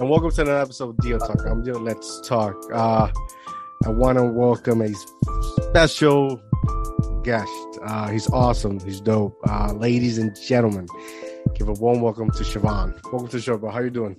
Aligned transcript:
and 0.00 0.08
welcome 0.08 0.30
to 0.30 0.40
another 0.40 0.62
episode 0.62 0.88
of 0.88 0.96
Deal 0.96 1.18
Talk. 1.18 1.44
I'm 1.46 1.62
Deal. 1.62 1.78
Let's 1.78 2.26
Talk. 2.26 2.56
Uh, 2.72 3.10
I 3.84 3.88
want 3.90 4.16
to 4.16 4.24
welcome 4.24 4.80
a 4.80 4.88
special 5.68 6.40
guest. 7.22 7.52
Uh, 7.84 8.08
he's 8.08 8.26
awesome. 8.30 8.80
He's 8.80 9.02
dope. 9.02 9.38
Uh, 9.46 9.74
ladies 9.74 10.16
and 10.16 10.34
gentlemen, 10.40 10.86
give 11.54 11.68
a 11.68 11.74
warm 11.74 12.00
welcome 12.00 12.30
to 12.30 12.42
Siobhan. 12.42 12.98
Welcome 13.12 13.28
to 13.28 13.36
the 13.36 13.42
show, 13.42 13.58
bro. 13.58 13.70
How 13.70 13.80
you 13.80 13.90
doing? 13.90 14.16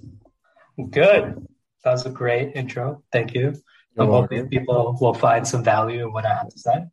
Good. 0.91 1.47
That 1.83 1.91
was 1.91 2.05
a 2.05 2.11
great 2.11 2.55
intro. 2.55 3.01
Thank 3.11 3.33
you. 3.33 3.55
I'm 3.97 4.07
hoping 4.07 4.49
people 4.49 4.95
will 5.01 5.15
find 5.15 5.47
some 5.47 5.63
value 5.63 6.03
in 6.03 6.13
what 6.13 6.25
I 6.25 6.35
have 6.35 6.49
to 6.49 6.59
say. 6.59 6.85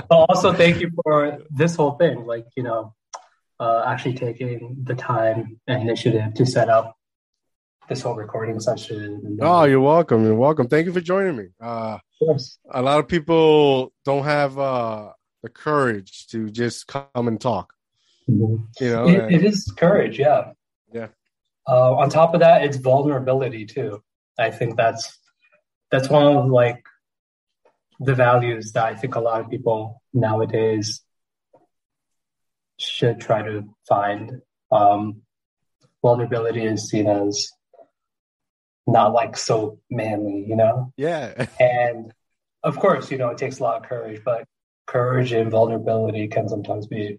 also, 0.10 0.54
thank 0.54 0.80
you 0.80 0.90
for 1.04 1.38
this 1.50 1.76
whole 1.76 1.92
thing. 1.92 2.24
Like, 2.24 2.46
you 2.56 2.62
know, 2.62 2.94
uh, 3.58 3.84
actually 3.86 4.14
taking 4.14 4.76
the 4.84 4.94
time 4.94 5.60
and 5.66 5.82
initiative 5.82 6.34
to 6.34 6.46
set 6.46 6.68
up 6.68 6.96
this 7.88 8.02
whole 8.02 8.14
recording 8.14 8.60
session. 8.60 9.38
Oh, 9.40 9.64
you're 9.64 9.80
welcome. 9.80 10.24
You're 10.24 10.34
welcome. 10.34 10.68
Thank 10.68 10.86
you 10.86 10.92
for 10.92 11.00
joining 11.00 11.36
me. 11.36 11.46
Uh, 11.60 11.98
a 12.70 12.82
lot 12.82 12.98
of 12.98 13.08
people 13.08 13.92
don't 14.04 14.24
have 14.24 14.58
uh, 14.58 15.10
the 15.42 15.48
courage 15.48 16.26
to 16.28 16.50
just 16.50 16.86
come 16.86 17.28
and 17.28 17.40
talk. 17.40 17.72
Mm-hmm. 18.28 18.84
You 18.84 18.90
know, 18.90 19.08
it, 19.08 19.34
it 19.34 19.44
is 19.44 19.72
courage. 19.76 20.18
Yeah. 20.18 20.52
Yeah. 20.92 21.08
Uh, 21.68 21.94
on 21.94 22.10
top 22.10 22.34
of 22.34 22.40
that, 22.40 22.64
it's 22.64 22.76
vulnerability 22.76 23.66
too. 23.66 24.02
I 24.38 24.50
think 24.50 24.76
that's 24.76 25.18
that's 25.90 26.08
one 26.08 26.36
of 26.36 26.46
like 26.46 26.84
the 28.00 28.14
values 28.14 28.72
that 28.72 28.84
I 28.84 28.94
think 28.94 29.14
a 29.14 29.20
lot 29.20 29.40
of 29.40 29.50
people 29.50 30.02
nowadays 30.12 31.02
should 32.78 33.20
try 33.20 33.42
to 33.42 33.64
find. 33.88 34.40
Um, 34.70 35.22
vulnerability 36.02 36.64
is 36.64 36.88
seen 36.88 37.06
as 37.06 37.50
not 38.86 39.12
like 39.12 39.36
so 39.36 39.80
manly, 39.90 40.44
you 40.46 40.56
know? 40.56 40.92
Yeah. 40.96 41.46
and 41.60 42.12
of 42.62 42.78
course, 42.78 43.10
you 43.10 43.18
know, 43.18 43.30
it 43.30 43.38
takes 43.38 43.58
a 43.58 43.62
lot 43.62 43.82
of 43.82 43.88
courage, 43.88 44.22
but 44.24 44.44
courage 44.86 45.32
and 45.32 45.50
vulnerability 45.50 46.28
can 46.28 46.48
sometimes 46.48 46.86
be. 46.86 47.18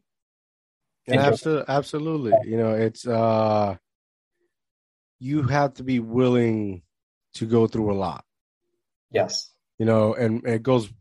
absolutely, 1.09 1.65
absolutely. 1.67 2.33
You 2.45 2.57
know, 2.57 2.73
it's 2.73 3.05
uh, 3.05 3.75
you 5.19 5.43
have 5.43 5.75
to 5.75 5.83
be 5.83 5.99
willing 5.99 6.81
to 7.35 7.45
go 7.45 7.67
through 7.67 7.93
a 7.93 7.95
lot. 7.95 8.23
Yes. 9.11 9.51
You 9.77 9.85
know, 9.85 10.13
and 10.13 10.45
it 10.45 10.63
goes 10.63 10.91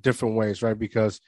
different 0.00 0.36
ways, 0.36 0.62
right? 0.62 0.78
Because 0.78 1.20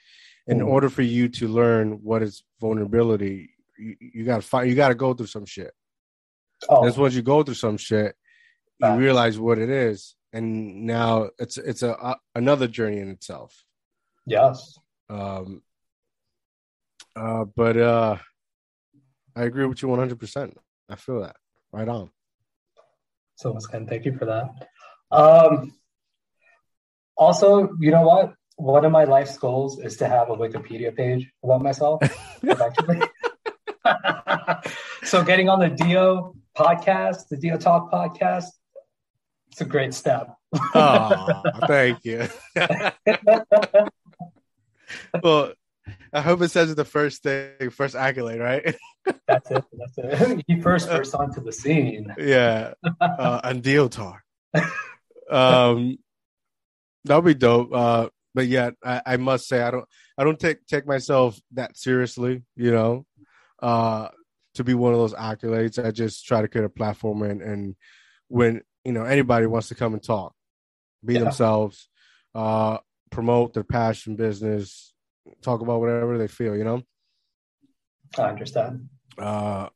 in 0.46 0.58
mm. 0.60 0.66
order 0.66 0.88
for 0.88 1.02
you 1.02 1.28
to 1.28 1.48
learn 1.48 2.02
what 2.02 2.22
is 2.22 2.44
vulnerability, 2.60 3.50
you, 3.78 3.96
you 4.00 4.24
got 4.24 4.36
to 4.36 4.46
find, 4.46 4.68
you 4.68 4.76
got 4.76 4.88
to 4.88 4.94
go 4.94 5.14
through 5.14 5.26
some 5.26 5.46
shit. 5.46 5.72
Oh. 6.68 6.84
That's 6.84 6.96
once 6.96 7.14
you 7.14 7.22
go 7.22 7.42
through 7.42 7.54
some 7.54 7.76
shit, 7.76 8.16
you 8.80 8.94
realize 8.94 9.38
what 9.38 9.58
it 9.58 9.70
is, 9.70 10.14
and 10.32 10.86
now 10.86 11.30
it's 11.38 11.58
it's 11.58 11.82
a, 11.82 11.90
a 11.90 12.16
another 12.34 12.68
journey 12.68 12.98
in 12.98 13.10
itself. 13.10 13.64
Yes. 14.26 14.78
Um. 15.08 15.62
Uh, 17.14 17.44
but 17.44 17.76
uh, 17.76 18.16
I 19.34 19.44
agree 19.44 19.66
with 19.66 19.82
you 19.82 19.88
one 19.88 19.98
hundred 19.98 20.18
percent. 20.18 20.56
I 20.88 20.96
feel 20.96 21.20
that 21.22 21.36
right 21.72 21.88
on. 21.88 22.10
So 23.36 23.58
Ken. 23.70 23.86
Thank 23.86 24.04
you 24.04 24.16
for 24.16 24.26
that. 24.26 24.50
Um. 25.10 25.72
Also, 27.16 27.70
you 27.80 27.90
know 27.90 28.02
what? 28.02 28.34
One 28.56 28.84
of 28.84 28.92
my 28.92 29.04
life's 29.04 29.36
goals 29.36 29.78
is 29.78 29.96
to 29.98 30.08
have 30.08 30.30
a 30.30 30.36
Wikipedia 30.36 30.96
page 30.96 31.30
about 31.42 31.62
myself. 31.62 32.02
so, 35.04 35.22
getting 35.22 35.48
on 35.48 35.60
the 35.60 35.68
Dio 35.68 36.34
podcast, 36.56 37.28
the 37.28 37.36
Dio 37.36 37.58
Talk 37.58 37.92
podcast, 37.92 38.46
it's 39.52 39.60
a 39.60 39.64
great 39.64 39.94
step. 39.94 40.34
oh, 40.74 41.42
thank 41.66 42.04
you. 42.04 42.26
well, 45.22 45.52
I 46.12 46.22
hope 46.22 46.42
it 46.42 46.48
says 46.48 46.74
the 46.74 46.84
first 46.84 47.22
thing, 47.22 47.70
first 47.70 47.94
accolade, 47.94 48.40
right? 48.40 48.74
that's 49.28 49.50
it. 49.50 49.64
That's 49.72 49.98
it. 49.98 50.44
He 50.46 50.60
first 50.60 50.88
burst 50.88 51.14
onto 51.14 51.42
the 51.42 51.52
scene. 51.52 52.14
Yeah, 52.18 52.74
uh, 53.00 53.40
and 53.44 53.62
deal 53.62 53.88
talk. 53.88 54.22
Um, 55.30 55.98
that'll 57.04 57.22
be 57.22 57.34
dope. 57.34 57.70
Uh, 57.72 58.08
but 58.36 58.46
yet, 58.46 58.74
I, 58.84 59.00
I 59.06 59.16
must 59.16 59.48
say, 59.48 59.62
I 59.62 59.70
don't, 59.70 59.86
I 60.18 60.24
don't 60.24 60.38
take 60.38 60.66
take 60.66 60.86
myself 60.86 61.40
that 61.54 61.76
seriously. 61.76 62.42
You 62.54 62.70
know, 62.70 63.06
uh, 63.62 64.08
to 64.54 64.64
be 64.64 64.74
one 64.74 64.92
of 64.92 64.98
those 64.98 65.14
accolades. 65.14 65.82
I 65.82 65.90
just 65.90 66.26
try 66.26 66.42
to 66.42 66.48
create 66.48 66.66
a 66.66 66.68
platform 66.68 67.22
and 67.22 67.40
and 67.40 67.76
when 68.28 68.60
you 68.84 68.92
know 68.92 69.04
anybody 69.04 69.46
wants 69.46 69.68
to 69.68 69.74
come 69.74 69.94
and 69.94 70.02
talk 70.02 70.34
be 71.04 71.14
yeah. 71.14 71.20
themselves 71.20 71.88
uh 72.34 72.78
promote 73.10 73.54
their 73.54 73.64
passion 73.64 74.16
business 74.16 74.92
talk 75.42 75.60
about 75.60 75.80
whatever 75.80 76.18
they 76.18 76.28
feel 76.28 76.56
you 76.56 76.64
know 76.64 76.82
i 78.18 78.22
understand 78.22 78.88
uh 79.18 79.68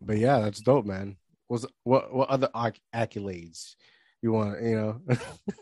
but 0.00 0.18
yeah 0.18 0.40
that's 0.40 0.60
dope 0.60 0.86
man 0.86 1.16
was 1.48 1.66
what 1.84 2.12
what 2.14 2.28
other 2.28 2.48
acc- 2.54 2.80
accolades 2.94 3.74
you 4.22 4.32
want 4.32 4.62
you 4.62 4.76
know 4.76 5.00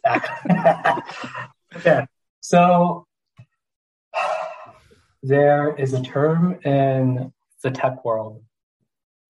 okay 1.76 2.06
so 2.44 3.06
there 5.22 5.74
is 5.76 5.94
a 5.94 6.02
term 6.02 6.60
in 6.62 7.32
the 7.62 7.70
tech 7.70 8.04
world 8.04 8.42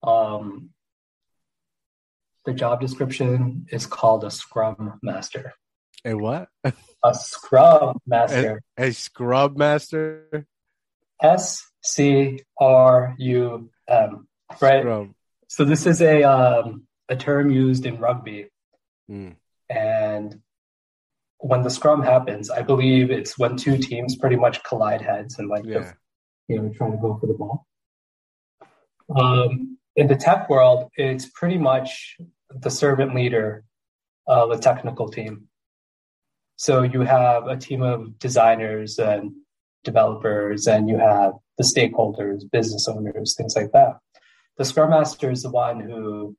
um 0.03 0.69
the 2.45 2.53
job 2.53 2.79
description 2.79 3.65
is 3.71 3.85
called 3.85 4.23
a 4.23 4.31
Scrum 4.31 4.99
Master. 5.01 5.53
A 6.05 6.13
what? 6.13 6.47
a 7.03 7.13
Scrum 7.13 7.99
Master. 8.05 8.61
A, 8.77 8.85
a 8.85 8.93
Scrum 8.93 9.55
Master. 9.57 10.45
S 11.21 11.63
C 11.81 12.41
R 12.59 13.15
U 13.17 13.69
M. 13.87 14.27
Right. 14.61 14.81
Scrum. 14.81 15.15
So 15.47 15.65
this 15.65 15.85
is 15.85 16.01
a 16.01 16.23
um, 16.23 16.83
a 17.09 17.15
term 17.15 17.49
used 17.49 17.85
in 17.85 17.97
rugby, 17.97 18.49
mm. 19.09 19.35
and 19.69 20.41
when 21.45 21.61
the 21.61 21.69
scrum 21.69 22.01
happens, 22.01 22.49
I 22.49 22.63
believe 22.63 23.11
it's 23.11 23.37
when 23.37 23.55
two 23.55 23.77
teams 23.77 24.15
pretty 24.15 24.35
much 24.35 24.63
collide 24.63 25.01
heads 25.01 25.37
and 25.37 25.47
like 25.47 25.63
yeah. 25.63 25.93
you 26.47 26.59
know 26.59 26.71
trying 26.75 26.93
to 26.93 26.97
go 26.97 27.19
for 27.21 27.27
the 27.27 27.35
ball. 27.35 27.67
Um, 29.15 29.77
in 29.95 30.07
the 30.07 30.15
tech 30.15 30.49
world, 30.49 30.89
it's 30.95 31.29
pretty 31.29 31.59
much 31.59 32.17
the 32.49 32.71
servant 32.71 33.13
leader 33.13 33.63
of 34.25 34.49
a 34.49 34.57
technical 34.57 35.07
team. 35.07 35.47
So 36.55 36.81
you 36.81 37.01
have 37.01 37.45
a 37.45 37.57
team 37.57 37.83
of 37.83 38.17
designers 38.17 38.97
and 38.97 39.31
developers, 39.83 40.65
and 40.65 40.89
you 40.89 40.97
have 40.97 41.33
the 41.59 41.63
stakeholders, 41.63 42.41
business 42.51 42.87
owners, 42.87 43.35
things 43.35 43.55
like 43.55 43.71
that. 43.71 43.97
The 44.57 44.65
Scrum 44.65 44.89
Master 44.89 45.29
is 45.29 45.43
the 45.43 45.51
one 45.51 45.79
who, 45.79 46.35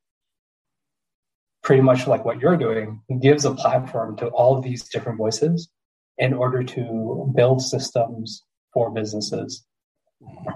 pretty 1.67 1.83
much 1.83 2.07
like 2.07 2.25
what 2.25 2.39
you're 2.39 2.57
doing, 2.57 3.03
gives 3.21 3.45
a 3.45 3.53
platform 3.53 4.17
to 4.17 4.29
all 4.29 4.61
these 4.61 4.89
different 4.89 5.19
voices 5.19 5.69
in 6.17 6.33
order 6.33 6.63
to 6.63 7.33
build 7.35 7.61
systems 7.61 8.45
for 8.73 8.89
businesses. 8.93 9.67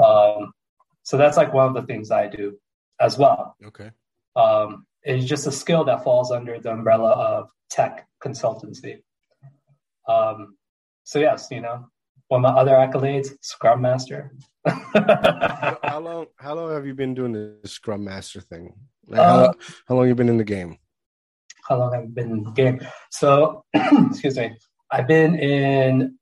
Um, 0.02 0.52
so 1.02 1.16
that's 1.16 1.36
like 1.36 1.52
one 1.52 1.66
of 1.66 1.74
the 1.74 1.82
things 1.82 2.12
I 2.12 2.28
do 2.28 2.56
as 3.00 3.18
well. 3.18 3.56
Okay. 3.66 3.90
Um, 4.36 4.86
is 5.04 5.24
just 5.24 5.48
a 5.48 5.52
skill 5.52 5.82
that 5.84 6.04
falls 6.04 6.30
under 6.30 6.60
the 6.60 6.70
umbrella 6.70 7.10
of 7.10 7.50
tech 7.70 8.06
consultancy. 8.22 9.02
Um, 10.08 10.56
so 11.02 11.18
yes, 11.18 11.48
you 11.50 11.60
know, 11.60 11.88
one 12.28 12.44
of 12.44 12.54
my 12.54 12.60
other 12.60 12.74
accolades, 12.74 13.30
Scrum 13.40 13.80
Master. 13.80 14.32
how 14.64 16.00
long? 16.00 16.26
How 16.36 16.54
long 16.54 16.70
have 16.72 16.86
you 16.86 16.94
been 16.94 17.14
doing 17.14 17.32
the 17.32 17.56
Scrum 17.64 18.04
Master 18.04 18.40
thing? 18.40 18.74
Like 19.08 19.20
how, 19.20 19.38
uh, 19.38 19.52
how 19.88 19.96
long 19.96 20.04
have 20.04 20.10
you 20.10 20.14
been 20.14 20.28
in 20.28 20.36
the 20.36 20.44
game? 20.44 20.78
How 21.68 21.78
long 21.78 21.94
I've 21.94 22.02
I 22.02 22.06
been 22.06 22.30
in 22.30 22.42
the 22.44 22.50
game? 22.50 22.80
So, 23.10 23.64
excuse 23.74 24.36
me. 24.36 24.56
I've 24.90 25.06
been 25.06 25.38
in, 25.38 26.18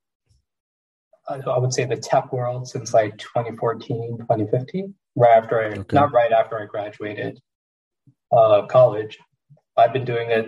I 1.28 1.58
would 1.58 1.72
say, 1.72 1.84
the 1.84 1.96
tech 1.96 2.32
world 2.32 2.68
since 2.68 2.92
like 2.92 3.16
2014, 3.18 4.18
2015, 4.18 4.94
right 5.16 5.36
after 5.36 5.60
I, 5.60 5.66
okay. 5.66 5.96
not 5.96 6.12
right 6.12 6.32
after 6.32 6.60
I 6.60 6.66
graduated 6.66 7.40
uh, 8.30 8.66
college. 8.66 9.18
I've 9.76 9.92
been 9.92 10.04
doing 10.04 10.30
it 10.30 10.46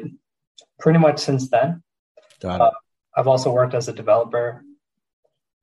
pretty 0.78 0.98
much 0.98 1.20
since 1.20 1.48
then. 1.48 1.82
Uh, 2.44 2.70
I've 3.16 3.28
also 3.28 3.52
worked 3.52 3.74
as 3.74 3.88
a 3.88 3.92
developer. 3.92 4.64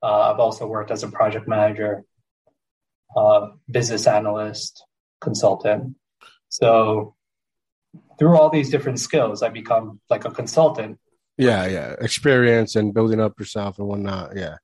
Uh, 0.02 0.32
I've 0.32 0.40
also 0.40 0.66
worked 0.66 0.90
as 0.90 1.02
a 1.02 1.08
project 1.08 1.48
manager, 1.48 2.04
uh, 3.16 3.48
business 3.70 4.06
analyst, 4.06 4.84
consultant. 5.20 5.96
So 6.48 7.14
through 8.18 8.36
all 8.36 8.50
these 8.50 8.70
different 8.70 9.00
skills, 9.00 9.42
I 9.42 9.48
become 9.48 10.00
like 10.10 10.24
a 10.24 10.30
consultant. 10.30 10.98
Yeah, 11.36 11.66
yeah, 11.66 11.94
experience 12.00 12.74
and 12.76 12.92
building 12.92 13.20
up 13.20 13.38
yourself 13.38 13.78
and 13.78 13.86
whatnot. 13.86 14.36
Yeah, 14.36 14.56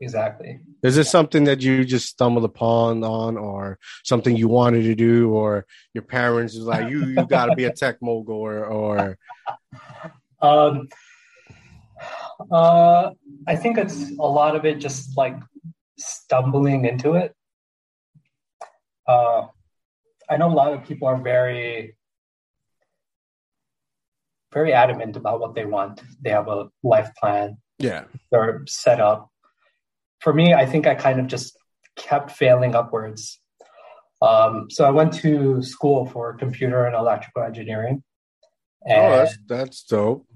exactly. 0.00 0.60
Is 0.82 0.96
this 0.96 1.10
something 1.10 1.44
that 1.44 1.60
you 1.60 1.84
just 1.84 2.06
stumbled 2.08 2.44
upon 2.44 3.04
on, 3.04 3.36
or 3.36 3.78
something 4.04 4.36
you 4.36 4.48
wanted 4.48 4.84
to 4.84 4.94
do, 4.94 5.30
or 5.30 5.66
your 5.92 6.02
parents 6.02 6.54
was 6.56 6.64
like, 6.64 6.90
"You 6.90 7.04
you 7.06 7.26
got 7.26 7.46
to 7.46 7.54
be 7.54 7.64
a 7.64 7.72
tech 7.72 7.98
mogul," 8.00 8.36
or, 8.36 8.64
or... 8.64 9.18
Um, 10.42 10.88
uh, 12.50 13.10
I 13.46 13.56
think 13.56 13.78
it's 13.78 14.10
a 14.18 14.22
lot 14.22 14.56
of 14.56 14.66
it 14.66 14.78
just 14.78 15.16
like 15.16 15.36
stumbling 15.96 16.84
into 16.84 17.14
it. 17.14 17.34
Uh, 19.06 19.46
I 20.28 20.36
know 20.36 20.48
a 20.48 20.54
lot 20.54 20.72
of 20.72 20.84
people 20.84 21.08
are 21.08 21.16
very, 21.16 21.96
very 24.54 24.72
adamant 24.72 25.16
about 25.16 25.40
what 25.40 25.54
they 25.54 25.66
want. 25.66 26.00
They 26.22 26.30
have 26.30 26.48
a 26.48 26.68
life 26.82 27.10
plan. 27.20 27.58
Yeah. 27.78 28.04
They're 28.30 28.62
set 28.66 29.00
up. 29.00 29.28
For 30.20 30.32
me, 30.32 30.54
I 30.54 30.64
think 30.64 30.86
I 30.86 30.94
kind 30.94 31.20
of 31.20 31.26
just 31.26 31.58
kept 31.96 32.30
failing 32.30 32.74
upwards. 32.74 33.40
Um, 34.22 34.70
so 34.70 34.84
I 34.84 34.90
went 34.90 35.12
to 35.14 35.62
school 35.62 36.06
for 36.06 36.32
computer 36.34 36.86
and 36.86 36.96
electrical 36.96 37.42
engineering. 37.42 38.02
And 38.86 39.12
oh, 39.12 39.16
that's 39.16 39.38
that's 39.46 39.82
dope. 39.84 40.26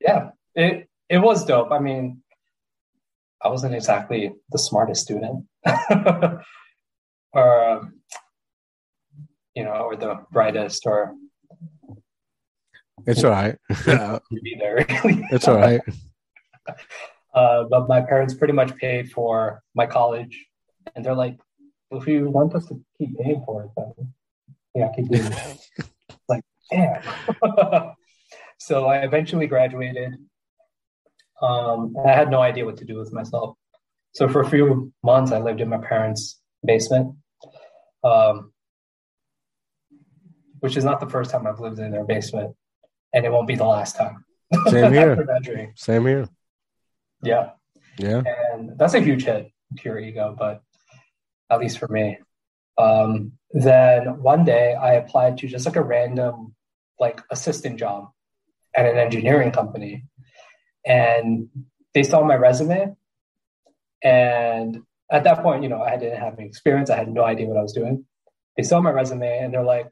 Yeah, 0.00 0.30
it 0.54 0.88
it 1.08 1.18
was 1.18 1.44
dope. 1.44 1.72
I 1.72 1.78
mean, 1.78 2.22
I 3.42 3.48
wasn't 3.48 3.74
exactly 3.74 4.32
the 4.50 4.58
smartest 4.58 5.02
student, 5.02 5.46
or 7.32 7.70
um, 7.70 7.94
you 9.54 9.64
know, 9.64 9.72
or 9.72 9.96
the 9.96 10.24
brightest, 10.32 10.82
or 10.84 11.14
it's 13.06 13.24
all 13.24 13.30
right. 13.30 13.56
really. 13.86 15.26
It's 15.30 15.48
all 15.48 15.56
right. 15.56 15.80
Uh, 17.32 17.62
but 17.70 17.88
my 17.88 18.00
parents 18.00 18.34
pretty 18.34 18.52
much 18.52 18.74
paid 18.76 19.08
for 19.12 19.62
my 19.76 19.86
college, 19.86 20.46
and 20.96 21.04
they're 21.04 21.14
like, 21.14 21.38
"If 21.92 22.08
you 22.08 22.28
want 22.28 22.56
us 22.56 22.66
to 22.66 22.80
keep 22.98 23.16
paying 23.20 23.44
for 23.46 23.62
it, 23.62 23.70
then 23.76 24.12
yeah, 24.74 24.88
keep 24.96 25.08
doing 25.08 25.30
it." 25.30 25.90
like, 26.28 26.42
damn. 26.72 27.00
so 28.58 28.86
I 28.86 29.04
eventually 29.04 29.46
graduated 29.46 30.16
um, 31.42 31.94
I 32.04 32.12
had 32.12 32.30
no 32.30 32.40
idea 32.40 32.64
what 32.64 32.76
to 32.78 32.84
do 32.84 32.98
with 32.98 33.12
myself. 33.12 33.56
So 34.12 34.28
for 34.28 34.40
a 34.40 34.48
few 34.48 34.92
months, 35.02 35.32
I 35.32 35.38
lived 35.38 35.60
in 35.60 35.68
my 35.68 35.78
parents' 35.78 36.40
basement, 36.64 37.16
um, 38.04 38.52
which 40.60 40.76
is 40.76 40.84
not 40.84 41.00
the 41.00 41.08
first 41.08 41.30
time 41.30 41.46
I've 41.46 41.60
lived 41.60 41.78
in 41.78 41.92
their 41.92 42.04
basement, 42.04 42.54
and 43.12 43.24
it 43.24 43.32
won't 43.32 43.48
be 43.48 43.56
the 43.56 43.66
last 43.66 43.96
time. 43.96 44.24
Same 44.68 44.92
here. 45.00 45.72
Same 45.76 46.06
here. 46.06 46.28
Yeah. 47.22 47.50
Yeah. 47.98 48.22
And 48.52 48.78
that's 48.78 48.94
a 48.94 49.00
huge 49.00 49.24
hit 49.24 49.50
to 49.78 49.84
your 49.84 49.98
ego, 49.98 50.34
but 50.38 50.62
at 51.50 51.60
least 51.60 51.78
for 51.78 51.88
me. 51.88 52.18
Um, 52.78 53.32
then 53.52 54.22
one 54.22 54.44
day 54.44 54.74
I 54.74 54.94
applied 54.94 55.38
to 55.38 55.48
just 55.48 55.66
like 55.66 55.76
a 55.76 55.82
random 55.82 56.54
like 56.98 57.22
assistant 57.30 57.78
job 57.78 58.10
at 58.76 58.86
an 58.86 58.98
engineering 58.98 59.50
company 59.50 60.04
and 60.86 61.48
they 61.94 62.02
saw 62.02 62.22
my 62.22 62.36
resume 62.36 62.94
and 64.02 64.82
at 65.10 65.24
that 65.24 65.42
point 65.42 65.62
you 65.62 65.68
know 65.68 65.82
i 65.82 65.96
didn't 65.96 66.20
have 66.20 66.38
any 66.38 66.46
experience 66.46 66.90
i 66.90 66.96
had 66.96 67.12
no 67.12 67.24
idea 67.24 67.46
what 67.46 67.56
i 67.56 67.62
was 67.62 67.72
doing 67.72 68.04
they 68.56 68.62
saw 68.62 68.80
my 68.80 68.90
resume 68.90 69.38
and 69.38 69.52
they're 69.52 69.64
like 69.64 69.90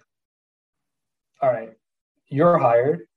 all 1.43 1.51
right 1.51 1.73
you're 2.29 2.59
hired 2.59 3.08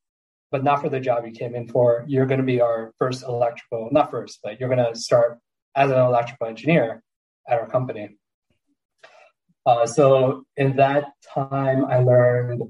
but 0.51 0.63
not 0.63 0.81
for 0.81 0.89
the 0.89 1.00
job 1.00 1.25
you 1.25 1.31
came 1.31 1.56
in 1.56 1.68
for 1.68 2.06
you're 2.07 2.25
going 2.25 2.39
to 2.39 2.45
be 2.45 2.62
our 2.62 2.94
first 3.00 3.24
electrical 3.24 3.89
not 3.92 4.12
first 4.12 4.39
but 4.44 4.59
you're 4.59 4.69
going 4.69 4.94
to 4.94 5.00
start 5.00 5.39
as 5.75 5.89
an 5.89 5.98
electrical 5.98 6.48
engineer 6.48 7.01
at 7.48 7.59
our 7.59 7.68
company 7.68 8.18
uh, 9.65 9.86
so 9.86 10.44
in 10.57 10.75
that 10.75 11.06
time 11.33 11.86
i 11.86 12.00
learned 12.00 12.62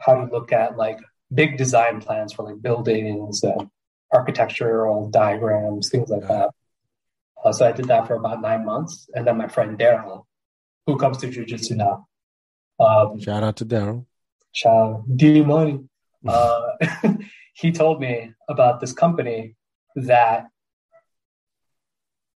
how 0.00 0.14
to 0.14 0.32
look 0.32 0.52
at 0.52 0.76
like 0.76 0.98
big 1.32 1.56
design 1.56 2.00
plans 2.00 2.32
for 2.32 2.44
like 2.44 2.60
buildings 2.60 3.42
and 3.42 3.68
architectural 4.12 5.08
diagrams, 5.08 5.88
things 5.88 6.10
like 6.10 6.26
that. 6.28 6.50
Uh, 7.44 7.52
so 7.52 7.66
I 7.66 7.72
did 7.72 7.86
that 7.86 8.06
for 8.06 8.14
about 8.14 8.40
nine 8.40 8.64
months, 8.64 9.08
and 9.14 9.26
then 9.26 9.36
my 9.36 9.48
friend 9.48 9.78
Daryl, 9.78 10.24
who 10.86 10.96
comes 10.96 11.18
to 11.18 11.28
jujitsu 11.28 11.76
now. 11.76 12.06
Um, 12.78 13.18
shout 13.20 13.42
out 13.42 13.56
to 13.56 13.66
Daryl. 13.66 14.06
Shout 14.52 14.72
out 14.72 15.16
D 15.16 15.42
Money. 15.42 15.80
Uh, 16.26 16.60
he 17.54 17.72
told 17.72 18.00
me 18.00 18.32
about 18.48 18.80
this 18.80 18.92
company 18.92 19.56
that 19.96 20.46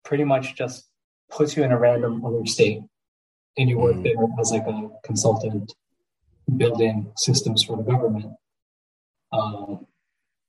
pretty 0.03 0.23
much 0.23 0.55
just 0.55 0.89
puts 1.29 1.55
you 1.55 1.63
in 1.63 1.71
a 1.71 1.79
random 1.79 2.23
other 2.25 2.45
state, 2.45 2.81
and 3.57 3.69
you 3.69 3.77
work 3.77 3.95
mm. 3.95 4.03
there 4.03 4.27
as 4.39 4.51
like 4.51 4.67
a 4.67 4.89
consultant, 5.03 5.73
building 6.57 7.11
systems 7.17 7.63
for 7.63 7.77
the 7.77 7.83
government. 7.83 8.33
Um, 9.31 9.87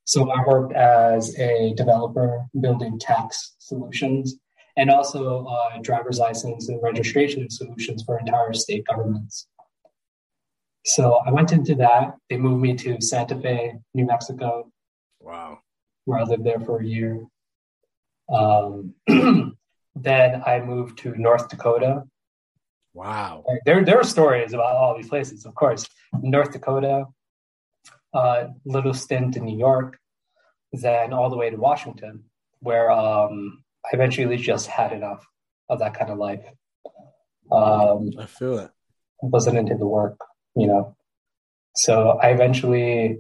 so 0.05 0.31
I 0.31 0.45
worked 0.47 0.75
as 0.75 1.39
a 1.39 1.73
developer 1.77 2.45
building 2.61 2.99
tax 2.99 3.55
solutions 3.59 4.37
and 4.77 4.91
also 4.91 5.47
uh, 5.47 5.79
driver's 5.81 6.19
license 6.19 6.69
and 6.69 6.83
registration 6.83 7.49
solutions 7.49 8.03
for 8.03 8.19
entire 8.19 8.53
state 8.53 8.85
governments. 8.87 9.47
So 10.85 11.15
I 11.27 11.31
went 11.31 11.53
into 11.53 11.75
that. 11.77 12.15
They 12.29 12.37
moved 12.37 12.61
me 12.61 12.75
to 12.77 13.01
Santa 13.01 13.41
Fe, 13.41 13.75
New 13.95 14.05
Mexico. 14.05 14.71
Wow. 15.21 15.61
Where 16.05 16.19
I 16.19 16.25
lived 16.25 16.45
there 16.45 16.61
for 16.61 16.81
a 16.81 16.87
year. 16.87 17.25
Um, 18.29 18.95
then 19.97 20.43
I 20.45 20.61
moved 20.61 20.99
to 20.99 21.15
North 21.17 21.49
Dakota. 21.49 22.05
Wow. 22.93 23.45
There, 23.65 23.85
there 23.85 23.99
are 23.99 24.05
stories 24.05 24.53
about 24.53 24.77
all 24.77 24.97
these 24.97 25.09
places, 25.09 25.47
of 25.47 25.55
course. 25.55 25.87
North 26.21 26.53
Dakota, 26.53 27.07
uh, 28.13 28.49
little 28.65 28.95
stint 28.95 29.37
in 29.37 29.45
New 29.45 29.59
York, 29.59 29.99
then 30.73 31.13
all 31.13 31.31
the 31.31 31.37
way 31.37 31.51
to 31.51 31.57
Washington, 31.57 32.25
where 32.61 32.91
um, 32.91 33.65
I 33.85 33.89
eventually 33.95 34.37
just 34.37 34.67
had 34.67 34.93
enough 34.93 35.27
of 35.69 35.79
that 35.79 35.95
kind 35.99 36.11
of 36.11 36.19
life. 36.19 36.45
Um, 37.51 38.11
I 38.19 38.27
feel 38.27 38.59
it. 38.59 38.71
Wasn't 39.23 39.57
into 39.57 39.77
the 39.77 39.87
work, 39.87 40.19
you 40.57 40.67
know. 40.67 40.97
So 41.75 42.19
I 42.23 42.29
eventually 42.29 43.19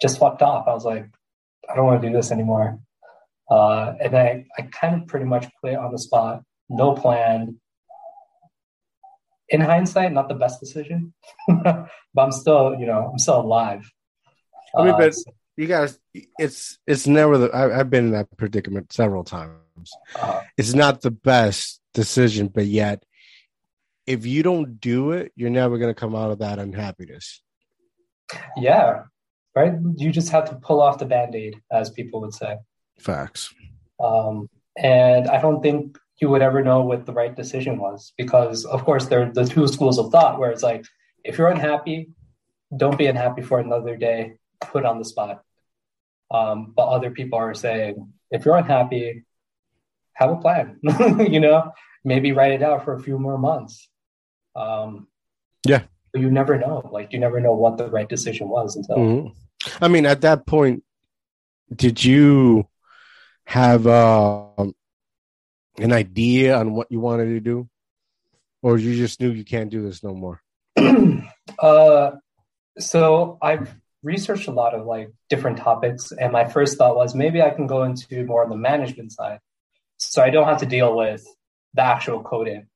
just 0.00 0.18
fucked 0.18 0.42
off. 0.42 0.68
I 0.68 0.72
was 0.72 0.84
like, 0.84 1.08
I 1.70 1.74
don't 1.74 1.86
want 1.86 2.00
to 2.02 2.08
do 2.08 2.14
this 2.14 2.30
anymore. 2.30 2.78
Uh, 3.50 3.94
and 4.00 4.16
I, 4.16 4.46
I 4.58 4.62
kind 4.62 5.00
of 5.00 5.08
pretty 5.08 5.26
much 5.26 5.46
quit 5.60 5.76
on 5.76 5.90
the 5.92 5.98
spot, 5.98 6.42
no 6.68 6.94
plan. 6.94 7.60
In 9.48 9.62
hindsight, 9.62 10.12
not 10.12 10.28
the 10.28 10.34
best 10.34 10.60
decision, 10.60 11.14
but 11.48 11.88
I'm 12.18 12.32
still, 12.32 12.76
you 12.78 12.84
know, 12.84 13.08
I'm 13.12 13.18
still 13.18 13.40
alive. 13.40 13.90
I 14.76 14.84
mean, 14.84 14.94
but 14.98 15.14
uh, 15.14 15.32
you 15.56 15.66
guys, 15.66 15.98
it's 16.38 16.78
it's 16.86 17.06
never 17.06 17.38
the. 17.38 17.56
I, 17.56 17.78
have 17.78 17.88
been 17.88 18.06
in 18.06 18.10
that 18.10 18.36
predicament 18.36 18.92
several 18.92 19.24
times. 19.24 19.56
Uh, 20.14 20.42
it's 20.58 20.74
not 20.74 21.00
the 21.00 21.10
best 21.10 21.80
decision, 21.94 22.48
but 22.48 22.66
yet, 22.66 23.04
if 24.08 24.24
you 24.24 24.42
don't 24.42 24.80
do 24.80 25.12
it, 25.12 25.32
you're 25.36 25.50
never 25.50 25.76
going 25.76 25.94
to 25.94 26.00
come 26.00 26.16
out 26.16 26.30
of 26.30 26.38
that 26.38 26.58
unhappiness. 26.58 27.42
Yeah, 28.56 29.02
right. 29.54 29.74
You 29.96 30.10
just 30.10 30.30
have 30.30 30.48
to 30.48 30.56
pull 30.56 30.80
off 30.80 30.98
the 30.98 31.04
band 31.04 31.34
aid, 31.34 31.60
as 31.70 31.90
people 31.90 32.22
would 32.22 32.32
say. 32.32 32.56
Facts. 32.98 33.52
Um, 34.02 34.48
and 34.78 35.28
I 35.28 35.42
don't 35.42 35.62
think 35.62 35.98
you 36.22 36.30
would 36.30 36.40
ever 36.40 36.64
know 36.64 36.80
what 36.80 37.04
the 37.04 37.12
right 37.12 37.36
decision 37.36 37.78
was 37.78 38.14
because, 38.16 38.64
of 38.64 38.82
course, 38.82 39.08
there 39.08 39.24
are 39.24 39.30
the 39.30 39.44
two 39.44 39.68
schools 39.68 39.98
of 39.98 40.10
thought 40.10 40.38
where 40.38 40.50
it's 40.50 40.62
like, 40.62 40.86
if 41.22 41.36
you're 41.36 41.50
unhappy, 41.50 42.08
don't 42.74 42.96
be 42.96 43.08
unhappy 43.08 43.42
for 43.42 43.60
another 43.60 43.98
day 43.98 44.38
put 44.62 44.86
on 44.86 44.98
the 44.98 45.04
spot. 45.04 45.42
Um, 46.30 46.72
but 46.74 46.88
other 46.88 47.10
people 47.10 47.38
are 47.38 47.52
saying, 47.52 48.10
if 48.30 48.46
you're 48.46 48.56
unhappy, 48.56 49.24
have 50.14 50.30
a 50.30 50.36
plan. 50.36 50.78
you 50.82 51.40
know, 51.40 51.72
maybe 52.04 52.32
write 52.32 52.52
it 52.52 52.62
out 52.62 52.84
for 52.84 52.94
a 52.94 53.02
few 53.02 53.18
more 53.18 53.36
months. 53.36 53.86
Um, 54.58 55.06
yeah, 55.64 55.84
you 56.14 56.30
never 56.30 56.58
know. 56.58 56.88
Like 56.92 57.12
you 57.12 57.18
never 57.18 57.40
know 57.40 57.54
what 57.54 57.78
the 57.78 57.88
right 57.88 58.08
decision 58.08 58.48
was 58.48 58.76
until. 58.76 58.96
Mm-hmm. 58.96 59.84
I 59.84 59.88
mean, 59.88 60.06
at 60.06 60.22
that 60.22 60.46
point, 60.46 60.82
did 61.74 62.04
you 62.04 62.66
have 63.44 63.86
uh, 63.86 64.46
an 65.78 65.92
idea 65.92 66.56
on 66.56 66.72
what 66.72 66.90
you 66.90 67.00
wanted 67.00 67.26
to 67.26 67.40
do, 67.40 67.68
or 68.62 68.78
you 68.78 68.94
just 68.96 69.20
knew 69.20 69.30
you 69.30 69.44
can't 69.44 69.70
do 69.70 69.82
this 69.82 70.02
no 70.02 70.14
more? 70.14 70.42
uh, 71.58 72.10
so 72.78 73.38
I've 73.42 73.74
researched 74.02 74.48
a 74.48 74.52
lot 74.52 74.74
of 74.74 74.86
like 74.86 75.10
different 75.28 75.58
topics, 75.58 76.12
and 76.12 76.32
my 76.32 76.48
first 76.48 76.78
thought 76.78 76.96
was 76.96 77.14
maybe 77.14 77.42
I 77.42 77.50
can 77.50 77.66
go 77.66 77.84
into 77.84 78.24
more 78.24 78.42
of 78.42 78.50
the 78.50 78.56
management 78.56 79.12
side, 79.12 79.40
so 79.96 80.22
I 80.22 80.30
don't 80.30 80.46
have 80.46 80.58
to 80.58 80.66
deal 80.66 80.96
with 80.96 81.24
the 81.74 81.82
actual 81.82 82.22
coding. 82.22 82.66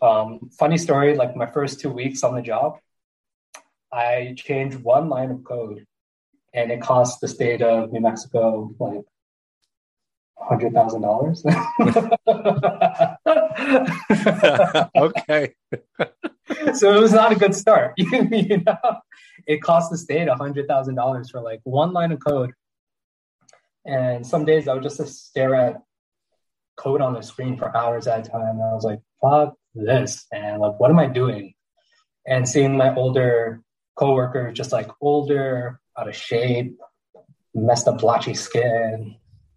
Um, 0.00 0.50
funny 0.58 0.78
story, 0.78 1.16
like 1.16 1.36
my 1.36 1.46
first 1.46 1.80
two 1.80 1.90
weeks 1.90 2.22
on 2.22 2.34
the 2.34 2.42
job, 2.42 2.78
I 3.92 4.34
changed 4.36 4.78
one 4.78 5.08
line 5.08 5.30
of 5.30 5.44
code, 5.44 5.86
and 6.54 6.70
it 6.70 6.80
cost 6.80 7.20
the 7.20 7.28
state 7.28 7.62
of 7.62 7.92
New 7.92 8.00
Mexico 8.00 8.74
like 8.78 9.04
hundred 10.40 10.72
thousand 10.72 11.02
dollars. 11.02 11.44
okay. 14.96 15.54
so 16.74 16.94
it 16.94 17.00
was 17.00 17.12
not 17.12 17.32
a 17.32 17.36
good 17.36 17.54
start. 17.54 17.94
you 17.96 18.62
know, 18.64 18.76
it 19.46 19.62
cost 19.62 19.90
the 19.90 19.98
state 19.98 20.28
hundred 20.28 20.68
thousand 20.68 20.94
dollars 20.94 21.30
for 21.30 21.40
like 21.40 21.60
one 21.64 21.92
line 21.92 22.12
of 22.12 22.20
code. 22.24 22.52
And 23.84 24.26
some 24.26 24.44
days 24.44 24.68
I 24.68 24.74
would 24.74 24.82
just 24.82 25.02
stare 25.06 25.54
at 25.54 25.82
code 26.76 27.00
on 27.00 27.14
the 27.14 27.22
screen 27.22 27.56
for 27.56 27.74
hours 27.76 28.06
at 28.06 28.26
a 28.26 28.30
time. 28.30 28.56
And 28.56 28.62
I 28.62 28.74
was 28.74 28.84
like, 28.84 29.00
fuck 29.20 29.57
this, 29.74 30.26
and 30.32 30.60
like, 30.60 30.78
what 30.78 30.90
am 30.90 30.98
I 30.98 31.06
doing? 31.06 31.54
And 32.26 32.48
seeing 32.48 32.76
my 32.76 32.94
older 32.94 33.62
coworkers 33.96 34.56
just 34.56 34.72
like 34.72 34.90
older, 35.00 35.80
out 35.98 36.08
of 36.08 36.14
shape, 36.14 36.78
messed 37.54 37.88
up 37.88 37.98
blotchy 37.98 38.34
skin, 38.34 39.16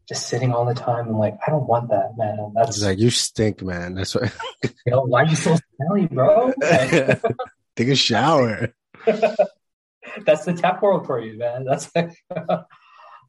just 0.09 0.27
sitting 0.27 0.51
all 0.51 0.65
the 0.65 0.73
time. 0.73 1.07
I'm 1.07 1.17
like, 1.17 1.37
I 1.45 1.51
don't 1.51 1.67
want 1.67 1.89
that, 1.89 2.13
man. 2.17 2.53
That's 2.55 2.77
It's 2.77 2.85
like 2.85 2.99
you 2.99 3.09
stink, 3.09 3.61
man. 3.61 3.95
That's 3.95 4.15
what. 4.15 4.33
yo, 4.85 5.01
why 5.01 5.23
are 5.23 5.27
you 5.27 5.35
so 5.35 5.57
smelly, 5.77 6.07
bro? 6.07 6.53
Like, 6.61 7.21
Take 7.75 7.87
a 7.87 7.95
shower. 7.95 8.73
that's 9.05 10.45
the 10.45 10.53
tech 10.53 10.81
world 10.81 11.05
for 11.05 11.21
you, 11.21 11.37
man. 11.37 11.63
That's 11.63 11.89
like, 11.95 12.11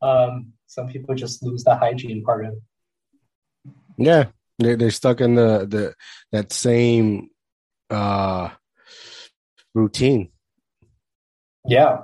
um, 0.03 0.53
some 0.67 0.89
people 0.89 1.15
just 1.15 1.43
lose 1.43 1.63
the 1.65 1.77
hygiene 1.77 2.25
part 2.25 2.47
of 2.47 2.55
it. 2.55 2.59
Yeah, 3.99 4.25
they 4.63 4.75
they're 4.77 4.91
stuck 4.91 5.21
in 5.21 5.35
the 5.35 5.67
the 5.69 5.95
that 6.33 6.53
same 6.53 7.29
uh 7.91 8.51
routine. 9.75 10.31
Yeah, 11.67 12.03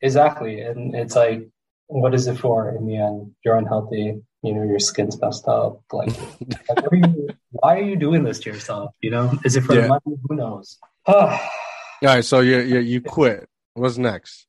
exactly. 0.00 0.60
And 0.60 0.94
it's 0.94 1.14
like, 1.16 1.48
what 1.86 2.14
is 2.14 2.26
it 2.26 2.38
for 2.38 2.70
in 2.70 2.86
the 2.86 2.96
end? 2.96 3.32
You're 3.44 3.56
unhealthy. 3.56 4.20
You 4.42 4.54
know, 4.54 4.62
your 4.64 4.78
skin's 4.78 5.20
messed 5.20 5.46
up. 5.46 5.80
Like, 5.92 6.08
like 6.68 6.82
what 6.82 6.92
are 6.92 6.96
you, 6.96 7.28
why 7.50 7.78
are 7.78 7.82
you 7.82 7.96
doing 7.96 8.24
this 8.24 8.40
to 8.40 8.50
yourself? 8.50 8.92
You 9.00 9.10
know, 9.10 9.38
is 9.44 9.56
it 9.56 9.62
for 9.64 9.74
Yeah. 9.74 9.86
money? 9.86 10.16
Who 10.28 10.34
knows? 10.34 10.78
All 11.06 11.38
right, 12.02 12.24
so 12.24 12.40
you 12.40 12.60
you 12.60 12.78
you 12.78 13.00
quit. 13.00 13.48
What's 13.74 13.98
next? 13.98 14.46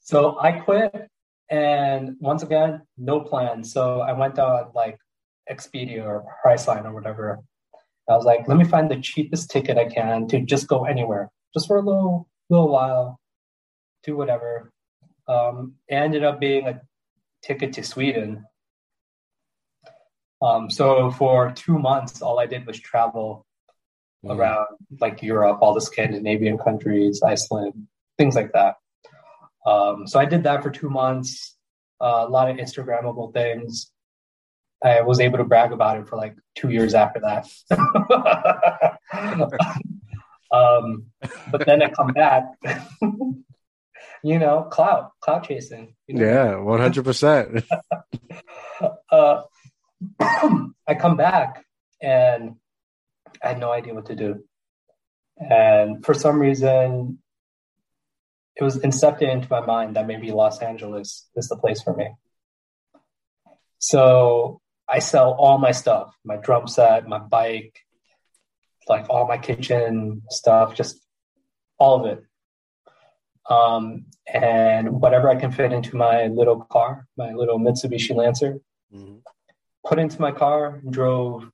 so 0.00 0.38
I 0.38 0.52
quit, 0.52 1.08
and 1.48 2.16
once 2.20 2.42
again, 2.42 2.82
no 2.98 3.20
plan. 3.20 3.64
So 3.64 4.00
I 4.00 4.12
went 4.12 4.38
on 4.38 4.70
like 4.74 4.98
Expedia 5.50 6.04
or 6.04 6.24
Priceline 6.44 6.84
or 6.84 6.92
whatever. 6.92 7.40
I 8.08 8.16
was 8.16 8.24
like, 8.24 8.46
let 8.48 8.58
me 8.58 8.64
find 8.64 8.90
the 8.90 9.00
cheapest 9.00 9.50
ticket 9.50 9.78
I 9.78 9.86
can 9.86 10.28
to 10.28 10.40
just 10.40 10.68
go 10.68 10.84
anywhere, 10.84 11.30
just 11.54 11.66
for 11.66 11.76
a 11.76 11.82
little 11.82 12.28
little 12.50 12.68
while, 12.68 13.18
do 14.02 14.16
whatever. 14.16 14.70
Um, 15.26 15.74
ended 15.88 16.22
up 16.22 16.38
being 16.38 16.68
a 16.68 16.82
ticket 17.42 17.72
to 17.74 17.82
Sweden. 17.82 18.44
Um, 20.42 20.70
so 20.70 21.10
for 21.10 21.52
two 21.52 21.78
months, 21.78 22.20
all 22.20 22.38
I 22.38 22.46
did 22.46 22.66
was 22.66 22.78
travel 22.78 23.46
Mm. 24.24 24.38
around 24.38 24.66
like 25.00 25.22
Europe, 25.22 25.58
all 25.60 25.74
the 25.74 25.80
Scandinavian 25.80 26.56
countries, 26.56 27.22
Iceland, 27.22 27.88
things 28.16 28.34
like 28.34 28.52
that. 28.52 28.76
Um, 29.66 30.06
so 30.06 30.18
I 30.18 30.24
did 30.24 30.44
that 30.44 30.62
for 30.62 30.70
two 30.70 30.88
months, 30.88 31.56
uh, 32.00 32.24
a 32.26 32.30
lot 32.30 32.50
of 32.50 32.56
Instagrammable 32.56 33.32
things. 33.34 33.92
I 34.84 35.00
was 35.00 35.18
able 35.18 35.38
to 35.38 35.44
brag 35.44 35.72
about 35.72 35.98
it 35.98 36.06
for 36.06 36.16
like 36.16 36.36
two 36.54 36.68
years 36.68 36.94
after 36.94 37.20
that. 37.20 37.48
um, 40.52 41.06
but 41.50 41.64
then 41.64 41.82
I 41.82 41.88
come 41.88 42.08
back, 42.08 42.44
you 44.22 44.38
know, 44.38 44.68
cloud, 44.70 45.10
cloud 45.20 45.44
chasing. 45.44 45.94
You 46.06 46.16
know? 46.16 46.24
Yeah, 46.24 46.56
one 46.56 46.80
hundred 46.80 47.04
percent. 47.04 47.64
uh, 49.10 49.42
I 50.20 50.94
come 50.98 51.16
back 51.16 51.64
and 52.02 52.56
I 53.42 53.48
had 53.48 53.58
no 53.58 53.72
idea 53.72 53.94
what 53.94 54.06
to 54.06 54.14
do. 54.14 54.44
And 55.38 56.04
for 56.04 56.12
some 56.12 56.38
reason, 56.38 57.18
it 58.54 58.62
was 58.62 58.78
incepted 58.78 59.32
into 59.32 59.48
my 59.50 59.60
mind 59.60 59.96
that 59.96 60.06
maybe 60.06 60.30
Los 60.30 60.60
Angeles 60.60 61.26
is 61.34 61.48
the 61.48 61.56
place 61.56 61.82
for 61.82 61.96
me. 61.96 62.10
So 63.78 64.60
I 64.88 64.98
sell 64.98 65.32
all 65.32 65.58
my 65.58 65.72
stuff 65.72 66.14
my 66.24 66.36
drum 66.36 66.66
set, 66.68 67.08
my 67.08 67.18
bike, 67.18 67.78
like 68.88 69.08
all 69.08 69.26
my 69.26 69.38
kitchen 69.38 70.22
stuff, 70.30 70.74
just 70.74 71.00
all 71.78 72.04
of 72.04 72.06
it. 72.18 72.24
Um, 73.48 74.06
and 74.26 75.00
whatever 75.00 75.28
I 75.28 75.36
can 75.36 75.52
fit 75.52 75.72
into 75.72 75.96
my 75.96 76.26
little 76.26 76.60
car, 76.60 77.06
my 77.16 77.32
little 77.32 77.58
Mitsubishi 77.58 78.14
Lancer, 78.14 78.60
Mm-hmm. 78.94 79.16
put 79.84 79.98
into 79.98 80.20
my 80.20 80.30
car, 80.30 80.80
drove 80.88 81.50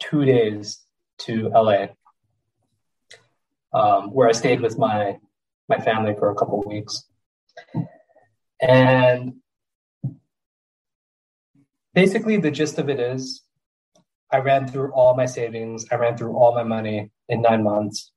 two 0.00 0.24
days 0.24 0.80
to 1.18 1.48
LA, 1.50 1.86
um, 3.72 4.10
where 4.12 4.28
I 4.28 4.32
stayed 4.32 4.60
with 4.60 4.76
my 4.78 5.18
my 5.68 5.78
family 5.78 6.14
for 6.18 6.30
a 6.30 6.34
couple 6.34 6.58
of 6.60 6.66
weeks. 6.66 7.04
And 8.60 9.34
basically, 11.94 12.36
the 12.36 12.50
gist 12.50 12.78
of 12.78 12.88
it 12.88 13.00
is, 13.00 13.42
I 14.30 14.38
ran 14.38 14.66
through 14.66 14.92
all 14.92 15.14
my 15.16 15.26
savings, 15.26 15.86
I 15.90 15.96
ran 15.96 16.16
through 16.16 16.34
all 16.36 16.54
my 16.54 16.62
money 16.64 17.10
in 17.28 17.42
nine 17.42 17.62
months, 17.62 18.10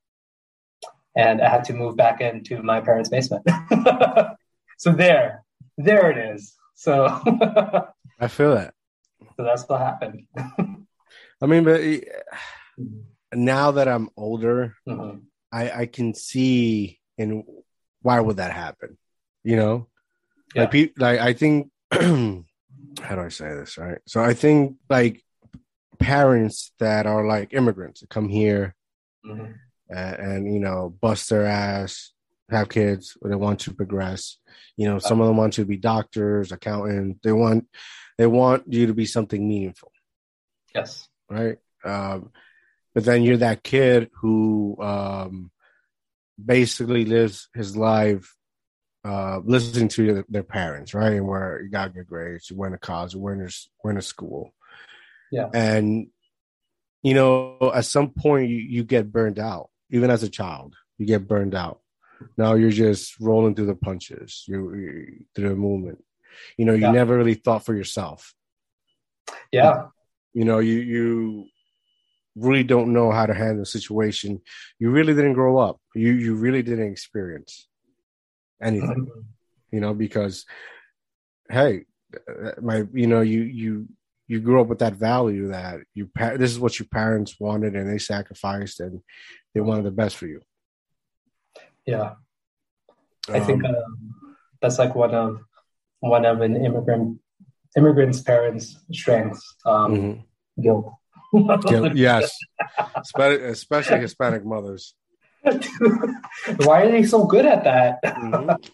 and 1.15 1.41
I 1.41 1.49
had 1.49 1.63
to 1.65 1.73
move 1.73 1.95
back 1.95 2.21
into 2.21 2.61
my 2.63 2.79
parents' 2.81 3.09
basement. 3.09 3.45
so 4.77 4.91
there, 4.91 5.43
there 5.77 6.09
it 6.11 6.35
is. 6.35 6.53
So. 6.75 7.05
I 8.19 8.27
feel 8.27 8.55
that. 8.55 8.73
So 9.37 9.43
that's 9.43 9.67
what 9.67 9.79
happened. 9.81 10.27
I 11.41 11.45
mean, 11.47 11.63
but 11.65 11.81
eh, 11.81 11.99
now 13.33 13.71
that 13.71 13.87
I'm 13.87 14.09
older, 14.15 14.75
Mhm. 14.87 15.23
I 15.51 15.71
I 15.81 15.85
can 15.85 16.13
see 16.13 16.99
and 17.17 17.43
why 18.01 18.19
would 18.19 18.37
that 18.37 18.51
happen? 18.51 18.97
You 19.43 19.55
know, 19.57 19.87
Yeah. 20.53 20.61
like 20.63 20.71
pe- 20.71 20.93
like 20.97 21.19
I 21.19 21.33
think 21.33 21.71
how 23.05 23.15
do 23.15 23.21
I 23.21 23.29
say 23.29 23.49
this 23.53 23.77
right? 23.77 23.99
So 24.07 24.21
I 24.23 24.33
think 24.33 24.77
like 24.89 25.21
parents 25.99 26.71
that 26.79 27.05
are 27.05 27.25
like 27.25 27.53
immigrants 27.53 28.01
that 28.01 28.09
come 28.09 28.29
here 28.29 28.75
Mhm. 29.25 29.55
and, 29.89 30.15
and 30.15 30.53
you 30.53 30.59
know 30.59 30.89
bust 31.01 31.29
their 31.29 31.45
ass, 31.45 32.11
have 32.49 32.69
kids, 32.69 33.17
or 33.21 33.29
they 33.29 33.35
want 33.35 33.59
to 33.61 33.73
progress. 33.73 34.37
You 34.77 34.87
know, 34.87 34.99
some 34.99 35.21
of 35.21 35.27
them 35.27 35.37
want 35.37 35.53
to 35.53 35.65
be 35.65 35.77
doctors, 35.77 36.51
accountants. 36.51 37.19
They 37.23 37.31
want 37.31 37.67
they 38.17 38.27
want 38.27 38.71
you 38.71 38.87
to 38.87 38.93
be 38.93 39.05
something 39.05 39.47
meaningful, 39.47 39.91
Yes. 40.73 41.07
right? 41.29 41.57
Um, 41.83 42.31
but 42.93 43.03
then 43.05 43.23
you're 43.23 43.37
that 43.37 43.63
kid 43.63 44.09
who 44.21 44.77
um, 44.81 45.51
basically 46.43 47.05
lives 47.05 47.49
his 47.53 47.75
life 47.75 48.34
uh, 49.05 49.39
listening 49.45 49.87
to 49.89 50.13
their, 50.13 50.25
their 50.27 50.43
parents, 50.43 50.93
right? 50.95 51.13
And 51.13 51.27
where 51.27 51.61
you 51.61 51.69
got 51.69 51.93
good 51.93 52.07
grades, 52.07 52.49
you 52.49 52.57
went 52.57 52.73
to 52.73 52.79
college, 52.79 53.13
you 53.13 53.19
went 53.19 53.47
to, 53.47 53.55
went 53.83 53.97
to 53.99 54.01
school. 54.01 54.53
Yeah. 55.31 55.49
And, 55.53 56.07
you 57.03 57.13
know, 57.13 57.71
at 57.73 57.85
some 57.85 58.09
point 58.09 58.49
you, 58.49 58.57
you 58.57 58.83
get 58.83 59.11
burned 59.11 59.37
out, 59.37 59.69
even 59.91 60.09
as 60.09 60.23
a 60.23 60.29
child, 60.29 60.75
you 60.97 61.05
get 61.05 61.27
burned 61.27 61.53
out. 61.53 61.81
Now 62.35 62.55
you're 62.55 62.71
just 62.71 63.19
rolling 63.19 63.53
through 63.53 63.67
the 63.67 63.75
punches, 63.75 64.43
you, 64.47 64.73
you 64.73 65.25
through 65.35 65.49
the 65.49 65.55
movement. 65.55 66.03
You 66.57 66.65
know, 66.65 66.73
you 66.73 66.81
Yeah. 66.81 66.91
never 66.91 67.15
really 67.15 67.35
thought 67.35 67.65
for 67.65 67.75
yourself. 67.75 68.33
Yeah. 69.51 69.87
You 70.33 70.45
know, 70.45 70.59
you 70.59 70.79
you 70.79 71.45
really 72.35 72.63
don't 72.63 72.91
know 72.91 73.11
how 73.11 73.25
to 73.25 73.33
handle 73.33 73.63
a 73.63 73.65
situation. 73.65 74.41
You 74.79 74.89
really 74.91 75.13
didn't 75.13 75.33
grow 75.33 75.57
up. 75.57 75.79
You 75.93 76.11
you 76.11 76.35
really 76.35 76.63
didn't 76.63 76.91
experience 76.91 77.67
anything. 78.61 79.07
Mhm. 79.07 79.23
You 79.71 79.79
know, 79.81 79.93
because 79.93 80.45
hey, 81.49 81.85
my 82.61 82.83
you 82.93 83.07
know 83.07 83.21
you 83.21 83.41
you 83.41 83.87
you 84.27 84.39
grew 84.39 84.61
up 84.61 84.67
with 84.67 84.79
that 84.79 84.93
value 84.93 85.49
that 85.49 85.81
you 85.93 86.09
this 86.37 86.51
is 86.51 86.59
what 86.59 86.79
your 86.79 86.87
parents 86.87 87.39
wanted 87.39 87.75
and 87.75 87.89
they 87.89 87.97
sacrificed 87.99 88.79
and 88.79 89.01
they 89.53 89.61
wanted 89.61 89.85
the 89.85 89.91
best 89.91 90.15
for 90.15 90.27
you. 90.27 90.41
Yeah. 91.85 92.15
I 93.29 93.39
think 93.39 93.63
Um, 93.65 93.75
um, 93.75 94.35
that's 94.61 94.79
like 94.79 94.95
one 94.95 95.13
of 95.13 95.41
one 95.99 96.25
of 96.25 96.41
an 96.41 96.55
immigrant 96.55 97.19
immigrant's 97.77 98.21
parents' 98.21 98.77
strengths. 98.91 99.55
Um, 99.65 99.91
mhm. 99.91 100.23
Guilt. 100.61 100.91
Yes, 101.95 102.31
Spe- 103.03 103.41
especially 103.43 103.99
Hispanic 103.99 104.45
mothers. 104.45 104.95
Why 106.57 106.81
are 106.83 106.91
they 106.91 107.03
so 107.03 107.25
good 107.25 107.45
at 107.45 107.63
that? 107.63 108.03
Mhm. 108.03 108.57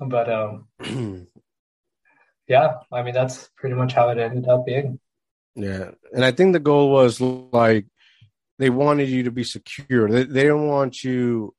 But 0.00 0.30
um, 0.30 0.68
yeah, 2.46 2.74
I 2.92 3.02
mean 3.02 3.14
that's 3.14 3.50
pretty 3.56 3.74
much 3.74 3.94
how 3.94 4.10
it 4.10 4.18
ended 4.18 4.46
up 4.46 4.64
being. 4.64 5.00
Yeah, 5.56 5.90
and 6.14 6.24
I 6.24 6.30
think 6.30 6.52
the 6.52 6.60
goal 6.60 6.92
was 6.92 7.20
like 7.20 7.86
they 8.60 8.70
wanted 8.70 9.08
you 9.08 9.24
to 9.24 9.32
be 9.32 9.42
secure. 9.42 10.08
They 10.08 10.22
they 10.22 10.44
don't 10.44 10.68
want 10.68 11.02
you 11.02 11.52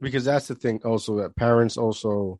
because 0.00 0.24
that's 0.24 0.46
the 0.46 0.54
thing. 0.54 0.80
Also, 0.84 1.16
that 1.16 1.34
parents 1.34 1.76
also 1.76 2.38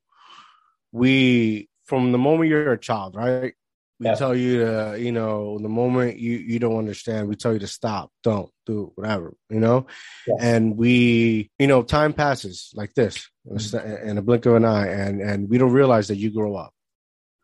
we 0.93 1.69
from 1.85 2.13
the 2.13 2.19
moment 2.19 2.49
you're 2.49 2.73
a 2.73 2.79
child, 2.79 3.17
right? 3.17 3.55
We 4.01 4.07
Yeah. 4.07 4.15
tell 4.15 4.35
you 4.35 4.61
to, 4.65 4.97
you 4.99 5.13
know, 5.13 5.59
the 5.59 5.69
moment 5.69 6.19
you 6.19 6.39
you 6.39 6.59
don't 6.59 6.79
understand, 6.79 7.29
we 7.29 7.37
tell 7.37 7.53
you 7.53 7.59
to 7.59 7.67
stop, 7.67 8.11
don't 8.25 8.51
do 8.65 8.93
whatever, 8.95 9.35
you 9.51 9.61
know. 9.61 9.87
Yes. 10.27 10.39
And 10.41 10.77
we, 10.79 11.51
you 11.59 11.67
know, 11.67 11.83
time 11.83 12.15
passes 12.15 12.71
like 12.75 12.95
this 12.95 13.29
in 13.45 13.57
a 13.57 13.59
Mhm. 13.61 14.03
in 14.09 14.19
a 14.19 14.23
blink 14.23 14.47
of 14.47 14.55
an 14.55 14.65
eye, 14.65 14.89
and 14.89 15.21
and 15.21 15.51
we 15.51 15.59
don't 15.59 15.73
realize 15.73 16.09
that 16.09 16.17
you 16.17 16.31
grow 16.33 16.57
up. 16.57 16.73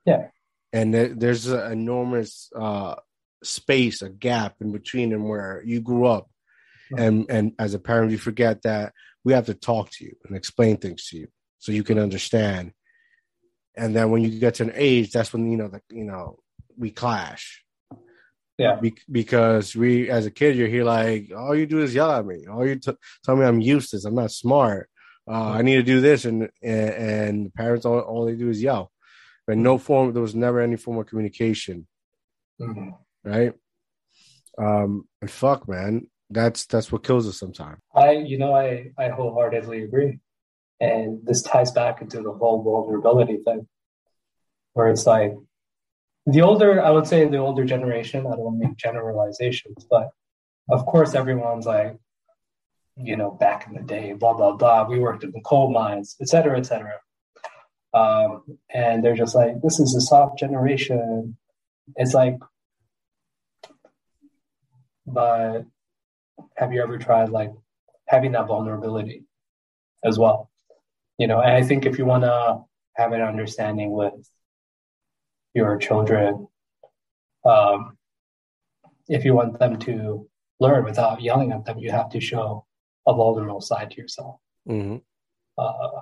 Yeah. 0.07 0.29
And 0.73 0.95
there, 0.95 1.09
there's 1.09 1.47
an 1.47 1.71
enormous 1.73 2.51
uh, 2.57 2.95
space, 3.45 4.01
a 4.01 4.09
gap 4.09 4.57
in 4.63 4.73
between 4.73 5.11
them 5.11 5.29
where 5.29 5.63
you 5.65 5.83
grew 5.83 6.07
up, 6.07 6.31
Mhm. 6.91 6.99
and 7.01 7.27
and 7.31 7.53
as 7.59 7.75
a 7.75 7.79
parent, 7.79 8.13
you 8.13 8.19
forget 8.19 8.63
that 8.63 8.95
we 9.25 9.35
have 9.35 9.47
to 9.47 9.55
talk 9.55 9.91
to 9.91 10.05
you 10.07 10.17
and 10.25 10.35
explain 10.35 10.79
things 10.79 11.07
to 11.09 11.19
you 11.19 11.29
so 11.59 11.71
you 11.71 11.85
can 11.85 11.99
understand. 11.99 12.73
And 13.77 13.95
then 13.95 14.11
when 14.11 14.23
you 14.23 14.39
get 14.41 14.55
to 14.55 14.63
an 14.63 14.73
age, 14.75 15.11
that's 15.13 15.35
when 15.35 15.51
you 15.51 15.59
know 15.59 15.69
the 15.69 15.83
you 15.91 16.05
know 16.05 16.39
we 16.79 16.91
clash. 16.91 17.63
Yeah. 18.59 18.77
Be- 18.81 18.95
because 19.11 19.77
we, 19.77 20.09
as 20.11 20.25
a 20.27 20.31
kid, 20.31 20.57
you're 20.57 20.69
here 20.69 20.85
like 20.85 21.31
all 21.37 21.55
you 21.55 21.67
do 21.67 21.83
is 21.83 21.95
yell 21.95 22.11
at 22.11 22.25
me. 22.25 22.47
All 22.51 22.67
you 22.67 22.77
t- 22.77 22.93
tell 23.25 23.37
me 23.37 23.45
I'm 23.45 23.61
useless. 23.61 24.05
I'm 24.05 24.15
not 24.15 24.31
smart. 24.31 24.89
Uh, 25.29 25.51
I 25.51 25.63
need 25.63 25.77
to 25.77 25.83
do 25.83 26.01
this, 26.01 26.25
and 26.25 26.49
and, 26.63 26.91
and 26.91 27.55
parents 27.55 27.85
all, 27.85 27.99
all 27.99 28.25
they 28.27 28.37
do 28.37 28.49
is 28.49 28.63
yell. 28.63 28.93
But 29.47 29.59
no 29.59 29.77
form. 29.77 30.13
There 30.13 30.23
was 30.23 30.35
never 30.35 30.61
any 30.61 30.77
form 30.77 30.99
of 30.99 31.07
communication, 31.07 31.87
Mhm. 32.61 32.97
right? 33.25 33.53
Um, 34.59 35.07
and 35.21 35.31
fuck, 35.31 35.69
man, 35.69 36.09
that's 36.31 36.65
that's 36.67 36.91
what 36.91 37.05
kills 37.05 37.29
us 37.29 37.39
sometimes. 37.39 37.79
I, 37.95 38.13
you 38.13 38.39
know, 38.39 38.55
I, 38.55 38.93
I 38.97 39.11
wholeheartedly 39.11 39.83
agree. 39.83 40.21
And 40.81 41.21
this 41.27 41.43
ties 41.43 41.73
back 41.73 42.01
into 42.03 42.23
the 42.23 42.33
whole 42.33 42.63
vulnerability 42.63 43.39
thing, 43.45 43.67
where 44.75 44.89
it's 44.91 45.07
like 45.07 45.35
the 46.27 46.43
older, 46.43 46.83
I 46.83 46.91
would 46.91 47.07
say 47.07 47.27
the 47.27 47.39
older 47.39 47.65
generation, 47.65 48.27
I 48.27 48.31
don't 48.31 48.41
want 48.41 48.61
to 48.61 48.69
make 48.69 48.77
generalizations, 48.77 49.87
but 49.89 50.11
of 50.69 50.85
course, 50.85 51.15
everyone's 51.15 51.67
like, 51.67 51.97
you 52.97 53.17
know, 53.17 53.31
back 53.31 53.67
in 53.67 53.75
the 53.75 53.83
day, 53.83 54.13
blah, 54.13 54.33
blah, 54.35 54.53
blah. 54.53 54.89
We 54.89 54.99
worked 54.99 55.23
in 55.23 55.31
the 55.31 55.41
coal 55.43 55.73
mines, 55.73 56.17
et 56.21 56.29
cetera, 56.29 56.59
et 56.59 56.67
cetera. 56.67 56.95
Um, 57.95 58.59
and 58.73 59.05
they're 59.05 59.15
just 59.15 59.35
like, 59.35 59.61
this 59.63 59.79
is 59.79 59.95
a 59.95 60.01
soft 60.01 60.39
generation. 60.39 61.37
It's 61.95 62.15
like, 62.15 62.39
but 65.07 65.65
have 66.57 66.73
you 66.73 66.83
ever 66.83 66.99
tried 66.99 67.29
like 67.29 67.53
having 68.09 68.33
that 68.33 68.49
vulnerability 68.49 69.25
as 70.05 70.19
well? 70.19 70.51
You 71.19 71.29
know, 71.29 71.41
and 71.41 71.53
I 71.53 71.63
think 71.63 71.87
if 71.87 71.99
you 71.99 72.05
want 72.05 72.25
to 72.25 72.63
have 72.97 73.13
an 73.13 73.23
understanding 73.23 73.93
with 73.93 74.15
your 75.57 75.77
children, 75.79 76.47
um, 77.45 77.97
if 79.09 79.25
you 79.25 79.35
want 79.35 79.59
them 79.59 79.79
to 79.81 80.29
learn 80.61 80.85
without 80.85 81.21
yelling 81.21 81.53
at 81.53 81.65
them, 81.65 81.79
you 81.79 81.91
have 81.91 82.11
to 82.11 82.21
show 82.21 82.67
a 83.07 83.15
vulnerable 83.15 83.61
side 83.61 83.91
to 83.93 84.01
yourself. 84.01 84.37
Mm-hmm. 84.69 84.97
Uh, 85.59 86.01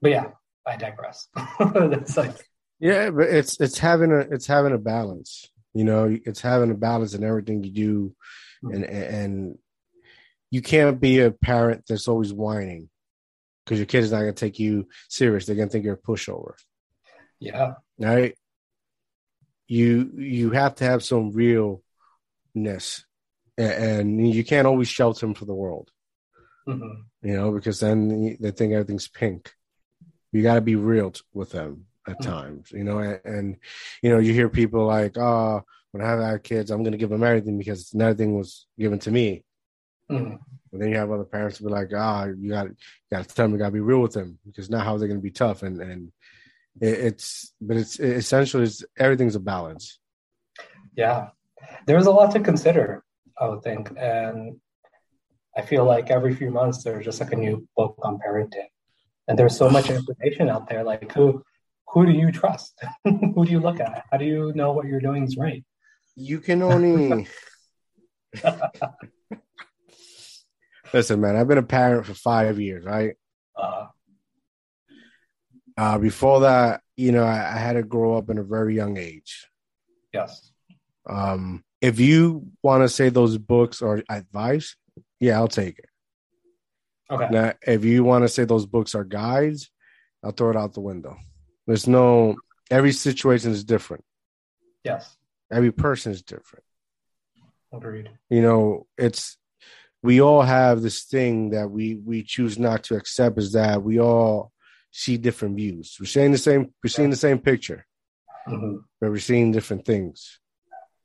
but 0.00 0.10
yeah, 0.10 0.26
I 0.66 0.76
digress. 0.76 1.28
That's 1.58 2.16
like, 2.16 2.36
Yeah, 2.78 3.10
but 3.10 3.28
it's 3.28 3.60
it's 3.60 3.78
having 3.78 4.12
a 4.12 4.18
it's 4.18 4.46
having 4.46 4.72
a 4.72 4.78
balance. 4.78 5.50
You 5.74 5.84
know, 5.84 6.16
it's 6.24 6.40
having 6.40 6.70
a 6.70 6.74
balance 6.74 7.14
in 7.14 7.24
everything 7.24 7.62
you 7.62 7.70
do, 7.70 8.14
and 8.62 8.84
and 8.84 9.58
you 10.50 10.62
can't 10.62 11.00
be 11.00 11.20
a 11.20 11.30
parent 11.30 11.84
that's 11.88 12.08
always 12.08 12.32
whining 12.32 12.88
because 13.64 13.78
your 13.78 13.86
kid 13.86 14.04
is 14.04 14.12
not 14.12 14.20
going 14.20 14.34
to 14.34 14.40
take 14.40 14.58
you 14.58 14.88
serious. 15.08 15.44
They're 15.44 15.56
going 15.56 15.68
to 15.68 15.72
think 15.72 15.84
you're 15.84 15.94
a 15.94 15.98
pushover, 15.98 16.54
yeah, 17.40 17.74
right? 17.98 18.34
You 19.68 20.12
you 20.16 20.50
have 20.50 20.76
to 20.76 20.84
have 20.84 21.02
some 21.02 21.32
realness, 21.32 21.82
and, 23.58 24.20
and 24.20 24.34
you 24.34 24.44
can't 24.44 24.66
always 24.66 24.88
shelter 24.88 25.26
them 25.26 25.34
for 25.34 25.44
the 25.44 25.54
world. 25.54 25.90
hmm 26.66 27.02
You 27.22 27.34
know, 27.34 27.52
because 27.52 27.80
then 27.80 28.36
they 28.40 28.50
think 28.52 28.72
everything's 28.72 29.08
pink. 29.08 29.52
You 30.32 30.42
got 30.42 30.56
to 30.56 30.60
be 30.60 30.76
real 30.76 31.10
t- 31.10 31.22
with 31.32 31.50
them 31.50 31.86
at 32.06 32.18
Mhm. 32.18 32.22
times, 32.24 32.70
you 32.72 32.84
know, 32.84 32.98
and, 32.98 33.20
and 33.24 33.56
you 34.02 34.10
know, 34.10 34.18
you 34.18 34.32
hear 34.32 34.48
people 34.48 34.86
like, 34.86 35.16
"Oh, 35.18 35.62
when 35.90 36.04
I 36.04 36.08
have 36.08 36.20
our 36.20 36.38
kids, 36.38 36.70
I'm 36.70 36.82
going 36.82 36.92
to 36.92 36.98
give 36.98 37.10
them 37.10 37.24
everything 37.24 37.58
because 37.58 37.92
nothing 37.94 38.36
was 38.36 38.66
given 38.78 38.98
to 39.00 39.10
me." 39.10 39.44
hmm 40.08 40.34
And 40.72 40.82
then 40.82 40.90
you 40.90 40.96
have 40.96 41.10
other 41.10 41.24
parents 41.24 41.58
be 41.58 41.68
like, 41.68 41.90
"Ah, 41.94 42.26
you 42.26 42.50
got 42.50 42.68
you 42.68 42.76
got 43.10 43.28
to 43.28 43.34
tell 43.34 43.46
them, 43.46 43.52
you 43.52 43.58
got 43.58 43.66
to 43.66 43.72
be 43.72 43.80
real 43.80 44.00
with 44.02 44.12
them 44.12 44.38
because 44.46 44.70
now 44.70 44.80
how 44.80 44.96
they're 44.96 45.08
going 45.08 45.20
to 45.20 45.30
be 45.30 45.30
tough." 45.44 45.62
And 45.64 45.80
and 45.80 46.12
it's, 46.80 47.52
but 47.60 47.76
it's 47.76 47.98
it 47.98 48.16
essentially 48.16 48.64
it's, 48.64 48.84
everything's 48.98 49.34
a 49.34 49.40
balance. 49.40 49.98
Yeah, 50.96 51.28
there's 51.86 52.06
a 52.06 52.10
lot 52.10 52.32
to 52.32 52.40
consider, 52.40 53.04
I 53.38 53.48
would 53.48 53.62
think, 53.62 53.90
and 53.96 54.58
I 55.56 55.62
feel 55.62 55.84
like 55.84 56.10
every 56.10 56.34
few 56.34 56.50
months 56.50 56.84
there's 56.84 57.04
just 57.04 57.20
like 57.20 57.32
a 57.32 57.36
new 57.36 57.66
book 57.76 57.96
on 58.02 58.18
parenting, 58.18 58.68
and 59.28 59.38
there's 59.38 59.56
so 59.56 59.70
much 59.70 59.90
information 59.90 60.48
out 60.48 60.68
there. 60.68 60.84
Like 60.84 61.12
who, 61.12 61.42
who 61.88 62.06
do 62.06 62.12
you 62.12 62.32
trust? 62.32 62.78
who 63.04 63.44
do 63.44 63.50
you 63.50 63.60
look 63.60 63.80
at? 63.80 64.04
How 64.10 64.18
do 64.18 64.24
you 64.24 64.52
know 64.54 64.72
what 64.72 64.86
you're 64.86 65.00
doing 65.00 65.24
is 65.24 65.36
right? 65.36 65.64
You 66.14 66.40
can 66.40 66.62
only 66.62 67.26
listen, 70.92 71.20
man. 71.20 71.36
I've 71.36 71.48
been 71.48 71.58
a 71.58 71.62
parent 71.62 72.06
for 72.06 72.14
five 72.14 72.60
years, 72.60 72.84
right? 72.84 73.14
Uh, 73.56 73.86
Uh, 75.76 75.98
before 75.98 76.40
that, 76.40 76.80
you 76.96 77.12
know, 77.12 77.24
I, 77.24 77.54
I 77.54 77.58
had 77.58 77.74
to 77.74 77.82
grow 77.82 78.16
up 78.16 78.30
in 78.30 78.38
a 78.38 78.42
very 78.42 78.74
young 78.74 78.96
age. 78.96 79.46
yes. 80.12 80.50
Um, 81.08 81.62
if 81.80 82.00
you 82.00 82.48
want 82.62 82.82
to 82.82 82.88
say 82.88 83.10
those 83.10 83.38
books 83.38 83.80
are 83.82 84.02
advice, 84.08 84.74
yeah, 85.20 85.36
I'll 85.36 85.46
take 85.46 85.78
it. 85.78 85.88
Okay. 87.10 87.28
Now, 87.30 87.52
if 87.64 87.84
you 87.84 88.02
want 88.02 88.24
to 88.24 88.28
say 88.28 88.44
those 88.44 88.66
books 88.66 88.94
are 88.94 89.04
guides, 89.04 89.70
I'll 90.24 90.32
throw 90.32 90.50
it 90.50 90.56
out 90.56 90.72
the 90.72 90.80
window. 90.80 91.16
There's 91.66 91.86
no 91.86 92.36
every 92.70 92.92
situation 92.92 93.52
is 93.52 93.62
different. 93.62 94.04
Yes. 94.82 95.16
Every 95.52 95.70
person 95.70 96.12
is 96.12 96.22
different. 96.22 96.64
Agreed. 97.72 98.10
You 98.30 98.42
know, 98.42 98.86
it's 98.98 99.36
we 100.02 100.20
all 100.20 100.42
have 100.42 100.82
this 100.82 101.04
thing 101.04 101.50
that 101.50 101.70
we 101.70 101.94
we 101.94 102.22
choose 102.22 102.58
not 102.58 102.84
to 102.84 102.96
accept 102.96 103.38
is 103.38 103.52
that 103.52 103.82
we 103.82 104.00
all 104.00 104.52
see 104.96 105.18
different 105.18 105.56
views. 105.56 105.96
We're 106.00 106.06
seeing 106.06 106.32
the 106.32 106.38
same 106.38 106.72
we're 106.82 106.88
seeing 106.88 107.10
the 107.10 107.16
same 107.16 107.38
picture, 107.38 107.86
hmm 108.46 108.76
but 108.98 109.10
we're 109.10 109.18
seeing 109.18 109.52
different 109.52 109.84
things. 109.84 110.40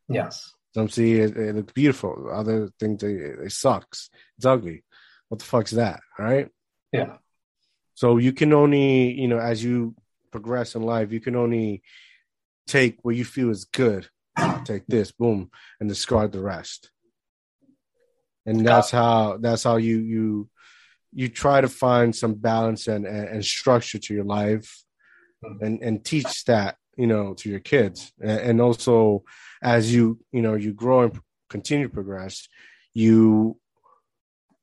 Yes. 0.07 0.53
Some 0.73 0.87
see 0.87 1.19
it, 1.19 1.35
it 1.35 1.55
looks 1.55 1.73
beautiful. 1.73 2.29
Other 2.31 2.69
think 2.79 3.01
they 3.01 3.13
it 3.13 3.51
sucks. 3.51 4.09
It's 4.37 4.45
ugly. 4.45 4.85
What 5.27 5.39
the 5.39 5.45
fuck's 5.45 5.71
that? 5.71 5.99
All 6.17 6.25
right. 6.25 6.47
Yeah. 6.93 7.17
So 7.93 8.17
you 8.17 8.31
can 8.31 8.53
only, 8.53 9.11
you 9.11 9.27
know, 9.27 9.39
as 9.39 9.61
you 9.61 9.95
progress 10.31 10.75
in 10.75 10.83
life, 10.83 11.11
you 11.11 11.19
can 11.19 11.35
only 11.35 11.83
take 12.67 12.99
what 13.01 13.15
you 13.15 13.25
feel 13.25 13.49
is 13.49 13.65
good. 13.65 14.07
Take 14.63 14.87
this, 14.87 15.11
boom, 15.11 15.51
and 15.79 15.89
discard 15.89 16.31
the 16.31 16.41
rest. 16.41 16.91
And 18.45 18.65
that's 18.65 18.89
how 18.89 19.37
that's 19.37 19.63
how 19.63 19.75
you 19.75 19.97
you 19.97 20.49
you 21.13 21.27
try 21.27 21.61
to 21.61 21.67
find 21.67 22.15
some 22.15 22.35
balance 22.35 22.87
and 22.87 23.05
and, 23.05 23.27
and 23.27 23.45
structure 23.45 23.99
to 23.99 24.13
your 24.13 24.23
life, 24.23 24.83
and 25.61 25.81
and 25.81 26.03
teach 26.05 26.45
that 26.45 26.77
you 26.97 27.07
know 27.07 27.33
to 27.35 27.49
your 27.49 27.59
kids, 27.59 28.11
and, 28.21 28.39
and 28.39 28.61
also 28.61 29.23
as 29.61 29.93
you 29.93 30.19
you 30.31 30.41
know 30.41 30.55
you 30.55 30.73
grow 30.73 31.03
and 31.03 31.19
continue 31.49 31.87
to 31.87 31.93
progress, 31.93 32.47
you 32.93 33.57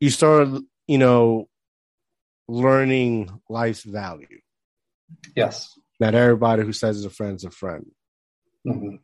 you 0.00 0.10
start 0.10 0.48
you 0.86 0.98
know 0.98 1.48
learning 2.48 3.30
life's 3.48 3.82
value. 3.82 4.40
Yes. 5.36 5.78
Not 6.00 6.14
everybody 6.14 6.62
who 6.62 6.72
says 6.72 6.96
is 6.96 7.04
a 7.04 7.10
friend 7.10 7.36
is 7.36 7.44
a 7.44 7.50
friend. 7.50 7.86
hmm 8.64 8.96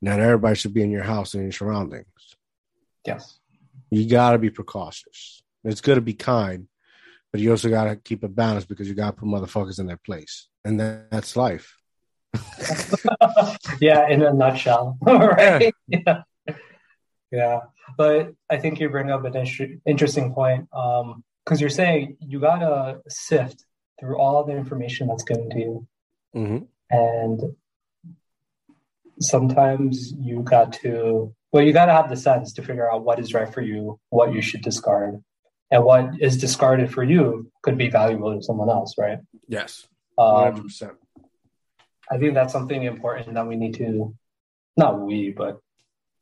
Not 0.00 0.20
everybody 0.20 0.54
should 0.56 0.74
be 0.74 0.82
in 0.82 0.90
your 0.90 1.04
house 1.04 1.34
and 1.34 1.42
your 1.44 1.52
surroundings. 1.52 2.06
Yes. 3.06 3.38
You 3.90 4.08
got 4.08 4.32
to 4.32 4.38
be 4.38 4.50
precautious. 4.50 5.42
It's 5.64 5.80
good 5.80 5.96
to 5.96 6.00
be 6.00 6.14
kind, 6.14 6.68
but 7.32 7.40
you 7.40 7.50
also 7.50 7.68
got 7.68 7.84
to 7.84 7.96
keep 7.96 8.24
it 8.24 8.34
balanced 8.34 8.68
because 8.68 8.88
you 8.88 8.94
got 8.94 9.10
to 9.10 9.16
put 9.20 9.28
motherfuckers 9.28 9.78
in 9.78 9.86
their 9.86 9.98
place, 9.98 10.48
and 10.64 10.80
that, 10.80 11.10
that's 11.10 11.36
life. 11.36 11.76
yeah, 13.80 14.08
in 14.08 14.22
a 14.22 14.32
nutshell, 14.32 14.98
right? 15.02 15.72
Yeah. 15.88 16.22
yeah, 17.30 17.60
but 17.96 18.32
I 18.50 18.58
think 18.58 18.80
you 18.80 18.88
bring 18.90 19.10
up 19.10 19.24
an 19.24 19.36
inter- 19.36 19.76
interesting 19.86 20.32
point 20.34 20.68
because 20.70 21.60
you're 21.60 21.70
saying 21.70 22.16
you 22.20 22.40
gotta 22.40 23.00
sift 23.08 23.64
through 23.98 24.18
all 24.18 24.44
the 24.44 24.52
information 24.56 25.08
that's 25.08 25.24
given 25.24 25.50
to 25.50 25.58
you, 25.58 25.86
Mm-hmm. 26.36 26.64
and 26.90 27.40
sometimes 29.20 30.12
you 30.20 30.42
got 30.42 30.72
to 30.74 31.34
well, 31.50 31.64
you 31.64 31.72
got 31.72 31.86
to 31.86 31.92
have 31.92 32.10
the 32.10 32.16
sense 32.16 32.52
to 32.52 32.62
figure 32.62 32.90
out 32.92 33.04
what 33.04 33.18
is 33.18 33.32
right 33.32 33.52
for 33.52 33.62
you, 33.62 33.98
what 34.10 34.34
you 34.34 34.42
should 34.42 34.60
discard, 34.60 35.24
and 35.70 35.84
what 35.84 36.20
is 36.20 36.38
discarded 36.38 36.92
for 36.92 37.02
you 37.02 37.50
could 37.62 37.76
be 37.76 37.90
valuable 37.90 38.34
to 38.34 38.42
someone 38.42 38.70
else, 38.70 38.94
right? 38.98 39.18
Yes, 39.48 39.86
one 40.14 40.44
hundred 40.44 40.58
Um, 40.58 40.62
percent. 40.64 40.92
I 42.10 42.18
think 42.18 42.34
that's 42.34 42.52
something 42.52 42.82
important 42.82 43.34
that 43.34 43.46
we 43.46 43.56
need 43.56 43.74
to, 43.74 44.14
not 44.76 45.00
we, 45.00 45.30
but 45.30 45.60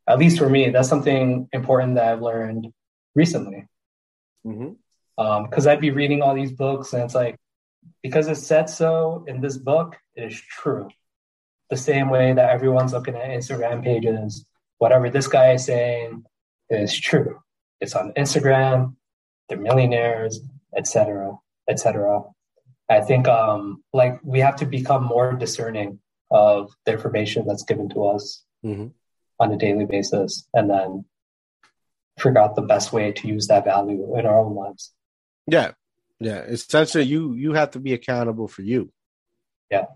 at 0.09 0.19
least 0.19 0.39
for 0.39 0.49
me, 0.51 0.71
that's 0.71 0.89
something 0.89 1.49
important 1.53 1.95
that 1.95 2.13
I've 2.13 2.23
learned 2.23 2.73
recently. 3.15 3.67
Because 4.45 4.59
Mm-hmm. 4.59 5.67
um, 5.67 5.69
I'd 5.69 5.81
be 5.81 5.91
reading 5.91 6.23
all 6.23 6.35
these 6.35 6.53
books 6.53 6.93
and 6.93 7.03
it's 7.05 7.15
like, 7.15 7.37
because 8.03 8.29
it 8.29 8.37
said 8.37 8.69
so 8.69 9.25
in 9.29 9.41
this 9.41 9.57
book, 9.57 9.97
it 10.15 10.25
is 10.33 10.41
true. 10.41 10.89
The 11.71 11.77
same 11.77 12.11
way 12.11 12.33
that 12.33 12.51
everyone's 12.51 12.93
looking 12.93 13.15
at 13.17 13.31
Instagram 13.31 13.83
pages, 13.83 14.45
whatever 14.79 15.11
this 15.11 15.27
guy 15.29 15.53
is 15.53 15.65
saying 15.65 16.25
is 16.71 16.97
true. 16.97 17.41
It's 17.81 17.95
on 17.95 18.13
Instagram, 18.13 18.95
they're 19.49 19.59
millionaires, 19.59 20.41
etc., 20.77 21.37
etc. 21.69 22.23
I 22.89 23.01
think 23.01 23.27
um, 23.29 23.83
like 23.93 24.21
we 24.23 24.41
have 24.41 24.57
to 24.57 24.67
become 24.67 25.05
more 25.05 25.33
discerning 25.33 25.99
of 26.31 26.73
the 26.85 26.93
information 26.93 27.47
that's 27.47 27.65
given 27.65 27.89
to 27.91 28.07
us 28.07 28.43
Mhm. 28.65 28.93
on 29.41 29.53
a 29.53 29.57
daily 29.57 29.85
basis, 29.87 30.49
and 30.55 30.69
then 30.71 31.05
figure 32.19 32.41
out 32.41 32.55
the 32.57 32.63
best 32.63 32.93
way 32.93 33.13
to 33.13 33.29
use 33.29 33.47
that 33.49 33.65
value 33.65 34.17
in 34.19 34.27
our 34.27 34.39
own 34.39 34.55
lives. 34.55 34.93
Yeah, 35.47 35.73
yeah. 36.19 36.39
Essentially, 36.43 37.05
you 37.05 37.35
you 37.35 37.53
have 37.53 37.71
to 37.73 37.81
be 37.81 37.93
accountable 37.93 38.49
for 38.49 38.63
you. 38.63 38.91
Yeah. 39.71 39.87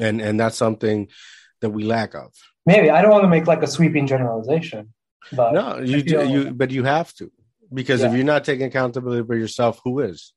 and 0.00 0.20
and 0.20 0.40
that's 0.40 0.56
something 0.56 1.08
that 1.60 1.70
we 1.70 1.84
lack 1.84 2.14
of. 2.14 2.32
Maybe 2.66 2.90
I 2.90 3.00
don't 3.00 3.12
want 3.12 3.22
to 3.24 3.28
make 3.28 3.46
like 3.46 3.62
a 3.62 3.66
sweeping 3.68 4.06
generalization, 4.08 4.92
but 5.32 5.52
No, 5.52 5.78
you 5.78 6.02
do, 6.02 6.28
you 6.28 6.52
but 6.52 6.70
you 6.72 6.82
have 6.84 7.12
to 7.18 7.30
because 7.72 8.02
if 8.02 8.12
you're 8.14 8.24
not 8.24 8.44
taking 8.44 8.66
accountability 8.66 9.26
for 9.26 9.36
yourself, 9.36 9.80
who 9.84 10.00
is? 10.00 10.32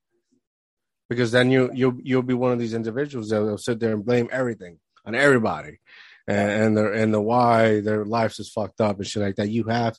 Because 1.09 1.31
then 1.31 1.49
you 1.51 1.69
you'll 1.73 1.97
you'll 2.01 2.21
be 2.21 2.33
one 2.33 2.51
of 2.51 2.59
these 2.59 2.73
individuals 2.73 3.29
that 3.29 3.41
will 3.41 3.57
sit 3.57 3.79
there 3.79 3.93
and 3.93 4.05
blame 4.05 4.27
everything 4.31 4.79
on 5.05 5.15
everybody, 5.15 5.79
and 6.27 6.51
and 6.51 6.77
the 6.77 6.91
and 6.91 7.13
the 7.13 7.21
why 7.21 7.79
their 7.81 8.03
lives 8.05 8.39
is 8.39 8.49
fucked 8.49 8.81
up 8.81 8.97
and 8.97 9.07
shit 9.07 9.23
like 9.23 9.35
that. 9.35 9.49
You 9.49 9.63
have 9.65 9.97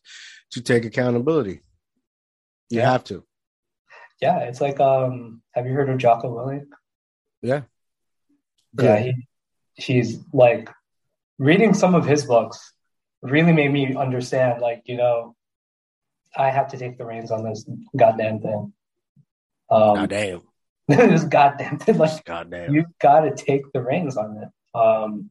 to 0.52 0.60
take 0.60 0.84
accountability. 0.84 1.62
You 2.70 2.80
Yeah. 2.80 2.90
have 2.92 3.04
to. 3.04 3.24
yeah, 4.20 4.40
it's 4.40 4.60
like 4.60 4.80
um, 4.80 5.42
have 5.54 5.66
you 5.66 5.72
heard 5.72 5.88
of 5.88 5.98
Jocko 5.98 6.28
Willink? 6.36 6.66
Yeah. 7.40 7.62
Yeah, 8.78 8.98
he, 8.98 9.14
he's 9.74 10.18
like 10.32 10.68
reading 11.38 11.72
some 11.72 11.94
of 11.94 12.04
his 12.04 12.26
books 12.26 12.72
really 13.22 13.52
made 13.52 13.72
me 13.72 13.94
understand, 13.96 14.60
like, 14.60 14.82
you 14.84 14.96
know, 14.96 15.34
I 16.36 16.50
have 16.50 16.68
to 16.68 16.78
take 16.78 16.98
the 16.98 17.04
reins 17.04 17.30
on 17.30 17.44
this 17.44 17.64
goddamn 17.96 18.40
thing. 18.40 18.72
Um, 19.70 19.94
Goddamn. 19.94 20.42
this 20.88 21.24
goddamn 21.24 21.78
thing, 21.78 21.98
like, 21.98 22.24
Goddamn. 22.24 22.74
you 22.74 22.86
got 23.00 23.20
to 23.20 23.34
take 23.34 23.70
the 23.72 23.82
reins 23.82 24.16
on 24.16 24.42
it. 24.42 24.78
Um, 24.78 25.30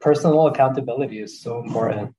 personal 0.00 0.46
accountability 0.48 1.20
is 1.20 1.40
so 1.40 1.62
important. 1.62 2.14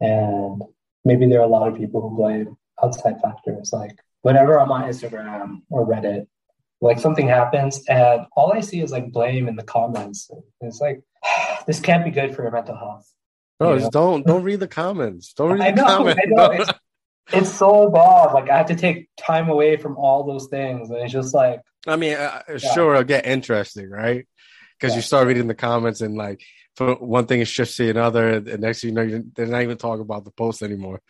And 0.00 0.62
maybe 1.04 1.26
there 1.26 1.40
are 1.40 1.44
a 1.44 1.48
lot 1.48 1.68
of 1.68 1.76
people 1.76 2.02
who 2.02 2.16
blame 2.16 2.56
outside 2.82 3.20
factors. 3.22 3.72
Like, 3.72 3.98
whenever 4.22 4.58
I'm 4.58 4.70
on 4.70 4.82
Instagram 4.82 5.62
or 5.70 5.86
Reddit, 5.86 6.26
like 6.80 6.98
something 6.98 7.28
happens 7.28 7.82
and 7.88 8.26
all 8.36 8.52
I 8.52 8.60
see 8.60 8.80
is 8.80 8.90
like 8.90 9.12
blame 9.12 9.48
in 9.48 9.56
the 9.56 9.62
comments. 9.62 10.30
It's 10.60 10.80
like, 10.80 11.00
this 11.66 11.80
can't 11.80 12.04
be 12.04 12.10
good 12.10 12.34
for 12.34 12.42
your 12.42 12.50
mental 12.50 12.76
health. 12.76 13.10
Bro, 13.62 13.78
just 13.78 13.92
don't 13.92 14.26
don't 14.26 14.42
read 14.42 14.60
the 14.60 14.68
comments. 14.68 15.32
Don't 15.34 15.52
read 15.52 15.60
I 15.62 15.70
the 15.70 15.76
know, 15.82 15.86
comments. 15.86 16.20
I 16.24 16.28
know. 16.28 16.50
It's, 16.50 16.70
it's 17.32 17.52
so 17.58 17.90
bad. 17.90 18.32
Like, 18.32 18.50
I 18.50 18.56
have 18.58 18.66
to 18.66 18.74
take 18.76 19.08
time 19.16 19.48
away 19.48 19.76
from 19.76 19.96
all 19.96 20.24
those 20.24 20.48
things. 20.48 20.90
And 20.90 20.98
it's 20.98 21.12
just 21.12 21.34
like, 21.34 21.60
I 21.86 21.96
mean, 21.96 22.14
uh, 22.14 22.42
Yeah. 22.48 22.56
sure, 22.58 22.92
it'll 22.92 23.04
get 23.04 23.26
interesting, 23.26 23.88
right? 23.90 24.26
Because 24.78 24.92
Yeah. 24.94 24.96
you 24.98 25.02
start 25.02 25.26
reading 25.28 25.46
the 25.46 25.54
comments 25.54 26.00
and 26.00 26.16
like, 26.16 26.42
for 26.76 26.94
one 26.94 27.26
thing 27.26 27.40
is 27.40 27.48
shifts 27.48 27.76
to 27.76 27.88
another, 27.90 28.28
and 28.30 28.60
next 28.60 28.80
thing 28.80 28.90
you 28.90 28.94
know, 28.94 29.02
you're, 29.02 29.22
they're 29.34 29.46
not 29.46 29.62
even 29.62 29.76
talking 29.76 30.00
about 30.02 30.24
the 30.24 30.30
post 30.30 30.62
anymore, 30.62 31.00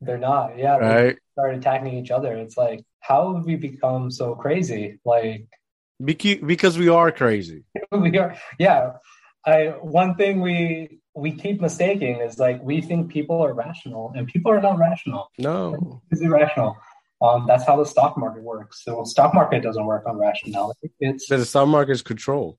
they're 0.00 0.18
not. 0.18 0.58
Yeah. 0.58 0.76
right? 0.78 1.18
start 1.32 1.54
attacking 1.54 1.94
each 1.94 2.10
other. 2.10 2.34
It's 2.34 2.56
like, 2.58 2.84
how 3.00 3.34
have 3.34 3.44
we 3.46 3.56
become 3.56 4.10
so 4.10 4.34
crazy? 4.34 4.98
Like, 5.04 5.46
Because 6.04 6.76
we 6.76 6.88
are 6.88 7.10
crazy. 7.12 7.64
we 7.92 8.18
are 8.18 8.36
yeah 8.58 8.92
i 9.46 9.66
one 9.80 10.14
thing 10.14 10.40
we 10.40 10.98
we 11.14 11.32
keep 11.32 11.60
mistaking 11.60 12.20
is 12.20 12.38
like 12.38 12.62
we 12.62 12.80
think 12.80 13.10
people 13.10 13.42
are 13.42 13.52
rational 13.52 14.12
and 14.16 14.26
people 14.26 14.50
are 14.52 14.60
not 14.60 14.78
rational. 14.78 15.30
No, 15.38 16.02
it's 16.10 16.20
irrational. 16.22 16.76
Um 17.20 17.46
that's 17.46 17.64
how 17.64 17.76
the 17.76 17.84
stock 17.86 18.16
market 18.18 18.42
works. 18.42 18.82
So 18.84 19.04
stock 19.04 19.34
market 19.34 19.62
doesn't 19.62 19.84
work 19.84 20.04
on 20.06 20.16
rationality. 20.18 20.90
It's 21.00 21.28
the 21.28 21.44
stock 21.44 21.68
market 21.68 21.92
is 21.92 22.02
controlled. 22.02 22.56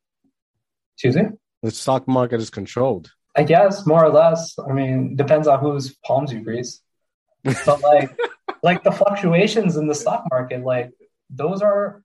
excuse 0.95 1.15
me? 1.15 1.23
The 1.63 1.71
stock 1.71 2.07
market 2.07 2.39
is 2.41 2.49
controlled. 2.49 3.11
i 3.35 3.43
guess 3.43 3.85
more 3.85 4.03
or 4.05 4.09
less. 4.09 4.57
I 4.59 4.71
mean 4.71 5.15
depends 5.15 5.47
on 5.47 5.59
whose 5.59 5.95
palms 6.05 6.31
you 6.31 6.41
grease. 6.41 6.81
But 7.43 7.81
like 7.81 8.17
like 8.63 8.83
the 8.83 8.91
fluctuations 8.91 9.75
in 9.77 9.87
the 9.87 9.95
stock 9.95 10.23
market 10.31 10.63
like 10.63 10.91
those 11.29 11.61
are 11.61 12.03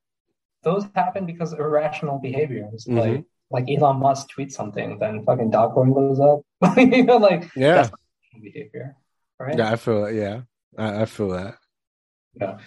those 0.63 0.85
happen 0.95 1.27
because 1.27 1.53
of 1.53 1.61
irrational 1.61 2.19
behaviors. 2.19 2.87
Mhm. 2.87 2.99
like 2.99 3.25
like 3.51 3.65
elon 3.71 3.99
musk 3.99 4.29
tweets 4.37 4.53
something 4.53 4.99
then 4.99 5.25
fucking 5.25 5.51
doge 5.51 5.73
coin 5.73 5.93
goes 5.93 6.21
up 6.21 6.41
you 6.77 7.05
know 7.05 7.17
like 7.17 7.51
Yeah, 7.57 7.89
behavior 8.43 8.97
right 9.39 9.57
yeah, 9.59 9.73
I 9.73 9.77
feel 9.77 10.05
it. 10.07 10.15
Yeah, 10.17 10.43
I, 10.77 11.03
I 11.03 11.05
feel 11.07 11.31
that. 11.31 11.57
Yeah. 12.35 12.59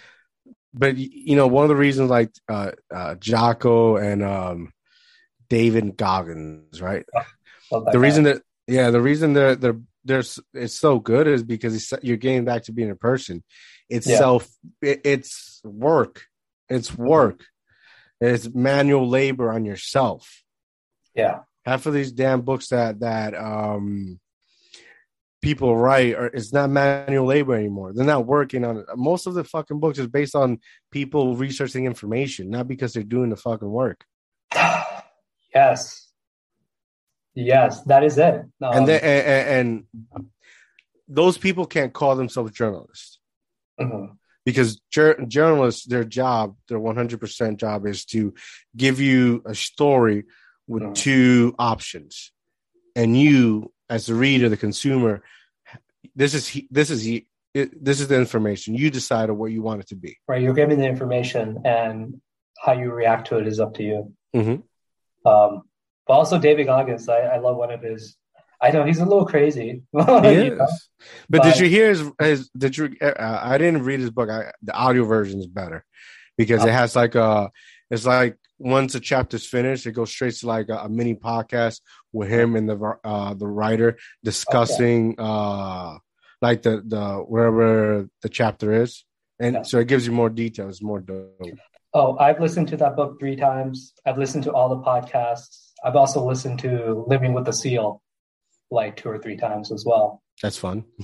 But 0.74 0.96
you 0.96 1.36
know, 1.36 1.46
one 1.46 1.64
of 1.64 1.68
the 1.68 1.76
reasons, 1.76 2.08
like 2.10 2.30
uh, 2.48 2.72
uh, 2.92 3.14
Jocko 3.16 3.96
and 3.96 4.22
um, 4.22 4.72
David 5.48 5.96
Goggins, 5.98 6.80
right? 6.80 7.04
The 7.70 7.80
guy. 7.84 7.98
reason 7.98 8.24
that 8.24 8.42
yeah 8.66 8.90
the 8.90 9.00
reason 9.00 9.32
they're 9.34 9.54
they're 9.56 9.80
there's 10.04 10.38
it's 10.54 10.74
so 10.74 10.98
good 10.98 11.26
is 11.26 11.42
because 11.42 11.92
you're 12.02 12.16
getting 12.16 12.44
back 12.44 12.64
to 12.64 12.72
being 12.72 12.90
a 12.90 12.96
person 12.96 13.42
it's 13.88 14.06
Yeah. 14.06 14.18
self 14.18 14.48
it, 14.80 15.00
it's 15.04 15.60
work 15.64 16.24
it's 16.68 16.96
work 16.96 17.44
it's 18.20 18.48
manual 18.54 19.08
labor 19.08 19.50
on 19.52 19.64
yourself 19.64 20.41
yeah. 21.14 21.40
Half 21.64 21.86
of 21.86 21.94
these 21.94 22.12
damn 22.12 22.42
books 22.42 22.68
that 22.68 23.00
that 23.00 23.34
um 23.34 24.18
people 25.40 25.76
write 25.76 26.14
are 26.14 26.26
it's 26.26 26.52
not 26.52 26.70
manual 26.70 27.26
labor 27.26 27.54
anymore. 27.54 27.92
They're 27.92 28.06
not 28.06 28.26
working 28.26 28.64
on 28.64 28.78
it 28.78 28.86
most 28.96 29.26
of 29.26 29.34
the 29.34 29.44
fucking 29.44 29.80
books 29.80 29.98
is 29.98 30.06
based 30.06 30.34
on 30.34 30.58
people 30.90 31.36
researching 31.36 31.84
information 31.84 32.50
not 32.50 32.68
because 32.68 32.92
they're 32.92 33.02
doing 33.02 33.30
the 33.30 33.36
fucking 33.36 33.70
work. 33.70 34.04
Yes. 35.54 36.08
Yes 37.34 37.82
that 37.82 38.04
is 38.04 38.16
it. 38.16 38.34
Um, 38.34 38.50
and 38.60 38.88
then 38.88 39.00
and, 39.02 39.26
and, 39.26 39.84
and 40.14 40.26
those 41.08 41.36
people 41.36 41.66
can't 41.66 41.92
call 41.92 42.16
themselves 42.16 42.52
journalists. 42.52 43.18
Mhm. 43.80 44.16
because 44.44 44.80
jur- 44.90 45.24
journalists 45.26 45.86
their 45.86 46.04
job 46.04 46.56
their 46.68 46.78
100% 46.78 47.56
job 47.56 47.86
is 47.86 48.04
to 48.06 48.34
give 48.76 49.00
you 49.00 49.42
a 49.46 49.54
story 49.54 50.24
with 50.68 50.82
Mhm. 50.82 50.94
two 50.94 51.54
options 51.58 52.32
and 52.96 53.18
you 53.18 53.72
as 53.90 54.06
the 54.06 54.14
reader 54.14 54.48
the 54.48 54.56
consumer 54.56 55.22
this 56.14 56.34
is 56.34 56.60
this 56.70 56.90
is 56.90 57.06
it, 57.54 57.84
this 57.84 58.00
is 58.00 58.08
the 58.08 58.16
information 58.16 58.74
you 58.74 58.90
decide 58.90 59.28
on 59.30 59.36
what 59.38 59.52
you 59.52 59.62
want 59.62 59.80
it 59.80 59.88
to 59.88 59.96
be 59.96 60.16
right 60.28 60.42
you're 60.42 60.54
given 60.54 60.78
the 60.78 60.86
information 60.86 61.60
and 61.64 62.20
how 62.64 62.72
you 62.72 62.90
react 62.90 63.28
to 63.28 63.38
it 63.38 63.46
is 63.46 63.60
up 63.60 63.74
to 63.74 63.82
you 63.82 64.12
Mhm. 64.34 64.62
um 65.26 65.62
but 66.06 66.14
also 66.14 66.38
david 66.38 66.66
goggins 66.66 67.08
i, 67.08 67.18
I 67.18 67.38
love 67.38 67.56
one 67.56 67.70
of 67.70 67.82
his 67.82 68.16
i 68.60 68.70
know 68.70 68.84
he's 68.84 69.00
a 69.00 69.04
little 69.04 69.26
crazy 69.26 69.82
you 69.92 70.00
yes. 70.00 70.58
know? 70.58 70.66
but, 71.28 71.42
did 71.42 71.58
you 71.58 71.68
hear 71.68 71.88
his, 71.90 72.02
his 72.20 72.48
did 72.56 72.76
you 72.76 72.94
uh, 73.00 73.38
i 73.42 73.58
didn't 73.58 73.82
read 73.82 74.00
his 74.00 74.10
book 74.10 74.30
I, 74.30 74.52
the 74.62 74.72
audio 74.74 75.04
version 75.04 75.38
is 75.40 75.46
better 75.46 75.84
because 76.38 76.62
Oh. 76.62 76.68
it 76.68 76.72
has 76.72 76.94
like 76.96 77.14
a 77.14 77.50
it's 77.90 78.06
like 78.06 78.38
once 78.62 78.94
a 78.94 79.00
chapter's 79.00 79.46
finished 79.46 79.86
it 79.86 79.92
goes 79.92 80.10
straight 80.10 80.34
to 80.34 80.46
like 80.46 80.68
a, 80.68 80.76
a 80.86 80.88
mini 80.88 81.14
podcast 81.14 81.80
with 82.12 82.28
him 82.28 82.54
and 82.56 82.68
the 82.68 82.78
uh 83.04 83.34
the 83.34 83.46
writer 83.46 83.98
discussing 84.22 85.14
uh 85.18 85.96
like 86.40 86.62
the 86.62 86.82
the 86.86 87.04
wherever 87.32 88.08
the 88.22 88.28
chapter 88.28 88.72
is. 88.82 89.04
And 89.40 89.54
Yeah. 89.56 89.62
so 89.62 89.78
it 89.78 89.88
gives 89.88 90.06
you 90.06 90.12
more 90.12 90.30
details 90.30 90.80
more 90.82 91.00
dope. 91.00 91.58
Oh 91.94 92.16
i've 92.18 92.40
listened 92.40 92.68
to 92.68 92.76
that 92.78 92.96
book 92.96 93.18
three 93.20 93.36
times. 93.36 93.92
I've 94.06 94.18
listened 94.18 94.44
to 94.44 94.52
all 94.52 94.68
the 94.68 94.82
podcasts. 94.90 95.70
I've 95.84 95.96
also 95.96 96.24
listened 96.24 96.58
to 96.60 97.04
living 97.08 97.32
with 97.34 97.44
the 97.44 97.52
seal 97.52 98.02
like 98.70 98.96
two 98.96 99.08
or 99.08 99.18
three 99.18 99.36
times 99.36 99.70
as 99.72 99.84
well. 99.84 100.22
That's 100.42 100.56
fun. 100.58 100.84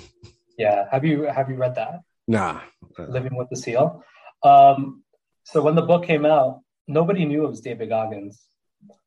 Yeah. 0.58 0.86
Have 0.90 1.04
you 1.04 1.22
have 1.22 1.48
you 1.50 1.54
read 1.56 1.76
that? 1.76 2.00
Nah. 2.26 2.60
Living 2.98 3.36
with 3.36 3.48
the 3.48 3.56
seal? 3.56 4.02
Um 4.42 5.04
so 5.44 5.62
when 5.62 5.76
the 5.76 5.82
book 5.90 6.04
came 6.04 6.26
out 6.26 6.60
nobody 6.88 7.24
knew 7.24 7.44
it 7.44 7.50
was 7.50 7.60
david 7.60 7.88
goggins 7.88 8.42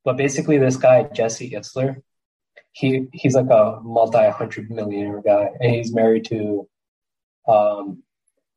but 0.06 0.18
basically 0.18 0.58
this 0.58 0.78
guy 0.78 1.04
jesse 1.14 1.52
itzler 1.52 2.02
he 2.72 3.08
he's 3.12 3.36
like 3.36 3.50
a 3.50 3.80
multi-hundred 3.84 4.72
millionaire 4.72 5.22
guy 5.22 5.50
and 5.60 5.76
he's 5.76 5.94
married 5.94 6.26
to 6.26 6.68
um 7.48 8.04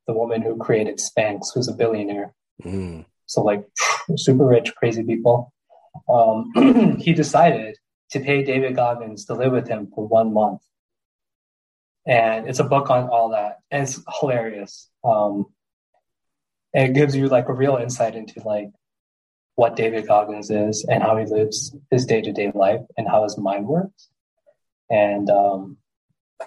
the 0.07 0.13
woman 0.13 0.43
who 0.43 0.57
created 0.57 0.99
spanx 0.99 1.47
who's 1.55 1.69
a 1.69 1.73
billionaire 1.73 2.33
Mm. 2.65 3.05
so 3.27 3.43
like 3.43 3.67
super 4.17 4.47
rich 4.47 4.73
crazy 4.77 5.03
people 5.03 5.53
um, 6.09 6.99
he 7.01 7.13
decided 7.13 7.77
to 8.11 8.21
pay 8.21 8.45
David 8.45 8.77
Goggins 8.77 9.25
to 9.27 9.35
live 9.35 9.53
with 9.53 9.69
him 9.69 9.91
for 9.95 10.07
one 10.07 10.33
month. 10.33 10.63
And 12.07 12.49
it's 12.49 12.59
a 12.59 12.65
book 12.65 12.91
on 12.91 13.09
all 13.09 13.31
that. 13.31 13.61
And 13.71 13.85
it's 13.85 14.01
hilarious. 14.21 14.91
Um, 15.03 15.47
and 16.75 16.91
it 16.91 16.95
gives 16.95 17.17
you 17.17 17.29
like 17.29 17.49
a 17.49 17.55
real 17.55 17.77
insight 17.77 18.15
into 18.15 18.43
like 18.45 18.71
what 19.57 19.77
David 19.77 20.07
Goggins 20.07 20.51
is 20.51 20.85
and 20.89 21.03
how 21.03 21.17
he 21.17 21.27
lives 21.27 21.75
his 21.91 22.07
day 22.07 22.21
to 22.23 22.33
day 22.33 22.51
life 22.55 22.81
and 22.97 23.09
how 23.09 23.23
his 23.23 23.39
mind 23.39 23.67
works. 23.67 24.09
And 24.91 25.31
um, 25.31 25.77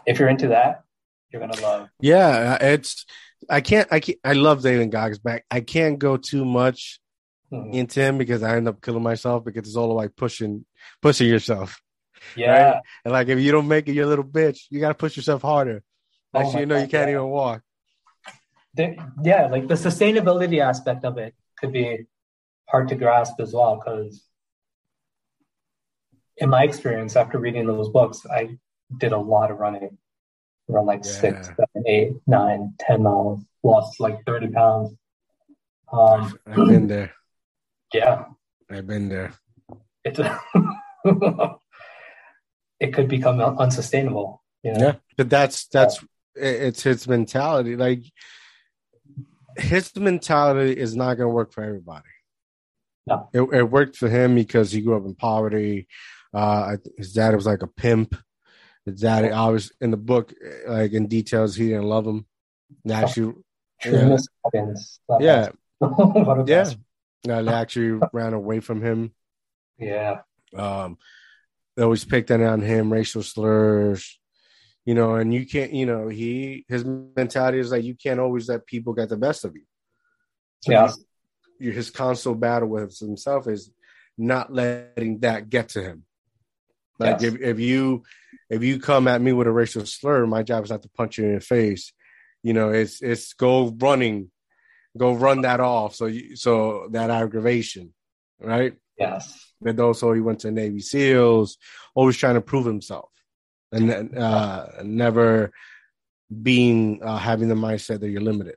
if 0.05 0.19
you're 0.19 0.29
into 0.29 0.49
that, 0.49 0.83
you're 1.31 1.41
gonna 1.41 1.61
love. 1.61 1.89
Yeah, 1.99 2.57
it's 2.61 3.05
I 3.49 3.61
can't 3.61 3.87
I 3.91 3.99
can't 3.99 4.19
I 4.23 4.33
love 4.33 4.61
David 4.61 4.91
Goggins 4.91 5.19
back. 5.19 5.45
I 5.49 5.61
can't 5.61 5.99
go 5.99 6.17
too 6.17 6.45
much 6.45 6.99
mm-hmm. 7.51 7.73
into 7.73 8.01
him 8.01 8.17
because 8.17 8.43
I 8.43 8.55
end 8.55 8.67
up 8.67 8.81
killing 8.81 9.03
myself 9.03 9.43
because 9.43 9.67
it's 9.67 9.75
all 9.75 9.93
like 9.93 10.15
pushing 10.15 10.65
pushing 11.01 11.27
yourself. 11.27 11.81
Yeah. 12.35 12.51
Right? 12.51 12.81
And 13.05 13.11
like 13.11 13.27
if 13.27 13.39
you 13.39 13.51
don't 13.51 13.67
make 13.67 13.87
it, 13.87 13.93
you're 13.93 14.05
a 14.05 14.09
little 14.09 14.25
bitch. 14.25 14.61
You 14.69 14.79
gotta 14.79 14.95
push 14.95 15.17
yourself 15.17 15.41
harder. 15.41 15.83
Actually, 16.33 16.55
oh 16.55 16.59
you 16.59 16.65
know 16.65 16.75
God, 16.75 16.81
you 16.81 16.87
can't 16.87 17.09
yeah. 17.09 17.15
even 17.15 17.27
walk. 17.27 17.61
yeah, 19.23 19.47
like 19.47 19.67
the 19.67 19.75
sustainability 19.75 20.59
aspect 20.59 21.03
of 21.03 21.17
it 21.17 21.33
could 21.59 21.71
be 21.71 22.05
hard 22.67 22.89
to 22.89 22.95
grasp 22.95 23.39
as 23.39 23.53
well 23.53 23.75
because 23.75 24.23
in 26.37 26.49
my 26.49 26.63
experience 26.63 27.15
after 27.15 27.39
reading 27.39 27.65
those 27.65 27.89
books, 27.89 28.25
I 28.29 28.57
did 28.97 29.11
a 29.11 29.17
lot 29.17 29.51
of 29.51 29.57
running. 29.57 29.97
Run 30.67 30.85
like 30.85 31.05
yeah. 31.05 31.11
six, 31.11 31.47
seven, 31.47 31.87
eight, 31.87 32.13
nine, 32.27 32.73
ten 32.77 33.03
miles, 33.03 33.41
lost 33.63 33.99
like 33.99 34.25
thirty 34.25 34.47
pounds. 34.47 34.93
Um, 35.91 36.37
I've 36.45 36.55
been 36.55 36.87
there. 36.87 37.13
Yeah. 37.93 38.25
I've 38.69 38.85
been 38.85 39.07
there. 39.07 39.31
It's 40.03 40.19
it 42.81 42.93
could 42.93 43.07
become 43.07 43.39
unsustainable. 43.39 44.43
You 44.61 44.73
know? 44.73 44.79
Yeah. 44.79 44.95
But 45.15 45.29
that's 45.29 45.67
that's 45.67 46.03
it's 46.35 46.83
his 46.83 47.07
mentality. 47.07 47.77
Like 47.77 48.03
his 49.55 49.95
mentality 49.95 50.73
is 50.73 50.97
not 50.97 51.15
gonna 51.15 51.29
work 51.29 51.53
for 51.53 51.63
everybody. 51.63 52.03
No. 53.07 53.29
It, 53.33 53.41
it 53.53 53.63
worked 53.63 53.95
for 53.95 54.09
him 54.09 54.35
because 54.35 54.71
he 54.71 54.81
grew 54.81 54.97
up 54.97 55.05
in 55.05 55.15
poverty. 55.15 55.87
Uh, 56.33 56.75
his 56.97 57.13
dad 57.13 57.33
was 57.33 57.45
like 57.45 57.63
a 57.63 57.67
pimp. 57.67 58.15
His 58.85 58.99
dad, 58.99 59.31
I 59.31 59.49
was 59.49 59.71
in 59.79 59.91
the 59.91 59.97
book, 59.97 60.33
like 60.67 60.91
in 60.91 61.07
details, 61.07 61.55
he 61.55 61.69
didn't 61.69 61.83
love 61.83 62.05
him. 62.05 62.25
And 62.83 62.93
actually, 62.93 63.33
yeah, 63.85 64.17
yeah, 65.19 65.49
yeah. 66.45 66.71
No, 67.25 67.43
they 67.43 67.53
actually 67.53 67.99
ran 68.11 68.33
away 68.33 68.59
from 68.59 68.81
him. 68.81 69.13
Yeah. 69.77 70.19
Um, 70.55 70.97
they 71.75 71.83
always 71.83 72.03
picked 72.03 72.31
on 72.31 72.61
him, 72.61 72.91
racial 72.91 73.23
slurs, 73.23 74.19
you 74.85 74.95
know, 74.95 75.15
and 75.15 75.33
you 75.33 75.45
can't, 75.45 75.71
you 75.73 75.85
know, 75.85 76.07
he 76.09 76.65
his 76.67 76.83
mentality 76.83 77.59
is 77.59 77.71
like 77.71 77.83
you 77.83 77.95
can't 77.95 78.19
always 78.19 78.49
let 78.49 78.65
people 78.65 78.93
get 78.93 79.09
the 79.09 79.17
best 79.17 79.45
of 79.45 79.55
you. 79.55 79.63
So 80.61 80.71
yeah 80.71 80.91
his 81.59 81.89
constant 81.89 82.39
battle 82.39 82.69
with 82.69 82.97
himself 82.97 83.47
is 83.47 83.71
not 84.17 84.51
letting 84.51 85.19
that 85.19 85.49
get 85.49 85.69
to 85.69 85.81
him. 85.81 86.03
Like 86.99 87.21
yes. 87.21 87.33
if, 87.33 87.41
if 87.41 87.59
you 87.59 88.03
if 88.49 88.63
you 88.63 88.79
come 88.79 89.07
at 89.07 89.21
me 89.21 89.33
with 89.33 89.47
a 89.47 89.51
racial 89.51 89.85
slur, 89.85 90.25
my 90.25 90.43
job 90.43 90.63
is 90.63 90.69
not 90.69 90.81
to 90.83 90.89
punch 90.89 91.17
you 91.17 91.25
in 91.25 91.35
the 91.35 91.41
face. 91.41 91.93
You 92.43 92.53
know, 92.53 92.69
it's 92.69 93.01
it's 93.01 93.33
go 93.33 93.75
running, 93.77 94.31
go 94.97 95.13
run 95.13 95.41
that 95.41 95.59
off. 95.59 95.95
So 95.95 96.05
you, 96.07 96.35
so 96.35 96.87
that 96.91 97.09
aggravation, 97.09 97.93
right? 98.39 98.73
Yes. 98.97 99.53
But 99.61 99.79
also 99.79 100.13
he 100.13 100.21
went 100.21 100.39
to 100.39 100.51
Navy 100.51 100.79
SEALs, 100.79 101.57
always 101.93 102.17
trying 102.17 102.35
to 102.35 102.41
prove 102.41 102.65
himself, 102.65 103.09
and 103.71 104.17
uh, 104.17 104.67
never 104.83 105.51
being 106.41 107.01
uh, 107.03 107.17
having 107.17 107.47
the 107.47 107.55
mindset 107.55 107.99
that 107.99 108.09
you're 108.09 108.21
limited. 108.21 108.55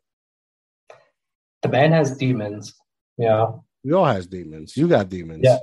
The 1.62 1.68
man 1.68 1.92
has 1.92 2.16
demons, 2.16 2.74
yeah. 3.16 3.52
We 3.82 3.92
all 3.92 4.04
has 4.04 4.26
demons. 4.26 4.76
You 4.76 4.88
got 4.88 5.08
demons. 5.08 5.44
Yeah. 5.44 5.58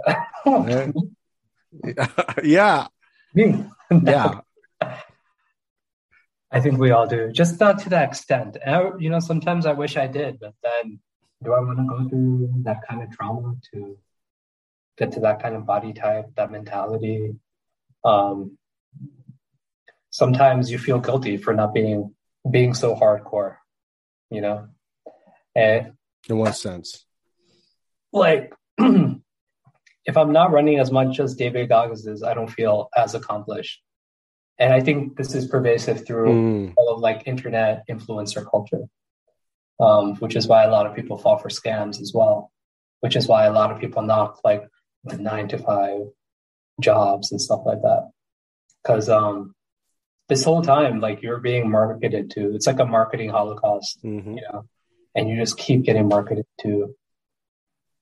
yeah. 2.44 2.88
Me. 3.34 3.66
yeah. 4.04 4.40
I 6.52 6.62
think 6.62 6.80
we 6.80 6.92
all 6.92 7.06
do, 7.08 7.32
just 7.32 7.60
not 7.60 7.80
to 7.80 7.90
that 7.90 8.08
extent. 8.08 8.58
I, 8.66 8.92
you 9.00 9.10
know, 9.10 9.20
sometimes 9.20 9.66
I 9.66 9.74
wish 9.74 9.98
I 9.98 10.08
did, 10.08 10.40
but 10.40 10.54
then 10.64 11.00
do 11.44 11.54
I 11.54 11.60
want 11.60 11.78
to 11.78 11.86
go 11.86 12.08
through 12.08 12.50
that 12.64 12.88
kind 12.88 13.04
of 13.04 13.12
trauma 13.12 13.56
to 13.74 13.98
get 14.98 15.12
to 15.14 15.20
that 15.22 15.42
kind 15.42 15.56
of 15.56 15.66
body 15.66 15.94
type, 15.94 16.28
that 16.36 16.52
mentality? 16.52 17.36
Um, 18.06 18.58
sometimes 20.10 20.72
you 20.72 20.80
feel 20.80 21.00
guilty 21.00 21.38
for 21.38 21.54
not 21.54 21.74
being 21.74 22.16
being 22.50 22.74
so 22.74 22.96
hardcore, 22.96 23.58
you 24.30 24.42
know. 24.42 24.70
And 25.54 25.94
in 26.30 26.38
what 26.38 26.56
sense? 26.56 27.06
Like 28.12 28.54
if 28.78 30.16
I'm 30.16 30.32
not 30.32 30.52
running 30.52 30.80
as 30.80 30.92
much 30.92 31.20
as 31.20 31.36
David 31.36 31.70
Goggins 31.70 32.08
is, 32.08 32.24
I 32.24 32.34
don't 32.34 32.50
feel 32.50 32.90
as 32.96 33.14
accomplished. 33.14 33.82
And 34.60 34.74
I 34.74 34.80
think 34.80 35.18
this 35.18 35.36
is 35.36 35.48
pervasive 35.48 36.06
through 36.06 36.34
mm. 36.34 36.74
all 36.78 36.96
of 36.96 37.00
like 37.00 37.28
internet 37.28 37.84
influencer 37.90 38.50
culture, 38.50 38.86
um, 39.80 40.16
which 40.16 40.36
is 40.36 40.48
why 40.48 40.64
a 40.64 40.72
lot 40.72 40.88
of 40.88 40.96
people 40.96 41.18
fall 41.18 41.38
for 41.38 41.50
scams 41.50 42.02
as 42.02 42.12
well, 42.14 42.52
which 43.02 43.16
is 43.16 43.28
why 43.28 43.46
a 43.46 43.52
lot 43.52 43.72
of 43.72 43.80
people 43.80 44.02
knock 44.02 44.40
like 44.44 44.68
the 45.04 45.18
nine 45.18 45.48
to 45.50 45.58
five 45.58 46.08
jobs 46.82 47.32
and 47.32 47.42
stuff 47.42 47.62
like 47.66 47.82
that. 47.82 48.10
Because 48.82 49.10
um, 49.10 49.54
this 50.30 50.44
whole 50.44 50.62
time, 50.62 51.02
like 51.02 51.22
you're 51.22 51.40
being 51.40 51.70
marketed 51.70 52.32
to, 52.32 52.56
it's 52.56 52.68
like 52.68 52.80
a 52.80 52.86
marketing 52.86 53.30
holocaust, 53.30 54.00
mm-hmm. 54.04 54.38
you 54.38 54.42
know, 54.42 54.66
and 55.14 55.30
you 55.30 55.38
just 55.38 55.58
keep 55.58 55.84
getting 55.84 56.08
marketed 56.08 56.46
to 56.62 56.96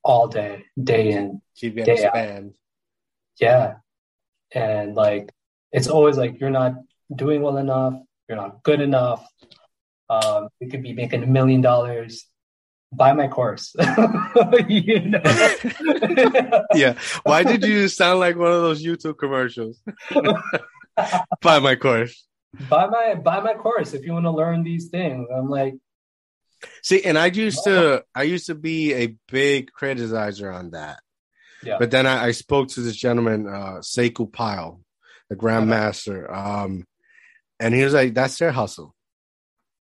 all 0.06 0.28
day, 0.28 0.64
day 0.82 1.12
in, 1.12 1.42
day 1.60 1.72
spammed. 1.72 2.46
Out. 2.48 2.54
Yeah, 3.42 3.74
and 4.54 4.96
like 4.96 5.34
it's 5.72 5.88
always 5.88 6.16
like 6.16 6.40
you're 6.40 6.52
not 6.52 6.76
doing 7.14 7.42
well 7.42 7.58
enough, 7.58 7.96
you're 8.30 8.38
not 8.38 8.64
good 8.64 8.80
enough. 8.80 9.28
Um, 10.08 10.50
you 10.60 10.70
could 10.70 10.84
be 10.84 10.94
making 10.94 11.24
a 11.24 11.28
million 11.28 11.62
dollars. 11.62 12.28
Buy 12.94 13.14
my 13.14 13.28
course. 13.28 13.76
you 14.70 15.00
know? 15.00 15.22
yeah. 16.76 16.94
Why 17.24 17.44
did 17.44 17.64
you 17.64 17.90
sound 17.90 18.20
like 18.20 18.38
one 18.38 18.54
of 18.54 18.62
those 18.62 18.86
YouTube 18.86 19.18
commercials? 19.18 19.82
buy 21.42 21.60
my 21.60 21.76
course. 21.76 22.26
Buy 22.70 22.86
my 22.86 23.16
buy 23.16 23.42
my 23.42 23.56
course 23.56 23.94
if 23.94 24.06
you 24.06 24.14
want 24.14 24.26
to 24.26 24.32
learn 24.32 24.64
these 24.64 24.88
things. 24.88 25.28
I'm 25.36 25.50
like, 25.50 25.76
See, 26.82 27.04
and 27.04 27.18
I 27.18 27.28
used 27.28 27.64
to 27.66 28.04
I 28.14 28.24
used 28.24 28.48
to 28.48 28.56
be 28.56 28.94
a 28.94 29.16
big 29.32 29.72
criticizer 29.80 30.54
on 30.54 30.72
that. 30.72 31.00
Yeah. 31.64 31.78
But 31.80 31.92
then 31.92 32.06
I, 32.06 32.26
I 32.26 32.32
spoke 32.32 32.70
to 32.70 32.82
this 32.82 32.96
gentleman, 32.96 33.48
uh 33.48 33.80
Sekou 33.82 34.32
Pile, 34.32 34.82
the 35.30 35.36
grandmaster. 35.36 36.32
Um 36.32 36.86
and 37.60 37.74
he 37.74 37.84
was 37.84 37.94
like, 37.94 38.14
That's 38.14 38.38
their 38.38 38.52
hustle. 38.52 38.94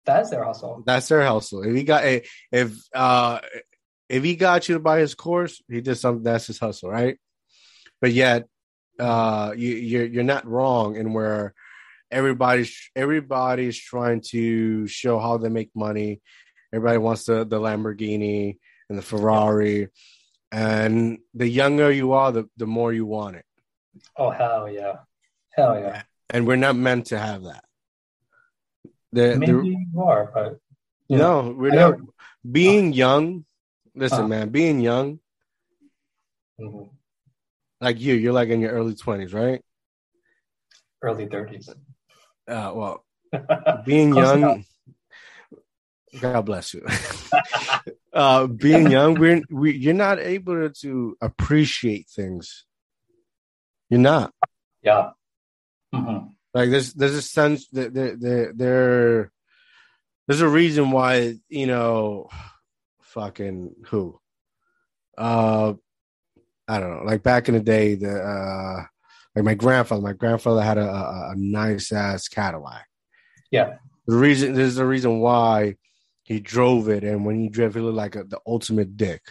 That's 0.04 0.30
their 0.30 0.44
hustle. 0.44 0.82
That's 0.84 1.08
their 1.08 1.22
hustle. 1.22 1.62
If 1.62 1.74
he 1.74 1.84
got 1.84 2.04
a 2.04 2.22
if 2.50 2.76
uh 2.94 3.40
if 4.08 4.22
he 4.22 4.36
got 4.36 4.68
you 4.68 4.74
to 4.74 4.80
buy 4.80 4.98
his 4.98 5.14
course, 5.14 5.62
he 5.68 5.80
did 5.80 5.96
something 5.96 6.24
that's 6.24 6.46
his 6.46 6.58
hustle, 6.58 6.90
right? 6.90 7.18
But 8.00 8.12
yet 8.12 8.46
uh 8.98 9.54
you 9.56 9.74
you're 9.74 10.06
you're 10.06 10.24
not 10.24 10.46
wrong 10.46 10.96
in 10.96 11.14
where 11.14 11.54
everybody's 12.10 12.90
everybody's 12.94 13.78
trying 13.78 14.20
to 14.20 14.86
show 14.86 15.18
how 15.18 15.38
they 15.38 15.48
make 15.48 15.70
money 15.74 16.20
Everybody 16.72 16.98
wants 16.98 17.24
the 17.24 17.44
the 17.44 17.60
Lamborghini 17.60 18.58
and 18.88 18.98
the 18.98 19.02
Ferrari, 19.02 19.88
and 20.50 21.18
the 21.34 21.48
younger 21.48 21.90
you 21.90 22.12
are, 22.12 22.32
the 22.32 22.48
the 22.56 22.66
more 22.66 22.92
you 22.92 23.06
want 23.06 23.36
it. 23.36 23.44
Oh 24.16 24.30
hell 24.30 24.68
yeah, 24.70 24.96
hell 25.50 25.78
yeah! 25.78 26.02
And 26.30 26.46
we're 26.46 26.56
not 26.56 26.76
meant 26.76 27.06
to 27.06 27.18
have 27.18 27.44
that. 27.44 27.64
The, 29.12 29.36
Maybe 29.36 29.52
the, 29.52 29.62
you 29.64 30.02
are, 30.02 30.30
but 30.32 30.58
you 31.08 31.18
no, 31.18 31.42
know, 31.42 31.50
we're 31.50 31.74
not. 31.74 31.98
Being 32.50 32.92
young, 32.92 33.44
listen, 33.94 34.24
uh, 34.24 34.28
man. 34.28 34.48
Being 34.48 34.80
young, 34.80 35.20
mm-hmm. 36.60 36.84
like 37.80 38.00
you, 38.00 38.14
you're 38.14 38.32
like 38.32 38.48
in 38.48 38.60
your 38.60 38.72
early 38.72 38.94
twenties, 38.94 39.34
right? 39.34 39.62
Early 41.02 41.26
thirties. 41.26 41.68
Uh, 42.48 42.72
well, 42.74 43.04
being 43.84 44.14
young, 44.14 44.38
enough. 44.38 44.71
God 46.20 46.42
bless 46.42 46.74
you. 46.74 46.86
uh, 48.12 48.46
being 48.46 48.90
young, 48.90 49.14
we're 49.14 49.42
we, 49.50 49.76
you're 49.76 49.94
not 49.94 50.18
able 50.18 50.68
to 50.68 51.16
appreciate 51.20 52.08
things. 52.08 52.64
You're 53.88 54.00
not. 54.00 54.32
Yeah. 54.82 55.10
Mm-hmm. 55.94 56.26
Like 56.54 56.70
there's 56.70 56.92
there's 56.92 57.14
a 57.14 57.22
sense 57.22 57.68
that 57.68 57.94
there 57.94 58.16
there 58.16 58.52
there 58.52 59.32
there's 60.26 60.40
a 60.40 60.48
reason 60.48 60.90
why 60.90 61.36
you 61.48 61.66
know, 61.66 62.28
fucking 63.00 63.74
who, 63.86 64.18
uh, 65.16 65.74
I 66.68 66.80
don't 66.80 66.90
know, 66.90 67.04
like 67.04 67.22
back 67.22 67.48
in 67.48 67.54
the 67.54 67.60
day, 67.60 67.94
the 67.94 68.22
uh, 68.22 68.84
like 69.34 69.44
my 69.44 69.54
grandfather, 69.54 70.02
my 70.02 70.12
grandfather 70.12 70.62
had 70.62 70.78
a, 70.78 70.88
a, 70.88 71.30
a 71.32 71.34
nice 71.36 71.90
ass 71.92 72.28
Cadillac. 72.28 72.86
Yeah. 73.50 73.76
The 74.06 74.16
reason 74.16 74.54
there's 74.54 74.78
a 74.78 74.86
reason 74.86 75.20
why 75.20 75.76
he 76.32 76.40
drove 76.40 76.88
it, 76.88 77.04
and 77.04 77.24
when 77.24 77.40
he 77.40 77.48
drove, 77.48 77.76
it 77.76 77.82
looked 77.82 77.96
like 77.96 78.16
a, 78.16 78.24
the 78.24 78.40
ultimate 78.46 78.96
dick. 78.96 79.22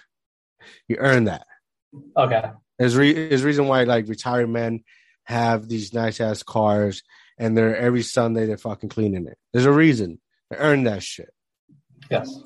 He 0.88 0.96
earned 0.96 1.28
that. 1.28 1.46
Okay. 2.16 2.52
There's 2.78 2.96
re- 2.96 3.30
there's 3.30 3.44
reason 3.44 3.68
why 3.68 3.84
like 3.84 4.08
retired 4.08 4.50
men 4.50 4.84
have 5.26 5.68
these 5.68 5.94
nice 5.94 6.22
ass 6.22 6.44
cars, 6.44 7.04
and 7.38 7.58
they're 7.58 7.76
every 7.76 8.04
Sunday 8.04 8.46
they're 8.46 8.58
fucking 8.58 8.90
cleaning 8.90 9.28
it. 9.28 9.38
There's 9.54 9.66
a 9.66 9.72
reason. 9.72 10.20
They 10.50 10.58
earned 10.58 10.88
that 10.88 11.04
shit. 11.04 11.30
Yes. 12.10 12.40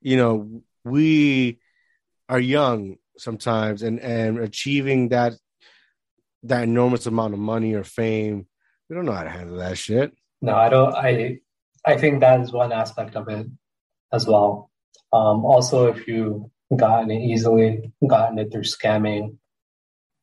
You 0.00 0.16
know, 0.16 0.62
we 0.84 1.58
are 2.28 2.40
young 2.40 2.96
sometimes, 3.16 3.82
and 3.82 4.00
and 4.00 4.38
achieving 4.38 5.10
that 5.10 5.34
that 6.44 6.62
enormous 6.62 7.06
amount 7.06 7.34
of 7.34 7.40
money 7.40 7.74
or 7.74 7.84
fame, 7.84 8.46
we 8.88 8.96
don't 8.96 9.04
know 9.04 9.12
how 9.12 9.24
to 9.24 9.30
handle 9.30 9.58
that 9.58 9.78
shit. 9.78 10.12
No, 10.40 10.54
I 10.54 10.68
don't. 10.68 10.94
I 10.94 11.40
I 11.84 11.96
think 11.96 12.20
that 12.20 12.40
is 12.40 12.52
one 12.52 12.72
aspect 12.72 13.16
of 13.16 13.28
it 13.28 13.46
as 14.12 14.26
well. 14.26 14.70
Um, 15.12 15.44
also, 15.44 15.86
if 15.86 16.06
you 16.06 16.50
gotten 16.74 17.10
it 17.10 17.22
easily, 17.22 17.92
gotten 18.06 18.38
it 18.38 18.52
through 18.52 18.62
scamming, 18.62 19.36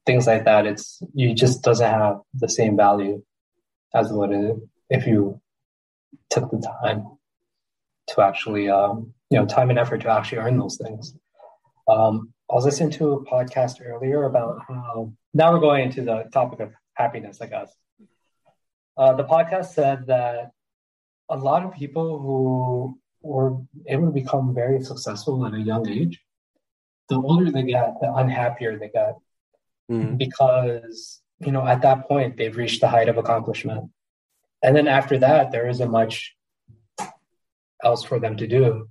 things 0.06 0.28
like 0.28 0.46
that, 0.46 0.66
it's 0.66 1.02
you 1.14 1.34
just 1.34 1.64
doesn't 1.64 1.90
have 1.90 2.20
the 2.34 2.50
same 2.50 2.78
value 2.78 3.24
as 3.94 4.12
what 4.12 4.32
it 4.32 4.56
if 4.90 5.08
you 5.08 5.42
took 6.30 6.52
the 6.52 6.72
time 6.82 7.18
to 8.08 8.22
actually, 8.22 8.70
um, 8.70 9.14
you 9.30 9.40
know, 9.40 9.46
time 9.46 9.70
and 9.70 9.80
effort 9.80 10.02
to 10.02 10.10
actually 10.10 10.38
earn 10.38 10.60
those 10.60 10.78
things. 10.78 11.16
Um, 11.88 12.34
I 12.50 12.54
was 12.54 12.66
listening 12.66 12.92
to 12.92 13.14
a 13.14 13.26
podcast 13.26 13.84
earlier 13.84 14.24
about 14.24 14.60
how 14.68 15.14
now 15.34 15.52
we're 15.52 15.60
going 15.60 15.86
into 15.86 16.04
the 16.04 16.26
topic 16.32 16.60
of 16.60 16.72
happiness, 16.94 17.42
I 17.42 17.48
guess. 17.48 17.74
Uh, 18.98 19.14
the 19.14 19.24
podcast 19.24 19.74
said 19.74 20.08
that 20.08 20.52
a 21.30 21.38
lot 21.38 21.64
of 21.64 21.74
people 21.74 22.20
who 22.20 23.00
were 23.26 23.58
able 23.88 24.06
to 24.08 24.12
become 24.12 24.54
very 24.54 24.82
successful 24.82 25.46
at 25.46 25.54
a 25.54 25.60
young 25.60 25.88
age, 25.90 26.22
the 27.10 27.16
older 27.16 27.52
they 27.52 27.64
get, 27.64 28.00
the 28.00 28.14
unhappier 28.14 28.78
they 28.78 28.90
get. 28.90 29.16
Mhm. 29.90 30.18
Because, 30.18 31.22
you 31.40 31.52
know, 31.52 31.66
at 31.66 31.82
that 31.82 32.08
point, 32.08 32.38
they've 32.38 32.56
reached 32.56 32.82
the 32.82 32.88
height 32.88 33.10
of 33.10 33.18
accomplishment. 33.18 33.92
And 34.64 34.76
then 34.76 34.88
after 34.88 35.18
that, 35.20 35.52
there 35.52 35.68
isn't 35.68 35.92
much 35.92 36.36
else 37.84 38.04
for 38.04 38.20
them 38.20 38.38
to 38.38 38.48
do. 38.48 38.90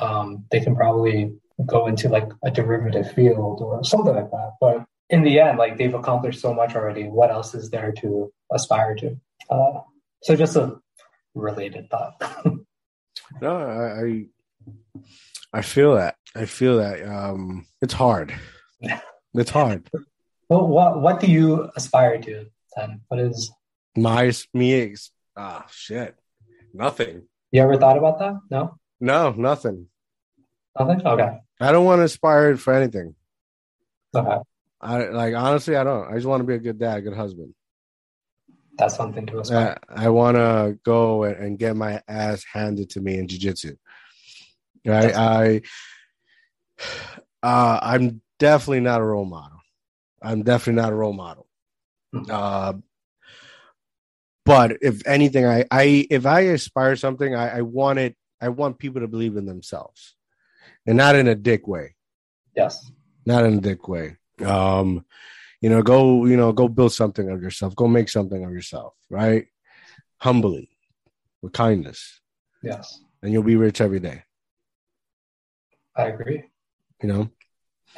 Um, 0.00 0.46
they 0.50 0.60
can 0.60 0.74
probably 0.74 1.36
go 1.64 1.86
into 1.86 2.08
like 2.08 2.28
a 2.44 2.50
derivative 2.50 3.12
field 3.12 3.60
or 3.62 3.84
something 3.84 4.14
like 4.14 4.30
that. 4.30 4.52
But 4.60 4.84
in 5.10 5.22
the 5.22 5.38
end, 5.40 5.58
like 5.58 5.76
they've 5.76 5.94
accomplished 5.94 6.40
so 6.40 6.52
much 6.52 6.74
already. 6.74 7.04
What 7.04 7.30
else 7.30 7.54
is 7.54 7.70
there 7.70 7.92
to 8.00 8.32
aspire 8.52 8.94
to? 8.96 9.16
Uh, 9.48 9.80
so 10.22 10.34
just 10.34 10.56
a 10.56 10.80
related 11.34 11.88
thought. 11.90 12.20
No, 13.40 13.56
I, 13.56 14.02
I 14.04 14.26
I 15.52 15.62
feel 15.62 15.94
that. 15.94 16.16
I 16.34 16.44
feel 16.46 16.78
that. 16.78 17.02
Um, 17.06 17.66
it's 17.80 17.94
hard. 17.94 18.34
It's 19.34 19.50
hard. 19.50 19.88
well, 20.48 20.66
what 20.66 21.00
what 21.00 21.20
do 21.20 21.26
you 21.30 21.70
aspire 21.76 22.18
to 22.22 22.46
then? 22.76 23.00
What 23.08 23.20
is 23.20 23.50
My 23.96 24.32
me 24.54 24.94
ah 25.36 25.66
shit. 25.70 26.16
Nothing. 26.74 27.22
you 27.52 27.62
ever 27.62 27.76
thought 27.78 27.96
about 27.96 28.18
that? 28.18 28.34
No, 28.50 28.78
No, 29.00 29.30
nothing. 29.32 29.86
nothing. 30.78 31.06
Okay, 31.06 31.38
I 31.60 31.72
don't 31.72 31.84
want 31.86 32.00
to 32.00 32.04
aspire 32.04 32.56
for 32.56 32.74
anything. 32.74 33.14
okay, 34.14 34.38
I 34.80 35.08
like 35.08 35.34
honestly, 35.34 35.76
I 35.76 35.84
don't. 35.84 36.08
I 36.10 36.14
just 36.14 36.26
want 36.26 36.40
to 36.40 36.46
be 36.46 36.54
a 36.54 36.58
good 36.58 36.78
dad, 36.78 37.00
good 37.00 37.16
husband. 37.16 37.54
That's 38.78 38.96
something 38.96 39.26
to. 39.26 39.40
Uh, 39.40 39.74
I 39.88 40.08
want 40.08 40.36
to 40.36 40.78
go 40.84 41.24
and, 41.24 41.58
get 41.58 41.76
my 41.76 42.02
ass 42.08 42.44
handed 42.50 42.90
to 42.90 43.00
me 43.00 43.18
in 43.18 43.28
jiu-jitsu. 43.28 43.76
Right? 44.84 45.14
I 45.14 45.62
uh, 47.42 47.78
I'm 47.82 48.22
definitely 48.38 48.80
not 48.80 49.00
a 49.00 49.04
role 49.04 49.24
model. 49.24 49.58
I'm 50.22 50.42
definitely 50.42 50.80
not 50.80 50.92
a 50.92 50.96
role 50.96 51.12
model. 51.12 51.46
Mhm. 52.14 52.30
Uh, 52.30 52.74
but 54.44 54.78
if 54.80 55.04
anything, 55.06 55.44
I, 55.44 55.64
I 55.70 56.06
if 56.08 56.24
I 56.24 56.40
aspire 56.40 56.94
something, 56.96 57.34
I, 57.34 57.58
I 57.58 57.62
want 57.62 57.98
it. 57.98 58.16
I 58.40 58.50
want 58.50 58.78
people 58.78 59.00
to 59.00 59.08
believe 59.08 59.36
in 59.36 59.46
themselves, 59.46 60.14
and 60.86 60.96
not 60.96 61.16
in 61.16 61.26
a 61.26 61.34
dick 61.34 61.66
way. 61.66 61.96
yes, 62.54 62.90
Not 63.24 63.44
in 63.44 63.54
a 63.54 63.60
dick 63.60 63.88
way. 63.88 64.18
Um, 64.44 65.04
you 65.60 65.70
know, 65.70 65.82
go 65.82 66.24
you 66.26 66.36
know 66.36 66.52
go 66.52 66.68
build 66.68 66.92
something 66.92 67.30
of 67.30 67.42
yourself. 67.42 67.74
Go 67.76 67.86
make 67.88 68.08
something 68.08 68.44
of 68.44 68.50
yourself. 68.52 68.94
Right? 69.10 69.46
Humbly, 70.20 70.70
with 71.42 71.52
kindness, 71.52 72.20
yes, 72.62 73.00
and 73.22 73.32
you'll 73.32 73.42
be 73.42 73.56
rich 73.56 73.80
every 73.80 74.00
day. 74.00 74.22
I 75.94 76.04
agree. 76.08 76.44
You 77.02 77.08
know, 77.08 77.30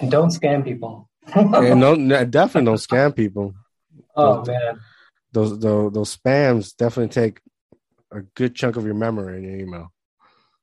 And 0.01 0.11
don't 0.11 0.31
scam 0.31 0.65
people. 0.65 1.09
and 1.35 1.81
no, 1.81 1.95
no, 1.95 2.25
definitely 2.25 2.67
don't 2.67 2.77
scam 2.77 3.15
people. 3.15 3.55
oh 4.17 4.45
man, 4.45 4.81
Those 5.33 5.59
those 5.61 5.93
those 5.93 6.17
spams 6.17 6.75
definitely 6.77 7.11
take 7.13 7.41
a 8.11 8.23
good 8.35 8.55
chunk 8.55 8.77
of 8.77 8.85
your 8.85 8.95
memory 8.95 9.39
in 9.39 9.45
your 9.45 9.57
email. 9.59 9.93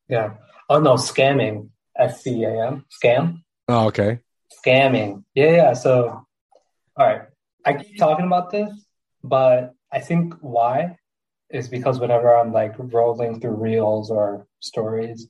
yeah. 0.10 0.34
Oh 0.70 0.80
no, 0.80 0.96
scamming. 0.96 1.70
S 1.98 2.24
C 2.24 2.44
A 2.44 2.68
M. 2.68 2.86
Scam. 2.92 3.44
Oh, 3.70 3.86
okay. 3.88 4.20
Scamming. 4.66 5.24
Yeah, 5.36 5.52
yeah. 5.52 5.74
So, 5.74 6.25
all 6.98 7.08
right. 7.08 7.22
I 7.66 7.74
keep 7.74 7.98
talking 7.98 8.26
about 8.26 8.52
this, 8.52 8.72
but 9.24 9.74
I 9.92 10.00
think 10.00 10.36
why 10.42 10.98
is 11.50 11.68
because 11.68 12.00
whenever 12.00 12.36
I'm 12.36 12.52
like 12.52 12.74
rolling 12.78 13.40
through 13.40 13.56
reels 13.56 14.12
or 14.12 14.48
stories, 14.60 15.28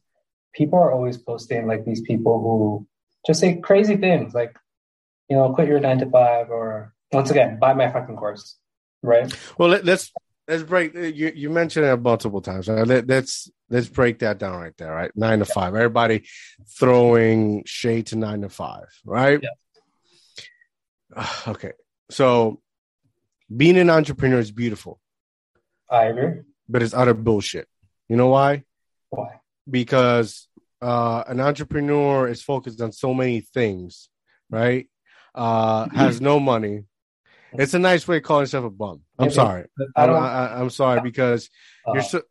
people 0.54 0.80
are 0.80 0.92
always 0.92 1.18
posting 1.18 1.68
like 1.68 1.86
these 1.86 2.02
people 2.02 2.40
who 2.40 2.88
just 3.26 3.40
say 3.40 3.58
crazy 3.58 3.98
things 3.98 4.34
like, 4.34 4.58
you 5.30 5.36
know, 5.36 5.54
quit 5.54 5.68
your 5.68 5.80
nine 5.80 6.00
to 6.00 6.10
five 6.10 6.50
or 6.50 6.94
once 7.12 7.32
again, 7.32 7.58
buy 7.60 7.74
my 7.74 7.92
fucking 7.92 8.16
course. 8.16 8.58
Right? 9.02 9.32
Well, 9.58 9.70
let, 9.70 9.86
let's 9.86 10.12
let's 10.48 10.64
break. 10.64 10.96
Uh, 10.96 11.02
you 11.02 11.32
you 11.36 11.50
mentioned 11.50 11.86
it 11.86 11.98
multiple 11.98 12.42
times. 12.42 12.68
Right? 12.68 12.86
Let, 12.86 13.08
let's 13.08 13.50
let's 13.70 13.88
break 13.88 14.20
that 14.20 14.40
down 14.40 14.60
right 14.60 14.76
there. 14.78 14.92
Right, 14.92 15.12
nine 15.16 15.40
to 15.40 15.46
five. 15.46 15.76
Everybody 15.76 16.28
throwing 16.78 17.64
shade 17.66 18.08
to 18.08 18.16
nine 18.18 18.42
to 18.42 18.50
five. 18.50 18.88
Right. 19.06 19.40
Yeah. 19.42 19.50
Okay. 21.48 21.72
So 22.10 22.62
being 23.56 23.78
an 23.78 23.90
entrepreneur 23.90 24.40
is 24.40 24.52
beautiful, 24.52 25.00
I 25.90 26.06
agree. 26.06 26.42
but 26.68 26.84
it's 26.84 26.94
utter 26.94 27.14
bullshit. 27.14 27.68
You 28.10 28.16
know 28.18 28.28
why? 28.28 28.64
Why? 29.10 29.40
because 29.70 30.48
uh, 30.82 31.24
an 31.28 31.40
entrepreneur 31.40 32.28
is 32.28 32.42
focused 32.42 32.82
on 32.82 32.92
so 32.92 33.14
many 33.14 33.42
things, 33.42 34.10
right? 34.50 34.88
Uh, 35.34 35.90
has 35.94 36.22
no 36.22 36.40
money. 36.40 36.84
It's 37.54 37.74
a 37.74 37.80
nice 37.80 38.08
way 38.08 38.18
of 38.18 38.24
calling 38.24 38.44
yourself 38.44 38.66
a 38.66 38.70
bum. 38.70 39.02
I'm 39.18 39.32
sorry. 39.32 39.66
I 39.96 40.06
don't. 40.08 40.22
I, 40.22 40.60
I'm 40.60 40.70
sorry 40.70 41.02
because 41.02 41.50
uh, 41.88 41.94
you're 41.94 42.04
so. 42.04 42.22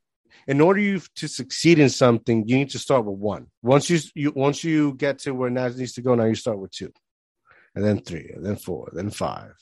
In 0.46 0.60
order 0.60 0.80
you 0.80 1.00
to 1.16 1.28
succeed 1.28 1.78
in 1.78 1.88
something, 1.88 2.46
you 2.46 2.58
need 2.58 2.70
to 2.70 2.78
start 2.78 3.06
with 3.06 3.18
one. 3.18 3.46
Once 3.62 3.88
you 3.88 3.98
you 4.14 4.32
once 4.36 4.62
you 4.62 4.92
get 4.94 5.20
to 5.20 5.32
where 5.32 5.50
that 5.50 5.76
needs 5.76 5.94
to 5.94 6.02
go, 6.02 6.14
now 6.14 6.24
you 6.24 6.34
start 6.34 6.58
with 6.58 6.72
two, 6.72 6.92
and 7.74 7.84
then 7.84 8.00
three, 8.00 8.30
and 8.34 8.44
then 8.44 8.56
four, 8.56 8.90
then 8.92 9.10
five. 9.10 9.54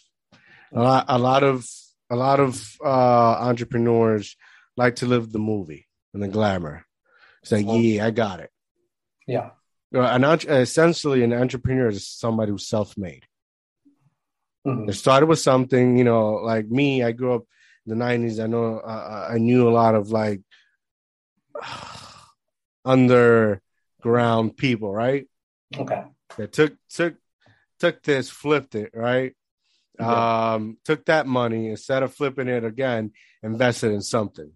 A 0.73 0.81
lot, 0.83 1.05
a 1.09 1.19
lot 1.19 1.43
of 1.43 1.67
a 2.11 2.17
lot 2.17 2.41
of 2.41 2.77
uh, 2.85 2.89
entrepreneurs 3.49 4.37
like 4.77 4.97
to 4.97 5.07
live 5.07 5.33
the 5.33 5.39
movie 5.39 5.87
and 6.15 6.23
the 6.23 6.29
glamour. 6.29 6.85
It's 7.43 7.53
like, 7.53 7.67
yeah, 7.69 8.07
I 8.07 8.11
got 8.11 8.41
it. 8.41 8.51
yeah. 9.27 9.51
Uh, 9.95 10.01
An 10.01 10.25
essentially, 10.25 11.23
an 11.23 11.33
entrepreneur 11.35 11.89
is 11.89 12.07
somebody 12.09 12.51
who's 12.51 12.67
self-made. 12.67 13.27
Mhm. 14.67 14.87
They 14.87 14.93
started 14.95 15.27
with 15.27 15.39
something, 15.41 15.99
you 15.99 16.05
know, 16.05 16.35
like 16.35 16.67
me. 16.71 17.03
I 17.03 17.13
grew 17.13 17.35
up 17.35 17.45
in 17.85 17.91
the 17.99 18.05
'90s. 18.05 18.43
I 18.43 18.47
know 18.47 18.79
uh, 18.79 19.29
I 19.31 19.39
knew 19.39 19.69
a 19.69 19.75
lot 19.83 19.95
of 19.95 20.11
like 20.11 20.41
underground 22.85 24.57
people, 24.57 24.93
right? 24.93 25.27
Okay. 25.77 26.05
That 26.37 26.53
took 26.53 26.75
took 26.89 27.15
took 27.83 28.01
this, 28.05 28.31
flipped 28.31 28.77
it, 28.77 28.93
right? 28.95 29.35
Yeah. 29.99 30.53
Um, 30.55 30.79
took 30.85 31.05
that 31.07 31.27
money 31.27 31.69
instead 31.69 32.05
of 32.05 32.15
flipping 32.15 32.47
it 32.47 32.65
again, 32.65 33.11
invested 33.43 33.91
in 33.91 34.03
something. 34.03 34.53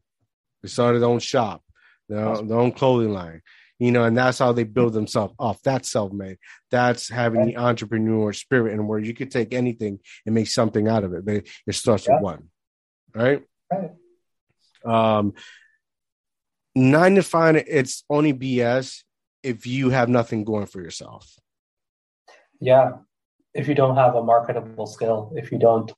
They 0.63 0.69
started 0.69 1.01
their 1.01 1.09
own 1.09 1.19
shop, 1.19 1.65
their 2.09 2.25
own, 2.25 2.47
their 2.47 2.61
own 2.61 2.71
clothing 2.71 3.13
line, 3.13 3.43
you 3.81 3.91
know, 3.91 4.05
and 4.05 4.17
that's 4.17 4.39
how 4.39 4.53
they 4.53 4.63
build 4.63 4.93
themselves 4.93 5.35
off. 5.41 5.61
That's 5.65 5.91
self-made. 5.91 6.39
That's 6.71 7.09
having 7.09 7.47
the 7.47 7.57
entrepreneur 7.57 8.33
spirit, 8.33 8.75
and 8.75 8.87
where 8.87 9.01
you 9.01 9.13
could 9.13 9.33
take 9.33 9.53
anything 9.53 9.99
and 10.25 10.33
make 10.33 10.47
something 10.47 10.87
out 10.87 11.03
of 11.03 11.13
it, 11.13 11.25
but 11.25 11.43
it 11.67 11.75
starts 11.75 12.07
Yeah. 12.07 12.15
with 12.15 12.23
one, 12.23 12.51
right? 13.13 13.43
Right. 13.73 13.91
Um, 14.85 15.35
nine 16.77 17.17
to 17.17 17.25
five, 17.25 17.57
it's 17.57 18.05
only 18.09 18.33
BS 18.33 19.03
if 19.43 19.67
you 19.67 19.91
have 19.91 20.09
nothing 20.09 20.45
going 20.45 20.67
for 20.67 20.81
yourself. 20.81 21.29
Yeah. 22.61 22.99
If 23.57 23.69
you 23.69 23.75
don't 23.75 23.97
have 23.97 24.15
a 24.15 24.23
marketable 24.23 24.87
skill, 24.87 25.33
if 25.35 25.51
you 25.53 25.59
don't 25.59 25.93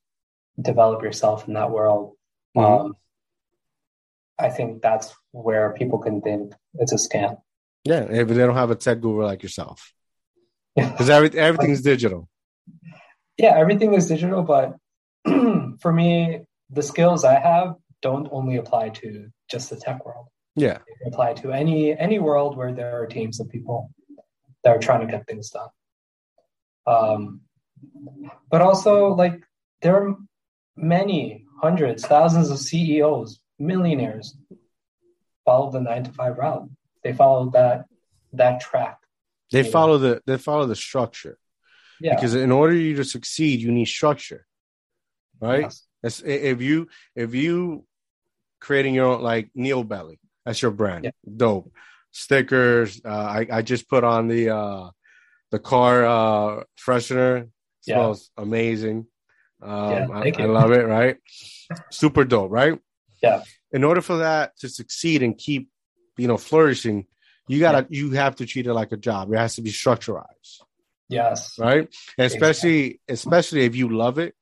develop 0.60 1.02
yourself 1.02 1.46
in 1.48 1.54
that 1.54 1.70
world, 1.70 2.16
Mhm. 2.56 2.62
um, 2.64 2.96
I 4.38 4.50
think 4.50 4.82
that's 4.82 5.14
where 5.32 5.72
people 5.74 5.98
can 5.98 6.20
think 6.20 6.54
it's 6.74 6.92
a 6.92 6.96
scam. 6.96 7.40
Yeah, 7.84 8.02
if 8.10 8.28
they 8.28 8.34
don't 8.46 8.54
have 8.54 8.70
a 8.70 8.76
tech 8.76 9.00
guru 9.00 9.24
like 9.24 9.42
yourself, 9.42 9.92
because 10.76 11.10
every, 11.10 11.30
everything's 11.38 11.82
digital. 11.82 12.28
yeah, 13.36 13.54
everything 13.56 13.94
is 13.94 14.08
digital, 14.08 14.42
but 14.42 14.76
for 15.82 15.92
me, 15.92 16.40
the 16.70 16.82
skills 16.82 17.24
I 17.24 17.38
have 17.38 17.74
don't 18.02 18.28
only 18.30 18.56
apply 18.56 18.90
to 19.00 19.30
just 19.50 19.70
the 19.70 19.76
tech 19.76 20.04
world. 20.04 20.26
Yeah, 20.54 20.78
They 21.00 21.08
apply 21.10 21.34
to 21.34 21.52
any 21.52 21.96
any 21.98 22.18
world 22.18 22.56
where 22.56 22.72
there 22.72 23.00
are 23.00 23.06
teams 23.06 23.40
of 23.40 23.48
people 23.48 23.90
that 24.62 24.70
are 24.74 24.78
trying 24.86 25.02
to 25.06 25.10
get 25.12 25.26
things 25.26 25.50
done. 25.50 25.70
Um, 26.86 27.40
but 28.50 28.60
also, 28.62 29.08
like 29.08 29.40
there 29.82 29.96
are 29.96 30.16
many 30.76 31.44
hundreds, 31.60 32.06
thousands 32.06 32.50
of 32.50 32.58
CEOs, 32.58 33.40
millionaires 33.58 34.36
follow 35.44 35.70
the 35.70 35.80
nine 35.80 36.04
to 36.04 36.12
five 36.12 36.36
route. 36.38 36.68
They 37.02 37.12
follow 37.12 37.50
that 37.50 37.86
that 38.34 38.60
track. 38.60 38.98
they 39.52 39.62
follow 39.62 39.98
the 39.98 40.20
they 40.26 40.36
follow 40.36 40.66
the 40.66 40.76
structure 40.76 41.38
Yeah, 42.00 42.14
because 42.14 42.34
in 42.34 42.52
order 42.52 42.74
you 42.74 42.96
to 42.96 43.04
succeed, 43.04 43.60
you 43.60 43.72
need 43.72 43.86
structure, 43.86 44.46
right? 45.40 45.72
Yes. 46.02 46.20
If 46.24 46.60
you 46.62 46.88
if 47.16 47.34
you 47.34 47.86
creating 48.60 48.94
your 48.94 49.06
own 49.06 49.22
like 49.22 49.48
Neil 49.54 49.82
Belly, 49.84 50.20
that's 50.44 50.60
your 50.62 50.70
brand, 50.70 51.04
Yeah. 51.04 51.10
dope 51.36 51.72
stickers. 52.10 53.00
Uh, 53.04 53.08
I 53.38 53.46
I 53.50 53.62
just 53.62 53.88
put 53.88 54.04
on 54.04 54.28
the 54.28 54.50
uh 54.50 54.90
the 55.50 55.58
car 55.58 56.04
uh 56.04 56.64
freshener. 56.78 57.48
Yeah. 57.88 57.96
smells 57.96 58.30
amazing. 58.36 59.06
Um, 59.62 59.90
Yeah, 59.90 60.06
I, 60.12 60.32
I 60.38 60.46
love 60.46 60.70
it. 60.72 60.86
Right, 60.86 61.16
super 61.90 62.24
dope. 62.24 62.50
Right. 62.50 62.78
Yeah. 63.22 63.42
In 63.72 63.82
order 63.84 64.00
for 64.00 64.18
that 64.18 64.56
to 64.58 64.68
succeed 64.68 65.22
and 65.22 65.36
keep, 65.36 65.68
you 66.16 66.28
know, 66.28 66.36
flourishing, 66.36 67.06
you 67.48 67.58
gotta 67.60 67.86
you 67.90 68.12
have 68.12 68.36
to 68.36 68.46
treat 68.46 68.66
it 68.66 68.74
like 68.74 68.92
a 68.92 68.96
job. 68.96 69.32
It 69.32 69.38
has 69.38 69.56
to 69.56 69.62
be 69.62 69.70
structurized 69.70 70.60
Yes. 71.08 71.58
right? 71.58 71.88
And 72.18 72.26
especially 72.26 73.00
especially 73.08 73.62
if 73.62 73.74
you 73.74 73.88
love 73.88 74.18
it, 74.18 74.34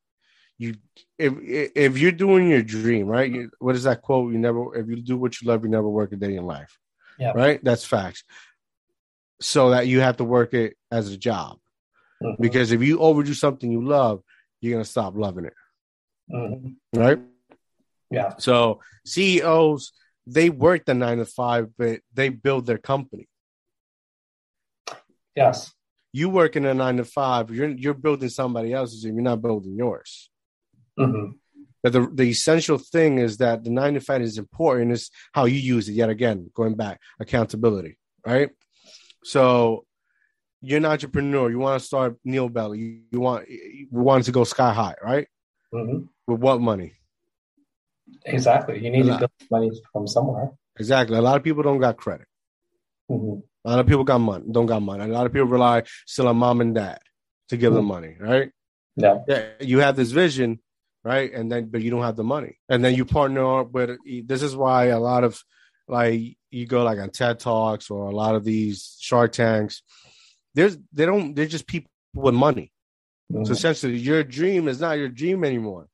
you 0.58 0.74
if 1.18 1.32
if 1.40 1.98
you're 1.98 2.12
doing 2.12 2.50
your 2.50 2.62
dream, 2.62 3.06
right? 3.06 3.30
You, 3.30 3.50
what 3.58 3.76
is 3.76 3.84
that 3.84 4.02
quote? 4.02 4.32
You 4.32 4.38
never 4.38 4.74
if 4.76 4.86
you 4.88 4.96
do 4.96 5.16
what 5.16 5.40
you 5.40 5.48
love, 5.48 5.62
you 5.64 5.70
never 5.70 5.88
work 5.88 6.12
a 6.12 6.16
day 6.16 6.34
in 6.36 6.44
life. 6.44 6.78
Yeah. 7.18 7.32
Right? 7.34 7.62
That's 7.62 7.84
facts. 7.84 8.24
So 9.40 9.70
that 9.70 9.86
you 9.86 10.00
have 10.00 10.16
to 10.18 10.24
work 10.24 10.54
it 10.54 10.76
as 10.90 11.12
a 11.12 11.16
job. 11.16 11.58
Mhm. 12.22 12.36
Because 12.40 12.72
if 12.72 12.82
you 12.82 12.98
overdo 12.98 13.34
something 13.34 13.70
you 13.70 13.84
love, 13.84 14.22
you're 14.60 14.72
gonna 14.72 14.84
stop 14.84 15.16
loving 15.16 15.44
it. 15.44 15.54
Mhm. 16.30 16.76
Right? 16.94 17.20
Yeah. 18.10 18.34
So 18.38 18.80
CEOs, 19.04 19.92
they 20.26 20.50
work 20.50 20.84
the 20.84 20.94
nine 20.94 21.18
to 21.18 21.24
five, 21.24 21.76
but 21.76 22.00
they 22.12 22.28
build 22.30 22.66
their 22.66 22.78
company. 22.78 23.28
Yes. 25.34 25.72
You 26.12 26.30
work 26.30 26.56
in 26.56 26.64
a 26.64 26.72
nine 26.74 26.96
to 26.96 27.04
five, 27.04 27.50
you're 27.50 27.68
you're 27.68 27.94
building 27.94 28.28
somebody 28.30 28.72
else's 28.72 29.04
and 29.04 29.14
you're 29.14 29.22
not 29.22 29.42
building 29.42 29.76
yours. 29.76 30.30
hmm 30.98 31.32
But 31.82 31.92
the, 31.92 32.08
the 32.12 32.24
essential 32.24 32.78
thing 32.78 33.18
is 33.18 33.36
that 33.36 33.62
the 33.62 33.70
nine 33.70 33.94
to 33.94 34.00
five 34.00 34.22
is 34.22 34.38
important 34.38 34.92
is 34.92 35.10
how 35.32 35.44
you 35.44 35.58
use 35.58 35.88
it. 35.88 35.92
Yet 35.92 36.08
again, 36.08 36.50
going 36.54 36.74
back, 36.74 37.00
accountability, 37.20 37.98
right? 38.26 38.50
So 39.24 39.85
you're 40.66 40.78
an 40.78 40.84
entrepreneur. 40.84 41.48
You 41.48 41.58
want 41.60 41.80
to 41.80 41.86
start 41.86 42.16
Neil 42.24 42.48
Belly. 42.48 42.78
You, 42.78 43.00
you 43.12 43.20
want 43.20 43.48
you 43.48 43.86
want 43.90 44.24
to 44.24 44.32
go 44.32 44.42
sky 44.44 44.72
high, 44.72 44.96
right? 45.02 45.28
hmm 45.72 45.98
With 46.26 46.40
what 46.40 46.60
money? 46.60 46.92
Exactly. 48.24 48.82
You 48.84 48.90
need 48.90 49.04
to 49.06 49.18
build 49.18 49.30
money 49.50 49.70
from 49.92 50.06
somewhere. 50.06 50.50
Exactly. 50.78 51.16
A 51.16 51.22
lot 51.22 51.36
of 51.36 51.44
people 51.44 51.62
don't 51.62 51.78
got 51.78 51.96
credit. 51.96 52.26
hmm 53.08 53.38
A 53.64 53.70
lot 53.70 53.78
of 53.78 53.86
people 53.86 54.04
got 54.04 54.18
money, 54.18 54.44
don't 54.50 54.66
got 54.66 54.82
money. 54.82 55.04
A 55.04 55.06
lot 55.18 55.26
of 55.26 55.32
people 55.32 55.48
rely 55.48 55.84
still 56.06 56.28
on 56.28 56.36
mom 56.36 56.60
and 56.60 56.74
dad 56.74 56.98
to 57.48 57.56
give 57.56 57.72
them 57.72 57.84
money, 57.84 58.16
right? 58.18 58.50
Yeah. 58.96 59.18
Yeah, 59.28 59.42
you 59.60 59.78
have 59.78 59.94
this 59.94 60.10
vision, 60.10 60.60
right? 61.04 61.32
And 61.32 61.50
then, 61.50 61.66
but 61.66 61.80
you 61.82 61.90
don't 61.90 62.02
have 62.02 62.16
the 62.16 62.24
money. 62.24 62.58
And 62.68 62.84
then 62.84 62.94
you 62.94 63.04
partner 63.04 63.60
up 63.60 63.70
with. 63.70 63.98
This 64.24 64.42
is 64.42 64.56
why 64.56 64.86
a 64.86 64.98
lot 64.98 65.22
of 65.22 65.40
like 65.86 66.36
you 66.50 66.66
go 66.66 66.82
like 66.82 66.98
on 66.98 67.10
TED 67.10 67.38
Talks 67.38 67.90
or 67.90 68.06
a 68.06 68.14
lot 68.14 68.34
of 68.34 68.42
these 68.44 68.96
Shark 69.00 69.30
Tanks. 69.32 69.82
There's 70.56 70.76
they 70.92 71.06
don't. 71.06 71.34
They're 71.34 71.46
just 71.46 71.66
people 71.68 71.90
with 72.14 72.34
money. 72.34 72.72
Mhm. 73.32 73.46
So 73.46 73.52
essentially, 73.52 73.96
your 73.98 74.24
dream 74.24 74.66
is 74.68 74.80
not 74.80 74.98
your 74.98 75.08
dream 75.10 75.44
anymore. 75.44 75.86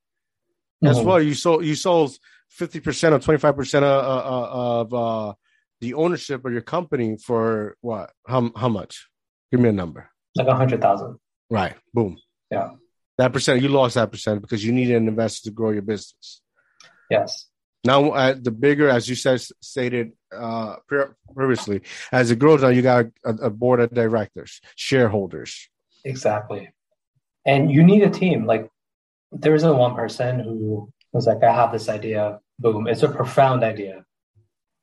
As 0.84 0.98
Mhm. 0.98 1.04
well, 1.04 1.20
you 1.20 1.34
sold 1.34 1.64
you 1.64 1.74
sold 1.74 2.16
fifty 2.48 2.80
percent 2.80 3.14
or 3.14 3.18
twenty 3.18 3.38
five 3.38 3.56
percent 3.56 3.84
of 3.84 4.04
uh, 4.04 4.48
of 4.80 4.94
uh, 4.94 5.34
the 5.80 5.94
ownership 5.94 6.44
of 6.44 6.52
your 6.52 6.62
company 6.62 7.16
for 7.18 7.76
what? 7.80 8.12
How 8.26 8.50
how 8.56 8.68
much? 8.68 9.08
Give 9.50 9.60
me 9.60 9.68
a 9.68 9.72
number. 9.72 10.08
Like 10.36 10.46
a 10.46 10.54
hundred 10.54 10.80
thousand. 10.80 11.18
Right. 11.50 11.74
Boom. 11.92 12.16
Yeah. 12.50 12.70
That 13.18 13.32
percent 13.32 13.60
you 13.62 13.68
lost 13.68 13.96
that 13.96 14.10
percent 14.10 14.40
because 14.42 14.64
you 14.64 14.72
needed 14.72 14.96
an 14.96 15.08
investor 15.08 15.50
to 15.50 15.54
grow 15.54 15.70
your 15.70 15.82
business. 15.82 16.40
Yes. 17.10 17.48
Now, 17.84 18.10
uh, 18.10 18.34
the 18.40 18.52
bigger, 18.52 18.88
as 18.88 19.08
you 19.08 19.16
said, 19.16 19.40
stated 19.60 20.12
uh, 20.32 20.76
previously, 21.34 21.82
as 22.12 22.30
it 22.30 22.38
grows, 22.38 22.62
now 22.62 22.68
you 22.68 22.82
got 22.82 23.06
a, 23.24 23.30
a 23.30 23.50
board 23.50 23.80
of 23.80 23.92
directors, 23.92 24.60
shareholders. 24.76 25.68
Exactly. 26.04 26.70
And 27.44 27.70
you 27.72 27.82
need 27.82 28.02
a 28.02 28.10
team. 28.10 28.46
Like 28.46 28.70
there 29.32 29.54
isn't 29.54 29.76
one 29.76 29.94
person 29.96 30.38
who 30.40 30.92
was 31.12 31.26
like, 31.26 31.42
I 31.42 31.52
have 31.52 31.72
this 31.72 31.88
idea. 31.88 32.38
Boom. 32.58 32.86
It's 32.86 33.02
a 33.02 33.08
profound 33.08 33.64
idea. 33.64 34.04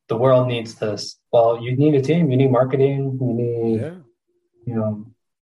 The 0.10 0.18
world 0.18 0.47
needs 0.47 0.76
this. 0.76 1.18
Well, 1.32 1.62
you 1.62 1.78
need 1.78 1.95
a 1.95 2.02
team. 2.02 2.30
You 2.32 2.38
need 2.38 2.52
marketing. 2.52 3.18
You 3.22 3.34
need, 3.34 3.82
Yeah. 3.82 3.95
you 4.66 4.76
know, 4.76 5.06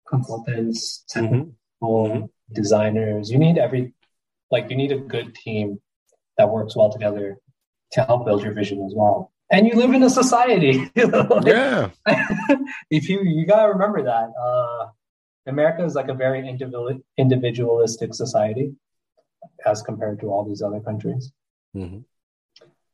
consultants, 0.08 1.04
Mhm. 1.16 2.30
designers. 2.52 3.32
You 3.32 3.39
need 3.39 3.58
every, 3.58 3.93
like, 4.52 4.70
you 4.70 4.76
need 4.76 4.91
a 4.91 5.00
good 5.00 5.34
team 5.34 5.80
that 6.40 6.50
works 6.50 6.74
well 6.76 6.90
together 6.92 7.38
to 7.92 8.04
help 8.06 8.26
build 8.26 8.42
your 8.42 8.54
vision 8.54 8.82
as 8.86 8.94
well. 8.96 9.32
And 9.52 9.68
you 9.68 9.74
live 9.74 9.94
in 9.94 10.02
a 10.04 10.10
society. 10.10 10.90
Like, 10.96 11.46
Yeah. 11.46 11.90
if 12.90 13.10
you 13.10 13.22
you 13.24 13.46
gotta 13.46 13.68
remember 13.74 14.04
that 14.04 14.30
uh, 14.48 14.88
America 15.46 15.84
is 15.84 15.96
like 15.96 16.08
a 16.08 16.14
very 16.14 16.48
individual, 16.48 17.00
individualistic 17.18 18.14
society 18.14 18.74
as 19.66 19.82
compared 19.82 20.22
to 20.22 20.28
all 20.28 20.46
these 20.48 20.62
other 20.62 20.80
countries. 20.80 21.32
Mhm. 21.76 22.06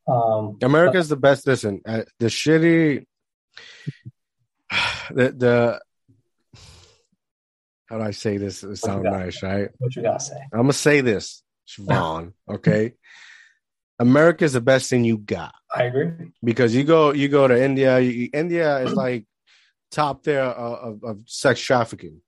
Um, 0.08 0.58
America's 0.62 1.08
the 1.08 1.16
best. 1.16 1.46
Listen, 1.46 1.80
uh, 1.86 2.02
the 2.18 2.26
shitty, 2.26 3.06
the 5.10 5.26
the. 5.42 5.80
How 7.88 7.98
do 7.98 8.02
I 8.02 8.10
say 8.10 8.36
this? 8.38 8.64
It 8.64 8.76
sound 8.76 9.04
nice, 9.04 9.42
right? 9.44 9.68
what 9.78 9.94
you 9.94 10.02
gotta 10.02 10.18
say? 10.18 10.40
I'm 10.52 10.62
gonna 10.66 10.72
say 10.72 11.00
this, 11.00 11.42
Siobhan. 11.68 12.32
okay, 12.56 12.94
America's 13.98 14.52
the 14.52 14.60
best 14.60 14.90
thing 14.90 15.04
you 15.04 15.18
got 15.18 15.54
I 15.74 15.84
agree. 15.84 16.10
because 16.42 16.74
you 16.74 16.84
go 16.84 17.12
you 17.12 17.28
go 17.28 17.48
to 17.48 17.62
India. 17.62 17.98
You, 17.98 18.28
India 18.32 18.78
is 18.78 18.92
like 18.92 19.26
top 19.90 20.22
there 20.22 20.42
of, 20.44 21.02
of, 21.02 21.04
of 21.04 21.20
sex 21.26 21.60
trafficking. 21.60 22.20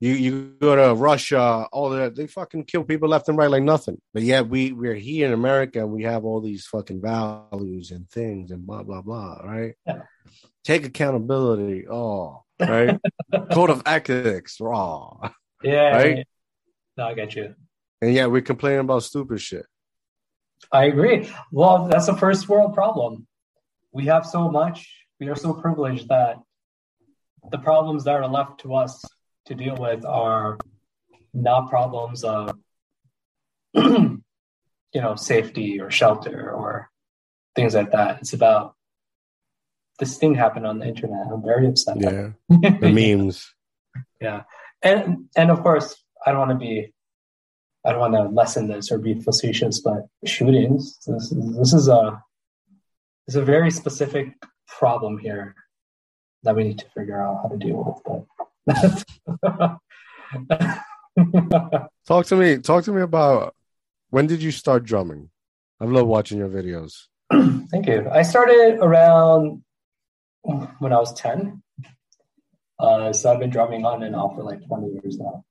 You 0.00 0.12
you 0.12 0.54
go 0.60 0.76
to 0.76 0.94
Russia, 0.94 1.66
all 1.72 1.90
that 1.90 2.14
they 2.14 2.28
fucking 2.28 2.64
kill 2.64 2.84
people 2.84 3.08
left 3.08 3.28
and 3.28 3.36
right 3.36 3.50
like 3.50 3.64
nothing. 3.64 4.00
But 4.14 4.22
yeah, 4.22 4.42
we 4.42 4.70
we're 4.70 4.94
here 4.94 5.26
in 5.26 5.32
America 5.32 5.80
and 5.80 5.90
we 5.90 6.04
have 6.04 6.24
all 6.24 6.40
these 6.40 6.66
fucking 6.66 7.02
values 7.02 7.90
and 7.90 8.08
things 8.08 8.52
and 8.52 8.64
blah 8.64 8.84
blah 8.84 9.02
blah. 9.02 9.40
Right? 9.42 9.74
Yeah. 9.86 10.02
Take 10.64 10.86
accountability. 10.86 11.88
Oh, 11.88 12.44
right. 12.60 12.98
Code 13.52 13.70
of 13.70 13.82
ethics. 13.86 14.60
Raw. 14.60 15.30
Yeah, 15.62 15.96
Right? 15.96 16.28
No, 16.96 17.04
I 17.04 17.14
get 17.14 17.34
you. 17.34 17.54
And 18.00 18.12
yeah, 18.12 18.26
we're 18.26 18.42
complaining 18.42 18.80
about 18.80 19.02
stupid 19.02 19.40
shit. 19.40 19.66
I 20.72 20.84
agree. 20.84 21.30
Well, 21.52 21.88
that's 21.88 22.08
a 22.08 22.16
first 22.16 22.48
world 22.48 22.74
problem. 22.74 23.26
We 23.92 24.06
have 24.06 24.26
so 24.26 24.50
much. 24.50 24.88
We 25.20 25.28
are 25.28 25.36
so 25.36 25.52
privileged 25.54 26.08
that 26.08 26.36
the 27.50 27.58
problems 27.58 28.04
that 28.04 28.14
are 28.14 28.28
left 28.28 28.60
to 28.60 28.74
us 28.74 29.04
to 29.46 29.54
deal 29.54 29.76
with 29.76 30.04
are 30.04 30.58
not 31.32 31.70
problems 31.70 32.24
of, 32.24 32.56
you 33.74 34.20
know, 34.94 35.16
safety 35.16 35.80
or 35.80 35.90
shelter 35.90 36.52
or 36.52 36.90
things 37.56 37.74
like 37.74 37.92
that. 37.92 38.18
It's 38.20 38.34
about 38.34 38.74
this 39.98 40.18
thing 40.18 40.34
happened 40.34 40.66
on 40.66 40.78
the 40.78 40.86
internet. 40.86 41.26
I'm 41.32 41.42
very 41.42 41.66
upset. 41.66 41.96
Yeah. 42.00 42.30
The 42.80 42.92
memes. 42.92 43.52
yeah 44.20 44.42
and 44.82 45.26
and 45.36 45.50
of 45.50 45.62
course 45.62 45.96
i 46.24 46.30
don't 46.30 46.38
want 46.40 46.50
to 46.50 46.56
be 46.56 46.92
i 47.88 47.92
don't 47.92 48.00
want 48.00 48.14
to 48.14 48.34
lessen 48.40 48.68
this 48.68 48.92
or 48.92 48.98
be 48.98 49.14
facetious 49.14 49.80
but 49.80 50.06
shootings 50.24 50.98
this 51.06 51.32
is 51.32 51.56
this 51.56 51.72
is 51.72 51.88
a 51.88 52.22
this 53.26 53.34
is 53.34 53.42
a 53.42 53.44
very 53.44 53.70
specific 53.70 54.34
problem 54.66 55.18
here 55.18 55.54
that 56.42 56.54
we 56.54 56.62
need 56.64 56.78
to 56.78 56.86
figure 56.96 57.20
out 57.20 57.40
how 57.42 57.48
to 57.48 57.56
deal 57.56 57.82
with 57.84 58.00
but 58.04 58.24
talk 62.06 62.26
to 62.26 62.36
me. 62.36 62.58
Talk 62.58 62.84
to 62.84 62.92
me 62.92 63.02
about 63.02 63.54
when 64.10 64.26
did 64.26 64.42
you 64.42 64.50
start 64.50 64.84
drumming? 64.84 65.30
I 65.80 65.84
love 65.84 66.06
watching 66.06 66.38
your 66.38 66.48
videos. 66.48 67.06
Thank 67.70 67.86
you. 67.86 68.08
I 68.10 68.22
started 68.22 68.78
around 68.80 69.62
when 70.42 70.92
I 70.92 70.98
was 70.98 71.12
10. 71.14 71.62
Uh, 72.78 73.12
so 73.12 73.32
I've 73.32 73.40
been 73.40 73.50
drumming 73.50 73.84
on 73.84 74.02
and 74.02 74.14
off 74.14 74.36
for 74.36 74.42
like 74.42 74.64
20 74.66 74.92
years 74.92 75.18
now. 75.18 75.44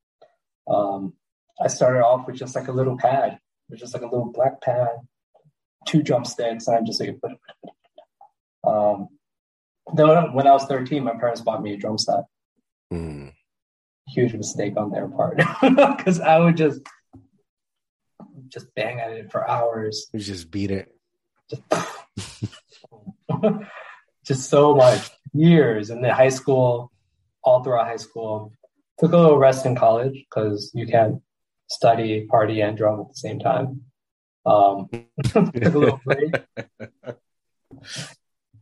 Um, 0.68 1.14
I 1.62 1.68
started 1.68 2.04
off 2.04 2.28
with 2.28 2.36
just 2.36 2.56
like 2.56 2.68
a 2.68 2.72
little 2.72 2.98
pad, 2.98 3.40
with 3.70 3.80
just 3.80 3.94
like 3.94 4.04
a 4.04 4.08
little 4.08 4.32
black 4.32 4.62
pad, 4.62 4.90
two 5.88 6.04
drumsticks, 6.04 6.68
and 6.68 6.78
I'm 6.78 6.86
just 6.86 7.00
like, 7.00 7.18
um, 8.64 9.08
then 9.94 10.34
when 10.34 10.48
I 10.48 10.52
was 10.52 10.66
13, 10.66 11.04
my 11.04 11.18
parents 11.18 11.42
bought 11.42 11.64
me 11.64 11.74
a 11.74 11.78
drum 11.78 11.98
set. 11.98 12.26
Mm. 12.92 13.34
Huge 14.10 14.34
mistake 14.34 14.78
on 14.78 14.92
their 14.92 15.08
part 15.08 15.38
because 15.62 16.20
I 16.20 16.40
would 16.40 16.58
just 16.58 16.82
just 18.50 18.74
bang 18.76 19.00
at 19.00 19.12
it 19.12 19.32
for 19.32 19.48
hours. 19.48 20.08
You 20.14 20.20
just 20.20 20.50
beat 20.52 20.72
it. 20.72 20.90
Just, 21.50 21.64
just 24.26 24.50
so 24.50 24.76
much 24.76 25.10
years 25.34 25.90
in 25.90 26.02
the 26.02 26.14
high 26.14 26.30
school, 26.30 26.92
all 27.44 27.64
throughout 27.64 27.88
high 27.88 27.98
school. 27.98 28.54
Took 29.00 29.12
a 29.12 29.18
little 29.18 29.38
rest 29.38 29.66
in 29.66 29.76
college 29.76 30.26
because 30.30 30.72
you 30.74 30.88
can't 30.88 31.22
study, 31.68 32.26
party, 32.26 32.62
and 32.62 32.78
drum 32.78 33.02
at 33.02 33.10
the 33.10 33.16
same 33.16 33.40
time. 33.40 33.82
Um, 34.46 34.88
took 35.24 35.56
a 35.56 35.70
little 35.70 36.00
break. 36.04 36.34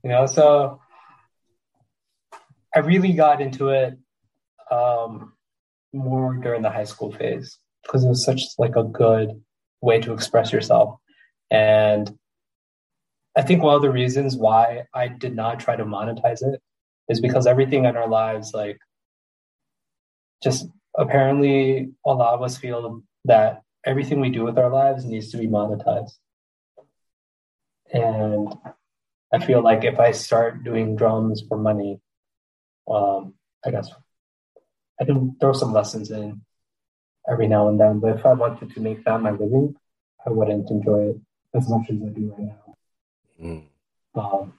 you 0.04 0.10
know, 0.10 0.26
so 0.26 0.82
I 2.76 2.80
really 2.80 3.14
got 3.14 3.42
into 3.42 3.70
it 3.70 3.98
um, 4.72 5.34
more 5.94 6.36
during 6.36 6.62
the 6.62 6.72
high 6.72 6.84
school 6.84 7.12
phase 7.12 7.58
because 7.84 8.04
it 8.04 8.10
was 8.10 8.26
such 8.26 8.42
like 8.58 8.76
a 8.76 8.84
good 8.84 9.42
way 9.82 10.02
to 10.02 10.14
express 10.14 10.52
yourself. 10.52 10.98
And 11.52 12.12
I 13.38 13.44
think 13.44 13.62
one 13.62 13.76
of 13.76 13.82
the 13.82 13.92
reasons 13.92 14.36
why 14.36 14.84
I 14.94 15.08
did 15.08 15.36
not 15.36 15.60
try 15.60 15.76
to 15.76 15.86
monetize 15.86 16.42
it 16.42 16.62
is 17.10 17.22
because 17.22 17.46
everything 17.46 17.86
in 17.86 17.96
our 17.96 18.08
lives, 18.08 18.52
like, 18.54 18.80
just 20.42 20.68
apparently 20.98 21.92
a 22.06 22.14
lot 22.14 22.34
of 22.34 22.42
us 22.42 22.58
feel 22.58 23.02
that 23.26 23.62
everything 23.86 24.20
we 24.20 24.30
do 24.30 24.44
with 24.44 24.58
our 24.58 24.70
lives 24.70 25.06
needs 25.06 25.32
to 25.32 25.38
be 25.38 25.48
monetized. 25.48 26.14
And 27.94 28.54
I 29.34 29.46
feel 29.46 29.62
like 29.62 29.84
if 29.84 30.00
I 30.00 30.12
start 30.12 30.64
doing 30.64 30.96
drums 30.96 31.44
for 31.48 31.58
money, 31.58 32.00
um, 32.88 33.34
I 33.66 33.72
guess 33.72 33.90
I 35.00 35.06
can 35.06 35.36
throw 35.40 35.54
some 35.54 35.74
lessons 35.74 36.12
in 36.12 36.42
every 37.30 37.48
now 37.48 37.70
and 37.70 37.80
then. 37.80 38.00
But 38.00 38.18
if 38.18 38.26
I 38.26 38.34
wanted 38.34 38.74
to 38.74 38.80
make 38.80 39.04
that 39.06 39.22
my 39.22 39.32
living, 39.32 39.76
I 40.26 40.30
wouldn't 40.30 40.70
enjoy 40.70 41.10
it 41.10 41.18
as 41.54 41.70
much 41.70 41.90
as 41.90 41.98
I 42.02 42.10
do 42.10 42.36
right 42.38 42.48
now. 42.48 42.76
Mm. 43.42 43.64
Um, 44.16 44.54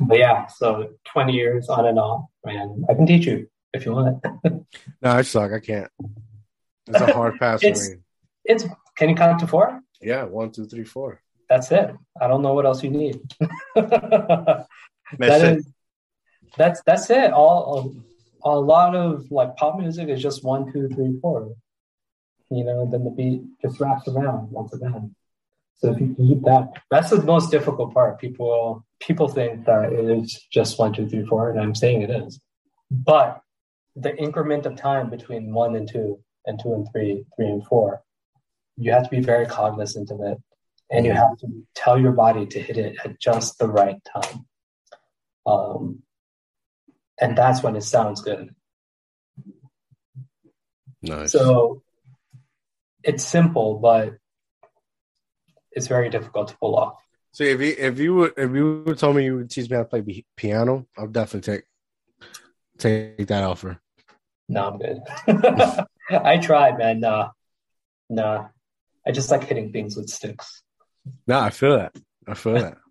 but 0.00 0.18
yeah, 0.18 0.46
so 0.46 0.90
20 1.12 1.32
years 1.32 1.68
on 1.68 1.86
and 1.86 1.98
off, 1.98 2.26
and 2.44 2.84
I 2.88 2.94
can 2.94 3.06
teach 3.06 3.26
you 3.26 3.48
if 3.74 3.84
you 3.84 3.92
want. 3.92 4.24
no, 4.44 4.64
I 5.02 5.22
suck. 5.22 5.52
I 5.52 5.60
can't. 5.60 5.90
It's 6.86 7.00
a 7.00 7.12
hard 7.12 7.38
pass 7.38 7.60
for 7.60 7.68
me. 7.68 8.00
It's 8.44 8.64
can 8.96 9.08
you 9.08 9.16
count 9.16 9.40
to 9.40 9.46
four? 9.46 9.80
Yeah, 10.00 10.24
one, 10.24 10.50
two, 10.50 10.66
three, 10.66 10.84
four. 10.84 11.20
That's 11.48 11.70
it. 11.72 11.94
I 12.20 12.28
don't 12.28 12.42
know 12.42 12.54
what 12.54 12.66
else 12.66 12.82
you 12.82 12.90
need. 12.90 13.20
that 13.74 14.66
is, 15.18 15.66
that's 16.56 16.82
that's 16.86 17.10
it. 17.10 17.32
All 17.32 17.94
a, 18.44 18.50
a 18.50 18.58
lot 18.58 18.94
of 18.94 19.30
like 19.30 19.56
pop 19.56 19.78
music 19.78 20.08
is 20.08 20.22
just 20.22 20.44
one, 20.44 20.72
two, 20.72 20.88
three, 20.88 21.18
four. 21.20 21.54
You 22.50 22.64
know, 22.64 22.88
then 22.90 23.04
the 23.04 23.10
beat 23.10 23.42
just 23.62 23.80
wraps 23.80 24.06
around 24.08 24.50
once 24.50 24.72
again. 24.72 25.14
So 25.76 25.92
if 25.92 26.00
you 26.00 26.14
keep 26.16 26.42
that, 26.42 26.72
that's 26.90 27.10
the 27.10 27.22
most 27.22 27.50
difficult 27.50 27.92
part. 27.92 28.20
People 28.20 28.84
people 29.00 29.28
think 29.28 29.64
that 29.66 29.92
it 29.92 30.04
is 30.04 30.46
just 30.52 30.78
one, 30.78 30.92
two, 30.92 31.08
three, 31.08 31.26
four, 31.26 31.50
and 31.50 31.60
I'm 31.60 31.74
saying 31.74 32.02
it 32.02 32.10
is. 32.10 32.40
But 32.90 33.40
the 33.96 34.16
increment 34.16 34.66
of 34.66 34.76
time 34.76 35.10
between 35.10 35.52
one 35.52 35.76
and 35.76 35.88
two, 35.88 36.20
and 36.46 36.60
two 36.60 36.74
and 36.74 36.86
three, 36.92 37.24
three 37.36 37.46
and 37.46 37.64
four, 37.66 38.02
you 38.76 38.92
have 38.92 39.04
to 39.04 39.10
be 39.10 39.20
very 39.20 39.46
cognizant 39.46 40.10
of 40.10 40.20
it, 40.20 40.38
and 40.90 41.06
you 41.06 41.12
have 41.12 41.38
to 41.38 41.46
tell 41.74 41.98
your 41.98 42.12
body 42.12 42.46
to 42.46 42.60
hit 42.60 42.76
it 42.76 42.96
at 43.04 43.20
just 43.20 43.58
the 43.58 43.68
right 43.68 43.98
time. 44.04 44.46
Um, 45.46 46.02
and 47.20 47.38
that's 47.38 47.62
when 47.62 47.76
it 47.76 47.82
sounds 47.82 48.20
good. 48.22 48.54
Nice. 51.02 51.32
So 51.32 51.82
it's 53.02 53.24
simple, 53.24 53.78
but 53.78 54.14
it's 55.70 55.86
very 55.86 56.08
difficult 56.08 56.48
to 56.48 56.56
pull 56.56 56.76
off. 56.76 56.96
So 57.32 57.44
if 57.44 57.60
you 57.60 57.74
if 57.76 57.98
you 57.98 58.14
would 58.14 58.32
if 58.36 58.54
you 58.54 58.82
would 58.86 58.98
told 58.98 59.16
me 59.16 59.24
you 59.24 59.36
would 59.36 59.50
teach 59.50 59.68
me 59.68 59.76
how 59.76 59.82
to 59.82 59.88
play 59.88 60.24
piano, 60.36 60.86
I'll 60.96 61.08
definitely 61.08 61.54
take 61.54 61.64
take 62.78 63.26
that 63.28 63.42
offer. 63.42 63.80
No, 64.48 64.68
I'm 64.68 64.78
good. 64.78 65.00
I 66.10 66.38
tried, 66.38 66.78
man. 66.78 67.00
Nah, 67.00 67.30
nah. 68.10 68.48
I 69.06 69.12
just 69.12 69.30
like 69.30 69.44
hitting 69.44 69.72
things 69.72 69.96
with 69.96 70.08
sticks. 70.08 70.62
No, 71.26 71.40
I 71.40 71.50
feel 71.50 71.76
that. 71.78 71.96
I 72.26 72.34
feel 72.34 72.54
that. 72.54 72.78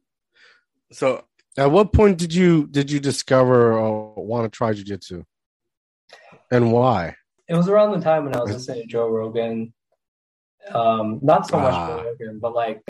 So 0.91 1.25
at 1.57 1.71
what 1.71 1.91
point 1.91 2.19
did 2.19 2.35
you 2.35 2.67
did 2.67 2.91
you 2.91 2.99
discover 2.99 3.73
or 3.73 4.13
want 4.13 4.45
to 4.45 4.55
try 4.55 4.73
jujitsu, 4.73 5.23
and 6.51 6.71
why? 6.71 7.15
It 7.47 7.55
was 7.55 7.67
around 7.67 7.91
the 7.93 7.99
time 7.99 8.25
when 8.25 8.35
I 8.35 8.41
was 8.41 8.51
listening 8.51 8.83
to 8.83 8.87
Joe 8.87 9.09
Rogan. 9.09 9.73
Um, 10.71 11.17
not 11.23 11.47
so 11.47 11.57
much 11.59 11.73
ah. 11.73 11.87
Joe 11.87 12.03
Rogan, 12.03 12.37
but 12.39 12.53
like 12.53 12.83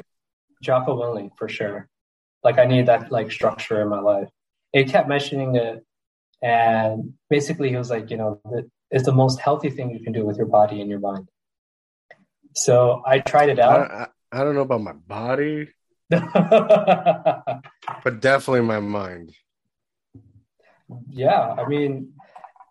Jocko 0.62 0.98
Willink 0.98 1.38
for 1.38 1.48
sure. 1.48 1.88
Like 2.44 2.60
I 2.60 2.66
need 2.66 2.88
that 2.88 3.10
like 3.10 3.32
structure 3.32 3.82
in 3.82 3.88
my 3.88 4.02
life. 4.02 4.28
He 4.74 4.84
kept 4.84 5.08
mentioning 5.08 5.56
it, 5.56 5.86
and 6.44 7.14
basically 7.30 7.70
he 7.70 7.78
was 7.78 7.90
like, 7.90 8.12
you 8.12 8.18
know, 8.18 8.42
it's 8.92 9.06
the 9.06 9.14
most 9.14 9.40
healthy 9.40 9.70
thing 9.70 9.92
you 9.92 10.04
can 10.04 10.12
do 10.12 10.26
with 10.26 10.38
your 10.38 10.46
body 10.46 10.82
and 10.82 10.90
your 10.90 11.00
mind. 11.00 11.30
So 12.54 13.02
I 13.06 13.20
tried 13.20 13.50
it 13.50 13.60
out. 13.60 13.90
I, 13.90 14.08
I, 14.32 14.42
I 14.42 14.44
don't 14.44 14.54
know 14.54 14.62
about 14.62 14.82
my 14.82 14.94
body. 14.94 15.70
but 16.10 17.62
definitely 18.20 18.62
my 18.62 18.82
mind. 18.82 19.34
Yeah, 21.10 21.56
I 21.58 21.66
mean, 21.66 22.14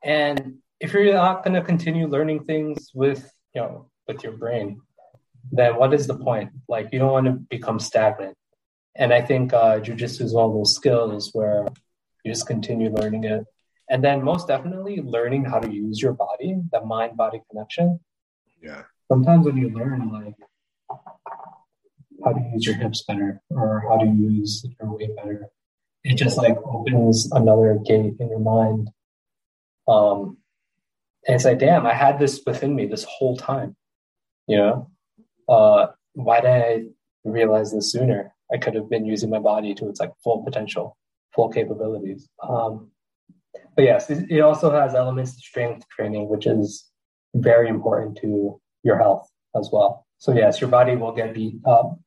and 0.04 0.58
if 0.78 0.92
you're 0.92 1.14
not 1.14 1.42
going 1.42 1.54
to 1.54 1.62
continue 1.62 2.06
learning 2.06 2.44
things 2.44 2.90
with 2.94 3.32
you 3.54 3.62
know 3.62 3.90
with 4.06 4.22
your 4.22 4.32
brain, 4.32 4.80
then 5.50 5.76
what 5.76 5.94
is 5.94 6.06
the 6.06 6.16
point? 6.16 6.50
Like 6.68 6.90
you 6.92 6.98
don't 6.98 7.10
want 7.10 7.26
to 7.26 7.32
become 7.32 7.80
stagnant. 7.80 8.36
And 8.94 9.12
I 9.12 9.22
think 9.22 9.54
uh, 9.54 9.80
jujitsu 9.80 10.20
is 10.20 10.34
one 10.34 10.44
of 10.44 10.52
those 10.52 10.74
skills 10.74 11.30
where 11.32 11.66
you 12.22 12.32
just 12.32 12.46
continue 12.46 12.90
learning 12.90 13.24
it, 13.24 13.44
and 13.92 14.02
then 14.02 14.24
most 14.24 14.48
definitely 14.48 15.02
learning 15.02 15.44
how 15.44 15.58
to 15.60 15.70
use 15.70 16.00
your 16.00 16.14
body, 16.14 16.56
the 16.72 16.80
mind 16.80 17.14
body 17.14 17.42
connection. 17.50 18.00
Yeah. 18.62 18.84
Sometimes 19.08 19.44
when 19.44 19.58
you 19.58 19.68
learn 19.68 20.10
like 20.10 20.34
how 22.24 22.32
to 22.32 22.40
use 22.54 22.64
your 22.64 22.76
hips 22.76 23.04
better 23.06 23.42
or 23.50 23.84
how 23.86 23.98
to 23.98 24.06
use 24.06 24.64
your 24.80 24.96
weight 24.96 25.14
better. 25.14 25.48
It 26.04 26.14
just 26.14 26.38
like 26.38 26.56
opens 26.64 27.30
another 27.32 27.78
gate 27.84 28.14
in 28.18 28.30
your 28.30 28.40
mind. 28.40 28.90
Um, 29.86 30.38
and 31.26 31.34
it's 31.34 31.44
like, 31.44 31.58
damn, 31.58 31.86
I 31.86 31.92
had 31.92 32.18
this 32.18 32.40
within 32.46 32.74
me 32.74 32.86
this 32.86 33.04
whole 33.04 33.36
time. 33.36 33.76
You 34.46 34.56
know, 34.56 34.90
uh, 35.50 35.88
why 36.14 36.40
did 36.40 36.50
I 36.50 36.84
realize 37.24 37.72
this 37.72 37.92
sooner? 37.92 38.34
I 38.50 38.56
could 38.56 38.74
have 38.74 38.88
been 38.88 39.04
using 39.04 39.28
my 39.28 39.38
body 39.38 39.74
to 39.74 39.88
its 39.90 40.00
like 40.00 40.12
full 40.24 40.42
potential, 40.42 40.96
full 41.34 41.50
capabilities. 41.50 42.26
Um, 42.42 42.91
but 43.76 43.84
yes, 43.84 44.10
it, 44.10 44.40
also 44.40 44.70
has 44.70 44.94
elements 44.94 45.32
of 45.32 45.38
strength 45.38 45.86
training, 45.88 46.28
which 46.28 46.46
is 46.46 46.86
very 47.34 47.68
important 47.68 48.18
to 48.18 48.60
your 48.82 48.98
health 48.98 49.28
as 49.56 49.70
well. 49.72 50.06
So 50.18 50.32
yes, 50.32 50.60
your 50.60 50.70
body 50.70 50.96
will 50.96 51.12
get 51.12 51.34
beat 51.34 51.56
up 51.66 51.98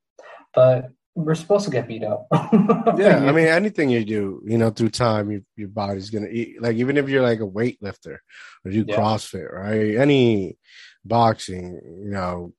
but 0.56 0.90
we're 1.14 1.36
supposed 1.36 1.66
to 1.66 1.72
get 1.72 1.88
beat 1.88 2.04
up. 2.04 2.28
yeah, 2.34 3.18
I 3.18 3.32
mean, 3.32 3.48
anything 3.48 3.90
you 3.90 4.04
do, 4.04 4.42
you 4.46 4.58
know, 4.58 4.70
through 4.70 4.90
time, 4.90 5.32
your 5.32 5.42
your 5.56 5.68
body's 5.68 6.10
gonna 6.10 6.28
eat. 6.28 6.62
Like 6.62 6.78
even 6.78 6.98
if 6.98 7.08
you're 7.08 7.22
like 7.22 7.40
a 7.40 7.48
weightlifter 7.48 8.18
or 8.66 8.72
you 8.72 8.86
yeah. 8.88 8.98
CrossFit, 8.98 9.52
right? 9.52 9.96
Any 9.96 10.58
boxing, 11.04 11.80
you 12.04 12.12
know, 12.12 12.54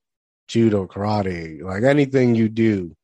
judo, 0.49 0.87
karate, 0.87 1.63
like 1.63 1.83
anything 1.83 2.35
you 2.35 2.49
do, 2.49 2.97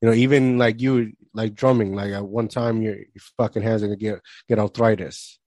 you 0.00 0.08
know, 0.08 0.12
even 0.12 0.58
like 0.58 0.80
you 0.80 1.12
like 1.34 1.54
drumming. 1.54 1.94
Like 1.94 2.12
at 2.12 2.24
one 2.24 2.48
time, 2.48 2.82
your, 2.82 2.96
your 2.96 3.22
fucking 3.36 3.62
hands 3.62 3.82
are 3.82 3.86
gonna 3.86 3.96
get 3.96 4.20
get 4.48 4.58
arthritis. 4.58 5.38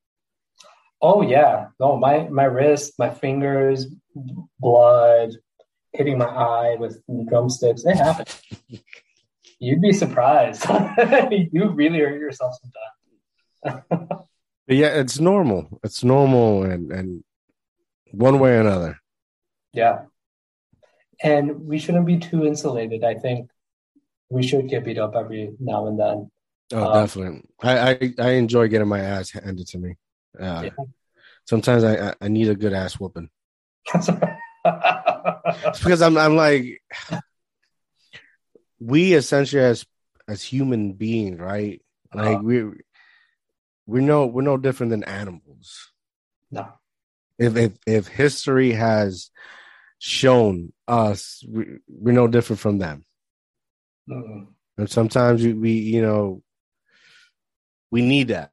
Oh 1.01 1.21
yeah, 1.21 1.67
no, 1.79 1.97
my 1.97 2.27
my 2.29 2.43
wrist, 2.43 2.93
my 2.99 3.09
fingers, 3.09 3.87
blood, 4.59 5.31
hitting 5.93 6.17
my 6.17 6.25
eye 6.25 6.75
with 6.79 7.01
drumsticks. 7.27 7.85
It 7.85 7.95
happens. 7.95 8.41
You'd 9.59 9.81
be 9.81 9.93
surprised. 9.93 10.63
you 11.31 11.69
really 11.69 11.99
hurt 11.99 12.19
yourself 12.19 12.55
sometimes. 13.63 13.83
yeah, 14.67 14.99
it's 14.99 15.19
normal. 15.19 15.79
It's 15.83 16.03
normal, 16.03 16.63
and 16.63 16.91
and 16.91 17.23
one 18.11 18.39
way 18.39 18.51
or 18.51 18.61
another. 18.61 18.99
Yeah. 19.73 20.03
And 21.21 21.65
we 21.65 21.79
shouldn't 21.79 22.05
be 22.05 22.19
too 22.19 22.45
insulated. 22.45 23.03
I 23.03 23.15
think 23.15 23.49
we 24.29 24.45
should 24.45 24.67
get 24.67 24.85
beat 24.85 24.97
up 24.97 25.15
every 25.15 25.53
now 25.59 25.87
and 25.87 25.99
then. 25.99 26.31
Oh, 26.73 26.83
um, 26.83 26.93
definitely. 26.93 27.43
I, 27.61 27.89
I, 27.89 28.13
I 28.19 28.29
enjoy 28.31 28.67
getting 28.67 28.87
my 28.87 28.99
ass 28.99 29.31
handed 29.31 29.67
to 29.67 29.77
me. 29.77 29.95
Uh, 30.39 30.63
yeah. 30.65 30.85
Sometimes 31.45 31.83
I 31.83 32.13
I 32.19 32.27
need 32.27 32.49
a 32.49 32.55
good 32.55 32.73
ass 32.73 32.99
whooping. 32.99 33.29
it's 33.95 34.09
because 35.79 36.01
I'm 36.01 36.17
I'm 36.17 36.35
like 36.35 36.81
we 38.79 39.13
essentially 39.13 39.63
as 39.63 39.85
as 40.27 40.43
human 40.43 40.93
beings, 40.93 41.39
right? 41.39 41.81
Like 42.13 42.39
uh, 42.39 42.41
we 42.41 42.63
we're 43.85 44.01
no 44.01 44.25
we're 44.25 44.41
no 44.41 44.57
different 44.57 44.89
than 44.89 45.03
animals. 45.05 45.91
No. 46.51 46.67
If 47.39 47.55
if 47.55 47.73
if 47.85 48.07
history 48.07 48.73
has 48.73 49.31
shown 49.99 50.73
us, 50.87 51.43
we, 51.47 51.77
we're 51.87 52.11
no 52.11 52.27
different 52.27 52.59
from 52.59 52.79
them. 52.79 53.05
Mm-hmm. 54.09 54.43
And 54.77 54.89
sometimes 54.89 55.43
we, 55.43 55.53
we 55.53 55.71
you 55.71 56.01
know 56.01 56.43
we 57.91 58.01
need 58.01 58.29
that 58.29 58.51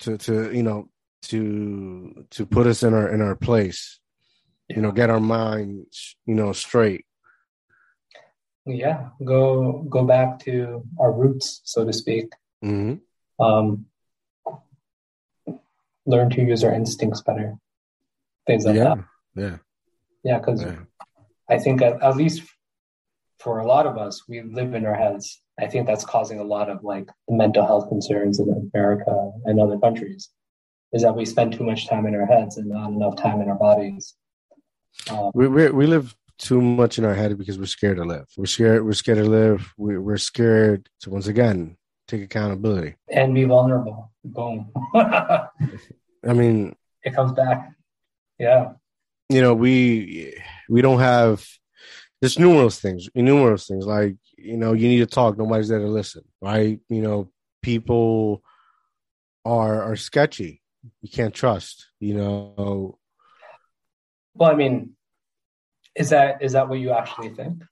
to 0.00 0.18
to 0.18 0.52
you 0.52 0.62
know 0.62 0.88
to 1.22 2.26
to 2.30 2.46
put 2.46 2.66
us 2.66 2.82
in 2.82 2.94
our 2.94 3.08
in 3.08 3.20
our 3.20 3.36
place 3.36 4.00
yeah. 4.68 4.76
you 4.76 4.82
know 4.82 4.92
get 4.92 5.10
our 5.10 5.20
minds 5.20 6.16
you 6.26 6.34
know 6.34 6.52
straight 6.52 7.04
yeah 8.66 9.08
go 9.24 9.82
go 9.88 10.04
back 10.04 10.38
to 10.38 10.82
our 11.00 11.12
roots 11.12 11.60
so 11.64 11.84
to 11.84 11.92
speak 11.92 12.32
mm-hmm. 12.64 12.96
um 13.44 13.86
learn 16.06 16.30
to 16.30 16.42
use 16.42 16.64
our 16.64 16.72
instincts 16.72 17.22
better 17.22 17.56
things 18.46 18.64
like 18.64 18.76
yeah. 18.76 18.94
that 18.94 19.04
yeah 19.34 19.56
yeah 20.24 20.38
because 20.38 20.62
yeah. 20.62 20.76
i 21.48 21.58
think 21.58 21.82
at, 21.82 22.02
at 22.02 22.16
least 22.16 22.42
for 23.40 23.58
a 23.58 23.66
lot 23.66 23.86
of 23.86 23.96
us 23.96 24.28
we 24.28 24.42
live 24.42 24.74
in 24.74 24.84
our 24.86 24.94
heads 24.94 25.40
i 25.60 25.66
think 25.66 25.86
that's 25.86 26.04
causing 26.04 26.40
a 26.40 26.44
lot 26.44 26.68
of 26.68 26.82
like 26.82 27.08
the 27.28 27.34
mental 27.34 27.66
health 27.66 27.88
concerns 27.88 28.38
in 28.38 28.70
america 28.74 29.30
and 29.44 29.60
other 29.60 29.78
countries 29.78 30.30
is 30.92 31.02
that 31.02 31.14
we 31.14 31.24
spend 31.24 31.52
too 31.52 31.64
much 31.64 31.88
time 31.88 32.06
in 32.06 32.14
our 32.14 32.26
heads 32.26 32.56
and 32.56 32.68
not 32.68 32.90
enough 32.90 33.16
time 33.16 33.40
in 33.40 33.48
our 33.48 33.58
bodies. 33.58 34.14
Um, 35.10 35.30
we, 35.34 35.48
we 35.48 35.70
we 35.70 35.86
live 35.86 36.14
too 36.38 36.60
much 36.60 36.98
in 36.98 37.04
our 37.04 37.14
head 37.14 37.36
because 37.36 37.58
we're 37.58 37.66
scared 37.66 37.98
to 37.98 38.04
live. 38.04 38.26
We're 38.36 38.46
scared. 38.46 38.84
We're 38.84 38.92
scared 38.92 39.18
to 39.18 39.24
live. 39.24 39.72
We, 39.76 39.98
we're 39.98 40.16
scared 40.16 40.88
to 41.00 41.10
once 41.10 41.26
again 41.26 41.76
take 42.06 42.22
accountability 42.22 42.94
and 43.10 43.34
be 43.34 43.44
vulnerable. 43.44 44.12
Boom. 44.24 44.72
I 44.94 45.48
mean, 46.24 46.74
it 47.02 47.14
comes 47.14 47.32
back. 47.32 47.72
Yeah. 48.38 48.72
You 49.28 49.42
know, 49.42 49.54
we 49.54 50.40
we 50.68 50.80
don't 50.82 51.00
have. 51.00 51.46
There's 52.20 52.38
numerous 52.38 52.80
things. 52.80 53.08
Numerous 53.14 53.66
things 53.66 53.86
like 53.86 54.16
you 54.36 54.56
know 54.56 54.72
you 54.72 54.88
need 54.88 54.98
to 54.98 55.06
talk. 55.06 55.38
Nobody's 55.38 55.68
there 55.68 55.78
to 55.78 55.86
listen. 55.86 56.22
Right. 56.40 56.80
You 56.88 57.02
know, 57.02 57.30
people 57.62 58.42
are 59.44 59.82
are 59.82 59.96
sketchy 59.96 60.62
you 61.00 61.08
can't 61.08 61.34
trust 61.34 61.86
you 62.00 62.14
know 62.14 62.98
well 64.34 64.50
i 64.50 64.54
mean 64.54 64.90
is 65.94 66.10
that 66.10 66.42
is 66.42 66.52
that 66.52 66.68
what 66.68 66.78
you 66.78 66.90
actually 66.90 67.30
think 67.30 67.62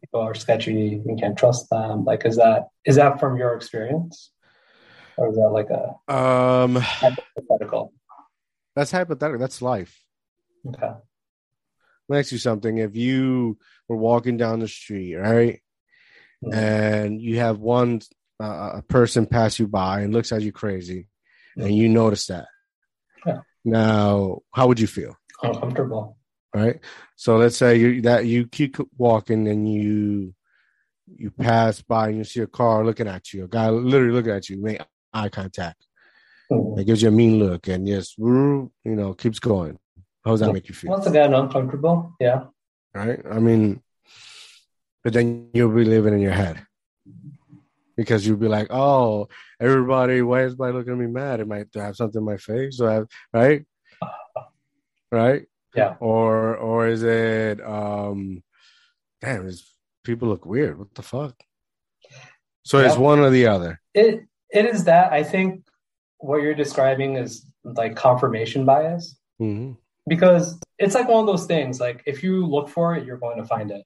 people 0.00 0.20
are 0.20 0.34
sketchy 0.34 1.02
you 1.04 1.16
can't 1.18 1.36
trust 1.36 1.68
them 1.70 2.04
like 2.04 2.24
is 2.24 2.36
that 2.36 2.68
is 2.84 2.96
that 2.96 3.20
from 3.20 3.36
your 3.36 3.54
experience 3.54 4.30
or 5.16 5.28
is 5.28 5.36
that 5.36 5.50
like 5.50 5.70
a 5.70 6.12
um 6.12 6.76
hypothetical 6.76 7.92
that's 8.74 8.90
hypothetical 8.90 9.38
that's 9.38 9.60
life 9.60 10.02
okay 10.68 10.92
let 12.08 12.16
me 12.16 12.20
ask 12.20 12.32
you 12.32 12.38
something 12.38 12.78
if 12.78 12.96
you 12.96 13.58
were 13.88 13.96
walking 13.96 14.36
down 14.36 14.60
the 14.60 14.68
street 14.68 15.14
right 15.16 15.60
mm-hmm. 16.44 16.54
and 16.54 17.20
you 17.20 17.38
have 17.38 17.58
one 17.58 18.00
uh, 18.40 18.72
a 18.74 18.82
person 18.82 19.26
pass 19.26 19.58
you 19.58 19.66
by 19.66 20.00
and 20.00 20.12
looks 20.12 20.32
at 20.32 20.42
you 20.42 20.52
crazy 20.52 21.08
and 21.56 21.74
you 21.74 21.88
notice 21.88 22.26
that. 22.26 22.46
Yeah. 23.26 23.40
Now, 23.64 24.40
how 24.52 24.68
would 24.68 24.80
you 24.80 24.86
feel? 24.86 25.16
Uncomfortable. 25.42 26.16
Right. 26.54 26.80
So 27.16 27.36
let's 27.36 27.56
say 27.56 27.76
you 27.76 28.00
that 28.02 28.24
you 28.26 28.46
keep 28.46 28.76
walking 28.96 29.48
and 29.48 29.70
you 29.70 30.34
you 31.06 31.30
pass 31.30 31.82
by 31.82 32.08
and 32.08 32.18
you 32.18 32.24
see 32.24 32.40
a 32.40 32.46
car 32.46 32.84
looking 32.84 33.08
at 33.08 33.32
you, 33.32 33.44
a 33.44 33.48
guy 33.48 33.68
literally 33.70 34.12
looking 34.12 34.32
at 34.32 34.48
you, 34.48 34.62
make 34.62 34.80
eye 35.12 35.28
contact. 35.28 35.86
Mm-hmm. 36.50 36.80
It 36.80 36.84
gives 36.84 37.02
you 37.02 37.08
a 37.08 37.12
mean 37.12 37.38
look 37.38 37.68
and 37.68 37.86
just 37.86 38.16
you 38.18 38.70
know 38.84 39.14
keeps 39.14 39.38
going. 39.38 39.78
How 40.24 40.32
does 40.32 40.40
that 40.40 40.52
make 40.52 40.68
you 40.68 40.74
feel? 40.74 40.90
Once 40.90 41.06
again, 41.06 41.34
uncomfortable. 41.34 42.14
Yeah. 42.20 42.44
Right. 42.94 43.20
I 43.30 43.38
mean, 43.38 43.82
but 45.04 45.12
then 45.12 45.50
you'll 45.54 45.74
be 45.74 45.84
living 45.84 46.14
in 46.14 46.20
your 46.20 46.32
head 46.32 46.66
because 47.96 48.26
you'll 48.26 48.36
be 48.36 48.48
like, 48.48 48.68
oh, 48.70 49.28
everybody, 49.60 50.22
why 50.22 50.42
is 50.42 50.52
everybody 50.52 50.72
looking 50.72 50.92
at 50.92 50.98
me 50.98 51.06
mad? 51.06 51.40
It 51.40 51.48
might 51.48 51.68
have 51.74 51.96
something 51.96 52.20
in 52.20 52.26
my 52.26 52.36
face, 52.36 52.80
or 52.80 52.90
have, 52.90 53.06
right? 53.32 53.64
Right? 55.10 55.46
Yeah. 55.74 55.94
Or 56.00 56.54
or 56.56 56.86
is 56.88 57.02
it 57.02 57.64
um 57.64 58.42
damn, 59.22 59.46
is 59.46 59.72
people 60.04 60.28
look 60.28 60.44
weird. 60.44 60.78
What 60.78 60.94
the 60.94 61.02
fuck? 61.02 61.34
So 62.62 62.78
yeah. 62.78 62.86
it's 62.86 62.96
one 62.96 63.20
or 63.20 63.30
the 63.30 63.46
other. 63.46 63.80
It 63.94 64.24
it 64.50 64.66
is 64.66 64.84
that. 64.84 65.12
I 65.12 65.22
think 65.22 65.64
what 66.18 66.42
you're 66.42 66.54
describing 66.54 67.16
is 67.16 67.46
like 67.64 67.96
confirmation 67.96 68.64
bias. 68.64 69.16
Mm-hmm. 69.40 69.72
Because 70.08 70.58
it's 70.78 70.94
like 70.94 71.08
one 71.08 71.20
of 71.20 71.26
those 71.26 71.46
things, 71.46 71.80
like 71.80 72.02
if 72.06 72.22
you 72.22 72.46
look 72.46 72.68
for 72.68 72.94
it, 72.94 73.04
you're 73.04 73.18
going 73.18 73.38
to 73.38 73.44
find 73.44 73.70
it. 73.70 73.84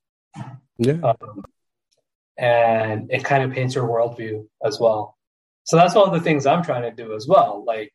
Yeah. 0.78 1.00
Um, 1.02 1.44
and 2.38 3.10
it 3.10 3.24
kind 3.24 3.42
of 3.42 3.52
paints 3.52 3.74
your 3.74 3.86
worldview 3.88 4.46
as 4.64 4.80
well. 4.80 5.16
So 5.64 5.76
that's 5.76 5.94
one 5.94 6.08
of 6.08 6.14
the 6.14 6.20
things 6.20 6.46
I'm 6.46 6.62
trying 6.62 6.82
to 6.82 6.90
do 6.90 7.14
as 7.14 7.26
well. 7.26 7.64
Like 7.66 7.92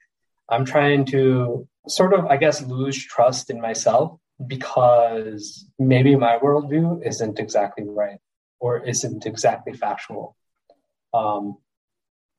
I'm 0.50 0.66
trying 0.66 1.06
to 1.06 1.68
sort 1.88 2.14
of, 2.14 2.26
I 2.26 2.38
guess, 2.38 2.62
lose 2.62 3.04
trust 3.04 3.50
in 3.50 3.60
myself 3.60 4.20
because 4.46 5.66
maybe 5.80 6.16
my 6.16 6.38
worldview 6.38 7.06
isn't 7.06 7.40
exactly 7.40 7.86
right 7.88 8.20
or 8.60 8.80
isn't 8.80 9.26
exactly 9.26 9.74
factual. 9.74 10.36
Um, 11.14 11.58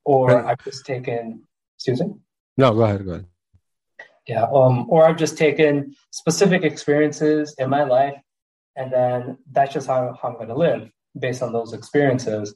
or 0.04 0.46
I've 0.46 0.62
just 0.64 0.86
taken, 0.86 1.42
susan? 1.76 2.20
No, 2.56 2.72
go 2.72 2.82
ahead, 2.82 3.04
go 3.04 3.12
ahead. 3.12 3.26
Yeah, 4.28 4.44
um, 4.52 4.86
or 4.88 5.08
I've 5.08 5.16
just 5.16 5.36
taken 5.36 5.96
specific 6.10 6.62
experiences 6.62 7.54
in 7.58 7.70
my 7.70 7.82
life 7.82 8.20
and 8.78 8.92
then 8.92 9.38
that's 9.50 9.74
just 9.74 9.88
how, 9.88 10.16
how 10.22 10.28
I'm 10.28 10.34
going 10.34 10.48
to 10.48 10.54
live 10.54 10.88
based 11.18 11.42
on 11.42 11.52
those 11.52 11.72
experiences. 11.72 12.54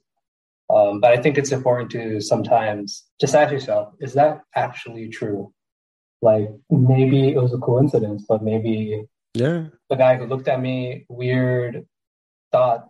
Um, 0.71 1.01
but 1.01 1.11
I 1.11 1.21
think 1.21 1.37
it's 1.37 1.51
important 1.51 1.91
to 1.91 2.21
sometimes 2.21 3.05
just 3.21 3.35
ask 3.35 3.53
yourself, 3.53 3.93
is 4.01 4.15
that 4.15 4.43
actually 4.55 5.09
true? 5.09 5.53
Like 6.23 6.49
maybe 6.71 7.31
it 7.31 7.43
was 7.43 7.53
a 7.53 7.59
coincidence, 7.59 8.25
but 8.29 8.45
maybe 8.45 9.05
yeah, 9.35 9.65
the 9.91 9.97
guy 9.97 10.17
who 10.17 10.27
looked 10.27 10.47
at 10.47 10.61
me 10.61 11.05
weird 11.09 11.85
thought 12.53 12.89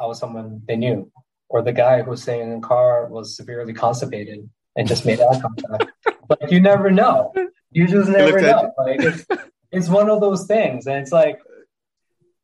I 0.00 0.06
was 0.06 0.18
someone 0.18 0.62
they 0.66 0.76
knew, 0.76 1.12
or 1.50 1.60
the 1.60 1.72
guy 1.72 2.00
who 2.00 2.10
was 2.10 2.22
sitting 2.22 2.40
in 2.40 2.60
the 2.60 2.66
car 2.66 3.08
was 3.08 3.36
severely 3.36 3.74
constipated 3.74 4.48
and 4.74 4.88
just 4.88 5.04
made 5.04 5.20
eye 5.20 5.38
contact. 5.38 5.92
but 6.28 6.50
you 6.50 6.60
never 6.60 6.90
know. 6.90 7.34
You 7.70 7.86
just 7.86 8.08
never 8.08 8.40
know. 8.40 8.72
Like 8.78 9.00
it's, 9.00 9.26
it's 9.72 9.88
one 9.88 10.08
of 10.08 10.20
those 10.20 10.46
things, 10.46 10.86
and 10.86 10.96
it's 10.96 11.12
like 11.12 11.40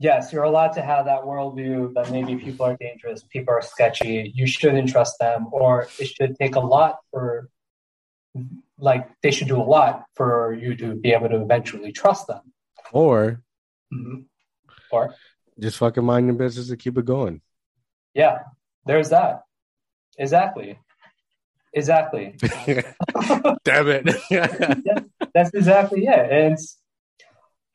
yes, 0.03 0.33
you're 0.33 0.43
allowed 0.43 0.73
to 0.73 0.83
have 0.83 1.05
that 1.05 1.23
worldview 1.23 1.95
that 1.95 2.11
maybe 2.11 2.37
people 2.37 2.66
are 2.66 2.77
dangerous, 2.77 3.23
people 3.23 3.55
are 3.55 3.62
sketchy, 3.62 4.33
you 4.35 4.47
shouldn't 4.47 4.89
trust 4.89 5.18
them, 5.20 5.47
or 5.53 5.87
it 5.99 6.07
should 6.07 6.37
take 6.37 6.57
a 6.57 6.61
lot 6.61 6.99
for, 7.12 7.49
like, 8.79 9.09
they 9.23 9.31
should 9.31 9.47
do 9.47 9.61
a 9.61 9.62
lot 9.62 10.05
for 10.14 10.55
you 10.55 10.75
to 10.77 10.95
be 10.97 11.12
able 11.12 11.29
to 11.29 11.41
eventually 11.41 11.93
trust 11.93 12.27
them. 12.27 12.41
Or, 12.93 13.43
mm-hmm. 13.95 14.23
or 14.91 15.14
just 15.61 15.79
fucking 15.79 16.05
mind 16.05 16.27
your 16.27 16.35
business 16.35 16.68
and 16.70 16.79
keep 16.79 16.99
it 16.99 17.05
going. 17.05 17.41
Yeah, 18.12 18.41
there's 18.85 19.11
that. 19.11 19.45
Exactly. 20.18 20.79
Exactly. 21.73 22.37
Damn 23.64 23.89
it. 23.89 24.16
yeah, 24.31 25.01
that's 25.35 25.51
exactly 25.55 26.07
it. 26.07 26.33
And 26.33 26.59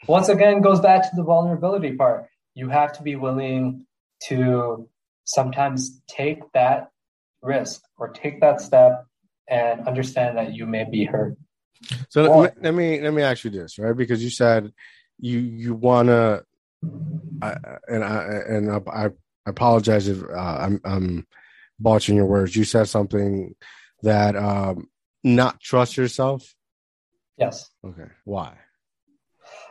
once 0.07 0.29
again 0.29 0.61
goes 0.61 0.79
back 0.79 1.03
to 1.03 1.15
the 1.15 1.23
vulnerability 1.23 1.95
part. 1.95 2.25
You 2.53 2.69
have 2.69 2.93
to 2.93 3.03
be 3.03 3.15
willing 3.15 3.85
to 4.27 4.89
sometimes 5.25 6.01
take 6.07 6.39
that 6.53 6.89
risk 7.41 7.81
or 7.97 8.09
take 8.09 8.41
that 8.41 8.61
step 8.61 9.05
and 9.49 9.87
understand 9.87 10.37
that 10.37 10.53
you 10.53 10.65
may 10.65 10.85
be 10.89 11.05
hurt. 11.05 11.37
So 12.09 12.27
or, 12.27 12.53
let, 12.59 12.73
me 12.73 13.01
let 13.01 13.13
me 13.13 13.21
ask 13.21 13.43
you 13.43 13.51
this, 13.51 13.77
right? 13.77 13.95
Because 13.95 14.23
you 14.23 14.29
said 14.29 14.73
you 15.19 15.39
you 15.39 15.73
wanna, 15.73 16.43
I, 17.41 17.55
and 17.87 18.03
I 18.03 18.23
and 18.47 18.71
I, 18.71 18.81
I 18.91 19.09
apologize 19.45 20.07
if 20.07 20.23
uh, 20.23 20.33
I'm 20.35 20.81
I'm 20.83 21.27
botching 21.79 22.15
your 22.15 22.25
words. 22.25 22.55
You 22.55 22.63
said 22.63 22.87
something 22.87 23.55
that 24.03 24.35
um 24.35 24.89
not 25.23 25.59
trust 25.59 25.97
yourself. 25.97 26.55
Yes. 27.37 27.69
Okay. 27.85 28.09
Why? 28.25 28.57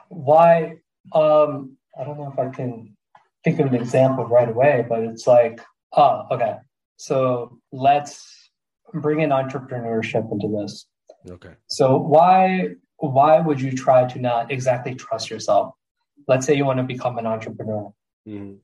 why 0.09 0.79
um 1.13 1.77
I 1.99 2.05
don't 2.05 2.19
know 2.19 2.31
if 2.33 2.39
I 2.39 2.49
can 2.51 2.97
think 3.43 3.59
of 3.61 3.67
an 3.67 3.75
example 3.75 4.25
right 4.27 4.49
away, 4.49 4.85
but 4.89 5.01
it's 5.01 5.27
like, 5.27 5.61
oh, 5.97 6.27
okay. 6.33 6.57
So 6.97 7.59
let's 7.73 8.51
bring 8.93 9.21
in 9.21 9.31
entrepreneurship 9.31 10.31
into 10.31 10.49
this. 10.49 10.87
Okay. 11.29 11.55
So 11.69 11.97
why 11.97 12.71
why 12.99 13.41
would 13.41 13.61
you 13.61 13.73
try 13.73 14.07
to 14.07 14.19
not 14.19 14.51
exactly 14.51 14.95
trust 14.95 15.31
yourself? 15.31 15.75
Let's 16.29 16.47
say 16.47 16.55
you 16.55 16.65
want 16.65 16.79
to 16.79 16.85
become 16.85 17.19
an 17.19 17.27
entrepreneur 17.27 17.93
hmm 18.25 18.55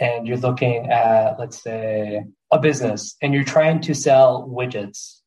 and 0.00 0.28
you're 0.28 0.36
looking 0.36 0.90
at 0.92 1.40
let's 1.40 1.60
say 1.60 2.22
a 2.52 2.58
business 2.60 3.16
and 3.20 3.34
you're 3.34 3.42
trying 3.42 3.80
to 3.80 3.94
sell 3.94 4.48
widgets. 4.48 5.20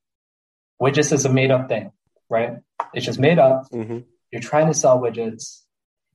Widgets 0.81 1.11
is 1.11 1.25
a 1.25 1.29
made 1.29 1.51
up 1.51 1.67
thing, 1.67 1.91
right? 2.29 2.53
It's 2.93 3.05
just 3.05 3.19
made 3.19 3.39
up. 3.39 3.67
hmm 3.71 3.99
You're 4.31 4.41
trying 4.41 4.67
to 4.67 4.73
sell 4.73 4.99
widgets 4.99 5.61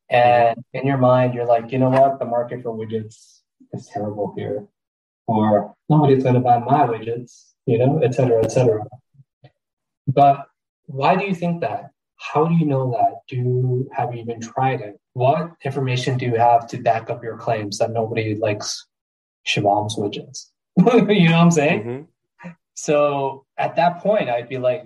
and 0.08 0.58
in 0.72 0.86
your 0.86 0.98
mind 0.98 1.34
you're 1.34 1.46
like, 1.46 1.72
you 1.72 1.78
know 1.78 1.90
what, 1.90 2.18
the 2.18 2.24
market 2.24 2.62
for 2.62 2.72
widgets 2.76 3.40
is 3.72 3.88
terrible 3.92 4.34
here. 4.36 4.66
Or 5.26 5.74
nobody's 5.88 6.24
gonna 6.24 6.40
buy 6.40 6.58
my 6.58 6.86
widgets, 6.86 7.52
you 7.66 7.78
know, 7.78 7.98
et 7.98 8.14
cetera, 8.14 8.42
et 8.44 8.50
cetera. 8.52 8.82
But 10.06 10.46
why 10.86 11.16
do 11.16 11.24
you 11.26 11.34
think 11.34 11.60
that? 11.60 11.90
How 12.16 12.46
do 12.46 12.54
you 12.54 12.66
know 12.66 12.90
that? 12.90 13.20
Do 13.28 13.88
have 13.96 14.12
you 14.14 14.20
even 14.22 14.40
tried 14.40 14.80
it? 14.80 15.00
What 15.14 15.52
information 15.64 16.18
do 16.18 16.26
you 16.26 16.36
have 16.36 16.66
to 16.68 16.78
back 16.78 17.08
up 17.10 17.22
your 17.22 17.36
claims 17.38 17.78
that 17.78 17.92
nobody 17.92 18.34
likes 18.34 18.86
Shabam's 19.46 19.96
widgets? 19.96 20.46
you 20.76 21.28
know 21.28 21.36
what 21.36 21.44
I'm 21.46 21.50
saying? 21.50 21.82
hmm 21.82 22.50
So 22.74 23.46
at 23.56 23.76
that 23.76 24.00
point, 24.00 24.28
I'd 24.30 24.48
be 24.48 24.58
like, 24.58 24.84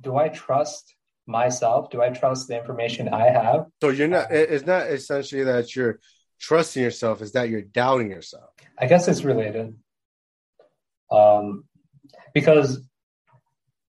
do 0.00 0.16
I 0.16 0.28
trust 0.28 0.94
myself? 1.26 1.90
Do 1.90 2.02
I 2.02 2.10
trust 2.10 2.48
the 2.48 2.58
information 2.58 3.08
I 3.08 3.30
have? 3.30 3.66
So 3.80 3.90
you're 3.90 4.08
not. 4.08 4.30
It's 4.30 4.66
not 4.66 4.88
essentially 4.88 5.44
that 5.44 5.74
you're 5.76 6.00
trusting 6.40 6.82
yourself. 6.82 7.22
It's 7.22 7.32
that 7.32 7.48
you're 7.48 7.62
doubting 7.62 8.10
yourself. 8.10 8.50
I 8.78 8.86
guess 8.86 9.06
it's 9.08 9.22
related. 9.22 9.74
Um, 11.10 11.64
because, 12.34 12.80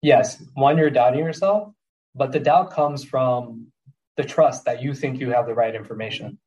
yes, 0.02 0.42
one, 0.54 0.76
you're 0.76 0.90
doubting 0.90 1.20
yourself, 1.20 1.72
but 2.14 2.32
the 2.32 2.40
doubt 2.40 2.72
comes 2.72 3.02
from 3.02 3.68
the 4.16 4.24
trust 4.24 4.66
that 4.66 4.82
you 4.82 4.94
think 4.94 5.18
you 5.18 5.30
have 5.30 5.46
the 5.46 5.54
right 5.54 5.74
information. 5.74 6.38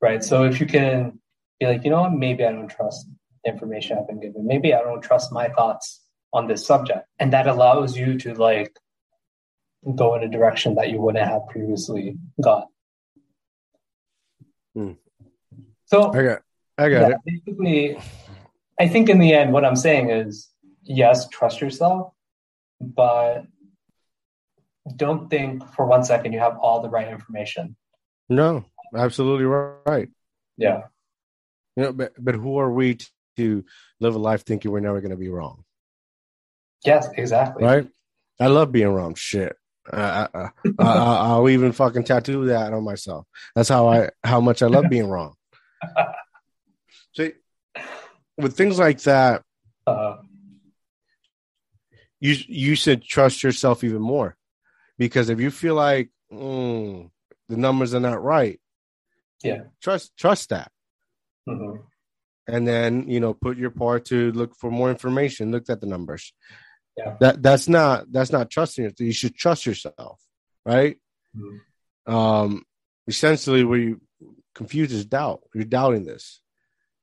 Right. 0.00 0.22
So 0.22 0.44
if 0.44 0.60
you 0.60 0.66
can 0.66 1.20
be 1.58 1.66
like, 1.66 1.84
you 1.84 1.90
know 1.90 2.02
what, 2.02 2.12
maybe 2.12 2.44
I 2.44 2.52
don't 2.52 2.68
trust 2.68 3.06
the 3.44 3.50
information 3.50 3.98
I've 3.98 4.06
been 4.06 4.20
given. 4.20 4.46
Maybe 4.46 4.74
I 4.74 4.82
don't 4.82 5.00
trust 5.00 5.32
my 5.32 5.48
thoughts 5.48 6.01
on 6.32 6.46
this 6.46 6.66
subject. 6.66 7.06
And 7.18 7.32
that 7.32 7.46
allows 7.46 7.96
you 7.96 8.18
to 8.20 8.34
like 8.34 8.76
go 9.94 10.14
in 10.14 10.22
a 10.22 10.28
direction 10.28 10.76
that 10.76 10.90
you 10.90 11.00
wouldn't 11.00 11.26
have 11.26 11.46
previously 11.48 12.16
gone. 12.40 12.66
Hmm. 14.74 14.92
So 15.86 16.12
I 16.12 16.22
got. 16.22 16.42
I 16.78 16.88
got 16.88 17.00
yeah, 17.02 17.08
it. 17.08 17.44
basically, 17.44 17.98
I 18.80 18.88
think 18.88 19.10
in 19.10 19.18
the 19.18 19.34
end, 19.34 19.52
what 19.52 19.64
I'm 19.64 19.76
saying 19.76 20.10
is 20.10 20.48
yes, 20.82 21.28
trust 21.28 21.60
yourself, 21.60 22.12
but 22.80 23.44
don't 24.96 25.28
think 25.28 25.66
for 25.74 25.86
one 25.86 26.04
second 26.04 26.32
you 26.32 26.38
have 26.38 26.56
all 26.58 26.80
the 26.80 26.88
right 26.88 27.08
information. 27.08 27.76
No, 28.28 28.64
absolutely 28.96 29.44
right. 29.44 30.08
Yeah. 30.56 30.84
You 31.76 31.84
know, 31.84 31.92
but 31.92 32.12
but 32.18 32.34
who 32.34 32.58
are 32.58 32.72
we 32.72 32.98
to 33.36 33.64
live 34.00 34.14
a 34.14 34.18
life 34.18 34.44
thinking 34.44 34.70
we're 34.70 34.80
never 34.80 35.00
going 35.00 35.10
to 35.10 35.16
be 35.16 35.28
wrong? 35.28 35.64
Yes, 36.84 37.08
exactly. 37.16 37.64
Right? 37.64 37.88
I 38.40 38.46
love 38.48 38.72
being 38.72 38.88
wrong. 38.88 39.14
Shit. 39.14 39.56
I, 39.92 40.28
I, 40.34 40.40
I, 40.42 40.50
I'll 40.78 41.48
even 41.48 41.72
fucking 41.72 42.04
tattoo 42.04 42.46
that 42.46 42.72
on 42.72 42.84
myself. 42.84 43.26
That's 43.54 43.68
how 43.68 43.88
I 43.88 44.10
how 44.24 44.40
much 44.40 44.62
I 44.62 44.66
love 44.66 44.88
being 44.88 45.08
wrong. 45.08 45.34
See, 47.16 47.32
with 48.36 48.56
things 48.56 48.78
like 48.78 49.00
that, 49.02 49.42
Uh, 49.86 50.16
you 52.20 52.36
you 52.46 52.74
should 52.74 53.02
trust 53.02 53.42
yourself 53.42 53.82
even 53.84 54.00
more 54.00 54.36
because 54.98 55.28
if 55.28 55.40
you 55.40 55.50
feel 55.50 55.74
like 55.74 56.10
mm, 56.32 57.10
the 57.48 57.56
numbers 57.56 57.94
are 57.94 58.00
not 58.00 58.22
right, 58.22 58.60
Yeah. 59.42 59.64
trust 59.82 60.16
trust 60.16 60.50
that, 60.50 60.70
mhm. 61.48 61.82
and 62.46 62.66
then 62.66 63.08
you 63.08 63.18
know 63.18 63.34
put 63.34 63.58
your 63.58 63.70
part 63.70 64.04
to 64.06 64.30
look 64.32 64.54
for 64.56 64.70
more 64.70 64.90
information. 64.90 65.50
Look 65.50 65.68
at 65.68 65.80
the 65.80 65.86
numbers. 65.88 66.32
Yeah. 66.96 67.16
That 67.20 67.42
that's 67.42 67.68
not 67.68 68.10
that's 68.12 68.32
not 68.32 68.50
trusting 68.50 68.84
yourself. 68.84 69.00
You 69.00 69.12
should 69.12 69.34
trust 69.34 69.64
yourself, 69.66 70.20
right? 70.66 70.98
Mhm. 71.36 71.58
Um, 72.12 72.64
essentially, 73.06 73.64
where 73.64 73.78
you 73.78 74.00
confuse 74.54 74.92
is 74.92 75.06
doubt. 75.06 75.42
You're 75.54 75.64
doubting 75.64 76.04
this. 76.04 76.40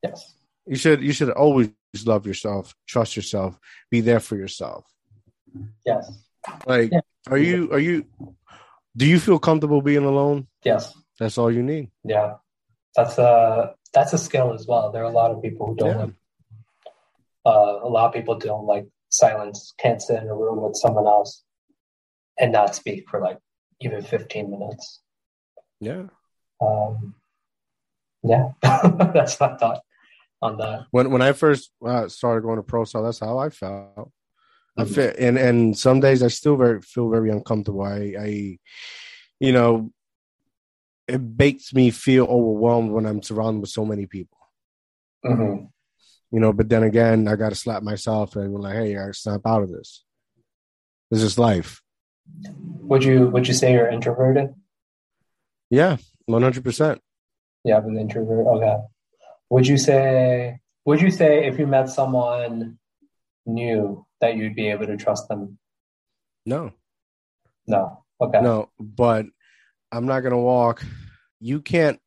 Yes. 0.03 0.35
You 0.67 0.75
should 0.75 1.01
you 1.01 1.11
should 1.13 1.31
always 1.31 1.71
love 2.05 2.27
yourself, 2.27 2.75
trust 2.87 3.15
yourself, 3.15 3.57
be 3.89 4.01
there 4.01 4.19
for 4.19 4.35
yourself. 4.35 4.85
Yes. 5.85 6.11
Like, 6.67 6.91
Yeah. 6.91 6.99
are 7.27 7.37
you 7.37 7.71
are 7.71 7.79
you? 7.79 8.05
Do 8.95 9.05
you 9.07 9.19
feel 9.19 9.39
comfortable 9.39 9.81
being 9.81 10.03
alone? 10.05 10.47
Yes. 10.63 10.93
That's 11.19 11.37
all 11.37 11.51
you 11.51 11.63
need. 11.63 11.89
Yeah. 12.03 12.35
That's 12.95 13.17
a 13.17 13.75
that's 13.93 14.13
a 14.13 14.17
skill 14.19 14.53
as 14.53 14.67
well. 14.67 14.91
There 14.91 15.03
are 15.03 15.09
a 15.09 15.13
lot 15.21 15.31
of 15.31 15.41
people 15.41 15.65
who 15.67 15.75
don't 15.75 15.89
Yeah. 15.89 16.03
like 16.05 16.13
uh, 17.45 17.79
a 17.83 17.89
lot 17.89 18.07
of 18.07 18.13
people 18.13 18.37
don't 18.37 18.65
like 18.65 18.87
silence, 19.19 19.73
can't 19.77 20.01
sit 20.01 20.21
in 20.21 20.29
a 20.29 20.35
room 20.35 20.61
with 20.61 20.75
someone 20.75 21.05
else 21.05 21.43
and 22.39 22.51
not 22.51 22.75
speak 22.75 23.09
for 23.09 23.19
like 23.19 23.37
even 23.81 24.01
15 24.01 24.49
minutes. 24.49 25.01
Yeah. 25.79 26.03
Um, 26.61 27.15
yeah, 28.23 28.51
that's 28.61 29.39
my 29.39 29.55
thought 29.55 29.81
on 30.41 30.57
that. 30.57 30.85
When 30.91 31.11
when 31.11 31.21
I 31.21 31.31
first 31.31 31.71
uh, 31.85 32.07
started 32.07 32.41
going 32.41 32.57
to 32.57 32.63
pro 32.63 32.83
cell, 32.83 33.03
that's 33.03 33.19
how 33.19 33.37
I 33.37 33.49
felt. 33.49 34.11
I 34.77 34.85
fit, 34.85 35.17
and 35.19 35.37
and 35.37 35.77
some 35.77 35.99
days 35.99 36.23
I 36.23 36.27
still 36.27 36.55
very 36.55 36.81
feel 36.81 37.09
very 37.09 37.29
uncomfortable. 37.29 37.81
I, 37.81 38.15
I, 38.19 38.57
you 39.39 39.51
know, 39.51 39.91
it 41.07 41.21
makes 41.21 41.73
me 41.73 41.91
feel 41.91 42.25
overwhelmed 42.25 42.91
when 42.91 43.05
I'm 43.05 43.21
surrounded 43.21 43.61
with 43.61 43.71
so 43.71 43.83
many 43.83 44.05
people. 44.05 44.37
hmm 45.23 45.65
You 46.31 46.39
know, 46.39 46.53
but 46.53 46.69
then 46.69 46.83
again, 46.83 47.27
I 47.27 47.35
got 47.35 47.49
to 47.49 47.55
slap 47.55 47.81
myself 47.81 48.35
and 48.35 48.53
be 48.55 48.61
like, 48.61 48.75
hey, 48.75 48.97
I 48.97 49.11
snap 49.11 49.41
out 49.45 49.63
of 49.63 49.71
this. 49.71 50.03
This 51.09 51.23
is 51.23 51.39
life. 51.39 51.81
Would 52.81 53.03
you 53.03 53.27
would 53.29 53.47
you 53.47 53.53
say 53.55 53.73
you're 53.73 53.89
introverted? 53.89 54.53
Yeah, 55.71 55.97
one 56.25 56.43
hundred 56.43 56.63
percent. 56.63 57.01
Yeah, 57.63 57.77
I'm 57.77 57.85
an 57.87 57.97
introvert. 57.97 58.45
Okay. 58.45 58.77
Would 59.49 59.65
you 59.67 59.77
say 59.77 60.59
would 60.85 61.01
you 61.01 61.09
say 61.09 61.47
if 61.47 61.57
you 61.57 61.65
met 61.65 61.89
someone 61.89 62.77
new 63.47 64.05
that 64.21 64.35
you'd 64.37 64.55
be 64.55 64.67
able 64.69 64.85
to 64.85 64.97
trust 64.97 65.27
them? 65.27 65.57
No, 66.45 66.71
No. 67.67 68.03
Okay. 68.21 68.41
no, 68.41 68.69
but 68.79 69.25
I'm 69.91 70.05
not 70.05 70.21
gonna 70.21 70.37
walk. 70.39 70.83
You 71.39 71.61
can't. 71.61 71.99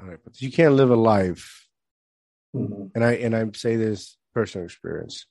all 0.00 0.06
right, 0.08 0.18
but 0.24 0.40
You 0.40 0.52
can't 0.52 0.74
live 0.74 0.90
a 0.90 0.96
life, 0.96 1.66
Mhm. 2.54 2.90
and 2.94 3.04
I 3.04 3.12
and 3.14 3.36
I 3.36 3.44
say 3.54 3.76
this 3.76 4.16
personal 4.34 4.64
experience. 4.64 5.26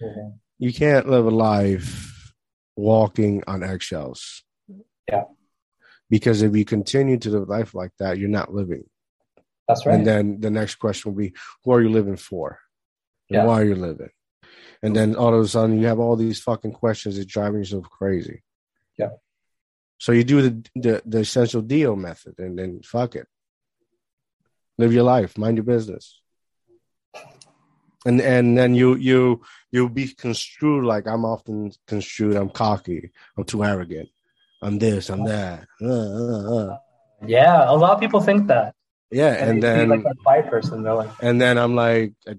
Mhm. 0.00 0.38
You 0.58 0.72
can't 0.72 1.08
live 1.08 1.26
a 1.26 1.30
life 1.30 2.34
walking 2.76 3.42
on 3.46 3.62
eggshells. 3.62 4.44
Yeah. 5.08 5.24
Because 6.10 6.42
if 6.42 6.54
you 6.56 6.64
continue 6.64 7.18
to 7.18 7.30
live 7.30 7.48
life 7.48 7.74
like 7.74 7.92
that, 7.98 8.18
you're 8.18 8.28
not 8.28 8.52
living. 8.52 8.84
That's 9.66 9.84
right. 9.86 9.94
And 9.94 10.06
then 10.06 10.40
the 10.40 10.50
next 10.50 10.76
question 10.76 11.12
will 11.12 11.18
be, 11.18 11.34
who 11.64 11.72
are 11.72 11.82
you 11.82 11.90
living 11.90 12.16
for? 12.16 12.60
And 13.28 13.36
Yeah. 13.36 13.44
why 13.46 13.60
are 13.62 13.64
you 13.64 13.74
living? 13.74 14.10
And 14.82 14.94
then 14.94 15.16
all 15.16 15.34
of 15.34 15.40
a 15.44 15.48
sudden 15.48 15.78
you 15.78 15.86
have 15.86 15.98
all 15.98 16.16
these 16.16 16.40
fucking 16.40 16.72
questions 16.72 17.16
that 17.16 17.26
driving 17.28 17.58
yourself 17.60 17.88
crazy. 17.90 18.42
Yeah. 18.96 19.10
So 19.98 20.12
you 20.12 20.24
do 20.24 20.42
the 20.42 20.70
the, 20.76 21.02
the 21.04 21.18
essential 21.20 21.62
deal 21.62 21.96
method 21.96 22.38
and 22.38 22.58
then 22.58 22.82
fuck 22.82 23.16
it. 23.16 23.26
Live 24.78 24.92
your 24.92 25.02
life, 25.02 25.36
mind 25.36 25.56
your 25.56 25.64
business. 25.64 26.20
And 28.08 28.22
and 28.22 28.56
then 28.56 28.74
you 28.74 28.94
you 28.96 29.42
you'll 29.70 29.90
be 30.02 30.08
construed 30.08 30.84
like 30.92 31.06
I'm 31.06 31.24
often 31.26 31.72
construed, 31.86 32.36
I'm 32.36 32.48
cocky, 32.48 33.10
I'm 33.36 33.44
too 33.44 33.62
arrogant. 33.62 34.08
I'm 34.62 34.78
this, 34.78 35.10
I'm 35.10 35.24
that. 35.24 35.66
Uh, 35.80 35.86
uh, 35.88 36.56
uh. 36.56 36.78
yeah, 37.26 37.70
a 37.70 37.76
lot 37.76 37.92
of 37.92 38.00
people 38.00 38.20
think 38.20 38.46
that. 38.48 38.74
Yeah, 39.10 39.32
and 39.46 39.56
see, 39.56 39.60
then 39.60 39.88
like 39.90 40.04
a 40.06 40.14
quiet 40.24 40.46
person, 40.48 40.82
like, 40.84 41.10
and 41.20 41.36
then 41.38 41.58
I'm 41.58 41.74
like, 41.76 42.14
I, 42.26 42.34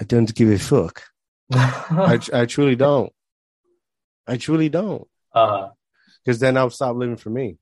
I 0.00 0.04
don't 0.04 0.34
give 0.34 0.50
a 0.50 0.58
fuck. 0.58 1.02
I, 1.52 2.18
I 2.32 2.46
truly 2.46 2.76
don't. 2.76 3.12
I 4.26 4.38
truly 4.38 4.70
don't. 4.70 5.06
uh, 5.34 5.68
Because 6.24 6.38
then 6.38 6.56
I'll 6.56 6.70
stop 6.70 6.96
living 6.96 7.18
for 7.18 7.28
me. 7.30 7.58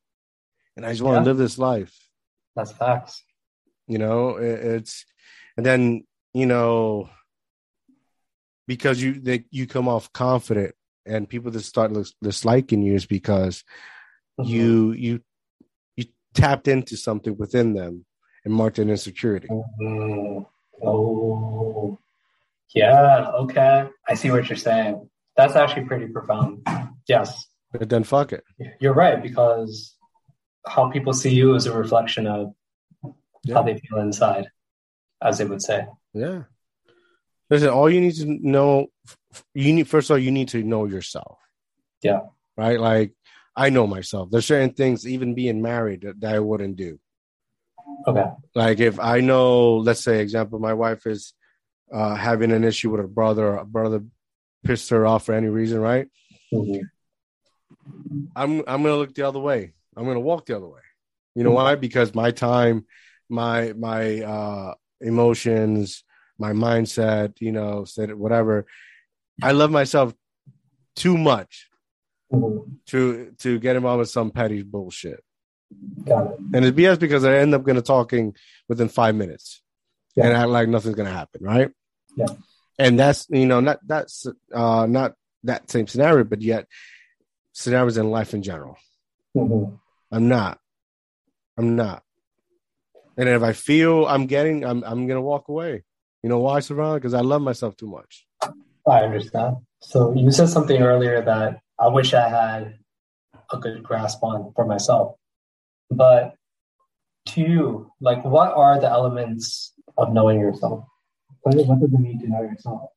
And 0.76 0.86
I 0.86 0.90
just 0.90 1.03
want 1.03 1.16
to 1.16 1.20
Yeah. 1.20 1.26
live 1.26 1.38
this 1.38 1.59
life. 1.59 1.94
that's 2.55 2.70
facts. 2.72 3.24
You 3.88 3.98
know, 3.98 4.36
it, 4.36 4.59
it's, 4.76 5.05
and 5.57 5.66
then, 5.66 6.05
you 6.35 6.47
know, 6.47 7.09
because 8.66 9.03
you, 9.03 9.20
they, 9.20 9.45
you 9.51 9.66
come 9.66 9.89
off 9.89 10.12
confident 10.12 10.74
and 11.05 11.28
people 11.28 11.51
that 11.51 11.61
start 11.61 11.93
disliking 12.22 12.83
you 12.83 12.95
is 12.95 13.07
because 13.07 13.64
Mhm. 14.41 14.47
you 14.49 14.93
you 14.93 15.20
you 15.97 16.05
tapped 16.33 16.66
into 16.68 16.97
something 16.97 17.37
within 17.37 17.74
them 17.74 18.07
and 18.45 18.55
marked 18.55 18.78
an 18.78 18.89
insecurity. 18.89 19.49
Mm. 19.49 20.47
Oh, 20.83 21.99
yeah. 22.74 23.30
Okay, 23.35 23.89
I 24.09 24.14
see 24.14 24.30
what 24.30 24.49
you're 24.49 24.57
saying. 24.57 25.09
That's 25.37 25.55
actually 25.55 25.85
pretty 25.87 26.07
profound. 26.07 26.66
Yes, 27.07 27.47
But 27.72 27.89
then 27.91 28.05
fuck 28.05 28.33
it. 28.33 28.45
you're 28.80 28.95
right 28.95 29.22
because 29.22 29.97
how 30.66 30.89
people 30.91 31.12
see 31.12 31.35
you 31.35 31.55
is 31.57 31.66
a 31.66 31.76
reflection 31.76 32.26
of 32.26 32.55
Yeah. 33.45 33.55
how 33.57 33.62
they 33.64 33.76
feel 33.78 33.99
inside, 33.99 34.47
as 35.20 35.39
they 35.39 35.45
would 35.45 35.61
say. 35.62 35.87
Yeah. 36.14 36.42
Listen, 37.50 37.68
all 37.68 37.90
you 37.90 38.00
need 38.00 38.14
to 38.16 38.26
know, 38.26 38.86
you 39.54 39.72
need 39.72 39.88
first 39.88 40.10
of 40.10 40.14
all, 40.14 40.18
you 40.18 40.30
need 40.30 40.48
to 40.48 40.62
know 40.62 40.86
yourself. 40.86 41.38
Yeah. 42.02 42.20
Right. 42.56 42.80
Like 42.80 43.12
I 43.54 43.70
know 43.70 43.86
myself. 43.86 44.30
There's 44.30 44.46
certain 44.46 44.72
things, 44.72 45.06
even 45.06 45.34
being 45.34 45.60
married, 45.60 46.02
that, 46.02 46.20
that 46.20 46.34
I 46.34 46.38
wouldn't 46.38 46.76
do. 46.76 46.98
Okay. 48.06 48.24
Like 48.54 48.80
if 48.80 48.98
I 48.98 49.20
know, 49.20 49.76
let's 49.76 50.00
say, 50.00 50.20
example, 50.20 50.58
my 50.58 50.72
wife 50.72 51.06
is 51.06 51.34
uh, 51.92 52.14
having 52.14 52.52
an 52.52 52.64
issue 52.64 52.90
with 52.90 53.00
her 53.00 53.06
brother, 53.06 53.46
or 53.48 53.56
a 53.58 53.64
brother 53.66 54.02
pissed 54.64 54.90
her 54.90 55.06
off 55.06 55.26
for 55.26 55.34
any 55.34 55.48
reason, 55.48 55.80
right? 55.80 56.08
Mhm. 56.52 56.80
I'm 58.34 58.60
I'm 58.66 58.82
gonna 58.82 58.96
look 58.96 59.14
the 59.14 59.26
other 59.28 59.40
way. 59.40 59.74
I'm 59.96 60.06
gonna 60.06 60.20
walk 60.20 60.46
the 60.46 60.56
other 60.56 60.68
way. 60.68 60.80
You 61.34 61.44
know 61.44 61.50
why? 61.50 61.74
Because 61.74 62.14
my 62.14 62.30
time, 62.30 62.86
my 63.28 63.72
my 63.72 64.20
uh 64.22 64.74
emotions, 65.03 66.05
my 66.38 66.53
mindset, 66.53 67.40
you 67.40 67.53
know, 67.53 67.84
said 67.84 68.14
whatever. 68.14 68.66
I 69.42 69.53
love 69.53 69.70
myself 69.70 70.14
too 70.96 71.16
much 71.16 71.68
to 72.86 73.32
to 73.38 73.59
get 73.59 73.76
involved 73.76 74.00
with 74.00 74.11
some 74.11 74.30
petty 74.30 74.62
bullshit. 74.62 75.22
Got 76.05 76.26
it. 76.32 76.38
And 76.55 76.64
it's 76.64 76.76
BS 76.76 76.98
because 76.98 77.24
I 77.24 77.36
end 77.38 77.55
up 77.55 77.62
gonna 77.62 77.82
talking 77.82 78.34
within 78.68 78.88
five 78.88 79.14
minutes. 79.14 79.62
Yeah. 80.16 80.26
And 80.26 80.36
act 80.36 80.48
like 80.48 80.68
nothing's 80.68 80.94
gonna 80.94 81.11
happen, 81.11 81.42
right? 81.42 81.70
Yeah. 82.16 82.26
And 82.78 82.98
that's 82.98 83.26
you 83.30 83.46
know, 83.46 83.61
not 83.61 83.80
that's 83.86 84.26
uh 84.55 84.86
not 84.86 85.14
that 85.44 85.70
same 85.70 85.86
scenario, 85.86 86.24
but 86.24 86.42
yet 86.42 86.66
scenarios 87.53 87.96
in 87.96 88.11
life 88.11 88.34
in 88.34 88.42
general. 88.42 88.76
Mhm. 89.36 89.78
I'm 90.11 90.28
not. 90.28 90.59
I'm 91.57 91.76
not. 91.76 92.03
And 93.22 93.30
if 93.30 93.44
I 93.44 93.52
feel 93.52 94.04
I'm 94.06 94.26
getting, 94.26 94.64
I'm 94.64 94.82
I'm 94.82 95.06
gonna 95.06 95.22
walk 95.22 95.46
away. 95.46 95.84
You 96.24 96.28
know 96.28 96.40
why, 96.40 96.58
Savannah? 96.58 96.94
Because 96.94 97.14
I 97.14 97.20
love 97.20 97.40
myself 97.40 97.76
too 97.76 97.86
much. 97.86 98.26
I 98.84 99.02
understand. 99.02 99.58
So 99.78 100.12
you 100.12 100.32
said 100.32 100.48
something 100.48 100.82
earlier 100.82 101.24
that 101.24 101.60
I 101.78 101.86
wish 101.86 102.14
I 102.14 102.28
had 102.28 102.80
a 103.52 103.58
good 103.58 103.84
grasp 103.84 104.24
on 104.24 104.52
for 104.56 104.66
myself. 104.66 105.14
But 105.88 106.34
to 107.26 107.42
you, 107.42 107.92
like 108.00 108.24
what 108.24 108.54
are 108.54 108.80
the 108.80 108.90
elements 108.90 109.72
of 109.96 110.12
knowing 110.12 110.40
yourself? 110.40 110.84
What, 111.42 111.54
what 111.68 111.78
does 111.78 111.92
it 111.92 112.00
mean 112.00 112.18
to 112.22 112.28
know 112.28 112.42
yourself? 112.42 112.90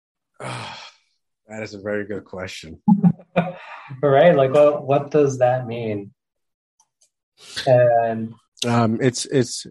that 0.40 1.62
is 1.62 1.74
a 1.74 1.80
very 1.80 2.06
good 2.06 2.24
question. 2.24 2.80
right? 4.02 4.34
Like 4.34 4.54
what 4.54 4.86
what 4.86 5.10
does 5.10 5.40
that 5.40 5.66
mean? 5.66 6.14
And 7.66 8.32
Um, 8.64 8.98
it's 9.02 9.26
it's 9.26 9.66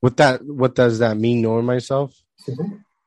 what 0.00 0.16
that 0.18 0.44
what 0.44 0.74
does 0.74 0.98
that 1.00 1.16
mean 1.16 1.42
knowing 1.42 1.64
myself? 1.64 2.14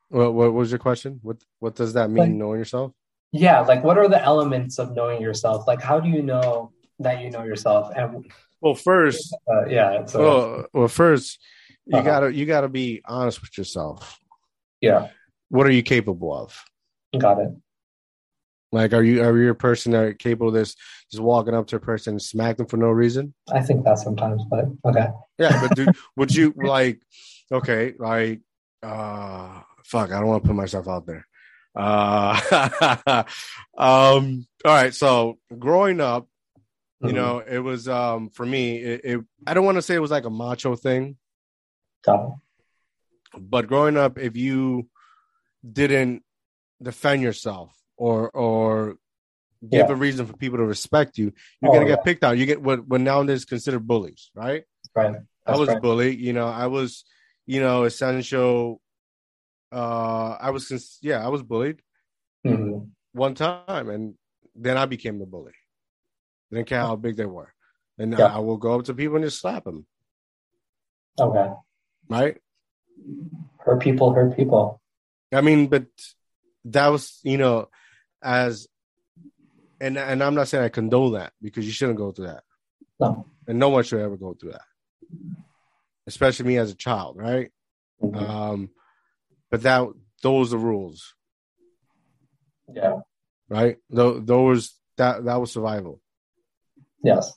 What 0.08 0.34
what 0.34 0.52
was 0.52 0.70
your 0.70 0.78
question? 0.78 1.20
What 1.22 1.38
what 1.60 1.74
does 1.76 1.92
that 1.94 2.10
mean 2.10 2.24
Like- 2.24 2.30
knowing 2.32 2.58
yourself? 2.58 2.92
yeah, 3.32 3.60
like 3.60 3.84
what 3.84 3.98
are 3.98 4.08
the 4.08 4.22
elements 4.22 4.78
of 4.78 4.94
knowing 4.96 5.20
yourself? 5.22 5.66
Like 5.66 5.80
how 5.82 6.00
do 6.00 6.08
you 6.08 6.22
know 6.22 6.72
that 6.98 7.20
you 7.22 7.30
know 7.30 7.44
yourself? 7.44 7.92
And 7.96 8.30
Well, 8.60 8.74
first, 8.74 9.36
uh, 9.50 9.66
yeah, 9.66 10.04
so 10.06 10.18
well, 10.20 10.66
well, 10.72 10.88
first, 10.88 11.38
you 11.86 11.98
Uh-huh. 11.98 12.04
gotta 12.06 12.34
you 12.34 12.44
gotta 12.46 12.68
be 12.68 13.00
honest 13.04 13.40
with 13.40 13.56
yourself. 13.56 14.18
yeah, 14.80 15.08
What 15.48 15.66
are 15.66 15.70
you 15.72 15.82
capable 15.82 16.32
of? 16.34 16.56
got 17.18 17.38
it. 17.40 17.50
Like, 18.70 18.92
are 18.92 19.02
you 19.02 19.22
are 19.22 19.36
you 19.38 19.50
a 19.50 19.54
person 19.54 19.92
that 19.92 20.04
are 20.04 20.12
capable 20.12 20.48
of 20.48 20.54
this? 20.54 20.74
Just 21.10 21.22
walking 21.22 21.54
up 21.54 21.66
to 21.68 21.76
a 21.76 21.80
person 21.80 22.14
and 22.14 22.22
smack 22.22 22.58
them 22.58 22.66
for 22.66 22.76
no 22.76 22.88
reason? 22.88 23.34
I 23.52 23.62
think 23.62 23.84
that 23.84 23.98
sometimes, 23.98 24.44
but 24.44 24.66
okay. 24.84 25.08
Yeah, 25.38 25.56
but 25.56 25.72
dude, 25.74 25.96
would 26.16 26.34
you 26.34 26.52
like? 26.56 27.00
Okay, 27.50 27.94
like, 27.98 28.40
uh, 28.82 29.60
fuck, 29.84 30.12
I 30.12 30.18
don't 30.18 30.26
want 30.26 30.42
to 30.42 30.48
put 30.48 30.56
myself 30.56 30.86
out 30.86 31.06
there. 31.06 31.26
Uh, 31.74 33.22
um, 33.78 34.46
all 34.64 34.72
right. 34.74 34.94
So 34.94 35.38
growing 35.58 36.00
up, 36.00 36.28
you 37.00 37.12
Mhm. 37.12 37.14
know, 37.14 37.38
it 37.38 37.58
was 37.60 37.88
um 37.88 38.28
for 38.30 38.44
me. 38.44 38.78
It, 38.78 39.00
it 39.04 39.20
I 39.46 39.54
don't 39.54 39.64
want 39.64 39.76
to 39.76 39.82
say 39.82 39.94
it 39.94 40.00
was 40.00 40.10
like 40.10 40.24
a 40.26 40.30
macho 40.30 40.76
thing, 40.76 41.16
but 43.38 43.66
growing 43.66 43.96
up, 43.96 44.18
if 44.18 44.36
you 44.36 44.88
didn't 45.70 46.22
defend 46.82 47.22
yourself 47.22 47.74
or 47.98 48.30
or 48.30 48.96
give 49.60 49.88
Yeah. 49.88 49.92
a 49.92 49.94
reason 49.94 50.24
for 50.24 50.36
people 50.36 50.58
to 50.58 50.64
respect 50.64 51.18
you, 51.18 51.32
you're 51.60 51.70
Oh, 51.70 51.74
gonna 51.74 51.88
yeah. 51.88 51.96
get 51.96 52.04
picked 52.04 52.24
on. 52.24 52.38
You 52.38 52.46
get 52.46 52.62
what 52.62 52.86
what 52.86 53.00
nowadays 53.02 53.44
considered 53.44 53.86
bullies, 53.86 54.30
right? 54.34 54.64
Right. 54.94 55.16
I 55.44 55.56
was 55.56 55.68
right. 55.68 55.82
bullied. 55.82 56.18
You 56.18 56.32
know, 56.32 56.46
I 56.46 56.66
was, 56.68 57.04
you 57.46 57.60
know, 57.60 57.84
essential. 57.84 58.80
Uh, 59.72 60.36
I 60.40 60.50
was, 60.50 60.66
cons- 60.68 60.98
yeah, 61.02 61.24
I 61.24 61.28
was 61.28 61.42
bullied 61.42 61.82
Mhm. 62.46 62.90
one 63.12 63.34
time, 63.34 63.88
and 63.90 64.14
then 64.54 64.78
I 64.78 64.86
became 64.86 65.18
the 65.18 65.26
bully. 65.26 65.52
Didn't 66.50 66.68
care 66.68 66.80
how 66.80 66.96
big 66.96 67.16
they 67.16 67.26
were, 67.26 67.52
and 67.98 68.12
Yeah. 68.16 68.34
I 68.34 68.38
will 68.38 68.56
go 68.56 68.78
up 68.78 68.84
to 68.86 68.94
people 68.94 69.16
and 69.16 69.24
just 69.24 69.40
slap 69.40 69.64
them, 69.64 69.86
Okay. 71.20 71.52
right? 72.08 72.40
Hurt 73.58 73.80
people, 73.82 74.12
hurt 74.14 74.36
people. 74.36 74.80
I 75.32 75.40
mean, 75.42 75.66
but 75.68 75.86
that 76.64 76.88
was, 76.88 77.20
you 77.22 77.36
know, 77.36 77.68
as, 78.22 78.66
and 79.80 79.96
and 79.98 80.22
I'm 80.22 80.34
not 80.34 80.48
saying 80.48 80.64
I 80.64 80.68
condone 80.68 81.12
that 81.12 81.32
because 81.42 81.64
you 81.66 81.72
shouldn't 81.72 81.98
go 81.98 82.12
through 82.12 82.26
that, 82.28 82.44
No. 83.00 83.26
and 83.46 83.58
no 83.58 83.68
one 83.68 83.84
should 83.84 84.00
ever 84.00 84.16
go 84.16 84.34
through 84.34 84.52
that, 84.52 84.62
especially 86.06 86.46
me 86.46 86.58
as 86.58 86.70
a 86.70 86.74
child, 86.76 87.16
right? 87.16 87.50
Mhm. 88.02 88.16
Um, 88.28 88.70
but 89.50 89.62
that 89.62 89.88
those 90.22 90.52
are 90.54 90.58
rules. 90.58 91.14
yeah. 92.72 93.00
right? 93.48 93.78
Th- 93.94 94.16
those 94.24 94.74
that 94.98 95.24
that 95.24 95.40
was 95.40 95.52
survival. 95.52 96.00
Yes. 97.02 97.32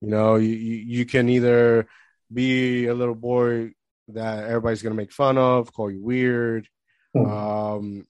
You 0.00 0.08
know, 0.08 0.36
you, 0.36 0.48
you 0.54 1.04
can 1.04 1.28
either 1.28 1.86
be 2.32 2.86
a 2.86 2.94
little 2.94 3.14
boy 3.14 3.72
that 4.08 4.44
everybody's 4.44 4.80
gonna 4.82 4.94
make 4.94 5.12
fun 5.12 5.36
of, 5.36 5.72
call 5.74 5.90
you 5.90 6.02
weird, 6.02 6.68
Mhm. 7.14 7.28
um, 7.28 8.06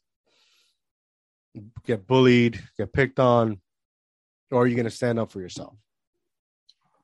get 1.85 2.07
bullied, 2.07 2.63
get 2.79 2.93
picked 2.93 3.19
on, 3.19 3.61
or 4.51 4.63
are 4.63 4.67
you're 4.67 4.77
gonna 4.77 4.91
stand 4.91 5.19
up 5.19 5.31
for 5.33 5.41
yourself. 5.41 5.75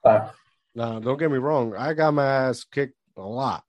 Fact. 0.02 0.34
Now, 0.74 0.98
don't 1.00 1.18
get 1.18 1.30
me 1.30 1.38
wrong, 1.38 1.74
I 1.76 1.94
got 1.94 2.12
my 2.14 2.26
ass 2.26 2.64
kicked 2.64 2.96
a 3.16 3.22
lot, 3.22 3.64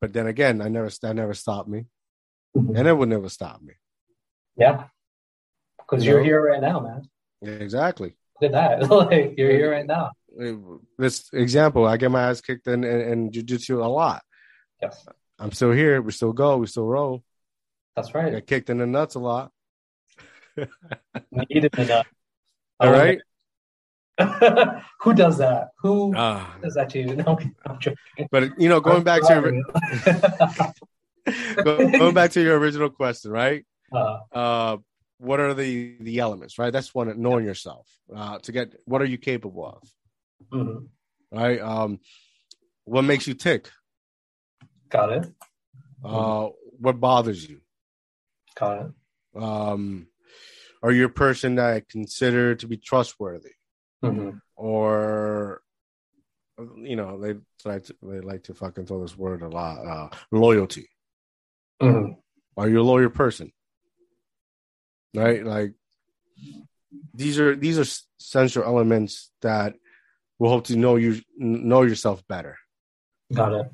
but 0.00 0.12
then 0.12 0.26
again, 0.26 0.60
I 0.60 0.68
never 0.68 0.90
that 1.02 1.14
never 1.14 1.34
stopped 1.34 1.68
me, 1.68 1.86
Mhm. 2.56 2.78
and 2.78 2.88
it 2.88 2.92
would 2.96 3.08
never 3.08 3.28
stop 3.28 3.60
me. 3.62 3.74
Yeah. 4.56 4.88
Because 5.78 6.04
You 6.04 6.12
you're 6.12 6.20
know? 6.20 6.24
here 6.24 6.42
right 6.42 6.60
now, 6.60 6.80
man. 6.80 7.08
Exactly. 7.42 8.16
Look 8.40 8.52
at 8.52 8.80
that. 8.80 8.90
like 8.90 9.34
you're 9.38 9.50
here 9.50 9.70
right 9.70 9.86
now. 9.86 10.12
This 10.98 11.28
example, 11.32 11.86
I 11.86 11.96
get 11.98 12.10
my 12.10 12.30
ass 12.30 12.40
kicked 12.40 12.66
in 12.66 12.84
in, 12.84 13.00
in 13.00 13.30
jujitsu 13.30 13.84
a 13.84 13.88
lot. 13.88 14.22
Yes. 14.80 15.06
I'm 15.42 15.50
still 15.52 15.72
here. 15.72 16.00
We 16.00 16.12
still 16.12 16.32
go. 16.32 16.56
We 16.58 16.66
still 16.68 16.86
roll. 16.86 17.24
That's 17.96 18.10
I 18.14 18.18
right. 18.18 18.32
get 18.32 18.46
kicked 18.46 18.70
in 18.70 18.78
the 18.78 18.86
nuts 18.86 19.16
a 19.16 19.18
lot. 19.18 19.50
Needed 21.30 21.74
enough. 21.78 22.06
All 22.78 22.90
right. 22.92 23.18
Who 25.00 25.14
does 25.14 25.38
that? 25.38 25.70
Who 25.80 26.14
Ah, 26.16 26.56
does 26.62 26.74
that 26.74 26.90
to 26.90 27.00
you? 27.00 27.16
No, 27.16 27.38
I'm 27.66 27.78
joking. 27.80 28.28
but 28.30 28.58
you 28.60 28.68
know, 28.68 28.80
going 28.80 29.02
back 29.02 29.22
to 29.22 29.34
your, 31.26 31.64
going 31.64 32.14
back 32.14 32.30
to 32.32 32.42
your 32.42 32.58
original 32.58 32.90
question, 32.90 33.30
right? 33.32 33.64
uh, 33.92 34.18
Uh, 34.32 34.76
what 35.18 35.40
are 35.40 35.54
the 35.54 35.96
the 36.00 36.18
elements, 36.20 36.58
right? 36.58 36.72
That's 36.72 36.94
one 36.94 37.20
knowing 37.20 37.44
yourself. 37.44 37.88
Uh, 38.14 38.38
to 38.40 38.52
get 38.52 38.74
what 38.84 39.02
are 39.02 39.06
you 39.06 39.18
capable 39.18 39.66
of, 39.66 39.82
mhm. 40.52 40.88
right? 41.32 41.60
Um, 41.60 41.98
what 42.84 43.02
makes 43.02 43.26
you 43.26 43.34
tick? 43.34 43.70
Got 44.92 45.12
it. 45.12 45.32
Uh, 46.04 46.48
what 46.78 47.00
bothers 47.00 47.48
you? 47.48 47.60
Got 48.60 48.86
it. 48.86 49.42
Um, 49.42 50.08
are 50.82 50.92
you 50.92 51.06
a 51.06 51.08
person 51.08 51.54
that 51.54 51.72
I 51.74 51.82
consider 51.88 52.54
to 52.56 52.66
be 52.66 52.76
trustworthy, 52.76 53.54
Mhm. 54.04 54.40
or 54.54 55.62
you 56.76 56.96
know 56.96 57.18
they 57.18 57.34
like 57.64 57.84
to, 57.84 57.96
they 58.02 58.20
like 58.20 58.42
to 58.44 58.54
fucking 58.54 58.84
throw 58.84 59.00
this 59.00 59.16
word 59.16 59.40
a 59.42 59.48
lot. 59.48 59.86
Uh, 59.86 60.08
loyalty. 60.30 60.90
Mhm. 61.80 62.20
Are 62.58 62.68
you 62.68 62.80
a 62.80 62.82
loyal 62.82 63.08
person? 63.10 63.50
Right? 65.14 65.42
Like 65.44 65.72
these 67.14 67.40
are 67.40 67.56
these 67.56 67.78
are 67.78 67.86
essential 68.20 68.64
elements 68.64 69.30
that 69.40 69.74
will 70.38 70.50
help 70.50 70.64
to 70.66 70.76
know 70.76 70.96
you 70.96 71.22
know 71.38 71.82
yourself 71.82 72.26
better. 72.28 72.58
Got 73.32 73.52
it. 73.54 73.66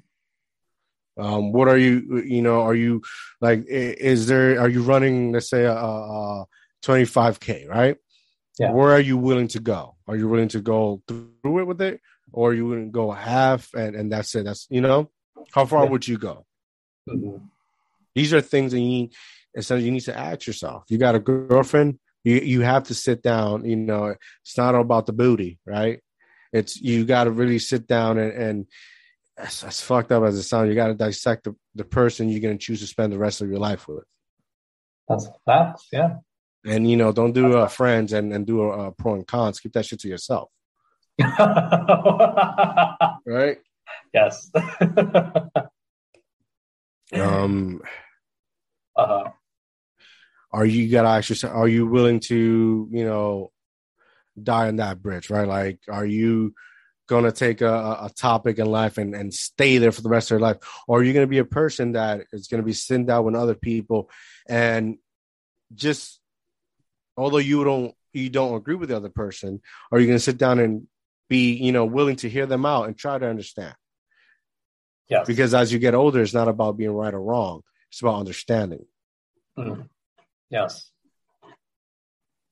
Um, 1.18 1.52
what 1.52 1.68
are 1.68 1.76
you, 1.78 2.22
you 2.24 2.42
know, 2.42 2.60
are 2.60 2.74
you 2.74 3.02
like, 3.40 3.64
is 3.66 4.26
there, 4.26 4.60
are 4.60 4.68
you 4.68 4.82
running, 4.82 5.32
let's 5.32 5.50
say, 5.50 5.64
a, 5.64 5.74
a 5.74 6.46
25K, 6.84 7.68
right? 7.68 7.96
Yeah. 8.58 8.72
Where 8.72 8.92
are 8.92 9.00
you 9.00 9.16
willing 9.16 9.48
to 9.48 9.60
go? 9.60 9.96
Are 10.06 10.16
you 10.16 10.28
willing 10.28 10.48
to 10.48 10.60
go 10.60 11.02
through 11.06 11.58
it 11.60 11.66
with 11.66 11.80
it? 11.80 12.00
Or 12.32 12.50
are 12.50 12.54
you 12.54 12.66
willing 12.66 12.86
to 12.86 12.92
go 12.92 13.10
half 13.10 13.72
and, 13.74 13.96
and 13.96 14.12
that's 14.12 14.34
it? 14.34 14.44
That's, 14.44 14.66
you 14.70 14.80
know, 14.80 15.10
how 15.52 15.64
far 15.64 15.84
yeah. 15.84 15.90
would 15.90 16.06
you 16.06 16.18
go? 16.18 16.44
Mm-hmm. 17.08 17.44
These 18.14 18.34
are 18.34 18.40
things 18.40 18.72
that 18.72 18.80
you 18.80 18.86
need, 18.86 19.14
essentially, 19.56 19.86
you 19.86 19.92
need 19.92 20.00
to 20.02 20.16
ask 20.16 20.46
yourself. 20.46 20.84
You 20.88 20.98
got 20.98 21.14
a 21.14 21.20
girlfriend, 21.20 21.98
you, 22.24 22.36
you 22.36 22.60
have 22.60 22.84
to 22.84 22.94
sit 22.94 23.22
down, 23.22 23.64
you 23.64 23.76
know, 23.76 24.14
it's 24.42 24.56
not 24.56 24.74
all 24.74 24.82
about 24.82 25.06
the 25.06 25.12
booty, 25.12 25.58
right? 25.64 26.00
It's, 26.52 26.80
you 26.80 27.04
got 27.04 27.24
to 27.24 27.30
really 27.30 27.58
sit 27.58 27.86
down 27.86 28.18
and, 28.18 28.32
and 28.32 28.66
as, 29.38 29.64
as 29.64 29.80
fucked 29.80 30.12
up 30.12 30.24
as 30.24 30.36
it 30.36 30.42
sounds, 30.42 30.68
you 30.68 30.74
got 30.74 30.88
to 30.88 30.94
dissect 30.94 31.44
the, 31.44 31.54
the 31.74 31.84
person 31.84 32.28
you're 32.28 32.40
going 32.40 32.58
to 32.58 32.64
choose 32.64 32.80
to 32.80 32.86
spend 32.86 33.12
the 33.12 33.18
rest 33.18 33.40
of 33.40 33.48
your 33.48 33.60
life 33.60 33.86
with. 33.88 34.04
That's 35.08 35.28
facts, 35.46 35.86
yeah. 35.92 36.16
And 36.66 36.90
you 36.90 36.96
know, 36.96 37.12
don't 37.12 37.32
do 37.32 37.56
uh, 37.56 37.68
friends 37.68 38.12
and, 38.12 38.32
and 38.32 38.46
do 38.46 38.92
pro 38.98 39.14
and 39.14 39.26
cons. 39.26 39.60
Keep 39.60 39.72
that 39.72 39.86
shit 39.86 40.00
to 40.00 40.08
yourself. 40.08 40.50
right? 43.26 43.58
Yes. 44.12 44.50
um. 47.14 47.80
Uh-huh. 48.96 49.30
Are 50.50 50.66
you 50.66 50.90
gotta 50.90 51.08
actually? 51.08 51.50
Are 51.50 51.68
you 51.68 51.86
willing 51.86 52.20
to, 52.20 52.88
you 52.90 53.04
know, 53.04 53.52
die 54.40 54.68
on 54.68 54.76
that 54.76 55.00
bridge? 55.00 55.30
Right? 55.30 55.46
Like, 55.48 55.78
are 55.88 56.06
you? 56.06 56.54
Going 57.08 57.24
to 57.24 57.32
take 57.32 57.60
a, 57.60 57.74
a 58.02 58.10
topic 58.14 58.58
in 58.58 58.66
life 58.66 58.98
and, 58.98 59.14
and 59.14 59.34
stay 59.34 59.78
there 59.78 59.90
for 59.92 60.02
the 60.02 60.08
rest 60.08 60.30
of 60.30 60.36
their 60.38 60.46
life? 60.46 60.58
Or 60.86 61.00
are 61.00 61.02
you 61.02 61.12
going 61.12 61.26
to 61.26 61.30
be 61.30 61.38
a 61.38 61.44
person 61.44 61.92
that 61.92 62.26
is 62.32 62.46
going 62.46 62.62
to 62.62 62.66
be 62.66 62.74
sitting 62.74 63.06
down 63.06 63.24
with 63.24 63.34
other 63.34 63.54
people 63.54 64.10
and 64.48 64.98
just, 65.74 66.20
although 67.16 67.38
you 67.38 67.64
don't, 67.64 67.94
you 68.12 68.30
don't 68.30 68.56
agree 68.56 68.74
with 68.74 68.90
the 68.90 68.96
other 68.96 69.08
person, 69.08 69.60
are 69.90 69.98
you 69.98 70.06
going 70.06 70.18
to 70.18 70.24
sit 70.24 70.38
down 70.38 70.58
and 70.60 70.86
be, 71.28 71.54
you 71.54 71.72
know, 71.72 71.84
willing 71.84 72.16
to 72.16 72.28
hear 72.28 72.46
them 72.46 72.64
out 72.64 72.86
and 72.86 72.96
try 72.96 73.18
to 73.18 73.28
understand? 73.28 73.74
Yeah. 75.08 75.24
Because 75.26 75.54
as 75.54 75.72
you 75.72 75.78
get 75.78 75.94
older, 75.94 76.20
it's 76.20 76.34
not 76.34 76.48
about 76.48 76.76
being 76.76 76.92
right 76.92 77.14
or 77.14 77.22
wrong. 77.22 77.62
It's 77.90 78.00
about 78.02 78.20
understanding. 78.20 78.84
Mm. 79.58 79.88
Yes. 80.50 80.90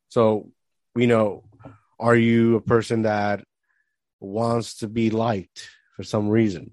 So, 0.08 0.50
you 0.94 1.06
know, 1.06 1.44
are 1.98 2.16
you 2.16 2.56
a 2.56 2.60
person 2.60 3.02
that 3.02 3.44
wants 4.20 4.76
to 4.76 4.88
be 4.88 5.10
liked 5.10 5.68
for 5.96 6.02
some 6.02 6.28
reason. 6.28 6.72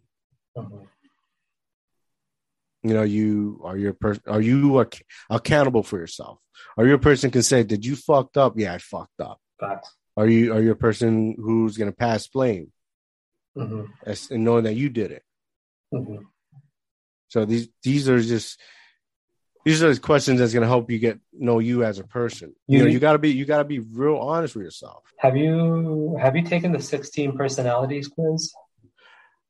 Mm-hmm. 0.58 0.86
You 2.84 2.94
know, 2.94 3.04
you 3.04 3.62
are 3.64 3.78
your 3.78 3.94
person. 3.94 4.24
Are 4.28 4.41
you 4.41 4.82
ac- 4.82 5.04
accountable 5.30 5.84
for 5.84 5.98
yourself? 5.98 6.39
Are 6.78 6.86
you 6.86 6.96
a 6.96 7.00
person 7.00 7.32
can 7.32 7.44
say, 7.44 7.64
"Did 7.64 7.86
you 7.86 7.96
fucked 7.96 8.36
up?" 8.36 8.54
Yeah, 8.58 8.74
I 8.74 8.78
fucked 8.78 9.22
up. 9.22 9.39
Facts. 9.60 9.89
Are 10.18 10.28
you 10.28 10.54
are 10.54 10.62
you 10.62 10.72
a 10.72 10.76
person 10.76 11.36
who's 11.39 11.78
gonna 11.78 11.94
pass 11.94 12.28
blame, 12.28 12.72
mm-hmm. 13.58 13.86
as, 14.06 14.30
and 14.32 14.44
knowing 14.44 14.66
that 14.66 14.76
you 14.76 14.89
did 14.89 15.12
it? 15.12 15.24
Mm-hmm. 15.94 16.24
So 17.30 17.46
these 17.46 17.70
these 17.84 18.10
are 18.10 18.22
just 18.22 18.60
these 19.64 19.82
are 19.82 19.93
the 19.93 19.99
questions 19.99 20.39
that's 20.39 20.53
going 20.53 20.61
to 20.61 20.68
help 20.68 20.91
you 20.91 20.99
get 20.99 21.20
know 21.32 21.59
you 21.59 21.84
as 21.84 21.99
a 21.99 22.03
person. 22.03 22.53
You, 22.68 22.80
you 22.80 22.84
know, 22.84 22.89
you 22.89 22.99
got 22.99 23.14
to 23.14 23.18
be 23.18 23.32
you 23.32 23.45
got 23.45 23.59
to 23.59 23.64
be 23.64 23.80
real 23.80 24.18
honest 24.18 24.55
with 24.55 24.66
yourself. 24.66 25.03
Have 25.18 25.38
you 25.38 26.18
have 26.20 26.36
you 26.36 26.43
taken 26.43 26.72
the 26.72 26.82
sixteen 26.82 27.38
personalities 27.38 28.07
quiz? 28.07 28.53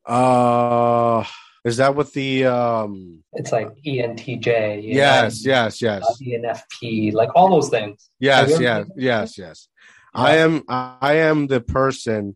Uh, 0.05 1.23
is 1.65 1.77
that 1.77 1.95
what 1.95 2.11
the 2.13 2.45
um? 2.45 3.23
It's 3.33 3.51
like 3.51 3.69
ENTJ. 3.85 4.81
Yes, 4.83 5.45
yes, 5.45 5.81
yes. 5.81 6.03
Uh, 6.03 6.13
ENFP, 6.21 7.13
like 7.13 7.29
all 7.35 7.49
those 7.49 7.69
things. 7.69 8.09
Yes, 8.19 8.59
yes, 8.59 8.87
yes, 8.95 9.37
yes. 9.37 9.67
I 10.13 10.37
am 10.37 10.63
I 10.67 11.15
am 11.17 11.47
the 11.47 11.61
person. 11.61 12.35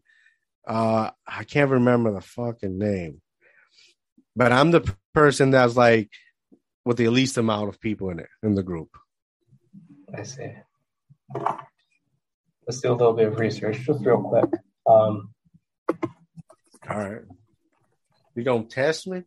Uh, 0.67 1.11
I 1.25 1.43
can't 1.43 1.71
remember 1.71 2.11
the 2.11 2.21
fucking 2.21 2.77
name, 2.77 3.21
but 4.35 4.51
I'm 4.51 4.71
the 4.71 4.95
person 5.13 5.51
that's 5.51 5.75
like 5.75 6.09
with 6.87 6.95
the 6.95 7.09
least 7.09 7.37
amount 7.37 7.67
of 7.67 7.81
people 7.81 8.09
in 8.11 8.19
it 8.19 8.29
in 8.41 8.55
the 8.55 8.63
group. 8.63 8.95
I 10.17 10.23
see. 10.23 10.53
Let's 12.65 12.79
do 12.79 12.93
a 12.93 12.95
little 12.95 13.11
bit 13.11 13.27
of 13.27 13.37
research, 13.39 13.81
just 13.81 14.05
real 14.05 14.21
quick. 14.21 14.45
Um, 14.89 15.33
All 16.89 16.97
right. 16.97 17.21
You 18.35 18.43
gonna 18.43 18.63
test 18.63 19.05
me? 19.05 19.23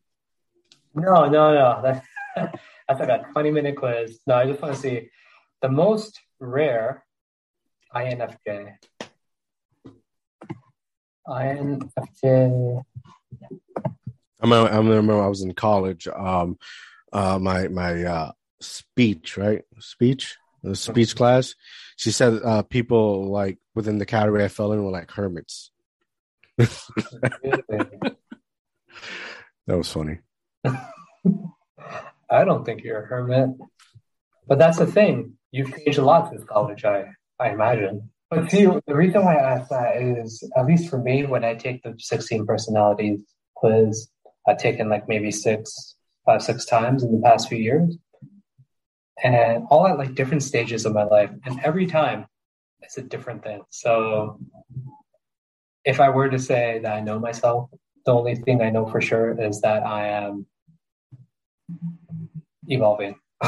No, 0.94 1.26
no, 1.28 1.52
no. 1.52 2.00
That, 2.36 2.60
that's 2.88 3.00
like 3.00 3.08
a 3.08 3.26
20 3.32 3.50
minute 3.50 3.76
quiz. 3.76 4.20
No, 4.26 4.36
I 4.36 4.46
just 4.46 4.62
want 4.62 4.74
to 4.76 4.80
see 4.80 5.10
the 5.60 5.68
most 5.68 6.20
rare 6.38 7.04
INFJ. 7.94 8.72
INFJ. 11.26 12.82
I'm, 14.40 14.52
I 14.52 14.76
remember 14.76 15.20
I 15.20 15.26
was 15.26 15.42
in 15.42 15.52
college. 15.54 16.06
Um, 16.08 16.56
uh, 17.12 17.38
my 17.38 17.68
my 17.68 18.04
uh, 18.04 18.32
speech, 18.60 19.36
right? 19.36 19.62
Speech, 19.78 20.36
the 20.62 20.76
speech 20.76 21.16
class. 21.16 21.54
She 21.96 22.10
said 22.10 22.40
uh, 22.44 22.62
people 22.62 23.30
like 23.30 23.58
within 23.74 23.98
the 23.98 24.06
category 24.06 24.44
I 24.44 24.48
fell 24.48 24.72
in 24.72 24.82
were 24.82 24.90
like 24.90 25.10
hermits. 25.10 25.70
that 26.56 28.16
was 29.66 29.90
funny. 29.90 30.18
I 30.64 32.44
don't 32.44 32.64
think 32.64 32.84
you're 32.84 33.02
a 33.02 33.06
hermit, 33.06 33.50
but 34.46 34.58
that's 34.58 34.78
the 34.78 34.86
thing. 34.86 35.34
You've 35.50 35.74
changed 35.76 35.98
a 35.98 36.04
lot 36.04 36.30
since 36.30 36.44
college, 36.44 36.84
I 36.84 37.06
I 37.38 37.50
imagine. 37.50 38.10
But 38.30 38.48
see, 38.48 38.64
the 38.64 38.94
reason 38.94 39.24
why 39.24 39.34
I 39.34 39.56
ask 39.56 39.70
that 39.70 39.96
is, 39.96 40.48
at 40.56 40.64
least 40.64 40.88
for 40.88 40.98
me, 40.98 41.26
when 41.26 41.44
I 41.44 41.56
take 41.56 41.82
the 41.82 41.96
16 41.98 42.46
personalities 42.46 43.24
quiz, 43.56 44.08
I've 44.46 44.58
taken 44.58 44.88
like 44.88 45.08
maybe 45.08 45.32
six 45.32 45.96
five, 46.24 46.42
six 46.42 46.64
times 46.64 47.02
in 47.02 47.12
the 47.12 47.20
past 47.20 47.48
few 47.48 47.58
years. 47.58 47.96
And 49.22 49.64
all 49.70 49.86
at 49.86 49.98
like 49.98 50.14
different 50.14 50.42
stages 50.42 50.86
of 50.86 50.94
my 50.94 51.04
life. 51.04 51.30
And 51.44 51.60
every 51.62 51.86
time 51.86 52.26
it's 52.80 52.96
a 52.96 53.02
different 53.02 53.42
thing. 53.42 53.62
So 53.70 54.38
if 55.84 56.00
I 56.00 56.08
were 56.08 56.30
to 56.30 56.38
say 56.38 56.80
that 56.82 56.92
I 56.92 57.00
know 57.00 57.18
myself, 57.18 57.70
the 58.06 58.12
only 58.12 58.34
thing 58.34 58.62
I 58.62 58.70
know 58.70 58.86
for 58.86 59.00
sure 59.00 59.38
is 59.40 59.60
that 59.60 59.86
I 59.86 60.08
am 60.08 60.46
evolving. 62.66 63.16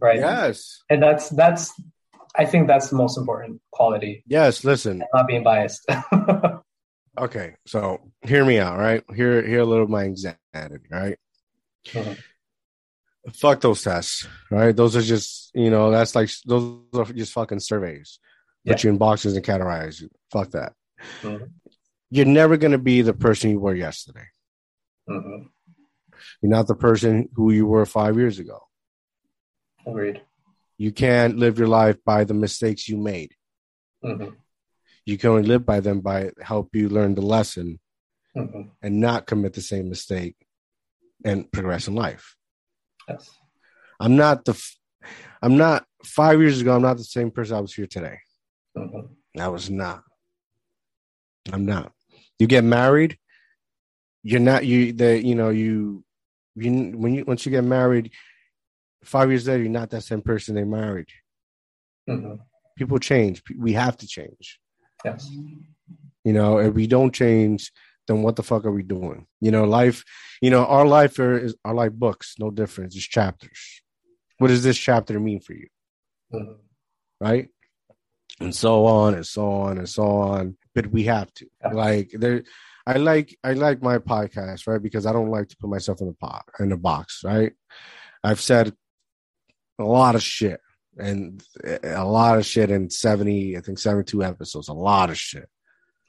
right. 0.00 0.18
Yes. 0.18 0.82
And 0.88 1.02
that's 1.02 1.28
that's 1.30 1.72
I 2.36 2.44
think 2.44 2.68
that's 2.68 2.90
the 2.90 2.96
most 2.96 3.18
important 3.18 3.60
quality. 3.72 4.22
Yes, 4.26 4.64
listen. 4.64 5.02
Not 5.12 5.26
being 5.26 5.42
biased. 5.42 5.84
okay, 7.18 7.54
so 7.66 8.00
hear 8.22 8.44
me 8.44 8.58
out, 8.58 8.78
right? 8.78 9.02
Hear 9.14 9.44
hear 9.46 9.60
a 9.60 9.64
little 9.64 9.84
of 9.84 9.90
my 9.90 10.04
insanity, 10.04 10.86
right? 10.90 11.18
Mm-hmm. 11.86 12.12
Fuck 13.32 13.60
those 13.60 13.82
tests, 13.82 14.26
right? 14.50 14.74
Those 14.74 14.96
are 14.96 15.02
just, 15.02 15.50
you 15.54 15.70
know, 15.70 15.90
that's 15.90 16.14
like 16.14 16.30
those 16.46 16.80
are 16.94 17.04
just 17.04 17.32
fucking 17.32 17.60
surveys. 17.60 18.18
Yeah. 18.64 18.74
Put 18.74 18.84
you 18.84 18.90
in 18.90 18.98
boxes 18.98 19.36
and 19.36 19.44
categorize 19.44 20.00
you. 20.00 20.10
Fuck 20.32 20.50
that. 20.52 20.72
Mm-hmm. 21.22 21.44
You're 22.10 22.26
never 22.26 22.56
gonna 22.56 22.78
be 22.78 23.02
the 23.02 23.12
person 23.12 23.50
you 23.50 23.60
were 23.60 23.74
yesterday. 23.74 24.26
Mm-hmm. 25.08 25.46
You're 26.42 26.50
not 26.50 26.66
the 26.66 26.74
person 26.74 27.28
who 27.34 27.52
you 27.52 27.66
were 27.66 27.86
five 27.86 28.16
years 28.16 28.38
ago. 28.38 28.60
Agreed. 29.86 30.22
You 30.78 30.92
can't 30.92 31.36
live 31.36 31.58
your 31.58 31.68
life 31.68 31.98
by 32.04 32.24
the 32.24 32.34
mistakes 32.34 32.88
you 32.88 32.96
made. 32.96 33.34
Mm-hmm. 34.04 34.34
You 35.04 35.18
can 35.18 35.30
only 35.30 35.42
live 35.42 35.66
by 35.66 35.80
them 35.80 36.00
by 36.00 36.30
help 36.40 36.74
you 36.74 36.88
learn 36.88 37.14
the 37.14 37.22
lesson 37.22 37.80
mm-hmm. 38.36 38.62
and 38.82 39.00
not 39.00 39.26
commit 39.26 39.52
the 39.52 39.60
same 39.60 39.88
mistake 39.88 40.36
and 41.24 41.50
progress 41.50 41.88
in 41.88 41.94
life. 41.94 42.34
Yes. 43.08 43.30
I'm 43.98 44.16
not 44.16 44.44
the, 44.44 44.60
I'm 45.42 45.56
not 45.56 45.84
five 46.04 46.40
years 46.40 46.60
ago. 46.60 46.74
I'm 46.74 46.82
not 46.82 46.96
the 46.96 47.04
same 47.04 47.30
person 47.30 47.56
I 47.56 47.60
was 47.60 47.74
here 47.74 47.86
today. 47.86 48.18
Mm-hmm. 48.76 49.40
I 49.40 49.48
was 49.48 49.70
not. 49.70 50.02
I'm 51.52 51.66
not. 51.66 51.92
You 52.38 52.46
get 52.46 52.64
married, 52.64 53.18
you're 54.22 54.40
not 54.40 54.64
you. 54.64 54.92
The 54.92 55.22
you 55.22 55.34
know 55.34 55.50
you, 55.50 56.04
you 56.56 56.92
when 56.96 57.14
you 57.14 57.24
once 57.24 57.44
you 57.44 57.50
get 57.50 57.64
married, 57.64 58.12
five 59.04 59.30
years 59.30 59.46
later 59.46 59.62
you're 59.62 59.72
not 59.72 59.90
that 59.90 60.04
same 60.04 60.22
person 60.22 60.54
they 60.54 60.64
married. 60.64 61.08
Mm-hmm. 62.08 62.34
People 62.76 62.98
change. 62.98 63.42
We 63.56 63.74
have 63.74 63.96
to 63.98 64.06
change. 64.06 64.58
Yes. 65.04 65.30
You 66.24 66.32
know, 66.32 66.58
if 66.58 66.74
we 66.74 66.86
don't 66.86 67.14
change, 67.14 67.72
then 68.10 68.22
what 68.22 68.36
the 68.36 68.42
fuck 68.42 68.64
are 68.64 68.72
we 68.72 68.82
doing? 68.82 69.26
You 69.40 69.50
know, 69.50 69.64
life, 69.64 70.04
you 70.40 70.50
know, 70.50 70.64
our 70.66 70.86
life 70.86 71.18
are, 71.18 71.38
is 71.38 71.54
are 71.64 71.74
like 71.74 71.92
books, 71.92 72.36
no 72.38 72.50
difference, 72.50 72.94
just 72.94 73.10
chapters. 73.10 73.82
What 74.38 74.48
does 74.48 74.62
this 74.62 74.78
chapter 74.78 75.18
mean 75.20 75.40
for 75.40 75.54
you? 75.54 75.68
Mm-hmm. 76.32 76.52
Right? 77.20 77.48
and 78.40 78.54
so 78.54 78.86
on 78.86 79.14
and 79.14 79.26
so 79.26 79.50
on 79.50 79.78
and 79.78 79.88
so 79.88 80.04
on. 80.04 80.56
But 80.74 80.88
we 80.88 81.04
have 81.04 81.32
to. 81.34 81.46
Yeah. 81.62 81.72
Like 81.72 82.10
there 82.12 82.42
I 82.86 82.94
like 82.94 83.36
I 83.44 83.52
like 83.52 83.82
my 83.82 83.98
podcast, 83.98 84.66
right? 84.66 84.82
Because 84.82 85.06
I 85.06 85.12
don't 85.12 85.30
like 85.30 85.48
to 85.48 85.56
put 85.56 85.70
myself 85.70 86.00
in 86.00 86.08
the 86.08 86.14
pot 86.14 86.44
in 86.58 86.72
a 86.72 86.76
box, 86.76 87.22
right? 87.24 87.52
I've 88.24 88.40
said 88.40 88.72
a 89.78 89.84
lot 89.84 90.14
of 90.14 90.22
shit 90.22 90.60
and 90.98 91.42
a 91.64 92.04
lot 92.04 92.38
of 92.38 92.44
shit 92.44 92.70
in 92.70 92.90
70, 92.90 93.56
I 93.56 93.60
think 93.60 93.78
72 93.78 94.22
episodes, 94.22 94.68
a 94.68 94.74
lot 94.74 95.08
of 95.10 95.18
shit. 95.18 95.48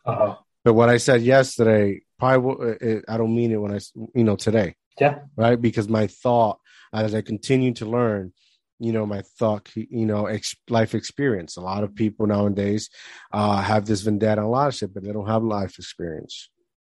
Uh-huh. 0.06 0.36
But 0.64 0.74
what 0.74 0.90
I 0.90 0.98
said 0.98 1.22
yesterday, 1.22 2.02
probably 2.20 2.76
it, 2.82 3.06
I 3.08 3.18
don't 3.18 3.36
mean 3.36 3.52
it 3.52 3.58
when 3.62 3.74
I 3.74 3.80
you 4.14 4.24
know, 4.24 4.36
today, 4.36 4.76
Yeah. 5.00 5.20
right? 5.36 5.60
Because 5.60 5.88
my 5.90 6.08
thought, 6.08 6.60
as 6.94 7.16
I 7.16 7.22
continue 7.22 7.74
to 7.76 7.86
learn, 7.86 8.34
you 8.80 8.92
know, 8.92 9.06
my 9.06 9.22
thought, 9.40 9.70
you 9.76 10.06
know, 10.06 10.26
ex- 10.26 10.56
life 10.70 10.96
experience. 10.96 11.56
A 11.58 11.62
lot 11.62 11.84
of 11.84 11.94
people 11.96 12.26
nowadays 12.28 12.90
uh, 13.32 13.62
have 13.62 13.86
this 13.86 14.02
vendetta 14.02 14.42
on 14.42 14.48
a 14.48 14.50
lot 14.50 14.68
of 14.70 14.76
shit, 14.76 14.94
but 14.94 15.04
they 15.04 15.12
don't 15.12 15.28
have 15.28 15.44
life 15.44 15.78
experience. 15.80 16.50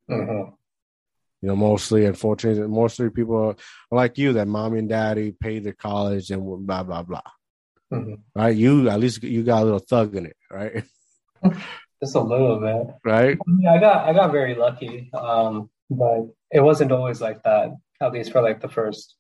Mhm. 0.09 0.53
You 1.43 1.49
know, 1.49 1.57
mostly, 1.57 2.05
unfortunately, 2.05 2.67
mostly 2.69 3.09
people 3.11 3.37
are 3.37 3.57
like 3.91 4.19
you 4.19 4.35
that 4.35 4.47
mommy 4.47 4.79
and 4.81 4.89
daddy 4.89 5.33
paid 5.33 5.65
their 5.65 5.73
college 5.73 6.31
and 6.31 6.43
blah 6.67 6.83
blah 6.83 7.03
blah. 7.03 7.23
Mhm. 7.93 8.21
Right? 8.37 8.55
You 8.57 8.89
at 8.89 9.01
least 9.01 9.23
you 9.23 9.43
got 9.43 9.63
a 9.63 9.65
little 9.65 9.79
thug 9.81 10.15
in 10.17 10.27
it, 10.27 10.37
right? 10.51 10.85
Just 12.03 12.15
a 12.15 12.21
little 12.21 12.59
bit. 12.59 12.95
right? 13.05 13.37
Yeah, 13.59 13.73
I 13.75 13.79
got 13.79 14.09
I 14.09 14.13
got 14.13 14.33
very 14.33 14.55
lucky, 14.55 15.11
um, 15.13 15.69
but 15.91 16.29
it 16.51 16.61
wasn't 16.61 16.93
always 16.93 17.21
like 17.21 17.43
that. 17.43 17.71
At 18.01 18.13
least 18.13 18.33
for 18.33 18.41
like 18.41 18.61
the 18.61 18.69
first 18.69 19.17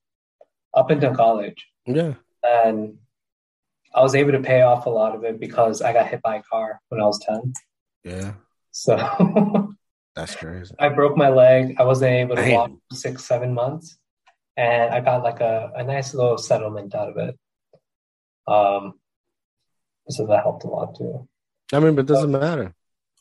up 0.74 0.90
until 0.90 1.14
college, 1.14 1.66
Yeah. 1.86 2.14
and 2.42 2.96
I 3.94 4.00
was 4.00 4.14
able 4.14 4.32
to 4.32 4.40
pay 4.40 4.62
off 4.62 4.86
a 4.86 4.90
lot 4.90 5.14
of 5.14 5.24
it 5.24 5.38
because 5.40 5.82
I 5.82 5.92
got 5.92 6.06
hit 6.08 6.22
by 6.22 6.36
a 6.36 6.42
car 6.42 6.80
when 6.88 7.00
I 7.00 7.04
was 7.06 7.18
ten. 7.18 7.52
Yeah. 8.04 8.32
So 8.70 8.96
That's 10.16 10.34
crazy. 10.36 10.74
I 10.78 10.88
broke 10.88 11.16
my 11.16 11.28
leg. 11.28 11.76
I 11.78 11.84
wasn't 11.84 12.12
able 12.12 12.36
to 12.36 12.42
Damn. 12.42 12.54
walk 12.54 12.70
six 12.92 13.24
seven 13.26 13.52
months, 13.52 13.98
and 14.56 14.94
I 14.94 15.00
got 15.00 15.22
like 15.22 15.40
a, 15.40 15.70
a 15.76 15.84
nice 15.84 16.14
little 16.14 16.38
settlement 16.38 16.94
out 16.94 17.10
of 17.10 17.16
it. 17.18 17.36
Um, 18.46 18.94
so 20.08 20.26
that 20.26 20.42
helped 20.42 20.64
a 20.64 20.68
lot 20.68 20.96
too. 20.96 21.28
I 21.72 21.78
mean, 21.80 21.94
but 21.94 22.02
it 22.02 22.08
doesn't 22.08 22.30
matter. 22.32 22.74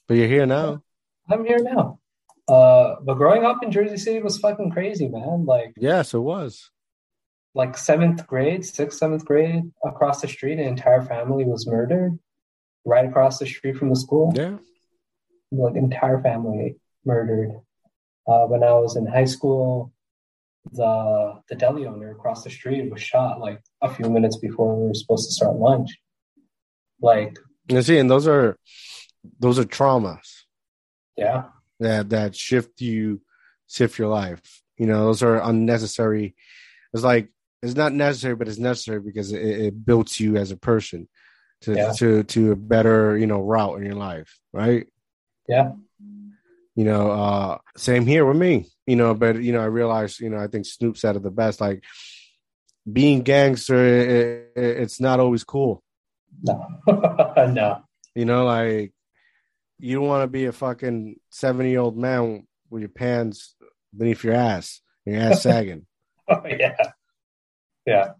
But 0.07 0.15
you're 0.17 0.27
here 0.27 0.45
now. 0.45 0.81
I'm 1.29 1.45
here 1.45 1.59
now. 1.61 1.99
Uh, 2.47 2.95
but 3.03 3.15
growing 3.15 3.45
up 3.45 3.61
in 3.63 3.71
Jersey 3.71 3.97
City 3.97 4.21
was 4.21 4.39
fucking 4.39 4.71
crazy, 4.71 5.07
man. 5.07 5.45
Like 5.45 5.73
Yes, 5.77 6.13
it 6.13 6.19
was. 6.19 6.71
like 7.53 7.77
seventh 7.77 8.25
grade, 8.25 8.65
sixth, 8.65 8.97
seventh 8.97 9.25
grade, 9.25 9.71
across 9.85 10.21
the 10.21 10.27
street, 10.27 10.53
an 10.59 10.67
entire 10.67 11.03
family 11.03 11.45
was 11.45 11.67
murdered 11.67 12.17
right 12.85 13.05
across 13.05 13.37
the 13.37 13.45
street 13.45 13.77
from 13.77 13.89
the 13.89 13.95
school. 13.95 14.31
Yeah. 14.35 14.57
Like 15.51 15.75
entire 15.75 16.21
family 16.21 16.77
murdered. 17.05 17.51
Uh, 18.27 18.45
when 18.45 18.63
I 18.63 18.73
was 18.73 18.95
in 18.95 19.05
high 19.05 19.25
school, 19.25 19.91
the 20.71 21.39
the 21.49 21.55
deli 21.55 21.85
owner 21.85 22.11
across 22.11 22.43
the 22.43 22.49
street 22.49 22.91
was 22.91 23.01
shot 23.01 23.39
like 23.39 23.61
a 23.81 23.93
few 23.93 24.09
minutes 24.09 24.37
before 24.37 24.75
we 24.75 24.87
were 24.87 24.93
supposed 24.93 25.27
to 25.27 25.33
start 25.33 25.55
lunch. 25.55 25.89
Like, 27.01 27.37
You 27.69 27.81
see, 27.81 27.97
and 27.97 28.09
those 28.09 28.27
are 28.27 28.57
those 29.39 29.59
are 29.59 29.63
traumas 29.63 30.43
yeah, 31.15 31.43
that 31.79 32.09
that 32.09 32.35
shift 32.35 32.81
you, 32.81 33.21
shift 33.67 33.99
your 33.99 34.07
life. 34.09 34.41
You 34.77 34.87
know, 34.87 35.05
those 35.05 35.21
are 35.23 35.41
unnecessary. 35.41 36.35
It's 36.93 37.03
like 37.03 37.29
it's 37.61 37.75
not 37.75 37.93
necessary, 37.93 38.35
but 38.35 38.47
it's 38.47 38.57
necessary 38.57 39.01
because 39.01 39.31
it, 39.31 39.41
it 39.41 39.85
builds 39.85 40.19
you 40.19 40.37
as 40.37 40.51
a 40.51 40.57
person 40.57 41.07
to 41.61 41.75
Yeah. 41.75 41.91
to 41.93 42.23
to 42.23 42.51
a 42.51 42.55
better 42.55 43.17
you 43.17 43.27
know 43.27 43.41
route 43.41 43.77
in 43.77 43.85
your 43.85 43.95
life, 43.95 44.39
right? 44.53 44.87
yeah, 45.47 45.71
you 46.75 46.85
know 46.85 47.11
uh 47.11 47.57
same 47.75 48.05
here 48.05 48.25
with 48.25 48.37
me 48.37 48.65
you 48.85 48.95
know 48.95 49.13
but 49.13 49.41
you 49.41 49.51
know 49.51 49.59
i 49.59 49.65
realized 49.65 50.19
you 50.19 50.29
know 50.29 50.37
i 50.37 50.47
think 50.47 50.65
snoop 50.65 50.95
said 50.95 51.15
it 51.15 51.23
the 51.23 51.31
best 51.31 51.59
like 51.59 51.83
being 52.91 53.21
gangster 53.21 53.75
it, 53.75 54.51
it, 54.55 54.77
it's 54.83 55.01
not 55.01 55.19
always 55.19 55.43
cool 55.43 55.83
no, 56.41 56.67
no, 56.87 57.83
you 58.15 58.25
know 58.25 58.45
like 58.45 58.93
you 59.79 59.95
don't 59.95 60.07
want 60.07 60.23
to 60.23 60.27
be 60.27 60.45
a 60.45 60.51
fucking 60.51 61.15
70 61.29 61.69
year 61.69 61.79
old 61.79 61.97
man 61.97 62.45
with 62.69 62.81
your 62.81 62.89
pants 62.89 63.55
beneath 63.95 64.23
your 64.23 64.35
ass 64.35 64.81
your 65.05 65.21
ass 65.21 65.41
sagging. 65.43 65.85
Oh, 66.27 66.41
yeah, 66.45 66.75
yeah, 67.85 68.11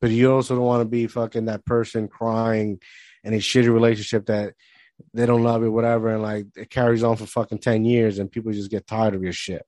but 0.00 0.10
you 0.10 0.32
also 0.32 0.54
don't 0.54 0.64
want 0.64 0.80
to 0.80 0.88
be 0.88 1.06
fucking 1.06 1.44
that 1.46 1.64
person 1.64 2.08
crying 2.08 2.80
in 3.22 3.34
a 3.34 3.38
shitty 3.38 3.72
relationship 3.72 4.26
that 4.26 4.54
they 5.14 5.26
don't 5.26 5.44
love 5.44 5.62
you 5.62 5.70
whatever 5.70 6.08
and 6.08 6.22
like 6.22 6.46
it 6.56 6.70
carries 6.70 7.02
on 7.02 7.16
for 7.16 7.26
fucking 7.26 7.58
10 7.58 7.84
years 7.84 8.18
and 8.18 8.30
people 8.30 8.52
just 8.52 8.70
get 8.70 8.86
tired 8.86 9.14
of 9.14 9.22
your 9.22 9.32
shit. 9.32 9.62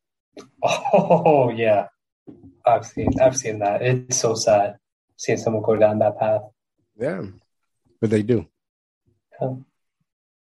Oh 0.64 1.50
yeah, 1.50 1.88
I've 2.66 2.86
seen 2.86 3.08
I've 3.20 3.36
seen 3.36 3.58
that. 3.58 3.82
It's 3.82 4.18
so 4.18 4.34
sad 4.34 4.76
seeing 5.16 5.38
someone 5.38 5.62
go 5.62 5.76
down 5.76 5.98
that 5.98 6.18
path. 6.18 6.42
yeah 6.98 7.22
but 8.02 8.10
they 8.10 8.22
do. 8.22 8.46
Well, 9.40 9.64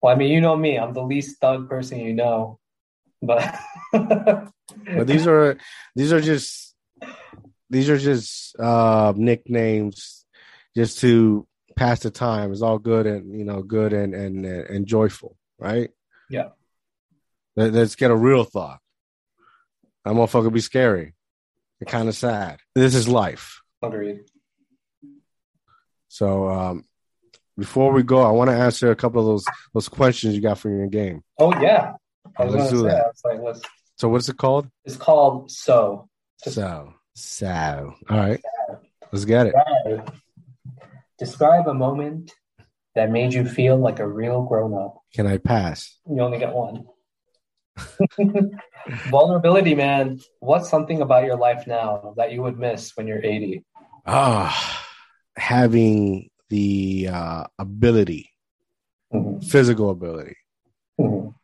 I 0.07 0.15
mean, 0.15 0.33
you 0.33 0.41
know 0.41 0.57
me. 0.57 0.79
I'm 0.79 0.95
the 0.95 1.03
least 1.03 1.39
thug 1.41 1.69
person 1.69 1.99
you 1.99 2.15
know, 2.15 2.59
but 3.21 3.55
but 3.93 5.07
these 5.07 5.27
are 5.27 5.59
these 5.95 6.13
are 6.13 6.23
just 6.23 6.75
these 7.69 7.91
are 7.91 7.99
just 7.99 8.59
uh 8.59 9.13
nicknames 9.15 10.25
just 10.75 11.01
to 11.01 11.47
pass 11.77 12.01
the 12.01 12.11
time. 12.11 12.53
It's 12.53 12.63
all 12.63 12.79
good 12.79 13.07
and 13.07 13.39
you 13.39 13.45
know 13.45 13.61
good 13.63 13.93
and 13.93 14.15
and 14.15 14.47
and 14.47 14.87
joyful 14.87 15.37
right? 15.59 15.91
Yeah. 16.31 16.51
Let, 17.57 17.75
us 17.75 17.97
get 17.97 18.11
a 18.11 18.17
real 18.17 18.45
thought. 18.45 18.79
That 20.05 20.15
motherfucker 20.15 20.53
be 20.53 20.61
scary 20.61 21.15
and 21.81 21.89
kind 21.89 22.09
of 22.09 22.15
sad. 22.15 22.61
This 22.75 22.95
is 22.95 23.09
life. 23.09 23.61
Agreed. 23.83 24.21
so 26.09 26.49
um 26.49 26.85
before 27.59 27.93
we 27.93 28.03
go 28.03 28.23
i 28.23 28.31
want 28.31 28.49
to 28.49 28.57
answer 28.57 28.91
a 28.91 28.97
couple 28.97 29.21
of 29.21 29.27
those 29.27 29.45
those 29.75 29.89
questions 29.89 30.35
you 30.35 30.41
got 30.41 30.59
from 30.59 30.77
your 30.79 30.87
game 30.87 31.23
Oh 31.39 31.53
yeah, 31.61 31.93
I 32.39 32.45
was 32.45 32.55
Let's 32.55 32.71
do 32.71 32.83
say, 32.83 32.89
that. 32.89 33.05
I 33.05 33.09
was 33.09 33.23
like, 33.25 33.41
let's. 33.41 33.61
so 33.97 34.09
what's 34.09 34.29
it 34.29 34.37
called 34.39 34.69
It's 34.85 34.97
called 34.97 35.51
so. 35.51 36.09
so 36.39 36.95
so 37.15 37.95
all 38.09 38.17
right 38.17 38.41
let's 39.13 39.25
get 39.25 39.47
it 39.49 39.55
Describe, 39.55 40.13
describe 41.19 41.67
a 41.69 41.75
moment 41.75 42.33
that 42.95 43.11
made 43.11 43.33
you 43.35 43.45
feel 43.45 43.77
like 43.77 43.99
a 43.99 44.07
real 44.09 44.43
grown 44.43 44.73
up. 44.75 45.03
can 45.15 45.27
i 45.27 45.37
pass 45.39 45.99
You 46.09 46.21
only 46.23 46.39
get 46.39 46.53
one. 46.55 46.87
Vulnerability, 49.11 49.75
man. 49.75 50.19
What's 50.41 50.69
something 50.71 51.01
about 51.03 51.25
your 51.25 51.37
life 51.37 51.67
now 51.67 52.15
that 52.17 52.33
you 52.33 52.43
would 52.43 52.59
miss 52.59 52.93
when 52.97 53.07
you're 53.07 53.23
80? 53.25 53.65
ah 54.07 54.85
having 55.37 56.29
the 56.51 57.09
uh 57.13 57.45
ability 57.59 58.31
Mhm. 59.13 59.43
physical 59.45 59.91
ability 59.91 60.37
Mhm. 61.01 61.35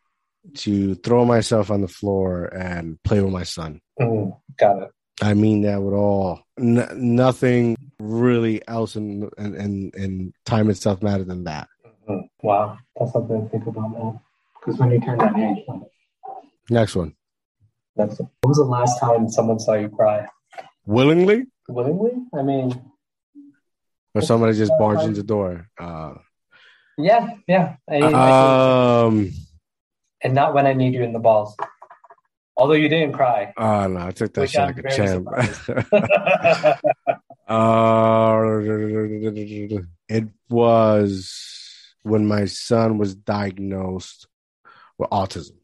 to 0.54 0.94
throw 0.96 1.24
myself 1.24 1.70
on 1.70 1.80
the 1.80 1.88
floor 1.88 2.44
and 2.54 3.02
play 3.02 3.20
with 3.22 3.32
my 3.32 3.42
son 3.44 3.80
Mhm. 4.00 4.36
Got 4.58 4.82
it. 4.84 4.90
i 5.22 5.32
mean 5.34 5.62
that 5.62 5.82
with 5.82 5.94
all 5.94 6.40
n- 6.58 6.88
nothing 6.92 7.76
really 8.00 8.60
else 8.68 8.96
in, 8.96 9.30
in 9.38 9.54
in 9.54 9.90
in 9.96 10.32
time 10.44 10.68
itself 10.70 11.02
matter 11.02 11.24
than 11.24 11.44
that 11.44 11.68
Mhm. 12.08 12.28
Wow, 12.42 12.76
that's 12.96 13.12
something 13.12 13.42
to 13.44 13.48
think 13.48 13.66
about, 13.66 13.90
man. 13.92 14.20
Because 14.60 14.78
when 14.78 14.90
you 14.90 15.00
turn 15.00 15.16
that 15.18 15.34
age, 15.38 15.64
next 16.68 16.94
one 16.96 17.14
that's 17.96 18.18
when 18.18 18.28
was 18.44 18.58
the 18.58 18.64
last 18.64 18.98
time 19.00 19.28
someone 19.30 19.58
saw 19.58 19.72
you 19.74 19.88
cry? 19.88 20.26
willingly 20.86 21.46
Willingly? 21.68 22.12
I 22.38 22.42
mean, 22.42 22.68
or 24.14 24.22
somebody 24.22 24.56
just 24.56 24.72
barged 24.78 25.04
in 25.04 25.14
the 25.14 25.22
door 25.22 25.68
uh 25.78 26.14
yeah, 26.96 27.34
yeah. 27.48 27.76
I, 27.90 29.02
um 29.02 29.32
and 30.22 30.32
not 30.34 30.54
when 30.54 30.66
I 30.66 30.72
need 30.72 30.94
you 30.94 31.02
in 31.02 31.12
the 31.12 31.18
balls. 31.18 31.56
Although 32.56 32.74
you 32.74 32.88
didn't 32.88 33.14
cry. 33.14 33.52
oh 33.56 33.88
no 33.88 34.06
i 34.06 34.10
took 34.12 34.32
that 34.34 34.48
shit 34.48 34.60
like 34.60 34.78
a 34.78 34.90
champ. 34.96 35.28
Uh, 37.46 38.40
it 40.08 40.24
was 40.48 41.94
when 42.02 42.26
my 42.26 42.46
son 42.46 42.96
was 42.96 43.14
diagnosed 43.14 44.26
with 44.96 45.10
autism. 45.10 45.58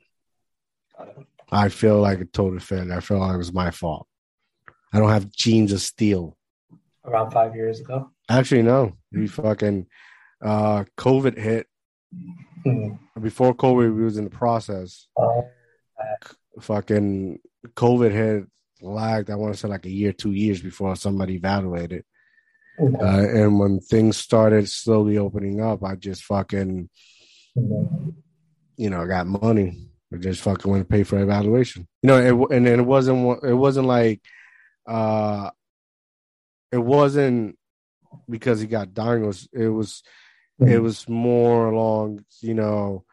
I 1.50 1.68
feel 1.70 1.98
like 2.00 2.20
a 2.20 2.26
total 2.26 2.60
failure. 2.60 2.92
I 2.92 3.00
feel 3.00 3.18
like 3.18 3.34
it 3.34 3.38
was 3.38 3.52
my 3.52 3.70
fault. 3.70 4.06
I 4.92 4.98
don't 4.98 5.10
have 5.10 5.30
genes 5.30 5.72
of 5.72 5.80
steel. 5.80 6.36
Around 7.04 7.30
five 7.30 7.54
years 7.56 7.80
ago. 7.80 8.10
Actually, 8.30 8.62
no. 8.62 8.92
We 9.12 9.26
fucking 9.26 9.86
uh 10.42 10.84
COVID 10.96 11.36
hit. 11.36 11.66
Mhm. 12.66 12.98
Before 13.20 13.54
COVID, 13.54 13.94
we 13.94 14.04
was 14.04 14.16
in 14.16 14.24
the 14.24 14.30
process. 14.30 15.08
Uh, 15.16 15.42
Fucking 16.60 17.38
COVID 17.74 18.10
hit 18.12 18.44
lagged. 18.82 19.30
I 19.30 19.34
want 19.34 19.54
to 19.54 19.60
say 19.60 19.68
like 19.68 19.86
a 19.86 19.90
year, 19.90 20.12
two 20.12 20.32
years 20.32 20.60
before 20.60 20.96
somebody 20.96 21.34
evaluated. 21.34 22.04
Uh, 22.78 23.26
and 23.28 23.58
when 23.58 23.78
things 23.80 24.16
started 24.16 24.68
slowly 24.68 25.18
opening 25.18 25.60
up, 25.60 25.84
I 25.84 25.94
just 25.96 26.24
fucking, 26.24 26.88
you 27.54 28.90
know, 28.90 29.02
I 29.02 29.06
got 29.06 29.26
money. 29.26 29.88
I 30.12 30.16
just 30.16 30.40
fucking 30.40 30.70
went 30.70 30.88
to 30.88 30.92
pay 30.92 31.02
for 31.02 31.18
evaluation. 31.20 31.86
You 32.02 32.06
know, 32.08 32.16
it, 32.18 32.56
and 32.56 32.66
then 32.66 32.80
it 32.80 32.86
wasn't 32.86 33.44
it 33.44 33.54
wasn't 33.54 33.86
like, 33.86 34.20
uh, 34.88 35.50
it 36.72 36.78
wasn't 36.78 37.58
because 38.28 38.60
he 38.60 38.66
got 38.66 38.94
diagnosed. 38.94 39.48
It 39.52 39.68
was 39.68 40.02
it 40.60 40.78
was 40.82 41.08
more 41.08 41.68
along, 41.72 42.22
you 42.42 42.52
know, 42.54 43.04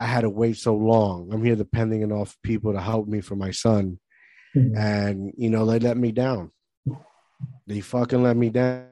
I 0.00 0.06
had 0.06 0.22
to 0.22 0.30
wait 0.30 0.56
so 0.56 0.74
long. 0.74 1.30
I'm 1.32 1.44
here 1.44 1.54
depending 1.54 2.02
on 2.02 2.12
off 2.12 2.36
people 2.42 2.72
to 2.72 2.80
help 2.80 3.06
me 3.06 3.20
for 3.20 3.36
my 3.36 3.50
son, 3.50 4.00
Mhm. 4.56 4.76
and 4.76 5.32
you 5.36 5.50
know 5.50 5.66
they 5.66 5.78
let 5.78 5.96
me 5.96 6.12
down. 6.12 6.50
They 7.66 7.80
fucking 7.80 8.22
let 8.22 8.36
me 8.36 8.48
down, 8.50 8.86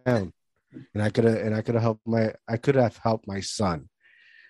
and 0.95 1.03
I 1.03 1.11
could 1.11 1.25
have 1.25 1.37
and 1.39 1.55
I 1.55 1.63
could 1.63 1.75
have 1.75 1.83
helped 1.83 2.07
my 2.07 2.35
I 2.49 2.57
could 2.59 2.75
have 2.77 2.97
helped 2.99 3.27
my 3.27 3.41
son, 3.41 3.89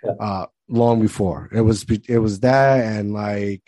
Yeah. 0.04 0.12
uh, 0.20 0.46
long 0.68 1.00
before. 1.00 1.48
It 1.52 1.60
was 1.62 1.84
it 2.08 2.18
was 2.18 2.40
that 2.40 2.84
and 2.84 3.12
like 3.12 3.62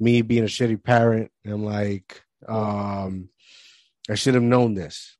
me 0.00 0.22
being 0.22 0.42
a 0.44 0.46
shitty 0.46 0.82
parent 0.82 1.30
and 1.44 1.64
like 1.64 2.22
um 2.48 3.28
I 4.10 4.14
should 4.16 4.34
have 4.34 4.42
known 4.42 4.74
this. 4.74 5.16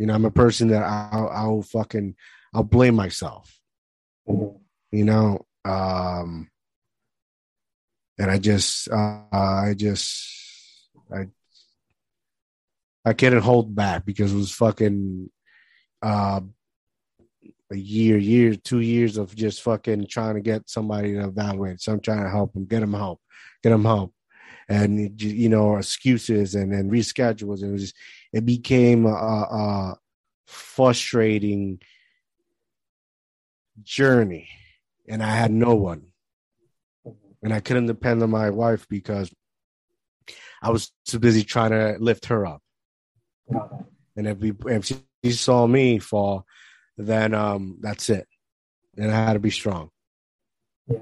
You 0.00 0.06
know, 0.06 0.14
I'm 0.14 0.24
a 0.24 0.30
person 0.30 0.68
that 0.68 0.82
I'll, 0.82 1.28
I'll 1.28 1.62
fucking 1.62 2.16
I'll 2.54 2.64
blame 2.64 2.94
myself. 2.94 3.60
You 4.26 5.04
know 5.04 5.46
um 5.64 6.48
and 8.18 8.30
i 8.30 8.38
just 8.38 8.90
uh 8.90 9.22
i 9.32 9.74
just 9.76 10.88
i 11.12 11.26
i 13.04 13.12
couldn't 13.12 13.42
hold 13.42 13.74
back 13.74 14.06
because 14.06 14.32
it 14.32 14.36
was 14.36 14.52
fucking 14.52 15.30
uh 16.02 16.40
a 17.70 17.76
year 17.76 18.16
year 18.16 18.54
two 18.54 18.80
years 18.80 19.18
of 19.18 19.34
just 19.36 19.62
fucking 19.62 20.06
trying 20.06 20.34
to 20.34 20.40
get 20.40 20.68
somebody 20.68 21.12
to 21.12 21.24
evaluate. 21.24 21.80
So 21.80 21.92
i'm 21.92 22.00
trying 22.00 22.24
to 22.24 22.30
help 22.30 22.54
them 22.54 22.64
get 22.64 22.80
them 22.80 22.94
help 22.94 23.20
get 23.62 23.70
them 23.70 23.84
help. 23.84 24.14
And 24.68 25.20
you 25.20 25.48
know 25.48 25.76
excuses 25.76 26.54
and 26.54 26.72
then 26.72 26.90
reschedules. 26.90 27.62
It 27.62 27.70
was 27.70 27.82
just, 27.82 27.96
it 28.32 28.46
became 28.46 29.06
a, 29.06 29.10
a 29.10 29.96
frustrating 30.46 31.80
journey 33.82 34.48
and 35.10 35.22
I 35.22 35.34
had 35.34 35.50
no 35.50 35.74
one. 35.74 36.06
And 37.42 37.52
I 37.52 37.60
couldn't 37.60 37.86
depend 37.86 38.22
on 38.22 38.30
my 38.30 38.50
wife 38.50 38.86
because 38.88 39.32
I 40.62 40.70
was 40.70 40.92
too 41.06 41.18
busy 41.18 41.42
trying 41.42 41.70
to 41.70 41.96
lift 41.98 42.26
her 42.26 42.46
up. 42.46 42.62
And 44.16 44.28
if 44.28 44.38
we 44.38 44.52
if 44.66 44.84
she, 44.86 45.32
saw 45.32 45.66
me 45.66 45.98
fall, 45.98 46.44
then 46.96 47.34
um 47.34 47.78
that's 47.80 48.08
it. 48.10 48.26
And 48.96 49.10
I 49.10 49.24
had 49.24 49.32
to 49.34 49.38
be 49.38 49.50
strong. 49.50 49.90
Yeah. 50.86 50.98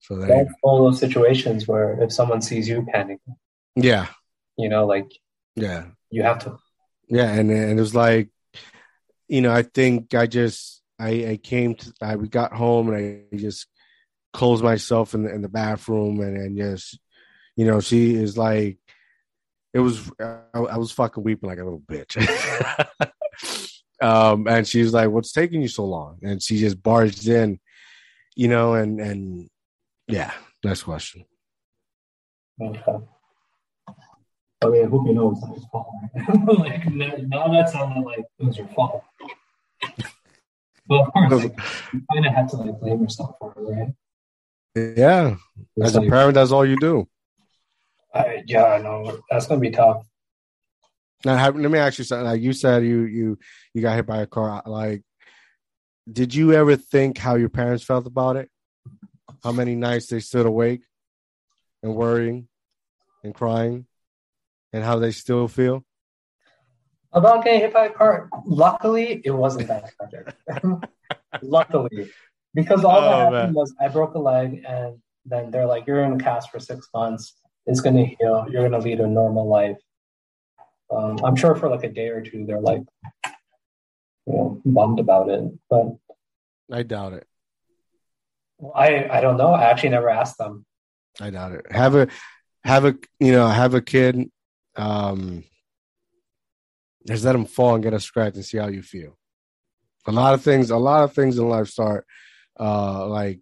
So 0.00 0.16
That's 0.16 0.50
one 0.60 0.80
of 0.80 0.92
those 0.92 0.98
situations 0.98 1.68
where 1.68 2.00
if 2.02 2.12
someone 2.12 2.42
sees 2.42 2.68
you 2.68 2.82
panicking. 2.82 3.36
Yeah. 3.76 4.08
you 4.58 4.68
know, 4.68 4.86
like 4.86 5.10
Yeah. 5.54 5.86
You 6.12 6.22
have 6.22 6.38
to. 6.40 6.58
Yeah. 7.08 7.32
And 7.32 7.50
and 7.50 7.78
it 7.78 7.80
was 7.80 7.94
like, 7.94 8.28
you 9.26 9.40
know, 9.40 9.52
I 9.52 9.62
think 9.62 10.14
I 10.14 10.26
just 10.26 10.82
I, 10.98 11.08
I 11.08 11.40
came 11.42 11.74
to 11.74 11.92
I 12.00 12.16
we 12.16 12.28
got 12.28 12.52
home 12.52 12.90
and 12.90 13.26
I 13.32 13.36
just 13.36 13.66
closed 14.32 14.62
myself 14.62 15.14
in 15.14 15.24
the 15.24 15.34
in 15.34 15.42
the 15.42 15.48
bathroom 15.48 16.20
and, 16.20 16.36
and 16.36 16.56
just 16.56 17.00
you 17.56 17.66
know, 17.66 17.80
she 17.80 18.14
is 18.14 18.38
like 18.38 18.78
it 19.74 19.80
was 19.80 20.10
I, 20.20 20.42
I 20.54 20.76
was 20.76 20.92
fucking 20.92 21.24
weeping 21.24 21.48
like 21.48 21.58
a 21.58 21.64
little 21.64 21.80
bitch. 21.80 22.16
um 24.02 24.46
and 24.46 24.68
she's 24.68 24.92
like, 24.92 25.10
What's 25.10 25.32
taking 25.32 25.62
you 25.62 25.68
so 25.68 25.86
long? 25.86 26.18
And 26.22 26.42
she 26.42 26.58
just 26.58 26.82
barged 26.82 27.26
in, 27.26 27.58
you 28.36 28.48
know, 28.48 28.74
and 28.74 29.00
and 29.00 29.48
yeah, 30.08 30.32
next 30.62 30.82
question. 30.82 31.24
Okay. 32.60 32.98
I 34.62 34.68
mean, 34.68 34.86
I 34.86 34.88
hope 34.88 35.06
you 35.06 35.14
know 35.14 35.32
it's 35.32 35.42
not 35.42 35.56
your 35.56 35.66
fault. 35.70 35.88
Right? 36.14 36.58
like, 36.58 37.26
now 37.26 37.48
that 37.48 37.70
sounded 37.70 38.04
like 38.04 38.24
it 38.38 38.44
was 38.44 38.56
your 38.56 38.68
fault. 38.68 39.02
But 40.86 41.00
of 41.00 41.12
course, 41.12 41.32
like, 41.32 41.56
you 41.92 42.02
kind 42.12 42.26
of 42.26 42.32
have 42.34 42.50
to 42.50 42.56
like 42.56 42.80
blame 42.80 43.02
yourself 43.02 43.36
for 43.38 43.54
it, 43.56 43.60
right? 43.60 44.96
Yeah. 44.96 45.36
It's 45.76 45.86
As 45.86 45.96
a 45.96 46.00
like, 46.00 46.10
parent, 46.10 46.34
that's 46.34 46.50
all 46.50 46.66
you 46.66 46.76
do. 46.78 47.08
I, 48.14 48.42
yeah, 48.46 48.64
I 48.64 48.78
know 48.78 49.20
that's 49.30 49.46
gonna 49.46 49.60
be 49.60 49.70
tough. 49.70 50.04
Now, 51.24 51.36
have, 51.36 51.56
let 51.56 51.70
me 51.70 51.78
ask 51.78 51.98
you 51.98 52.04
something. 52.04 52.26
Like 52.26 52.42
you 52.42 52.52
said, 52.52 52.84
you 52.84 53.02
you 53.02 53.38
you 53.74 53.82
got 53.82 53.96
hit 53.96 54.06
by 54.06 54.18
a 54.18 54.26
car. 54.26 54.62
Like, 54.66 55.02
did 56.10 56.34
you 56.34 56.52
ever 56.52 56.76
think 56.76 57.16
how 57.16 57.36
your 57.36 57.48
parents 57.48 57.84
felt 57.84 58.06
about 58.06 58.36
it? 58.36 58.50
How 59.42 59.52
many 59.52 59.76
nights 59.76 60.06
they 60.06 60.20
stood 60.20 60.46
awake 60.46 60.82
and 61.82 61.94
worrying 61.94 62.48
and 63.24 63.34
crying, 63.34 63.86
and 64.72 64.82
how 64.84 64.98
they 64.98 65.10
still 65.10 65.48
feel? 65.48 65.84
About 67.12 67.44
getting 67.44 67.60
hit 67.60 67.72
by 67.74 67.86
a 67.86 67.90
car, 67.90 68.30
luckily 68.46 69.20
it 69.24 69.30
wasn't 69.32 69.68
that 69.68 69.90
tragic. 70.10 70.34
luckily, 71.42 72.10
because 72.54 72.84
all 72.84 73.02
that 73.02 73.12
Oh, 73.12 73.18
happened 73.18 73.32
man. 73.32 73.54
was 73.54 73.74
I 73.80 73.88
broke 73.88 74.14
a 74.14 74.18
leg, 74.18 74.64
and 74.66 74.98
then 75.26 75.50
they're 75.50 75.66
like, 75.66 75.86
"You're 75.86 76.02
in 76.04 76.14
a 76.14 76.18
cast 76.18 76.50
for 76.50 76.58
six 76.58 76.88
months. 76.94 77.34
It's 77.66 77.80
gonna 77.80 78.06
heal. 78.06 78.46
You're 78.50 78.62
gonna 78.68 78.82
lead 78.82 79.00
a 79.00 79.06
normal 79.06 79.46
life." 79.46 79.76
Um, 80.90 81.18
I'm 81.24 81.36
sure 81.36 81.54
for 81.54 81.68
like 81.68 81.84
a 81.84 81.90
day 81.90 82.08
or 82.08 82.22
two, 82.22 82.44
they're 82.46 82.60
like, 82.60 82.82
you 84.26 84.32
know, 84.32 84.60
bummed 84.64 84.98
about 85.00 85.28
it. 85.28 85.44
But 85.68 85.86
I 86.70 86.82
doubt 86.82 87.12
it. 87.14 87.26
I, 88.74 89.08
I 89.10 89.20
don't 89.20 89.36
know. 89.36 89.52
I 89.52 89.64
actually 89.64 89.88
never 89.90 90.08
asked 90.08 90.38
them. 90.38 90.64
I 91.20 91.28
doubt 91.30 91.52
it. 91.52 91.66
Have 91.70 91.94
a 91.94 92.08
have 92.64 92.84
a 92.86 92.94
you 93.20 93.32
know 93.32 93.46
have 93.48 93.74
a 93.74 93.82
kid. 93.82 94.30
Um, 94.76 95.44
just 97.06 97.24
let 97.24 97.32
them 97.32 97.44
fall 97.46 97.74
and 97.74 97.82
get 97.82 97.94
a 97.94 98.00
scratch 98.00 98.34
and 98.34 98.44
see 98.44 98.58
how 98.58 98.68
you 98.68 98.82
feel. 98.82 99.16
A 100.06 100.12
lot 100.12 100.34
of 100.34 100.42
things, 100.42 100.70
a 100.70 100.76
lot 100.76 101.04
of 101.04 101.12
things 101.14 101.38
in 101.38 101.48
life 101.48 101.68
start 101.68 102.06
uh 102.60 103.06
like 103.06 103.40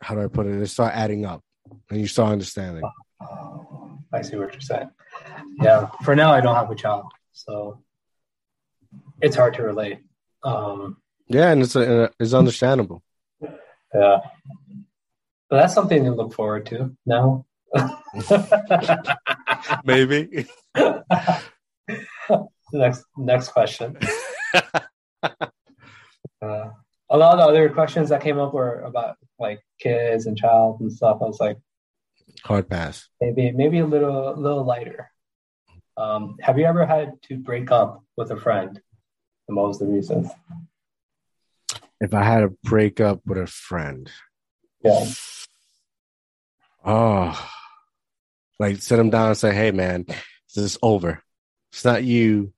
how 0.00 0.14
do 0.14 0.22
I 0.22 0.28
put 0.28 0.46
it? 0.46 0.58
They 0.58 0.66
start 0.66 0.94
adding 0.94 1.24
up, 1.24 1.42
and 1.90 2.00
you 2.00 2.06
start 2.06 2.32
understanding. 2.32 2.82
I 4.12 4.22
see 4.22 4.36
what 4.36 4.52
you're 4.52 4.60
saying. 4.60 4.90
Yeah. 5.60 5.88
For 6.04 6.14
now, 6.14 6.32
I 6.32 6.40
don't 6.40 6.54
have 6.54 6.70
a 6.70 6.74
child, 6.74 7.06
so 7.32 7.82
it's 9.20 9.34
hard 9.36 9.54
to 9.54 9.62
relate. 9.62 9.98
Um, 10.44 10.98
Yeah, 11.28 11.50
and 11.50 11.62
it's 11.62 11.74
a, 11.76 12.10
it's 12.20 12.34
understandable. 12.34 13.02
yeah. 13.40 14.18
But 15.48 15.56
that's 15.60 15.74
something 15.74 16.04
to 16.04 16.12
look 16.12 16.34
forward 16.34 16.66
to 16.66 16.94
now. 17.04 17.46
Maybe. 19.84 20.46
next 22.72 23.04
next 23.16 23.48
question. 23.50 23.96
Uh, 25.22 26.68
a 27.10 27.16
lot 27.16 27.32
of 27.34 27.38
the 27.38 27.44
other 27.44 27.68
questions 27.70 28.08
that 28.10 28.22
came 28.22 28.38
up 28.38 28.52
were 28.52 28.80
about 28.80 29.16
like 29.38 29.60
kids 29.80 30.26
and 30.26 30.36
child 30.36 30.80
and 30.80 30.92
stuff. 30.92 31.18
I 31.20 31.24
was 31.24 31.40
like, 31.40 31.56
Hard 32.44 32.68
pass. 32.68 33.08
maybe 33.20 33.52
maybe 33.52 33.78
a 33.78 33.86
little 33.86 34.34
a 34.34 34.36
little 34.36 34.64
lighter. 34.64 35.10
Um, 35.96 36.36
have 36.42 36.58
you 36.58 36.66
ever 36.66 36.84
had 36.84 37.12
to 37.28 37.38
break 37.38 37.70
up 37.70 38.02
with 38.16 38.30
a 38.30 38.36
friend? 38.36 38.80
And 39.48 39.56
what 39.56 39.68
was 39.68 39.78
the 39.78 39.86
reason? 39.86 40.30
If 42.00 42.12
I 42.12 42.22
had 42.22 42.40
to 42.40 42.50
break 42.64 43.00
up 43.00 43.20
with 43.24 43.38
a 43.38 43.46
friend, 43.46 44.10
Yeah. 44.84 45.06
oh, 46.84 47.48
like 48.58 48.78
sit 48.78 48.96
them 48.96 49.10
down 49.10 49.28
and 49.28 49.36
say, 49.36 49.54
"Hey, 49.54 49.70
man, 49.70 50.04
this 50.06 50.56
is 50.56 50.78
over. 50.82 51.22
It's 51.72 51.84
not 51.84 52.04
you. 52.04 52.52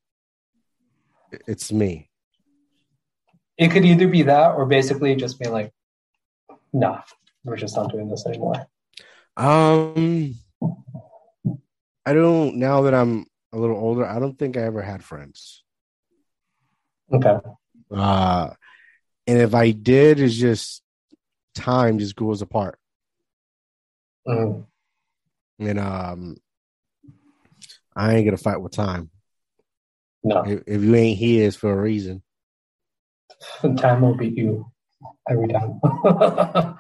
It's 1.47 1.73
me." 1.73 2.09
It 3.57 3.73
could 3.73 3.85
either 3.85 4.07
be 4.07 4.23
that 4.23 4.53
or 4.53 4.67
basically 4.67 5.17
just 5.17 5.41
be 5.41 5.49
like, 5.49 5.73
nah, 6.73 7.03
we're 7.45 7.57
just 7.57 7.77
not 7.77 7.91
doing 7.91 8.09
this 8.09 8.25
anymore. 8.27 8.67
Um, 9.37 10.35
I 12.07 12.13
don't. 12.13 12.57
Now 12.57 12.83
that 12.83 12.95
I'm 12.95 13.27
a 13.53 13.59
little 13.59 13.77
older, 13.77 14.07
I 14.07 14.19
don't 14.19 14.39
think 14.39 14.57
I 14.57 14.63
ever 14.63 14.83
had 14.83 15.03
friends. 15.03 15.65
Okay. 17.13 17.37
Uh, 17.91 18.51
and 19.27 19.39
if 19.39 19.55
I 19.55 19.71
did, 19.71 20.21
it's 20.21 20.35
just 20.35 20.83
time 21.55 21.99
just 21.99 22.17
goes 22.17 22.43
apart. 22.43 22.79
Mm. 24.27 24.65
And 25.59 25.79
um, 25.79 26.37
I 27.97 28.15
ain't 28.15 28.27
gonna 28.27 28.37
fight 28.37 28.61
with 28.61 28.73
time. 28.73 29.11
No, 30.23 30.43
If, 30.43 30.63
if 30.67 30.83
you 30.83 30.95
ain't 30.95 31.19
here, 31.19 31.47
it's 31.47 31.57
for 31.57 31.73
a 31.73 31.81
reason. 31.81 32.23
time 33.77 34.03
will 34.03 34.17
beat 34.17 34.37
you 34.37 34.71
every 35.29 35.49
time. 35.49 35.81
oh 35.85 36.77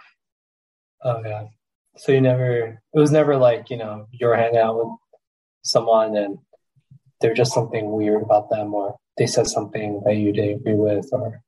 yeah. 1.04 1.44
So 1.96 2.12
you 2.12 2.20
never. 2.20 2.80
It 2.94 2.98
was 2.98 3.10
never 3.10 3.36
like 3.36 3.70
you 3.70 3.76
know 3.76 4.06
you're 4.12 4.36
hanging 4.36 4.58
out 4.58 4.76
with 4.76 4.88
someone 5.62 6.16
and 6.16 6.38
there's 7.20 7.36
just 7.36 7.52
something 7.52 7.90
weird 7.90 8.22
about 8.22 8.50
them, 8.50 8.74
or 8.74 8.96
they 9.16 9.26
said 9.26 9.46
something 9.46 10.02
that 10.04 10.16
you 10.16 10.32
didn't 10.32 10.60
agree 10.60 10.74
with, 10.74 11.08
or 11.12 11.42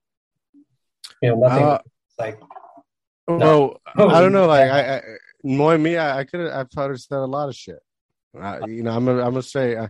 you 1.23 1.31
know, 1.31 1.37
nothing 1.37 1.65
Uh, 1.65 1.79
like 2.19 2.41
Well, 3.29 3.81
I 3.97 4.21
don't 4.21 4.33
know. 4.33 4.47
Like 4.47 4.71
I, 4.71 4.97
I 4.97 5.03
knowing 5.43 5.83
me, 5.83 5.97
I, 5.97 6.21
I 6.21 6.25
could 6.25 6.41
have. 6.41 6.53
I've 6.53 6.71
probably 6.71 6.97
said 6.99 7.19
a 7.19 7.25
lot 7.25 7.49
of 7.49 7.57
shit. 7.57 7.79
I, 8.41 8.65
you 8.67 8.83
know, 8.83 8.93
I'm 8.93 9.09
a, 9.09 9.21
I'm 9.27 9.37
a 9.37 9.43
straight, 9.43 9.77
I, 9.77 9.89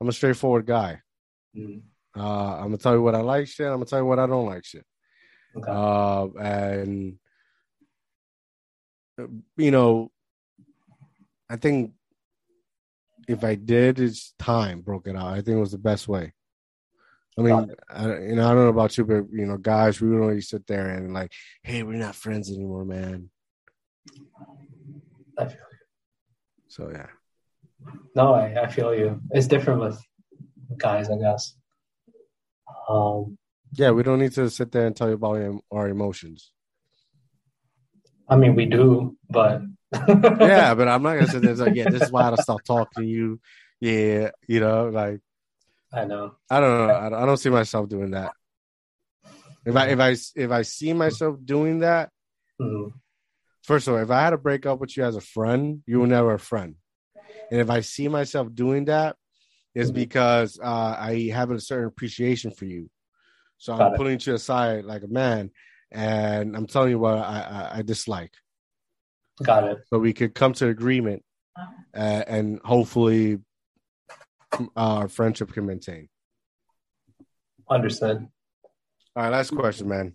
I'm 0.00 0.08
a 0.08 0.12
straightforward 0.12 0.64
guy. 0.66 1.00
mm, 1.56 1.82
Uh, 2.16 2.54
I'm 2.56 2.64
gonna 2.66 2.78
tell 2.78 2.94
you 2.94 3.02
what 3.02 3.14
I 3.16 3.20
like 3.20 3.48
shit. 3.48 3.66
I'm 3.66 3.74
gonna 3.74 3.86
tell 3.86 3.98
you 4.00 4.04
what 4.04 4.18
I 4.20 4.26
don't 4.26 4.46
like 4.46 4.64
shit. 4.64 4.84
okay. 5.56 5.70
Uh, 5.70 6.28
and 6.40 7.18
you 9.56 9.70
know, 9.70 10.10
I 11.48 11.56
think 11.56 11.92
if 13.28 13.42
I 13.44 13.54
did, 13.56 13.98
it's 14.00 14.34
time 14.38 14.80
broke 14.82 15.06
it 15.08 15.16
out. 15.16 15.26
I 15.26 15.36
think 15.36 15.56
it 15.56 15.60
was 15.60 15.72
the 15.72 15.78
best 15.78 16.08
way. 16.08 16.32
I 17.38 17.42
mean, 17.42 17.74
I, 17.88 18.04
you 18.18 18.34
know, 18.36 18.46
I 18.46 18.54
don't 18.54 18.64
know 18.64 18.68
about 18.68 18.96
you, 18.98 19.04
but 19.04 19.24
you 19.32 19.46
know, 19.46 19.56
guys, 19.56 20.00
we 20.00 20.08
don't 20.10 20.18
really 20.20 20.40
sit 20.40 20.66
there 20.66 20.90
and 20.90 21.12
like, 21.14 21.32
hey, 21.62 21.82
we're 21.82 21.94
not 21.94 22.14
friends 22.14 22.50
anymore, 22.50 22.84
man. 22.84 23.30
I 25.40 25.46
feel 25.46 25.58
So 26.68 26.90
yeah, 26.90 27.06
No, 28.14 28.34
I, 28.34 28.62
I 28.62 28.66
feel 28.68 28.94
you. 28.94 29.20
It's 29.30 29.46
different 29.46 29.80
with 29.80 29.98
guys, 30.76 31.10
I 31.10 31.16
guess. 31.16 31.54
Um, 32.88 33.38
yeah, 33.72 33.90
we 33.90 34.02
don't 34.02 34.18
need 34.18 34.32
to 34.32 34.50
sit 34.50 34.70
there 34.72 34.86
and 34.86 34.94
tell 34.94 35.08
you 35.08 35.14
about 35.14 35.62
our 35.72 35.88
emotions. 35.88 36.52
I 38.28 38.36
mean, 38.36 38.54
we 38.54 38.66
do, 38.66 39.16
but 39.30 39.62
yeah, 40.08 40.74
but 40.74 40.88
I'm 40.88 41.02
not 41.02 41.14
gonna 41.14 41.26
sit 41.26 41.42
there 41.42 41.50
and 41.50 41.58
say, 41.58 41.70
yeah, 41.70 41.86
this 41.86 42.04
is 42.04 42.12
why 42.12 42.30
I 42.30 42.34
stopped 42.36 42.66
talking 42.66 43.02
to 43.02 43.08
you. 43.08 43.40
Yeah, 43.80 44.30
you 44.46 44.60
know, 44.60 44.88
like 44.88 45.20
I 45.92 46.04
know. 46.04 46.34
I 46.50 46.60
don't 46.60 46.86
know. 46.86 46.94
I 46.94 47.08
don't, 47.08 47.22
I 47.22 47.26
don't 47.26 47.36
see 47.38 47.50
myself 47.50 47.88
doing 47.88 48.10
that. 48.12 48.32
If 49.64 49.74
I 49.74 49.86
if 49.88 50.00
I 50.00 50.10
if 50.36 50.50
I 50.50 50.62
see 50.62 50.92
myself 50.92 51.36
doing 51.44 51.80
that, 51.80 52.10
Mm, 52.60 52.92
first 53.62 53.88
of 53.88 53.94
all, 53.94 54.00
if 54.00 54.10
I 54.10 54.20
had 54.22 54.30
to 54.30 54.38
break 54.38 54.66
up 54.66 54.80
with 54.80 54.96
you 54.96 55.04
as 55.04 55.16
a 55.16 55.20
friend, 55.20 55.82
you 55.86 56.00
were 56.00 56.06
never 56.06 56.34
a 56.34 56.38
friend. 56.38 56.76
And 57.50 57.60
if 57.60 57.70
I 57.70 57.80
see 57.80 58.08
myself 58.08 58.48
doing 58.54 58.86
that, 58.86 59.16
it's 59.74 59.90
Mhm. 59.90 59.94
because 59.94 60.58
uh, 60.62 60.96
I 60.98 61.30
have 61.32 61.50
a 61.50 61.60
certain 61.60 61.86
appreciation 61.88 62.50
for 62.50 62.64
you. 62.64 62.90
So 63.58 63.76
Got 63.76 63.86
I'm 63.86 63.92
it. 63.94 63.96
putting 63.96 64.20
you 64.22 64.34
aside 64.34 64.84
like 64.84 65.02
a 65.02 65.08
man, 65.08 65.50
and 65.90 66.56
I'm 66.56 66.66
telling 66.66 66.90
you 66.90 66.98
what 66.98 67.14
I, 67.18 67.40
I, 67.72 67.78
I 67.78 67.82
dislike. 67.82 68.32
got 69.42 69.64
it. 69.64 69.78
So 69.88 69.98
we 69.98 70.12
could 70.12 70.34
come 70.34 70.54
to 70.54 70.68
agreement, 70.68 71.22
uh, 71.94 72.22
and 72.26 72.60
hopefully, 72.64 73.38
uh, 74.58 74.66
our 74.76 75.08
friendship 75.08 75.52
can 75.52 75.66
maintain. 75.66 76.08
Understood. 77.68 78.26
All 79.16 79.22
right, 79.22 79.30
last 79.30 79.54
question, 79.54 79.88
man. 79.88 80.14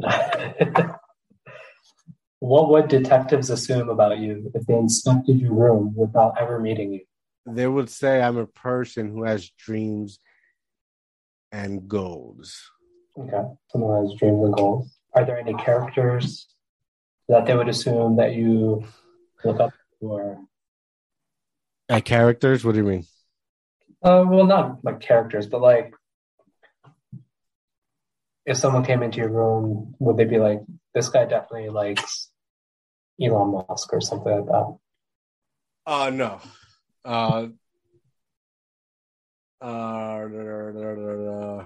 what 2.44 2.68
would 2.68 2.88
detectives 2.88 3.48
assume 3.48 3.88
about 3.88 4.18
you 4.18 4.50
if 4.54 4.66
they 4.66 4.74
inspected 4.74 5.40
your 5.40 5.54
room 5.54 5.94
without 5.96 6.34
ever 6.38 6.60
meeting 6.60 6.92
you? 6.92 7.00
They 7.46 7.66
would 7.66 7.88
say 7.88 8.20
I'm 8.20 8.36
a 8.36 8.46
person 8.46 9.08
who 9.10 9.24
has 9.24 9.48
dreams 9.48 10.18
and 11.50 11.88
goals. 11.88 12.70
Okay. 13.18 13.44
Someone 13.72 14.02
who 14.02 14.10
has 14.10 14.18
dreams 14.18 14.44
and 14.44 14.54
goals. 14.54 14.94
Are 15.14 15.24
there 15.24 15.38
any 15.38 15.54
characters 15.54 16.46
that 17.28 17.46
they 17.46 17.56
would 17.56 17.70
assume 17.70 18.16
that 18.16 18.34
you 18.34 18.84
look 19.42 19.60
up 19.60 19.72
for? 19.98 20.20
or 20.22 20.38
Uh, 21.88 22.00
characters? 22.00 22.62
What 22.62 22.72
do 22.72 22.78
you 22.78 22.84
mean? 22.84 23.04
uh 24.02 24.22
well 24.28 24.44
not 24.44 24.84
like 24.84 25.00
characters, 25.00 25.46
but 25.46 25.62
like 25.62 25.94
if 28.44 28.58
someone 28.58 28.84
came 28.84 29.02
into 29.02 29.16
your 29.16 29.30
room, 29.30 29.94
would 29.98 30.18
they 30.18 30.26
be 30.26 30.38
like, 30.38 30.60
this 30.92 31.08
guy 31.08 31.24
definitely 31.24 31.70
likes 31.70 32.30
Elon 33.20 33.64
Musk 33.68 33.92
or 33.92 34.00
something 34.00 34.32
like 34.32 34.46
that? 34.46 34.76
Uh 35.86 36.10
no. 36.10 36.40
Uh, 37.04 37.48
uh, 39.60 40.18
da, 40.18 40.28
da, 40.28 40.70
da, 40.72 40.94
da, 40.94 41.14
da. 41.14 41.64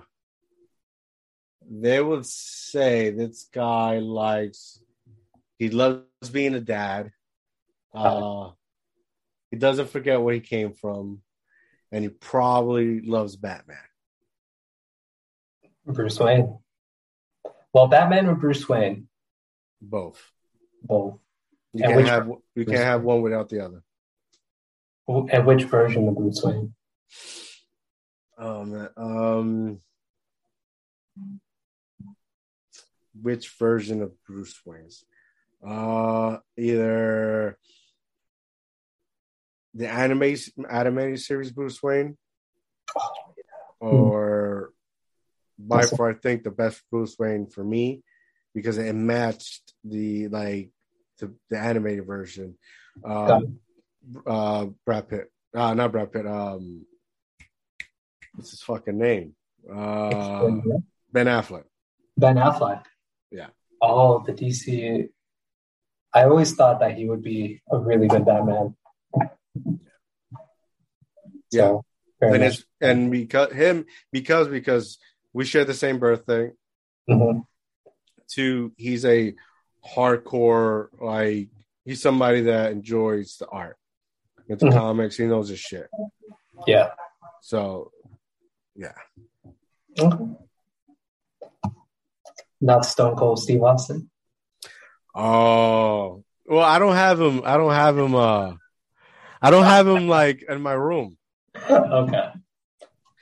they 1.70 2.02
would 2.02 2.26
say 2.26 3.10
this 3.10 3.48
guy 3.52 3.98
likes 3.98 4.82
he 5.58 5.70
loves 5.70 6.04
being 6.32 6.54
a 6.54 6.60
dad. 6.60 7.12
Uh 7.94 8.50
he 9.50 9.56
doesn't 9.56 9.90
forget 9.90 10.20
where 10.20 10.34
he 10.34 10.40
came 10.40 10.72
from, 10.74 11.22
and 11.90 12.04
he 12.04 12.10
probably 12.10 13.00
loves 13.00 13.36
Batman. 13.36 13.78
Bruce 15.86 16.20
Wayne. 16.20 16.58
Well, 17.72 17.86
Batman 17.86 18.26
or 18.26 18.34
Bruce 18.34 18.68
Wayne? 18.68 19.08
Both. 19.80 20.20
Both. 20.82 21.18
You 21.72 21.84
can't 21.84 22.06
have 22.06 22.30
you 22.54 22.64
can't 22.64 22.78
have 22.78 23.02
one 23.02 23.22
without 23.22 23.48
the 23.48 23.64
other. 23.64 23.82
At 25.30 25.46
which 25.46 25.64
version 25.64 26.08
of 26.08 26.16
Bruce 26.16 26.42
Wayne? 26.42 26.74
Oh 28.38 28.64
man. 28.64 28.88
Um 28.96 29.80
which 33.20 33.50
version 33.58 34.02
of 34.02 34.12
Bruce 34.24 34.58
Wayne's? 34.64 35.04
Uh 35.66 36.38
either 36.56 37.58
the 39.74 39.88
anime 39.88 40.36
animated 40.68 41.20
series 41.20 41.50
Bruce 41.50 41.82
Wayne 41.82 42.16
or 43.80 44.72
by 45.58 45.86
far 45.86 46.10
I 46.10 46.14
think 46.14 46.44
the 46.44 46.50
best 46.50 46.82
Bruce 46.90 47.16
Wayne 47.18 47.46
for 47.46 47.62
me 47.62 48.02
because 48.54 48.78
it 48.78 48.92
matched 48.94 49.74
the 49.84 50.28
like 50.28 50.70
the, 51.18 51.34
the 51.50 51.58
animated 51.58 52.06
version. 52.06 52.56
Um 53.04 53.58
uh 54.26 54.66
Brad 54.84 55.08
Pitt. 55.08 55.30
Uh 55.54 55.74
not 55.74 55.92
Brad 55.92 56.12
Pitt, 56.12 56.26
um 56.26 56.84
what's 58.34 58.50
his 58.50 58.62
fucking 58.62 58.98
name? 58.98 59.34
Uh 59.68 60.50
Ben 61.12 61.26
Affleck. 61.26 61.64
Ben 62.16 62.36
Affleck. 62.36 62.84
Yeah. 63.30 63.48
Oh, 63.80 64.22
the 64.24 64.32
DC. 64.32 65.08
I 66.12 66.24
always 66.24 66.54
thought 66.54 66.80
that 66.80 66.96
he 66.96 67.08
would 67.08 67.22
be 67.22 67.62
a 67.70 67.78
really 67.78 68.08
good 68.08 68.24
Batman. 68.24 68.74
Yeah. 71.50 71.60
So, 71.60 71.84
and 72.20 72.42
it's 72.42 72.64
and 72.80 73.10
because 73.10 73.52
him 73.52 73.86
because 74.10 74.48
because 74.48 74.98
we 75.32 75.44
share 75.44 75.64
the 75.64 75.74
same 75.74 75.98
birthday. 75.98 76.50
Mhm. 77.08 77.44
Two, 78.28 78.72
he's 78.76 79.04
a 79.04 79.34
hardcore 79.94 80.88
like 81.00 81.48
he's 81.84 82.02
somebody 82.02 82.42
that 82.42 82.72
enjoys 82.72 83.36
the 83.38 83.46
art. 83.48 83.76
Into 84.48 84.64
Mhm. 84.66 84.72
comics, 84.72 85.16
he 85.16 85.26
knows 85.26 85.48
his 85.50 85.58
shit. 85.60 85.88
Yeah. 86.66 86.90
So 87.42 87.92
yeah. 88.74 88.94
Okay. 89.98 90.24
Not 92.60 92.84
Stone 92.84 93.16
Cold 93.16 93.38
Steve 93.40 93.62
Austin. 93.62 94.10
Oh 95.14 96.24
well, 96.46 96.64
I 96.64 96.78
don't 96.78 96.94
have 96.94 97.20
him. 97.20 97.42
I 97.44 97.56
don't 97.56 97.72
have 97.72 97.98
him. 97.98 98.14
Uh, 98.14 98.54
I 99.42 99.50
don't 99.50 99.64
have 99.64 99.86
him 99.86 100.08
like 100.08 100.42
in 100.48 100.60
my 100.62 100.72
room. 100.72 101.16
okay. 101.70 102.30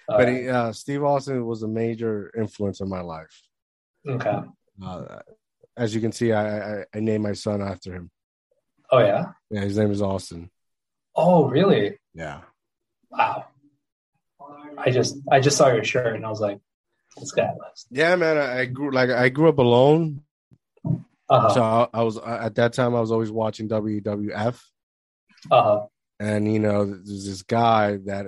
All 0.08 0.18
But 0.18 0.28
he, 0.28 0.48
uh, 0.48 0.72
Steve 0.72 1.02
Austin 1.02 1.44
was 1.44 1.62
a 1.62 1.68
major 1.68 2.30
influence 2.36 2.80
in 2.80 2.88
my 2.88 3.00
life. 3.00 3.42
okay. 4.08 4.38
Uh, 4.82 5.20
as 5.76 5.94
you 5.94 6.00
can 6.00 6.12
see, 6.12 6.32
I, 6.32 6.80
I 6.80 6.84
I 6.94 7.00
named 7.00 7.22
my 7.24 7.32
son 7.32 7.62
after 7.62 7.92
him. 7.94 8.10
Oh 8.90 8.98
yeah. 8.98 9.32
Yeah, 9.50 9.60
his 9.62 9.76
name 9.76 9.90
is 9.90 10.02
Austin. 10.02 10.50
Oh 11.14 11.48
really? 11.48 11.98
Yeah. 12.14 12.42
Wow. 13.10 13.46
I 14.78 14.90
just 14.90 15.16
I 15.30 15.40
just 15.40 15.56
saw 15.56 15.68
your 15.72 15.84
shirt 15.84 16.16
and 16.16 16.24
I 16.26 16.30
was 16.30 16.40
like, 16.40 16.60
this 17.16 17.32
guy 17.32 17.50
was. 17.56 17.86
Yeah, 17.90 18.14
man. 18.16 18.36
I, 18.38 18.60
I 18.60 18.64
grew 18.66 18.90
like 18.90 19.10
I 19.10 19.28
grew 19.30 19.48
up 19.48 19.58
alone, 19.58 20.22
Uh 21.28 21.48
so. 21.54 21.62
I, 21.62 21.88
I 21.92 22.02
was 22.02 22.18
at 22.18 22.54
that 22.56 22.72
time 22.74 22.94
I 22.94 23.00
was 23.00 23.10
always 23.10 23.30
watching 23.30 23.68
WWF, 23.68 24.60
Uh 25.50 25.62
huh. 25.62 25.86
and 26.20 26.52
you 26.52 26.58
know 26.60 26.84
there's 26.84 27.26
this 27.26 27.42
guy 27.42 27.96
that 28.06 28.26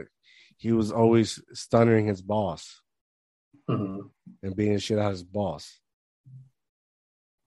he 0.57 0.73
was 0.73 0.91
always 0.91 1.41
stunning 1.53 2.07
his 2.09 2.21
boss 2.23 2.81
hmm 3.69 4.01
and 4.43 4.57
beating 4.57 4.75
the 4.75 4.81
shit 4.81 4.99
out 4.99 5.07
of 5.07 5.13
his 5.13 5.23
boss 5.23 5.79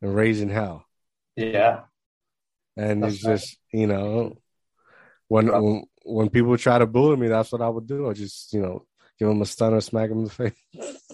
and 0.02 0.16
raising 0.16 0.50
hell. 0.50 0.86
Yeah. 1.36 1.82
And 2.78 3.04
That's 3.04 3.16
it's 3.16 3.24
just 3.24 3.58
you 3.74 3.88
know 3.88 4.38
when 5.28 5.48
when 5.48 5.84
when 6.04 6.30
people 6.30 6.58
try 6.58 6.80
to 6.80 6.86
bully 6.88 7.18
me, 7.18 7.28
that's 7.28 7.52
what 7.52 7.62
I 7.62 7.70
would 7.70 7.88
do. 7.88 8.10
I 8.10 8.14
just 8.14 8.54
you 8.54 8.62
know 8.62 8.86
give 9.20 9.28
them 9.28 9.42
a 9.42 9.46
stun 9.46 9.74
or 9.74 9.82
smack 9.82 10.10
them 10.10 10.20
in 10.20 10.24
the 10.26 10.30
face. 10.30 10.54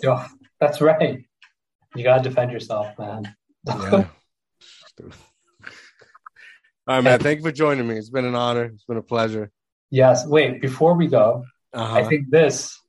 Yeah, 0.02 0.28
that's 0.60 0.82
right. 0.82 1.26
You 1.96 2.04
gotta 2.04 2.24
defend 2.24 2.52
yourself, 2.52 2.98
man. 3.00 3.36
Yeah. 3.66 4.06
All 6.88 6.96
right, 6.96 7.04
man. 7.04 7.20
Thank 7.20 7.40
you 7.40 7.44
for 7.44 7.52
joining 7.52 7.88
me. 7.88 7.98
It's 7.98 8.10
been 8.10 8.26
an 8.26 8.36
honor. 8.36 8.66
It's 8.66 8.86
been 8.86 8.98
a 8.98 9.02
pleasure. 9.02 9.52
Yes. 9.90 10.26
Wait, 10.26 10.62
before 10.62 10.94
we 10.96 11.08
go, 11.08 11.44
Uh-huh. 11.74 11.96
I 11.96 12.04
think 12.04 12.30
this 12.30 12.80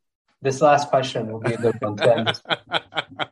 this 0.41 0.61
last 0.61 0.89
question 0.89 1.33
will 1.33 1.41
be 1.41 1.55
a 1.55 1.57
good 1.57 1.81
one 1.81 1.97
to 1.97 2.17
end 2.17 2.29
this. 2.29 2.43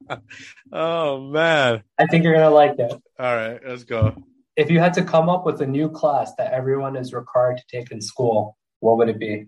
oh 0.72 1.20
man. 1.20 1.82
I 1.98 2.06
think 2.06 2.24
you're 2.24 2.34
gonna 2.34 2.50
like 2.50 2.78
it. 2.78 2.92
All 2.92 3.36
right, 3.36 3.60
let's 3.66 3.84
go. 3.84 4.22
If 4.56 4.70
you 4.70 4.78
had 4.78 4.94
to 4.94 5.04
come 5.04 5.28
up 5.28 5.44
with 5.44 5.60
a 5.60 5.66
new 5.66 5.90
class 5.90 6.32
that 6.38 6.52
everyone 6.52 6.96
is 6.96 7.12
required 7.12 7.58
to 7.58 7.64
take 7.68 7.90
in 7.90 8.00
school, 8.00 8.56
what 8.80 8.96
would 8.96 9.08
it 9.08 9.18
be? 9.18 9.46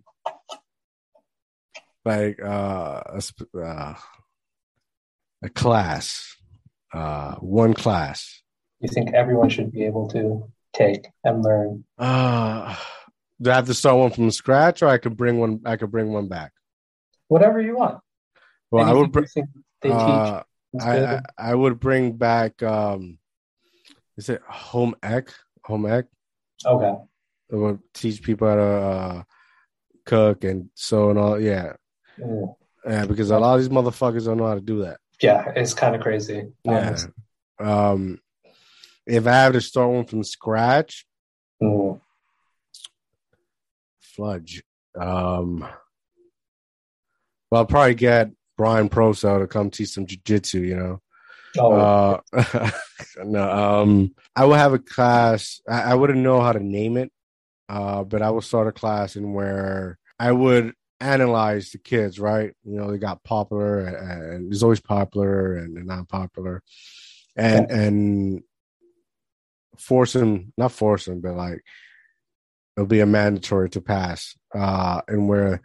Like 2.04 2.40
uh, 2.42 3.02
a, 3.06 3.58
uh, 3.58 3.94
a 5.42 5.48
class, 5.50 6.36
uh, 6.92 7.36
one 7.36 7.74
class. 7.74 8.42
You 8.80 8.88
think 8.88 9.14
everyone 9.14 9.48
should 9.48 9.72
be 9.72 9.84
able 9.84 10.08
to 10.08 10.50
take 10.72 11.08
and 11.24 11.42
learn? 11.42 11.84
Uh, 11.98 12.76
do 13.40 13.50
I 13.50 13.54
have 13.54 13.66
to 13.66 13.74
start 13.74 13.98
one 13.98 14.10
from 14.10 14.30
scratch, 14.30 14.82
or 14.82 14.88
I 14.88 14.98
could 14.98 15.16
bring 15.16 15.38
one? 15.38 15.60
I 15.64 15.76
could 15.76 15.90
bring 15.90 16.12
one 16.12 16.28
back. 16.28 16.52
Whatever 17.28 17.60
you 17.60 17.76
want. 17.76 18.00
Well, 18.70 18.84
Anything 18.84 18.96
I 18.96 19.00
would. 19.00 19.12
Br- 19.12 19.42
they 19.82 19.90
uh, 19.90 20.34
teach. 20.36 20.44
I, 20.80 21.04
I, 21.04 21.20
I 21.38 21.54
would 21.54 21.80
bring 21.80 22.12
back. 22.12 22.62
um 22.62 23.18
Is 24.16 24.28
it 24.28 24.42
home 24.48 24.94
ec? 25.02 25.32
Home 25.64 25.86
ec. 25.86 26.06
Okay. 26.64 26.94
It 27.50 27.56
would 27.56 27.80
teach 27.94 28.22
people 28.22 28.48
how 28.48 28.54
to 28.56 28.62
uh, 28.62 29.22
cook 30.04 30.44
and 30.44 30.70
sew 30.74 31.10
and 31.10 31.18
all. 31.18 31.40
Yeah. 31.40 31.74
Mm. 32.18 32.54
Yeah, 32.86 33.06
because 33.06 33.30
a 33.30 33.38
lot 33.38 33.54
of 33.54 33.60
these 33.60 33.68
motherfuckers 33.68 34.24
don't 34.24 34.38
know 34.38 34.46
how 34.46 34.54
to 34.54 34.60
do 34.60 34.82
that. 34.82 34.98
Yeah, 35.20 35.52
it's 35.56 35.74
kind 35.74 35.94
of 35.94 36.00
crazy. 36.00 36.52
Yeah. 36.64 36.96
Um, 37.58 38.20
if 39.06 39.26
I 39.26 39.32
have 39.32 39.52
to 39.54 39.60
start 39.60 39.90
one 39.90 40.04
from 40.04 40.22
scratch, 40.22 41.06
mm. 41.62 42.00
Fludge. 44.00 44.62
Um, 44.98 45.60
well, 47.50 47.60
I'll 47.60 47.66
probably 47.66 47.94
get 47.94 48.30
Brian 48.58 48.90
Proso 48.90 49.38
to 49.38 49.46
come 49.46 49.70
teach 49.70 49.90
some 49.90 50.04
jujitsu. 50.04 50.66
You 50.66 50.76
know. 50.76 51.02
Oh. 51.56 51.72
Uh, 51.72 52.70
no, 53.24 53.50
um, 53.50 54.14
I 54.36 54.44
will 54.44 54.54
have 54.54 54.74
a 54.74 54.78
class. 54.78 55.62
I, 55.66 55.92
I 55.92 55.94
wouldn't 55.94 56.18
know 56.18 56.42
how 56.42 56.52
to 56.52 56.60
name 56.60 56.98
it, 56.98 57.10
uh, 57.70 58.04
but 58.04 58.20
I 58.20 58.30
will 58.30 58.42
start 58.42 58.68
a 58.68 58.72
class 58.72 59.16
in 59.16 59.32
where 59.32 59.98
I 60.18 60.32
would 60.32 60.74
analyze 61.00 61.70
the 61.70 61.78
kids. 61.78 62.20
Right, 62.20 62.52
you 62.64 62.76
know, 62.76 62.90
they 62.90 62.98
got 62.98 63.24
popular, 63.24 63.78
and, 63.78 63.96
and 63.96 64.52
there's 64.52 64.62
always 64.62 64.80
popular 64.80 65.56
and, 65.56 65.78
and 65.78 65.86
not 65.86 66.08
popular, 66.08 66.62
and 67.34 67.66
yeah. 67.70 67.76
and 67.76 68.42
force 69.78 70.12
them, 70.12 70.52
not 70.58 70.72
force 70.72 71.06
them, 71.06 71.20
but 71.20 71.34
like 71.34 71.62
it'll 72.76 72.86
be 72.86 73.00
a 73.00 73.06
mandatory 73.06 73.70
to 73.70 73.80
pass, 73.80 74.36
uh, 74.54 75.00
and 75.08 75.28
where 75.28 75.62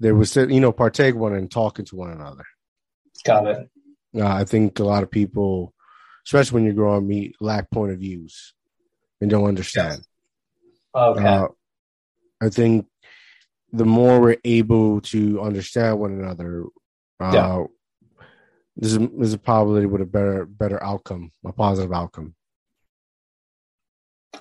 they 0.00 0.24
sit, 0.24 0.50
you 0.50 0.60
know, 0.60 0.72
partake 0.72 1.14
one 1.14 1.34
and 1.34 1.50
talking 1.50 1.84
to 1.86 1.96
one 1.96 2.10
another. 2.10 2.44
Got 3.24 3.46
it. 3.46 3.70
Uh, 4.16 4.26
I 4.26 4.44
think 4.44 4.78
a 4.78 4.84
lot 4.84 5.02
of 5.02 5.10
people, 5.10 5.72
especially 6.26 6.54
when 6.56 6.64
you 6.64 6.72
grow 6.72 6.96
up, 6.96 7.02
meet 7.02 7.36
lack 7.40 7.70
point 7.70 7.92
of 7.92 7.98
views 7.98 8.54
and 9.20 9.30
don't 9.30 9.48
understand. 9.48 10.02
Okay. 10.94 11.24
Uh, 11.24 11.46
I 12.40 12.48
think 12.48 12.86
the 13.72 13.84
more 13.84 14.20
we're 14.20 14.36
able 14.44 15.00
to 15.00 15.40
understand 15.40 15.98
one 15.98 16.12
another, 16.12 16.64
uh, 17.20 17.32
yeah. 17.32 17.64
there's, 18.76 18.96
a, 18.96 18.98
there's 18.98 19.32
a 19.32 19.38
probability 19.38 19.86
with 19.86 20.02
a 20.02 20.06
better 20.06 20.44
better 20.44 20.82
outcome, 20.82 21.30
a 21.46 21.52
positive 21.52 21.92
outcome. 21.92 22.34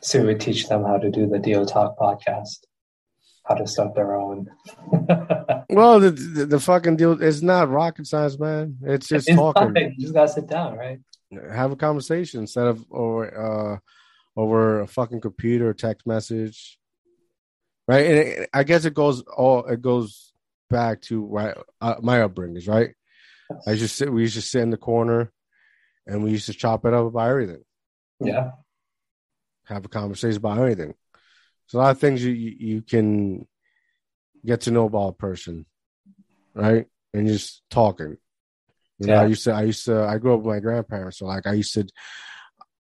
So 0.01 0.26
we 0.26 0.35
teach 0.35 0.68
them 0.68 0.84
how 0.84 0.97
to 0.97 1.11
do 1.11 1.27
the 1.27 1.39
Deal 1.39 1.65
Talk 1.65 1.97
podcast, 1.97 2.65
how 3.43 3.55
to 3.55 3.68
start 3.68 3.95
their 3.95 4.15
own. 4.15 4.49
well, 5.69 5.99
the, 5.99 6.11
the, 6.11 6.45
the 6.45 6.59
fucking 6.59 6.95
deal 6.97 7.22
is 7.22 7.41
not 7.41 7.69
rocket 7.69 8.07
science, 8.07 8.39
man. 8.39 8.77
It's 8.84 9.07
just 9.07 9.30
it's 9.30 9.38
talking. 9.38 9.76
You 9.76 10.01
just 10.01 10.13
gotta 10.13 10.27
sit 10.27 10.47
down, 10.47 10.77
right? 10.77 10.99
Have 11.51 11.72
a 11.72 11.76
conversation 11.76 12.41
instead 12.41 12.68
of 12.68 12.85
over 12.91 13.76
uh, 13.76 14.39
over 14.39 14.81
a 14.81 14.88
fucking 14.88 15.22
computer 15.22 15.69
or 15.69 15.73
text 15.73 16.05
message, 16.05 16.77
right? 17.88 18.05
And 18.05 18.18
it, 18.18 18.49
I 18.53 18.63
guess 18.63 18.85
it 18.85 18.93
goes 18.93 19.22
all 19.22 19.65
it 19.65 19.81
goes 19.81 20.34
back 20.69 21.01
to 21.03 21.26
right 21.26 21.57
uh, 21.80 21.95
my 22.01 22.19
upbringings, 22.19 22.68
right? 22.68 22.93
I 23.68 23.76
just 23.76 23.95
sit. 23.95 24.11
We 24.11 24.22
used 24.22 24.35
to 24.35 24.41
sit 24.41 24.61
in 24.61 24.69
the 24.69 24.77
corner, 24.77 25.31
and 26.05 26.23
we 26.23 26.31
used 26.31 26.47
to 26.47 26.53
chop 26.53 26.85
it 26.85 26.93
up 26.93 27.05
about 27.05 27.30
everything. 27.30 27.63
Yeah 28.19 28.51
have 29.72 29.85
a 29.85 29.89
conversation 29.89 30.38
about 30.38 30.59
anything. 30.59 30.93
There's 31.72 31.80
a 31.80 31.84
lot 31.84 31.91
of 31.91 31.99
things 31.99 32.23
you, 32.23 32.31
you, 32.31 32.81
can 32.81 33.48
get 34.45 34.61
to 34.61 34.72
know 34.72 34.85
about 34.85 35.10
a 35.10 35.14
person, 35.14 35.65
right? 36.53 36.85
And 37.14 37.27
just 37.27 37.64
talking. 37.69 38.18
You 38.99 39.07
know, 39.07 39.14
yeah. 39.14 39.22
I 39.22 39.26
used 39.26 39.43
to, 39.45 39.52
I 39.52 39.61
used 39.64 39.85
to, 39.85 40.03
I 40.03 40.18
grew 40.18 40.34
up 40.34 40.41
with 40.41 40.53
my 40.53 40.60
grandparents, 40.60 41.19
so 41.19 41.26
like 41.26 41.48
I 41.48 41.53
used 41.53 41.73
to 41.73 41.88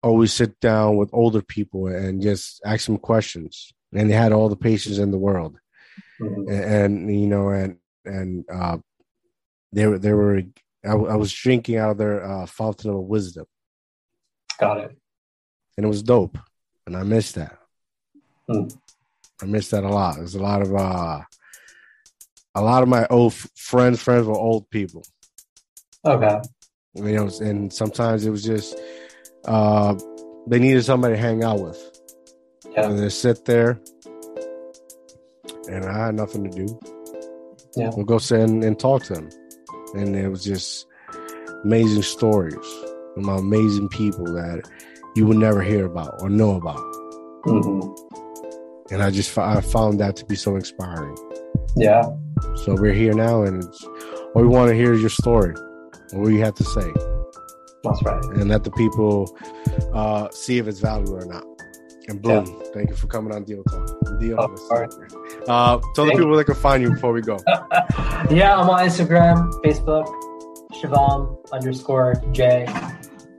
always 0.02 0.32
sit 0.32 0.58
down 0.60 0.96
with 0.96 1.10
older 1.12 1.42
people 1.42 1.86
and 1.86 2.20
just 2.20 2.60
ask 2.64 2.86
them 2.86 2.98
questions, 2.98 3.72
and 3.94 4.10
they 4.10 4.14
had 4.14 4.32
all 4.32 4.48
the 4.48 4.56
patience 4.56 4.98
in 4.98 5.10
the 5.10 5.18
world, 5.18 5.56
mm-hmm. 6.20 6.50
and, 6.50 7.08
and, 7.08 7.20
you 7.20 7.26
know, 7.26 7.48
and 7.48 7.76
and 8.04 8.44
uh, 8.52 8.78
they 9.72 9.86
were 9.86 9.98
they 9.98 10.12
were, 10.12 10.42
I, 10.84 10.92
I 10.92 11.16
was 11.16 11.32
drinking 11.32 11.76
out 11.76 11.92
of 11.92 11.98
their 11.98 12.24
uh, 12.24 12.46
fountain 12.46 12.90
of 12.90 12.96
wisdom. 12.96 13.46
Got 14.58 14.78
it. 14.78 14.96
And 15.76 15.86
it 15.86 15.88
was 15.88 16.02
dope 16.02 16.36
and 16.90 16.96
I 16.96 17.04
miss 17.04 17.32
that. 17.32 17.56
Mm. 18.50 18.76
I 19.42 19.46
miss 19.46 19.70
that 19.70 19.84
a 19.84 19.88
lot. 19.88 20.16
There's 20.16 20.34
a 20.34 20.42
lot 20.42 20.62
of 20.62 20.74
uh, 20.74 21.20
a 22.54 22.62
lot 22.62 22.82
of 22.82 22.88
my 22.88 23.06
old 23.08 23.32
f- 23.32 23.48
friends, 23.56 24.02
friends 24.02 24.26
were 24.26 24.36
old 24.36 24.68
people. 24.70 25.02
Okay. 26.04 26.40
You 26.94 27.12
know, 27.12 27.30
and 27.40 27.72
sometimes 27.72 28.26
it 28.26 28.30
was 28.30 28.42
just 28.42 28.76
uh, 29.44 29.94
they 30.46 30.58
needed 30.58 30.84
somebody 30.84 31.14
to 31.14 31.20
hang 31.20 31.44
out 31.44 31.60
with. 31.60 31.78
Yeah. 32.72 32.88
And 32.88 32.98
they 32.98 33.08
sit 33.08 33.44
there, 33.44 33.80
and 35.68 35.84
I 35.84 36.06
had 36.06 36.14
nothing 36.14 36.50
to 36.50 36.66
do. 36.66 36.80
Yeah. 37.76 37.90
We'll 37.94 38.04
go 38.04 38.18
sit 38.18 38.40
and, 38.40 38.62
and 38.64 38.78
talk 38.78 39.04
to 39.04 39.14
them, 39.14 39.30
and 39.94 40.16
it 40.16 40.28
was 40.28 40.44
just 40.44 40.86
amazing 41.64 42.02
stories 42.02 42.56
about 43.16 43.40
amazing 43.40 43.88
people 43.88 44.24
that 44.24 44.68
you 45.14 45.26
would 45.26 45.36
never 45.36 45.62
hear 45.62 45.86
about 45.86 46.20
or 46.20 46.28
know 46.28 46.56
about. 46.56 46.78
Mm-hmm. 47.44 48.09
And 48.90 49.02
I 49.02 49.10
just 49.10 49.36
I 49.38 49.60
found 49.60 50.00
that 50.00 50.16
to 50.16 50.24
be 50.24 50.34
so 50.34 50.56
inspiring. 50.56 51.16
Yeah. 51.76 52.02
So 52.64 52.74
we're 52.74 52.92
here 52.92 53.12
now, 53.12 53.42
and 53.42 53.62
all 54.34 54.42
we 54.42 54.48
want 54.48 54.70
to 54.70 54.74
hear 54.74 54.92
is 54.92 55.00
your 55.00 55.10
story, 55.10 55.54
what 56.12 56.28
you 56.28 56.40
have 56.40 56.54
to 56.54 56.64
say. 56.64 56.90
That's 57.84 58.02
right. 58.02 58.24
And 58.36 58.48
let 58.48 58.64
the 58.64 58.70
people 58.72 59.36
uh, 59.94 60.28
see 60.30 60.58
if 60.58 60.66
it's 60.66 60.80
valuable 60.80 61.16
or 61.16 61.26
not. 61.26 61.44
And 62.08 62.20
boom, 62.20 62.44
yeah. 62.44 62.70
thank 62.74 62.90
you 62.90 62.96
for 62.96 63.06
coming 63.06 63.32
on 63.32 63.44
Deal 63.44 63.62
Talk. 63.64 64.18
Deal. 64.18 64.36
Oh, 64.38 64.86
uh, 65.46 65.80
tell 65.94 66.06
the 66.06 66.10
people 66.10 66.28
where 66.28 66.38
they 66.38 66.44
can 66.44 66.54
find 66.54 66.82
you 66.82 66.90
before 66.90 67.12
we 67.12 67.20
go. 67.20 67.38
yeah, 68.30 68.56
I'm 68.56 68.68
on 68.68 68.84
Instagram, 68.86 69.50
Facebook, 69.62 70.06
Shivam 70.72 71.38
underscore 71.52 72.14
J 72.32 72.66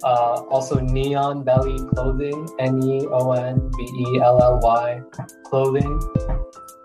uh, 0.03 0.44
also, 0.49 0.80
Neon 0.80 1.44
Belly 1.44 1.78
Clothing, 1.90 2.48
N 2.60 2.84
E 2.84 3.06
O 3.07 3.32
N 3.32 3.72
B 3.78 3.84
E 3.84 4.19
L 4.22 4.41
L 4.41 4.60
Y 4.61 5.02
clothing. 5.45 6.02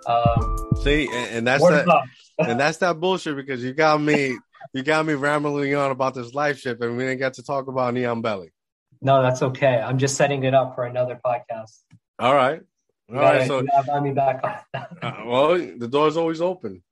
Um, 0.07 0.59
See, 0.83 1.09
and, 1.11 1.39
and 1.39 1.47
that's 1.47 1.63
that, 1.63 2.03
and 2.39 2.61
that's 2.61 2.79
that 2.79 3.01
bullshit 3.01 3.37
because 3.37 3.65
you 3.65 3.73
got 3.73 4.01
me, 4.01 4.37
you 4.75 4.83
got 4.83 5.07
me 5.07 5.15
rambling 5.15 5.75
on 5.75 5.91
about 5.91 6.15
this 6.15 6.35
life 6.35 6.59
ship, 6.59 6.81
and 6.83 6.97
we 6.97 7.05
didn't 7.05 7.19
get 7.19 7.35
to 7.35 7.43
talk 7.43 7.69
about 7.69 7.95
Neon 7.95 8.23
Belly. 8.23 8.53
No, 9.01 9.23
that's 9.23 9.43
okay. 9.43 9.79
I'm 9.79 9.99
just 9.99 10.17
setting 10.17 10.45
it 10.45 10.55
up 10.55 10.75
for 10.75 10.85
another 10.85 11.19
podcast. 11.25 11.81
All 12.19 12.35
right, 12.35 12.61
all 13.09 13.17
right. 13.17 13.47
So 13.47 13.65
have 13.87 14.03
me 14.03 14.13
back 14.13 14.41
on. 14.45 14.87
uh, 15.03 15.13
well, 15.25 15.59
the 15.59 15.89
door's 15.89 16.17
always 16.17 16.41
open. 16.41 16.83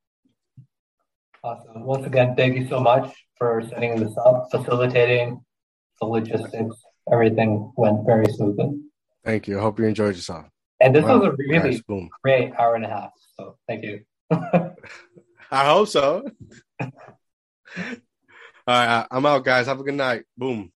Awesome. 1.42 1.84
Once 1.84 2.06
again, 2.06 2.34
thank 2.34 2.56
you 2.56 2.66
so 2.68 2.80
much 2.80 3.14
for 3.36 3.62
setting 3.68 4.00
this 4.00 4.16
up, 4.16 4.48
facilitating 4.50 5.44
the 6.00 6.06
logistics, 6.06 6.76
everything 7.12 7.72
went 7.76 8.04
very 8.06 8.26
smoothly. 8.26 8.80
Thank 9.24 9.48
you. 9.48 9.58
I 9.58 9.62
hope 9.62 9.78
you 9.78 9.86
enjoyed 9.86 10.16
yourself. 10.16 10.46
And 10.80 10.94
this 10.94 11.04
was 11.04 11.22
a 11.22 11.32
really 11.32 11.82
nice. 11.88 12.10
great 12.22 12.52
hour 12.58 12.74
and 12.74 12.84
a 12.84 12.88
half. 12.88 13.10
So 13.36 13.56
thank 13.66 13.84
you. 13.84 14.00
I 14.30 15.64
hope 15.66 15.88
so. 15.88 16.24
All 16.80 16.88
right, 18.66 19.06
I'm 19.10 19.26
out, 19.26 19.44
guys. 19.44 19.66
Have 19.66 19.80
a 19.80 19.84
good 19.84 19.94
night. 19.94 20.24
Boom. 20.36 20.72